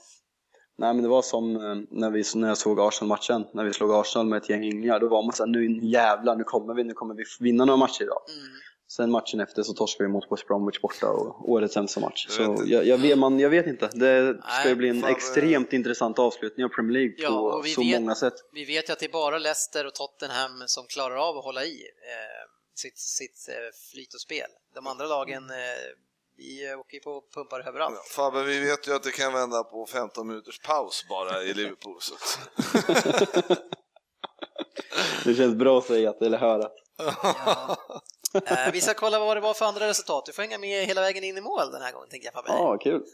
Nej 0.78 0.93
men 0.93 1.03
det 1.03 1.09
var 1.09 1.22
som 1.22 1.55
eh, 1.55 1.76
när, 1.89 2.09
vi, 2.11 2.24
när 2.36 2.47
jag 2.47 2.57
såg 2.57 2.80
Arsenal-matchen, 2.80 3.45
när 3.53 3.63
vi 3.63 3.74
slog 3.74 3.91
Arsenal 3.91 4.28
med 4.28 4.38
ett 4.38 4.49
gäng 4.49 4.63
ynglingar, 4.63 4.99
då 4.99 5.07
var 5.07 5.24
man 5.24 5.34
såhär 5.34 5.49
nu 5.49 5.80
jävlar, 5.88 6.36
nu 6.36 6.43
kommer 6.43 6.74
vi, 6.74 6.84
nu 6.84 6.93
kommer 6.93 7.15
vi 7.15 7.24
vinna 7.39 7.65
några 7.65 7.78
matcher 7.78 8.03
idag. 8.03 8.22
mm. 8.30 8.51
Sen 8.88 9.11
matchen 9.11 9.39
efter 9.39 9.63
så 9.63 9.74
torskade 9.74 10.07
vi 10.07 10.13
mot 10.13 10.32
West 10.32 10.47
Bromwich 10.47 10.82
borta 10.82 11.09
och 11.09 11.49
årets 11.49 11.74
sämsta 11.74 11.99
match. 11.99 12.26
Jag 12.30 12.57
Så 12.57 12.63
jag, 12.65 12.86
jag, 12.86 12.97
vet, 12.97 13.17
man, 13.17 13.39
jag 13.39 13.49
vet 13.49 13.67
inte, 13.67 13.89
det 13.93 14.34
ska 14.34 14.47
Nej, 14.47 14.67
ju 14.69 14.76
bli 14.76 14.89
en 14.89 15.03
extremt 15.03 15.74
intressant 15.74 16.19
avslutning 16.19 16.65
av 16.65 16.69
Premier 16.69 16.93
League 16.93 17.15
Ja, 17.17 17.30
på 17.30 17.61
vi 17.63 17.69
så 17.69 17.82
vet- 17.82 18.01
många 18.01 18.15
sätt. 18.15 18.34
Vi 18.53 18.65
vet 18.65 18.89
ju 18.89 18.93
att 18.93 18.99
det 18.99 19.05
är 19.05 19.11
bara 19.11 19.38
Leicester 19.38 19.88
och 19.88 19.93
Tottenham 19.93 20.63
som 20.65 20.86
klarar 20.88 21.15
av 21.30 21.38
att 21.38 21.43
hålla 21.43 21.63
i 21.65 21.74
eh, 22.11 22.49
sitt, 22.76 22.97
sitt 22.97 23.49
eh, 23.49 23.55
flyt 23.91 24.13
och 24.13 24.22
spel. 24.22 24.47
De 24.76 24.88
andra 24.88 25.05
lagen, 25.05 25.49
eh, 25.49 25.55
vi 26.38 26.76
åker 26.76 26.94
ju 26.94 27.00
på 27.00 27.12
och 27.12 27.34
pumpar 27.34 27.68
överallt. 27.68 27.96
Ja, 27.96 28.04
Fabbe, 28.16 28.44
vi 28.44 28.60
vet 28.60 28.88
ju 28.88 28.94
att 28.96 29.04
det 29.04 29.12
kan 29.12 29.34
vända 29.34 29.64
på 29.64 29.86
15 29.86 30.28
minuters 30.28 30.60
paus 30.60 31.06
bara 31.10 31.44
i 31.44 31.54
Liverpool. 31.54 31.98
Så. 32.02 32.16
Det 35.24 35.36
känns 35.36 35.56
bra 35.56 35.78
att 35.78 35.86
säga 35.86 36.10
att, 36.10 36.22
eller 36.22 36.38
höra. 36.38 36.70
Eh, 38.46 38.72
vi 38.74 38.82
ska 38.82 38.94
kolla 38.94 39.20
vad 39.20 39.38
det 39.38 39.42
var 39.42 39.54
för 39.54 39.66
andra 39.66 39.88
resultat. 39.88 40.26
Du 40.26 40.34
får 40.34 40.42
hänga 40.42 40.58
med 40.58 40.86
hela 40.86 41.02
vägen 41.02 41.24
in 41.24 41.38
i 41.38 41.42
mål 41.42 41.72
den 41.72 41.82
här 41.82 41.92
gången, 41.92 42.10
tänker 42.10 42.26
jag 42.26 42.34
Fabbe. 42.34 42.50
Ja, 42.50 42.78
kul. 42.78 43.06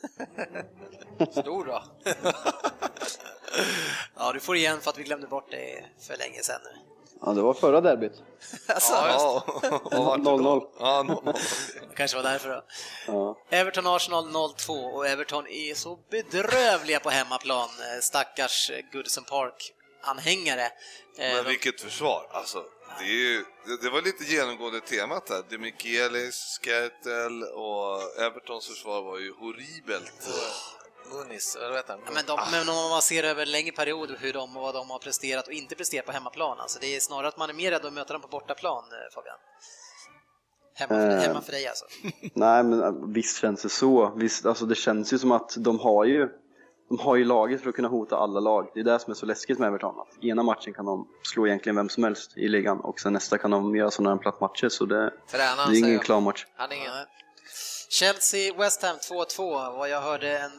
Stor 1.32 1.66
då. 1.66 1.84
Ja, 4.16 4.32
du 4.34 4.40
får 4.40 4.56
igen 4.56 4.82
för 4.82 4.90
att 4.90 4.98
vi 4.98 5.04
glömde 5.04 5.28
bort 5.28 5.52
det 5.52 5.86
för 6.08 6.18
länge 6.18 6.44
sedan 6.44 6.62
nu. 6.64 6.97
Ja, 7.22 7.32
det 7.34 7.42
var 7.42 7.54
förra 7.54 7.82
derbyt. 7.82 8.12
Alltså, 8.68 8.94
Ja, 8.94 9.44
vad 9.92 10.06
vart 10.06 10.18
det 10.18 10.24
då? 10.24 10.38
0-0. 10.38 10.68
Ja, 10.80 11.04
0-0. 11.08 11.34
det 11.90 11.96
kanske 11.96 12.18
var 12.18 12.24
därför 12.24 12.50
då. 12.50 12.64
Ja. 13.08 13.38
Everton-Arsenal 13.50 14.26
0-2 14.30 14.94
och 14.94 15.08
Everton 15.08 15.48
är 15.48 15.76
så 15.76 16.00
bedrövliga 16.12 17.00
på 17.00 17.10
hemmaplan, 17.10 17.70
eh, 17.70 18.02
stackars 18.02 18.70
eh, 18.70 18.80
Goodison 18.92 19.24
Park-anhängare. 19.24 20.66
Eh, 21.18 21.34
Men 21.36 21.46
vilket 21.46 21.82
försvar! 21.82 22.28
Alltså, 22.32 22.64
det, 23.00 23.06
är 23.06 23.10
ju, 23.10 23.46
det, 23.66 23.82
det 23.82 23.90
var 23.90 24.02
lite 24.02 24.24
genomgående 24.24 24.80
temat 24.82 25.28
där. 25.28 25.44
De 25.50 25.58
Michelis, 25.58 26.60
Skertel 26.62 27.44
och 27.44 28.22
Evertons 28.22 28.68
försvar 28.68 29.02
var 29.02 29.18
ju 29.20 29.34
horribelt. 29.34 30.30
Munis, 31.12 31.56
eller 31.56 31.68
vad 31.68 31.78
heter 31.78 31.94
han? 31.94 32.02
Ja, 32.06 32.12
men, 32.14 32.26
de, 32.26 32.40
men 32.52 32.70
om 32.70 32.90
man 32.90 33.02
ser 33.02 33.24
över 33.24 33.42
en 33.42 33.52
längre 33.52 33.72
period 33.72 34.16
hur 34.20 34.34
de, 34.34 34.54
vad 34.54 34.74
de 34.76 34.90
har 34.90 35.00
presterat 35.00 35.48
och 35.48 35.54
inte 35.54 35.76
presterat 35.76 36.06
på 36.06 36.12
hemmaplan, 36.12 36.60
alltså 36.60 36.80
det 36.82 36.96
är 36.96 37.00
snarare 37.00 37.28
att 37.28 37.38
man 37.38 37.50
är 37.50 37.54
mer 37.54 37.72
rädd 37.72 37.86
att 37.86 37.94
möta 37.94 38.14
dem 38.14 38.22
på 38.22 38.28
bortaplan, 38.28 38.84
eh, 38.84 39.14
Fabian. 39.14 39.38
Hemma 40.76 40.90
för, 40.90 41.18
Eh. 41.18 41.22
hemma 41.22 41.42
för 41.42 41.52
dig 41.52 41.68
alltså. 41.68 41.86
Nej 42.34 42.64
men 42.64 42.84
äh, 42.84 42.92
visst 43.14 43.42
känns 43.42 43.62
det 43.62 43.70
så. 43.70 44.14
Visst, 44.16 44.46
alltså 44.46 44.66
det 44.66 44.76
känns 44.76 45.14
ju 45.14 45.20
som 45.20 45.32
att 45.32 45.56
de 45.58 45.80
har 45.80 46.06
ju 46.06 46.30
de 46.90 47.00
har 47.00 47.16
ju 47.16 47.26
laget 47.26 47.62
för 47.62 47.70
att 47.70 47.76
kunna 47.76 47.88
hota 47.88 48.18
alla 48.18 48.40
lag. 48.40 48.72
Det 48.74 48.80
är 48.80 48.84
det 48.84 49.00
som 49.00 49.12
är 49.12 49.16
så 49.16 49.26
läskigt 49.26 49.60
med 49.60 49.68
Everton. 49.68 49.96
Att 50.00 50.24
ena 50.24 50.44
matchen 50.44 50.74
kan 50.74 50.86
de 50.86 51.08
slå 51.24 51.48
egentligen 51.48 51.76
vem 51.76 51.90
som 51.90 52.04
helst 52.04 52.38
i 52.38 52.48
ligan 52.48 52.80
och 52.80 53.00
sen 53.00 53.14
nästa 53.14 53.38
kan 53.38 53.52
de 53.52 53.76
göra 53.76 53.92
sådana 53.92 54.10
här 54.16 54.18
plattmatcher 54.22 54.70
så 54.70 54.86
det, 54.86 55.14
Tränaren 55.32 55.72
det 55.72 55.78
är 55.78 55.80
ingen 55.80 56.00
klar 56.00 56.22
match. 56.22 56.46
Han 56.56 56.72
är 56.72 56.76
ingen... 56.76 56.92
Nej. 56.92 57.06
Chelsea-West 57.90 58.82
Ham 58.84 58.98
2-2 58.98 59.78
och 59.78 59.90
jag 59.90 60.02
hörde 60.02 60.38
en 60.38 60.52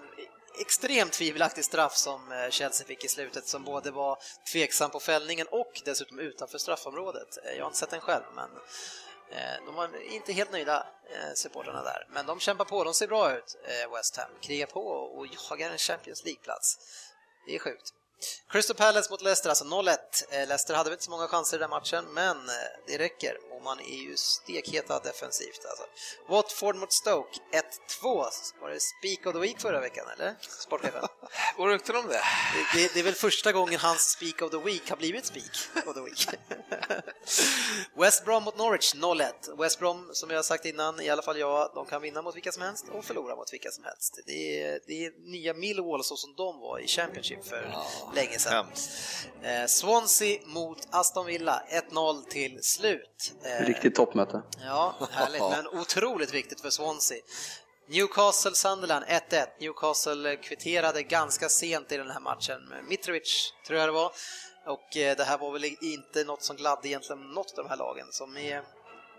extremt 0.61 1.13
tvivelaktig 1.13 1.65
straff 1.65 1.97
som 1.97 2.33
eh, 2.33 2.51
Chelsea 2.51 2.87
fick 2.87 3.05
i 3.05 3.09
slutet 3.09 3.47
som 3.47 3.65
både 3.65 3.91
var 3.91 4.19
tveksam 4.53 4.91
på 4.91 5.01
fällningen 5.01 5.47
och 5.51 5.83
dessutom 5.85 6.19
utanför 6.19 6.59
straffområdet. 6.59 7.39
Eh, 7.45 7.53
jag 7.53 7.65
har 7.65 7.69
inte 7.69 7.79
sett 7.79 7.91
den 7.91 8.01
själv 8.01 8.25
men 8.35 8.51
eh, 9.31 9.65
de 9.67 9.75
var 9.75 9.91
inte 10.13 10.33
helt 10.33 10.53
nöjda, 10.53 10.87
supportrarna 11.35 11.83
där. 11.83 12.07
Men 12.11 12.27
de 12.27 12.41
kämpar 12.41 12.65
på, 12.65 12.85
de 12.85 12.95
ser 12.95 13.07
bra 13.07 13.37
ut, 13.37 13.57
West 13.95 14.17
Ham. 14.17 14.31
Krigar 14.41 14.67
på 14.67 14.81
och 14.81 15.27
jagar 15.27 15.71
en 15.71 15.79
Champions 15.79 16.25
League-plats. 16.25 16.79
Det 17.47 17.55
är 17.55 17.59
sjukt. 17.59 17.93
Crystal 18.49 18.77
Palace 18.77 19.11
mot 19.11 19.23
Leicester, 19.23 19.49
alltså 19.49 19.65
0-1. 19.65 19.97
Eh, 20.31 20.49
Leicester 20.49 20.75
hade 20.75 20.91
väl 20.91 20.95
inte 20.95 21.05
så 21.05 21.11
många 21.11 21.29
chanser 21.29 21.57
i 21.57 21.61
den 21.61 21.71
matchen, 21.71 22.05
men 22.13 22.37
eh, 22.37 22.55
det 22.87 22.99
räcker 22.99 23.37
och 23.59 23.65
man 23.65 23.81
är 23.81 24.09
ju 24.09 24.17
stekheta 24.17 24.99
defensivt. 24.99 25.67
Alltså. 25.71 25.85
Watford 26.29 26.77
mot 26.77 26.93
Stoke, 26.93 27.41
1-2. 28.03 28.31
Var 28.61 28.71
det 28.71 28.81
Speak 28.81 29.27
of 29.27 29.33
the 29.33 29.39
Week 29.39 29.61
förra 29.61 29.81
veckan, 29.81 30.07
eller? 30.15 30.35
Sportchefen? 30.41 31.05
Vad 31.59 31.69
rykten 31.69 31.97
om 31.97 32.07
det? 32.07 32.13
Det, 32.75 32.79
det, 32.79 32.95
det 32.95 33.01
är 33.01 33.05
väl 33.05 33.15
första 33.15 33.53
gången 33.53 33.81
hans 33.81 34.11
Speak 34.11 34.43
of 34.43 34.51
the 34.51 34.59
Week 34.59 34.91
har 34.91 34.97
blivit 34.97 35.27
Speak 35.27 35.87
of 35.87 35.95
the 35.95 36.01
Week. 36.01 36.29
West 37.95 38.25
Brom 38.25 38.45
mot 38.45 38.59
Norwich 38.59 38.95
0-1. 38.95 39.63
West 39.63 39.79
Brom, 39.79 40.11
som 40.13 40.31
jag 40.31 40.39
har 40.39 40.43
sagt 40.43 40.65
innan, 40.65 41.01
i 41.01 41.09
alla 41.09 41.23
fall 41.23 41.39
jag, 41.39 41.71
de 41.75 41.87
kan 41.87 42.03
vinna 42.03 42.23
mot 42.23 42.37
vilka 42.37 42.53
som 42.53 42.63
helst 42.63 42.85
och 42.89 43.05
förlora 43.05 43.37
mot 43.37 43.53
vilka 43.53 43.71
som 43.71 43.85
helst. 43.85 44.19
Det 44.27 44.63
är, 44.63 44.81
det 44.87 45.07
är 45.07 45.31
nya 45.31 45.55
Millwall 45.55 46.05
så 46.05 46.17
som 46.17 46.35
de 46.35 46.61
var 46.61 46.79
i 46.79 46.87
Championship 46.87 47.45
för 47.45 47.77
länge 48.15 48.39
sedan. 48.39 48.67
Eh, 49.43 49.67
Swansea 49.67 50.39
mot 50.47 50.79
Aston 50.91 51.27
Villa, 51.27 51.63
1-0 51.91 52.23
till 52.29 52.63
slut. 52.63 53.33
Eh, 53.45 53.67
Riktigt 53.67 53.95
toppmöte. 53.95 54.43
Ja, 54.65 54.95
härligt, 55.11 55.41
men 55.51 55.67
otroligt 55.81 56.35
viktigt 56.35 56.61
för 56.61 56.71
Swansea. 56.71 57.19
Newcastle-Sunderland 57.91 59.05
1-1. 59.05 59.47
Newcastle 59.61 60.37
kvitterade 60.37 61.03
ganska 61.03 61.49
sent 61.49 61.93
i 61.93 61.97
den 61.97 62.11
här 62.11 62.21
matchen 62.21 62.61
Mitrovic, 62.89 63.53
tror 63.67 63.79
jag 63.79 63.89
det 63.89 63.93
var. 63.93 64.13
Och 64.67 64.97
eh, 64.97 65.17
det 65.17 65.25
här 65.25 65.39
var 65.39 65.53
väl 65.53 65.65
inte 65.65 66.25
något 66.25 66.43
som 66.43 66.57
gladde 66.57 66.89
egentligen 66.89 67.23
något 67.23 67.59
av 67.59 67.65
de 67.65 67.71
här 67.71 67.77
lagen 67.77 68.07
som 68.11 68.37
är, 68.37 68.63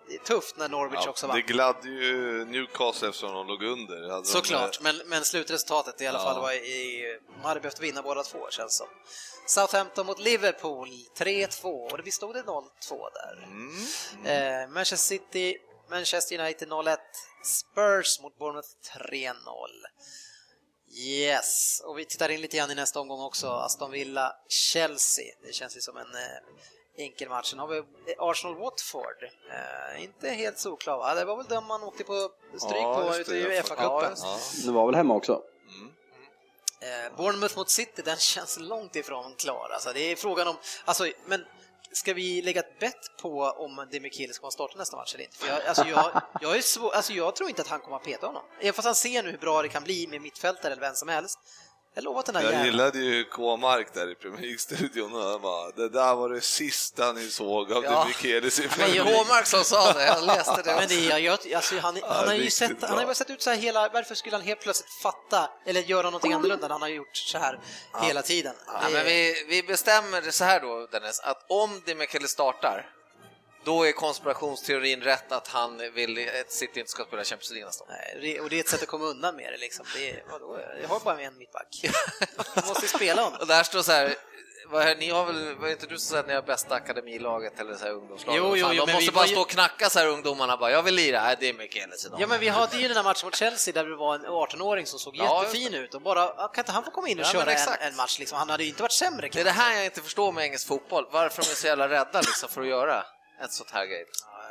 det 0.10 0.16
är 0.16 0.20
tufft 0.20 0.57
när 0.57 0.70
Norwich 0.70 0.99
Ja, 1.03 1.10
också 1.10 1.28
det 1.28 1.34
vann. 1.34 1.41
gladde 1.41 1.89
ju 1.89 2.45
Newcastle 2.45 3.07
eftersom 3.10 3.34
de 3.34 3.47
låg 3.47 3.64
under. 3.64 4.01
De- 4.10 4.26
Såklart, 4.26 4.82
men, 4.82 5.01
men 5.05 5.24
slutresultatet 5.26 6.01
i 6.01 6.07
alla 6.07 6.20
Ja. 6.20 6.24
fall 6.26 6.41
var 6.41 6.51
i, 6.53 7.20
man 7.36 7.45
hade 7.45 7.60
behövt 7.60 7.80
vinna 7.80 8.01
båda 8.01 8.24
två 8.24 8.49
känns 8.51 8.78
som. 8.78 8.88
Southampton 9.47 10.05
mot 10.05 10.20
Liverpool 10.20 10.89
3-2 11.18 11.91
och 11.91 12.03
det 12.03 12.12
stod 12.12 12.34
det 12.36 12.41
0-2 12.41 12.64
där. 13.14 13.43
Mm. 13.43 14.64
Eh, 14.66 14.70
Manchester 14.74 14.97
City, 15.18 15.57
Manchester 15.89 16.39
United 16.39 16.68
0-1, 16.70 16.97
Spurs 17.43 18.20
mot 18.22 18.38
Bournemouth 18.38 18.68
3-0. 18.97 19.34
Yes, 20.91 21.82
och 21.86 21.97
vi 21.99 22.05
tittar 22.05 22.30
in 22.30 22.41
lite 22.41 22.57
grann 22.57 22.72
i 22.72 22.76
nästa 22.76 22.99
omgång 22.99 23.22
också, 23.22 23.47
Aston 23.47 23.91
Villa, 23.91 24.34
Chelsea. 24.49 25.26
Det 25.45 25.53
känns 25.53 25.78
ju 25.78 25.82
som 25.82 25.97
en 25.97 26.16
eh, 26.16 26.39
enkel 27.00 27.30
match. 27.30 27.50
Sen 27.50 27.60
har 27.60 27.68
vi 27.68 27.84
Arsenal-Watford. 28.18 29.24
Eh, 29.52 30.04
inte 30.04 30.30
helt 30.30 30.60
solklar 30.60 30.97
va? 30.97 31.16
Det 31.16 31.26
var 31.26 31.36
väl 31.38 31.45
den 31.45 31.64
man 31.64 31.84
åkte 31.84 32.04
på 32.04 32.30
stryk 32.58 32.82
Ja, 32.82 33.08
på 33.10 33.16
ute 33.16 33.32
det. 33.32 33.39
i 33.39 33.43
Uefa-cupen. 33.45 34.14
Ja. 34.16 34.38
Det 34.66 34.72
var 34.72 34.86
väl 34.86 34.95
hemma 34.95 35.14
också? 35.14 35.41
Eh, 36.82 37.18
Bournemouth 37.18 37.58
mot 37.58 37.70
City, 37.70 38.02
den 38.02 38.18
känns 38.34 38.60
långt 38.60 38.95
ifrån 38.95 39.36
klar. 39.36 39.70
Alltså, 39.74 39.93
det 39.93 40.00
är 40.00 40.16
frågan 40.16 40.47
om, 40.47 40.56
alltså, 40.86 41.08
men 41.26 41.45
ska 41.91 42.14
vi 42.14 42.41
lägga 42.41 42.60
ett 42.60 42.80
bett 42.80 43.18
på 43.22 43.41
om 43.43 43.88
Demichelis 43.91 44.39
kommer 44.39 44.47
att 44.47 44.54
starta 44.54 44.78
nästa 44.78 44.97
match 44.97 45.14
eller 45.16 45.24
inte? 45.24 45.38
För 45.38 45.47
jag, 45.47 45.66
alltså 45.66 45.86
jag, 45.88 46.22
jag, 46.41 46.58
är 46.58 46.62
svår, 46.62 46.91
alltså 46.95 47.14
jag 47.14 47.36
tror 47.36 47.50
inte 47.50 47.62
att 47.62 47.68
han 47.68 47.80
kommer 47.80 47.97
att 47.97 48.04
peta 48.04 48.28
honom. 48.28 48.43
Även 48.60 48.74
fast 48.74 48.86
han 48.86 48.95
ser 48.95 49.24
nu 49.24 49.32
hur 49.32 49.38
bra 49.38 49.62
det 49.62 49.70
kan 49.70 49.84
bli 49.84 50.08
med 50.08 50.22
mittfältare 50.22 50.72
eller 50.72 50.82
vem 50.82 50.95
som 50.95 51.10
helst. 51.10 51.39
Jag 51.94 52.04
lovar 52.04 52.20
att 52.20 52.26
den 52.26 52.36
där 52.36 52.42
Jag 52.42 52.52
jäveln... 52.52 52.66
gillade 52.66 53.00
ju 53.00 53.24
K-Mark 53.24 53.94
där 53.94 54.12
i 54.12 54.16
Premier 54.16 54.42
League-studion 54.42 55.16
och 55.16 55.24
han 55.24 55.42
bara, 55.42 55.72
det 55.72 55.90
där 55.90 56.16
var 56.16 56.30
det 56.30 56.42
sista 56.42 57.14
ni 57.14 57.28
såg 57.30 57.72
av 57.74 57.84
Ja. 57.84 58.02
Demichelis 58.04 58.60
i 58.60 58.62
Men 58.62 58.70
Premier 58.70 59.04
League. 59.04 59.18
Håmark 59.18 59.46
som 59.46 59.64
sa 59.64 59.94
det, 59.94 60.06
jag 60.06 60.24
läste 60.24 60.62
det 60.62 60.76
Men 60.80 60.88
det, 60.88 60.96
jag, 60.96 61.20
jag, 61.20 61.54
alltså 61.56 61.80
han, 61.80 62.00
han 62.04 62.28
har 62.28 62.36
ju 62.36 62.50
sett, 62.50 62.84
han 62.84 62.98
har 62.98 63.08
ju 63.08 63.14
sett 63.14 63.30
ut 63.30 63.42
så 63.42 63.50
här 63.50 63.58
hela, 63.58 63.90
varför 63.94 64.16
skulle 64.16 64.36
han 64.36 64.46
helt 64.46 64.62
plötsligt 64.62 64.90
fatta 65.04 65.50
eller 65.66 65.82
göra 65.82 66.04
någonting 66.04 66.34
annorlunda 66.34 66.68
när 66.68 66.74
han 66.76 66.82
har 66.82 66.90
gjort 66.90 67.16
så 67.18 67.38
här 67.38 67.60
hela 68.02 68.22
tiden? 68.22 68.56
Ja, 68.68 68.90
men 68.94 69.06
vi, 69.06 69.46
vi 69.50 69.64
bestämmer 69.64 70.22
det 70.22 70.32
så 70.32 70.44
här 70.44 70.60
då, 70.60 70.88
Dennis, 70.92 71.20
att 71.20 71.46
om 71.50 71.82
Demichele 71.86 72.28
startar, 72.28 72.86
då 73.64 73.88
är 73.88 73.91
konspirationsteorin 73.91 75.01
rätt 75.01 75.32
att 75.32 75.47
han 75.47 75.78
vill 75.93 76.30
att 76.41 76.51
City 76.51 76.80
inte 76.80 76.91
ska 76.91 77.03
spela 77.05 77.24
Champions 77.24 77.51
League 77.51 77.66
nästa 77.66 77.84
år. 77.84 77.89
Nej, 78.22 78.39
och 78.39 78.49
det 78.49 78.55
är 78.55 78.60
ett 78.60 78.70
sätt 78.70 78.82
att 78.82 78.88
komma 78.88 79.05
undan 79.05 79.36
med 79.36 79.53
det 79.53 79.57
liksom. 79.57 79.86
Det 79.95 80.10
är, 80.10 80.24
vadå, 80.32 80.60
jag 80.82 80.88
har 80.89 80.99
bara 80.99 81.22
en 81.22 81.38
mittback. 81.38 81.68
Jag 82.55 82.68
måste 82.68 82.86
ju 82.86 82.88
spela 82.89 83.22
honom. 83.22 83.39
Och 83.41 83.47
där 83.47 83.64
står 83.64 83.82
så 83.82 83.91
här, 83.91 84.16
vad 84.72 84.82
är, 84.88 84.95
ni 84.95 85.10
har 85.10 85.26
väl, 85.26 85.55
var 85.55 85.68
inte 85.68 85.86
du 85.88 85.97
som 85.97 86.14
sa 86.16 86.20
att 86.20 86.28
ni 86.28 86.34
har 86.34 86.41
bästa 86.41 86.76
akademilaget 86.76 87.60
eller 87.60 87.74
så 87.76 87.84
här 87.86 87.91
ungdomslaget? 87.91 88.41
Jo, 88.43 88.55
jo, 88.57 88.66
Fan, 88.66 88.76
jo, 88.76 88.86
de 88.86 88.93
måste 88.93 89.12
bara 89.12 89.26
ju- 89.26 89.32
stå 89.32 89.41
och 89.41 89.49
knacka 89.49 89.89
så 89.89 89.99
här 89.99 90.07
ungdomarna 90.07 90.57
bara, 90.57 90.72
jag 90.72 90.84
vill 90.84 90.95
lira, 90.95 91.24
nej 91.24 91.36
det 91.39 91.49
är 91.49 91.53
Michelis 91.53 92.05
idag. 92.05 92.22
Ja 92.22 92.28
men 92.28 92.39
vi 92.39 92.47
hade 92.47 92.78
ju 92.78 92.88
den 92.88 92.97
här 92.97 93.03
matchen 93.03 93.26
mot 93.28 93.36
Chelsea 93.36 93.74
där 93.74 93.86
det 93.86 93.95
var 93.95 94.16
en 94.16 94.26
18-åring 94.26 94.86
som 94.86 94.99
såg 94.99 95.16
Ja, 95.18 95.43
jättefin 95.43 95.74
ut 95.74 95.93
och 95.93 96.01
bara, 96.01 96.47
kan 96.47 96.62
inte 96.62 96.72
han 96.72 96.84
få 96.84 96.91
komma 96.91 97.07
in 97.10 97.20
och 97.20 97.26
Ja, 97.26 97.32
köra 97.32 97.53
en, 97.53 97.88
en 97.91 97.95
match 97.95 98.20
liksom? 98.20 98.38
Han 98.38 98.49
hade 98.49 98.64
ju 98.64 98.70
inte 98.70 98.82
varit 98.82 98.91
sämre. 98.91 99.30
Det 99.32 99.39
är 99.39 99.43
det 99.43 99.51
här 99.51 99.76
jag 99.76 99.86
inte 99.86 100.01
förstår 100.01 100.32
med 100.32 100.43
engelsk 100.43 100.68
fotboll, 100.68 101.07
varför 101.12 101.41
de 101.43 101.49
är 101.51 101.55
så 101.55 101.68
jävla 101.68 101.89
rädda 101.89 102.22
liksom 102.22 102.49
för 102.49 102.62
att 102.62 102.68
göra 102.68 103.05
ett 103.44 103.54
sånt 103.54 103.72
här 103.72 103.86
grej. 103.86 104.06
Ja, 104.26 104.42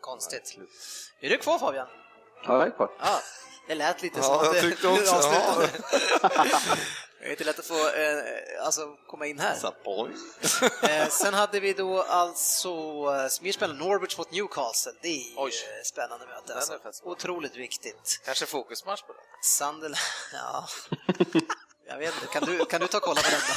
konstigt. 0.00 0.56
Är 1.20 1.28
du 1.30 1.38
kvar 1.38 1.58
Fabian? 1.58 1.86
Ja, 2.44 2.52
jag 2.58 2.66
är 2.66 2.70
kvar. 2.70 2.90
Ja, 3.00 3.20
det 3.68 3.74
lät 3.74 4.02
lite 4.02 4.18
Ja, 4.18 4.22
som 4.24 4.38
att 4.38 4.44
jag 4.56 4.60
tyckte 4.60 4.88
också, 4.88 5.14
avslutade. 5.16 5.68
Det 7.20 7.26
är 7.26 7.30
inte 7.30 7.44
lätt 7.44 7.58
att 7.58 7.66
få 7.66 7.88
eh, 7.88 8.64
alltså, 8.64 8.96
komma 9.06 9.26
in 9.26 9.38
här. 9.38 9.56
Eh, 10.82 11.08
sen 11.08 11.34
hade 11.34 11.60
vi 11.60 11.72
då 11.72 12.02
alltså 12.02 12.68
eh, 12.68 13.42
mer 13.42 13.52
spännande, 13.52 13.84
Norwich 13.84 14.18
mot 14.18 14.30
Newcastle. 14.30 14.92
Det 15.02 15.08
är 15.08 15.34
Oj. 15.36 15.52
eh, 15.52 15.82
spännande 15.84 16.26
möte. 16.26 16.54
Alltså. 16.54 16.78
Otroligt 17.04 17.56
viktigt. 17.56 18.20
Kanske 18.24 18.46
fokusmatch 18.46 19.02
på 19.02 19.12
det. 19.12 19.18
Sunderland, 19.42 19.96
ja. 20.32 20.68
Jag 21.88 21.98
vet 21.98 22.14
inte, 22.14 22.26
kan 22.26 22.44
du, 22.44 22.64
kan 22.64 22.80
du 22.80 22.86
ta 22.86 22.96
och 22.98 23.02
kolla 23.04 23.20
på 23.20 23.30
den 23.30 23.40
då? 23.40 23.54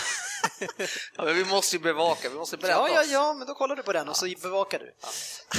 Ja, 1.17 1.23
men 1.23 1.35
vi 1.35 1.45
måste 1.45 1.75
ju 1.75 1.81
bevaka, 1.81 2.29
vi 2.29 2.35
måste 2.35 2.57
bredda 2.57 2.73
Ja, 2.75 2.89
ja, 2.89 3.03
ja, 3.03 3.33
men 3.33 3.47
då 3.47 3.53
kollar 3.55 3.75
du 3.75 3.83
på 3.83 3.93
den 3.93 4.09
och 4.09 4.15
så 4.17 4.27
bevakar 4.41 4.79
du. 4.79 4.93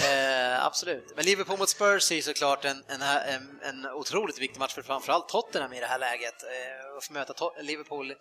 Eh, 0.09 0.67
absolut. 0.67 1.13
Men 1.17 1.25
Liverpool 1.25 1.59
mot 1.59 1.69
Spurs 1.69 2.13
är 2.13 2.23
såklart 2.23 2.65
en, 2.65 2.85
en, 2.89 3.03
en, 3.03 3.61
en 3.63 3.87
otroligt 3.87 4.39
viktig 4.39 4.59
match 4.59 4.75
för 4.75 4.83
framförallt 4.83 5.29
Tottenham 5.29 5.73
i 5.73 5.81
det 5.81 5.87
här 5.87 5.99
läget. 5.99 6.43
Eh, 6.43 6.97
att 6.99 7.05
få 7.05 7.13
möta 7.13 7.33
To- 7.33 7.63
Liverpool, 7.63 8.15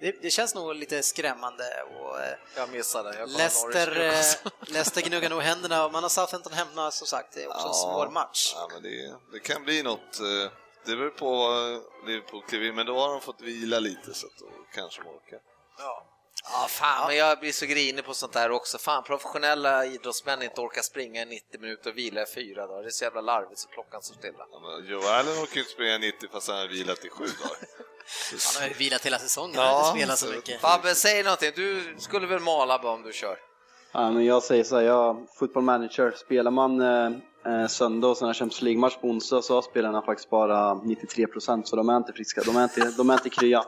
det, 0.00 0.22
det 0.22 0.30
känns 0.30 0.54
nog 0.54 0.74
lite 0.74 1.02
skrämmande. 1.02 1.64
Och, 1.82 2.20
eh, 2.20 2.34
Jag 2.56 2.70
missade. 2.70 3.18
Jag 3.18 3.28
Leicester, 3.30 4.00
eh. 4.00 4.50
Leicester 4.60 5.00
gnuggar 5.00 5.30
nog 5.30 5.42
händerna 5.42 5.84
och 5.84 5.92
man 5.92 6.02
har 6.02 6.10
Southampton 6.10 6.52
hemma 6.52 6.90
som 6.90 7.06
sagt. 7.06 7.34
Det 7.34 7.42
är 7.42 7.48
också 7.48 7.66
en 7.68 7.74
svår 7.74 8.08
match. 8.10 8.52
Ja, 8.56 8.68
men 8.72 8.82
det, 8.82 9.14
det 9.32 9.38
kan 9.40 9.64
bli 9.64 9.82
något. 9.82 10.20
eh, 10.20 10.50
Det 10.86 10.96
beror 10.96 11.10
på 11.10 11.36
vad 11.36 11.82
Liverpool 12.06 12.42
kliver 12.48 12.66
in, 12.66 12.74
men 12.74 12.86
då 12.86 12.98
har 13.00 13.08
de 13.08 13.20
fått 13.20 13.40
vila 13.40 13.78
lite 13.78 14.14
så 14.14 14.26
att 14.26 14.38
då 14.38 14.46
kanske 14.74 15.02
de 15.02 15.08
orkar. 15.08 15.38
Ja. 15.78 16.06
Ja, 16.52 16.66
fan, 16.68 17.06
men 17.08 17.16
jag 17.16 17.40
blir 17.40 17.52
så 17.52 17.66
grinig 17.66 18.04
på 18.04 18.14
sånt 18.14 18.32
där 18.32 18.50
också. 18.50 18.78
Fan, 18.78 19.02
professionella 19.02 19.86
idrottsmän 19.86 20.42
inte 20.42 20.60
orkar 20.60 20.82
springa 20.82 21.22
i 21.22 21.24
90 21.24 21.60
minuter 21.60 21.90
och 21.90 21.98
vila 21.98 22.22
i 22.22 22.26
fyra 22.26 22.66
dagar. 22.66 22.82
Det 22.82 22.88
är 22.88 22.90
så 22.90 23.04
jävla 23.04 23.20
larvigt 23.20 23.58
så 23.58 23.68
klockan 23.68 24.02
står 24.02 24.14
stilla. 24.14 24.44
Ja, 24.52 24.60
men 24.60 24.90
Joe 24.90 25.08
Allen 25.08 25.32
orkar 25.32 25.54
ju 25.54 25.60
inte 25.60 25.72
springa 25.72 25.98
90 25.98 26.28
fast 26.32 26.48
han 26.48 26.58
har 26.58 26.68
vilat 26.68 27.04
i 27.04 27.08
sju 27.08 27.24
dagar. 27.24 27.56
Han 28.54 28.62
har 28.62 28.68
ju 28.68 28.74
vilat 28.74 29.06
hela 29.06 29.18
säsongen, 29.18 29.54
Ja, 29.54 29.62
han 29.62 29.74
har 29.74 29.88
inte 29.88 29.98
spelat 30.00 30.18
så 30.18 30.26
mycket. 30.26 30.60
Fabbe, 30.60 30.94
säg 30.94 31.22
någonting. 31.22 31.52
Du 31.54 31.94
skulle 31.98 32.26
väl 32.26 32.40
mala 32.40 32.78
bara 32.78 32.92
om 32.92 33.02
du 33.02 33.12
kör? 33.12 33.38
Ja, 33.92 34.10
men 34.10 34.24
jag 34.24 34.42
säger 34.42 34.64
så 34.64 34.76
här, 34.76 34.82
jag 34.82 35.26
football 35.38 35.62
manager. 35.62 36.12
Spelar 36.16 36.50
man 36.50 36.80
eh, 36.80 37.10
eh, 37.52 37.66
söndag 37.68 38.08
och 38.08 38.16
sen 38.16 38.26
har 38.26 38.34
Champions 38.34 38.62
League-match 38.62 38.96
på 39.00 39.08
onsdag 39.08 39.42
så 39.42 39.54
har 39.54 39.62
spelarna 39.62 40.02
faktiskt 40.02 40.30
bara 40.30 40.74
93% 40.74 41.62
så 41.64 41.76
de 41.76 41.88
är 41.88 41.96
inte 41.96 42.12
friska. 42.12 42.42
De 42.44 42.56
är 42.56 42.62
inte, 42.62 42.80
de 42.80 43.10
är 43.10 43.14
inte 43.14 43.30
krya. 43.30 43.64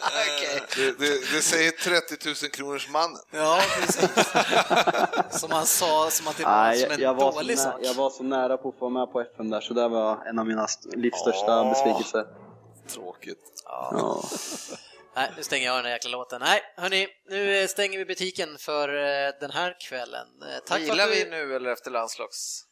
Okej. 0.00 0.62
Det, 0.76 0.98
det, 0.98 1.32
det 1.32 1.42
säger 1.42 1.70
30 1.70 2.26
000 2.26 2.34
kronors 2.50 2.88
mannen. 2.88 3.18
Ja, 3.30 3.60
precis. 3.80 4.10
som 5.40 5.50
han 5.50 5.66
sa, 5.66 6.10
som 6.10 6.28
att 6.28 6.36
det 6.36 6.44
var 6.44 6.62
Nej, 6.62 6.78
som 6.78 6.84
jag, 6.90 6.92
en 6.94 7.00
jag, 7.00 7.14
var 7.14 7.32
så 7.32 7.38
dålig 7.38 7.58
sak. 7.58 7.74
nära, 7.74 7.84
jag 7.88 7.94
var 7.94 8.10
så 8.10 8.22
nära 8.22 8.56
på 8.56 8.68
att 8.68 8.74
få 8.78 8.80
vara 8.90 9.04
med 9.04 9.12
på 9.12 9.20
FM 9.20 9.50
där 9.50 9.60
så 9.60 9.74
det 9.74 9.88
var 9.88 10.24
en 10.26 10.38
av 10.38 10.46
mina 10.46 10.66
livs 10.94 11.18
största 11.18 11.46
Ja. 11.50 11.64
besvikelser. 11.70 12.26
Tråkigt. 12.88 13.62
Ja. 13.64 14.22
Nej, 15.16 15.32
nu 15.36 15.42
stänger 15.42 15.66
jag 15.66 15.76
den 15.78 15.84
här 15.84 15.92
jäkla 15.92 16.10
låten. 16.10 16.40
Nej, 16.40 16.60
hörni, 16.76 17.08
nu 17.30 17.56
eh, 17.62 17.66
stänger 17.66 17.98
vi 17.98 18.04
butiken 18.04 18.56
för 18.58 18.88
eh, 18.88 19.30
den 19.40 19.50
här 19.50 19.76
kvällen. 19.88 20.26
Eh, 20.42 20.58
Tack 20.66 20.78
för 20.78 20.84
Vilar 20.86 21.04
att 21.04 21.10
du... 21.12 21.24
vi 21.24 21.30
nu 21.30 21.56
eller 21.56 21.70
efter 21.70 21.90
landslags... 21.90 22.64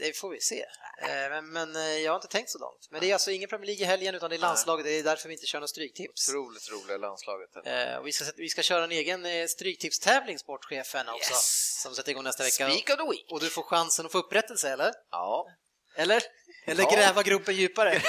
Det 0.00 0.16
får 0.16 0.30
vi 0.30 0.40
se. 0.40 0.60
Eh, 1.02 1.08
Men, 1.08 1.52
men 1.52 1.76
eh, 1.76 1.82
jag 1.82 2.12
har 2.12 2.16
inte 2.16 2.28
tänkt 2.28 2.50
så 2.50 2.58
långt. 2.58 2.88
Men 2.90 3.00
det 3.00 3.10
är 3.10 3.12
alltså 3.12 3.30
ingen 3.30 3.48
Premier 3.48 3.66
League 3.66 3.82
i 3.82 3.86
helgen 3.86 4.14
utan 4.14 4.30
det 4.30 4.36
är 4.36 4.40
landslaget, 4.40 4.84
det 4.86 4.90
är 4.98 5.02
därför 5.02 5.28
vi 5.28 5.34
inte 5.34 5.46
kör 5.46 5.58
några 5.58 5.68
stryktips. 5.68 6.28
Otroligt 6.28 6.70
roliga 6.70 6.96
landslaget. 6.96 7.50
Eh, 7.64 8.02
vi, 8.02 8.12
ska, 8.12 8.24
vi 8.36 8.48
ska 8.48 8.62
köra 8.62 8.84
en 8.84 8.92
egen 8.92 9.26
eh, 9.26 9.46
stryktipstävling, 9.46 10.38
sportchefen 10.38 11.08
också, 11.08 11.32
Yes. 11.32 11.80
som 11.82 11.94
sätter 11.94 12.10
igång 12.10 12.24
nästa 12.24 12.42
vecka. 12.44 12.70
Speak 12.70 12.90
of 12.90 12.96
the 13.04 13.10
week. 13.10 13.26
Och 13.30 13.40
du 13.40 13.50
får 13.50 13.62
chansen 13.62 14.06
att 14.06 14.12
få 14.12 14.18
upprättelse, 14.18 14.70
eller? 14.70 14.92
Ja. 15.10 15.46
Eller? 15.96 16.22
Eller 16.66 16.82
Ja. 16.82 16.90
gräva 16.96 17.22
gruppen 17.22 17.54
djupare? 17.54 18.02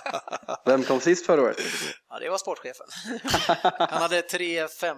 Vem 0.66 0.84
kom 0.84 1.00
sist 1.00 1.26
förra 1.26 1.42
året? 1.42 1.56
Ja, 2.08 2.18
det 2.18 2.30
var 2.30 2.38
sportchefen. 2.38 2.86
Han 3.78 4.02
hade 4.02 4.22
tre, 4.22 4.68
fem, 4.68 4.96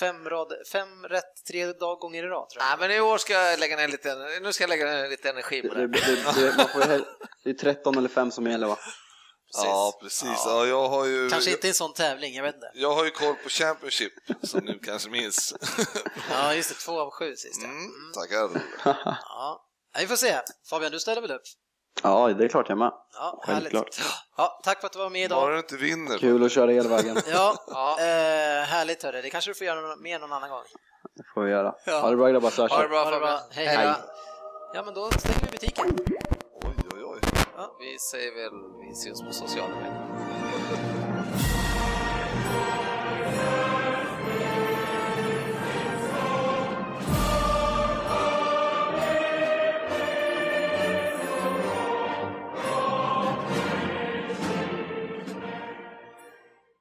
fem, 0.00 0.28
rad, 0.28 0.52
fem 0.72 1.02
rätt 1.04 1.44
tre 1.48 1.72
dag 1.72 1.98
gånger 1.98 2.24
i 2.24 2.26
rad, 2.26 2.48
tror 2.48 2.62
jag. 2.62 2.78
Nej, 2.78 2.88
men 2.88 2.96
i 2.96 3.00
år 3.00 3.18
ska 3.18 3.32
jag 3.32 3.58
lägga 3.60 3.76
ner 3.76 3.88
lite, 3.88 4.14
nu 4.42 4.52
ska 4.52 4.62
jag 4.62 4.68
lägga 4.68 4.84
ner 4.86 5.08
lite 5.08 5.30
energi 5.30 5.62
på 5.62 5.74
Det, 5.74 5.80
det. 5.86 5.86
det, 5.86 6.14
det, 6.34 6.40
det, 6.50 6.56
man 6.56 6.68
får 6.68 7.04
det 7.44 7.50
är 7.50 7.54
13 7.54 7.98
eller 7.98 8.08
5 8.08 8.30
som 8.30 8.46
gäller 8.46 8.66
va? 8.66 8.78
Ja, 9.56 9.98
precis. 10.02 10.28
Ja, 10.46 10.66
jag 10.66 10.88
har 10.88 11.04
ju... 11.06 11.28
Kanske 11.30 11.50
inte 11.50 11.68
en 11.68 11.74
sån 11.74 11.92
tävling, 11.94 12.34
jag 12.34 12.42
vet 12.42 12.54
inte. 12.54 12.70
Jag 12.74 12.94
har 12.94 13.04
ju 13.04 13.10
koll 13.10 13.34
på 13.34 13.48
Championship, 13.48 14.12
som 14.42 14.60
ni 14.64 14.78
kanske 14.78 15.10
minns. 15.10 15.54
Ja, 16.30 16.54
just 16.54 16.68
det, 16.68 16.74
två 16.74 17.00
av 17.00 17.10
sju 17.10 17.36
sist. 17.36 17.60
ja. 17.62 17.68
Mm, 17.68 17.90
tackar. 18.14 18.62
Ja. 18.84 19.18
Ja, 19.94 20.00
vi 20.00 20.06
får 20.06 20.16
se. 20.16 20.40
Fabian, 20.70 20.92
du 20.92 21.00
ställer 21.00 21.22
väl 21.22 21.30
upp? 21.30 21.42
Ja, 22.02 22.28
det 22.28 22.44
är 22.44 22.48
klart 22.48 22.68
jag 22.68 22.78
med. 22.78 22.92
Ja, 23.14 23.40
Självklart. 23.46 23.88
Ja, 24.36 24.60
tack 24.64 24.80
för 24.80 24.86
att 24.86 24.92
du 24.92 24.98
var 24.98 25.10
med 25.10 25.30
Bara 25.30 25.42
idag. 25.42 25.52
du 25.52 25.58
inte 25.58 25.76
vinner. 25.76 26.18
Kul 26.18 26.44
att 26.44 26.52
köra 26.52 26.72
elvägen. 26.72 27.16
Ja, 27.32 27.54
Ja. 27.66 27.96
eh, 27.98 28.64
härligt 28.66 29.02
hörru. 29.02 29.22
Det 29.22 29.30
kanske 29.30 29.50
du 29.50 29.54
får 29.54 29.66
göra 29.66 29.96
mer 29.96 30.18
någon 30.18 30.32
annan 30.32 30.50
gång. 30.50 30.62
Det 31.16 31.22
får 31.34 31.42
vi 31.42 31.50
göra. 31.50 31.74
Ja. 31.86 32.00
Ha 32.00 32.10
det 32.10 32.16
bra 32.16 32.28
grabbar 32.28 32.50
så 32.50 32.66
Ha 32.66 32.82
det 32.82 32.88
bra 32.88 33.04
Ha 33.04 33.10
det 33.10 33.18
bra. 33.20 33.38
Hej, 33.50 33.66
Hej. 33.66 33.76
hej. 33.76 33.94
Ja, 34.74 34.82
men 34.84 34.94
då 34.94 35.10
stänger 35.10 35.40
vi 35.40 35.50
butiken. 35.50 35.84
Oj, 36.64 36.74
oj, 36.94 37.04
oj. 37.04 37.20
Vi 37.80 37.98
säger 37.98 38.34
väl, 38.34 38.52
vi 38.86 38.92
ses 38.92 39.22
på 39.22 39.32
sociala 39.32 39.74
medier. 39.74 40.13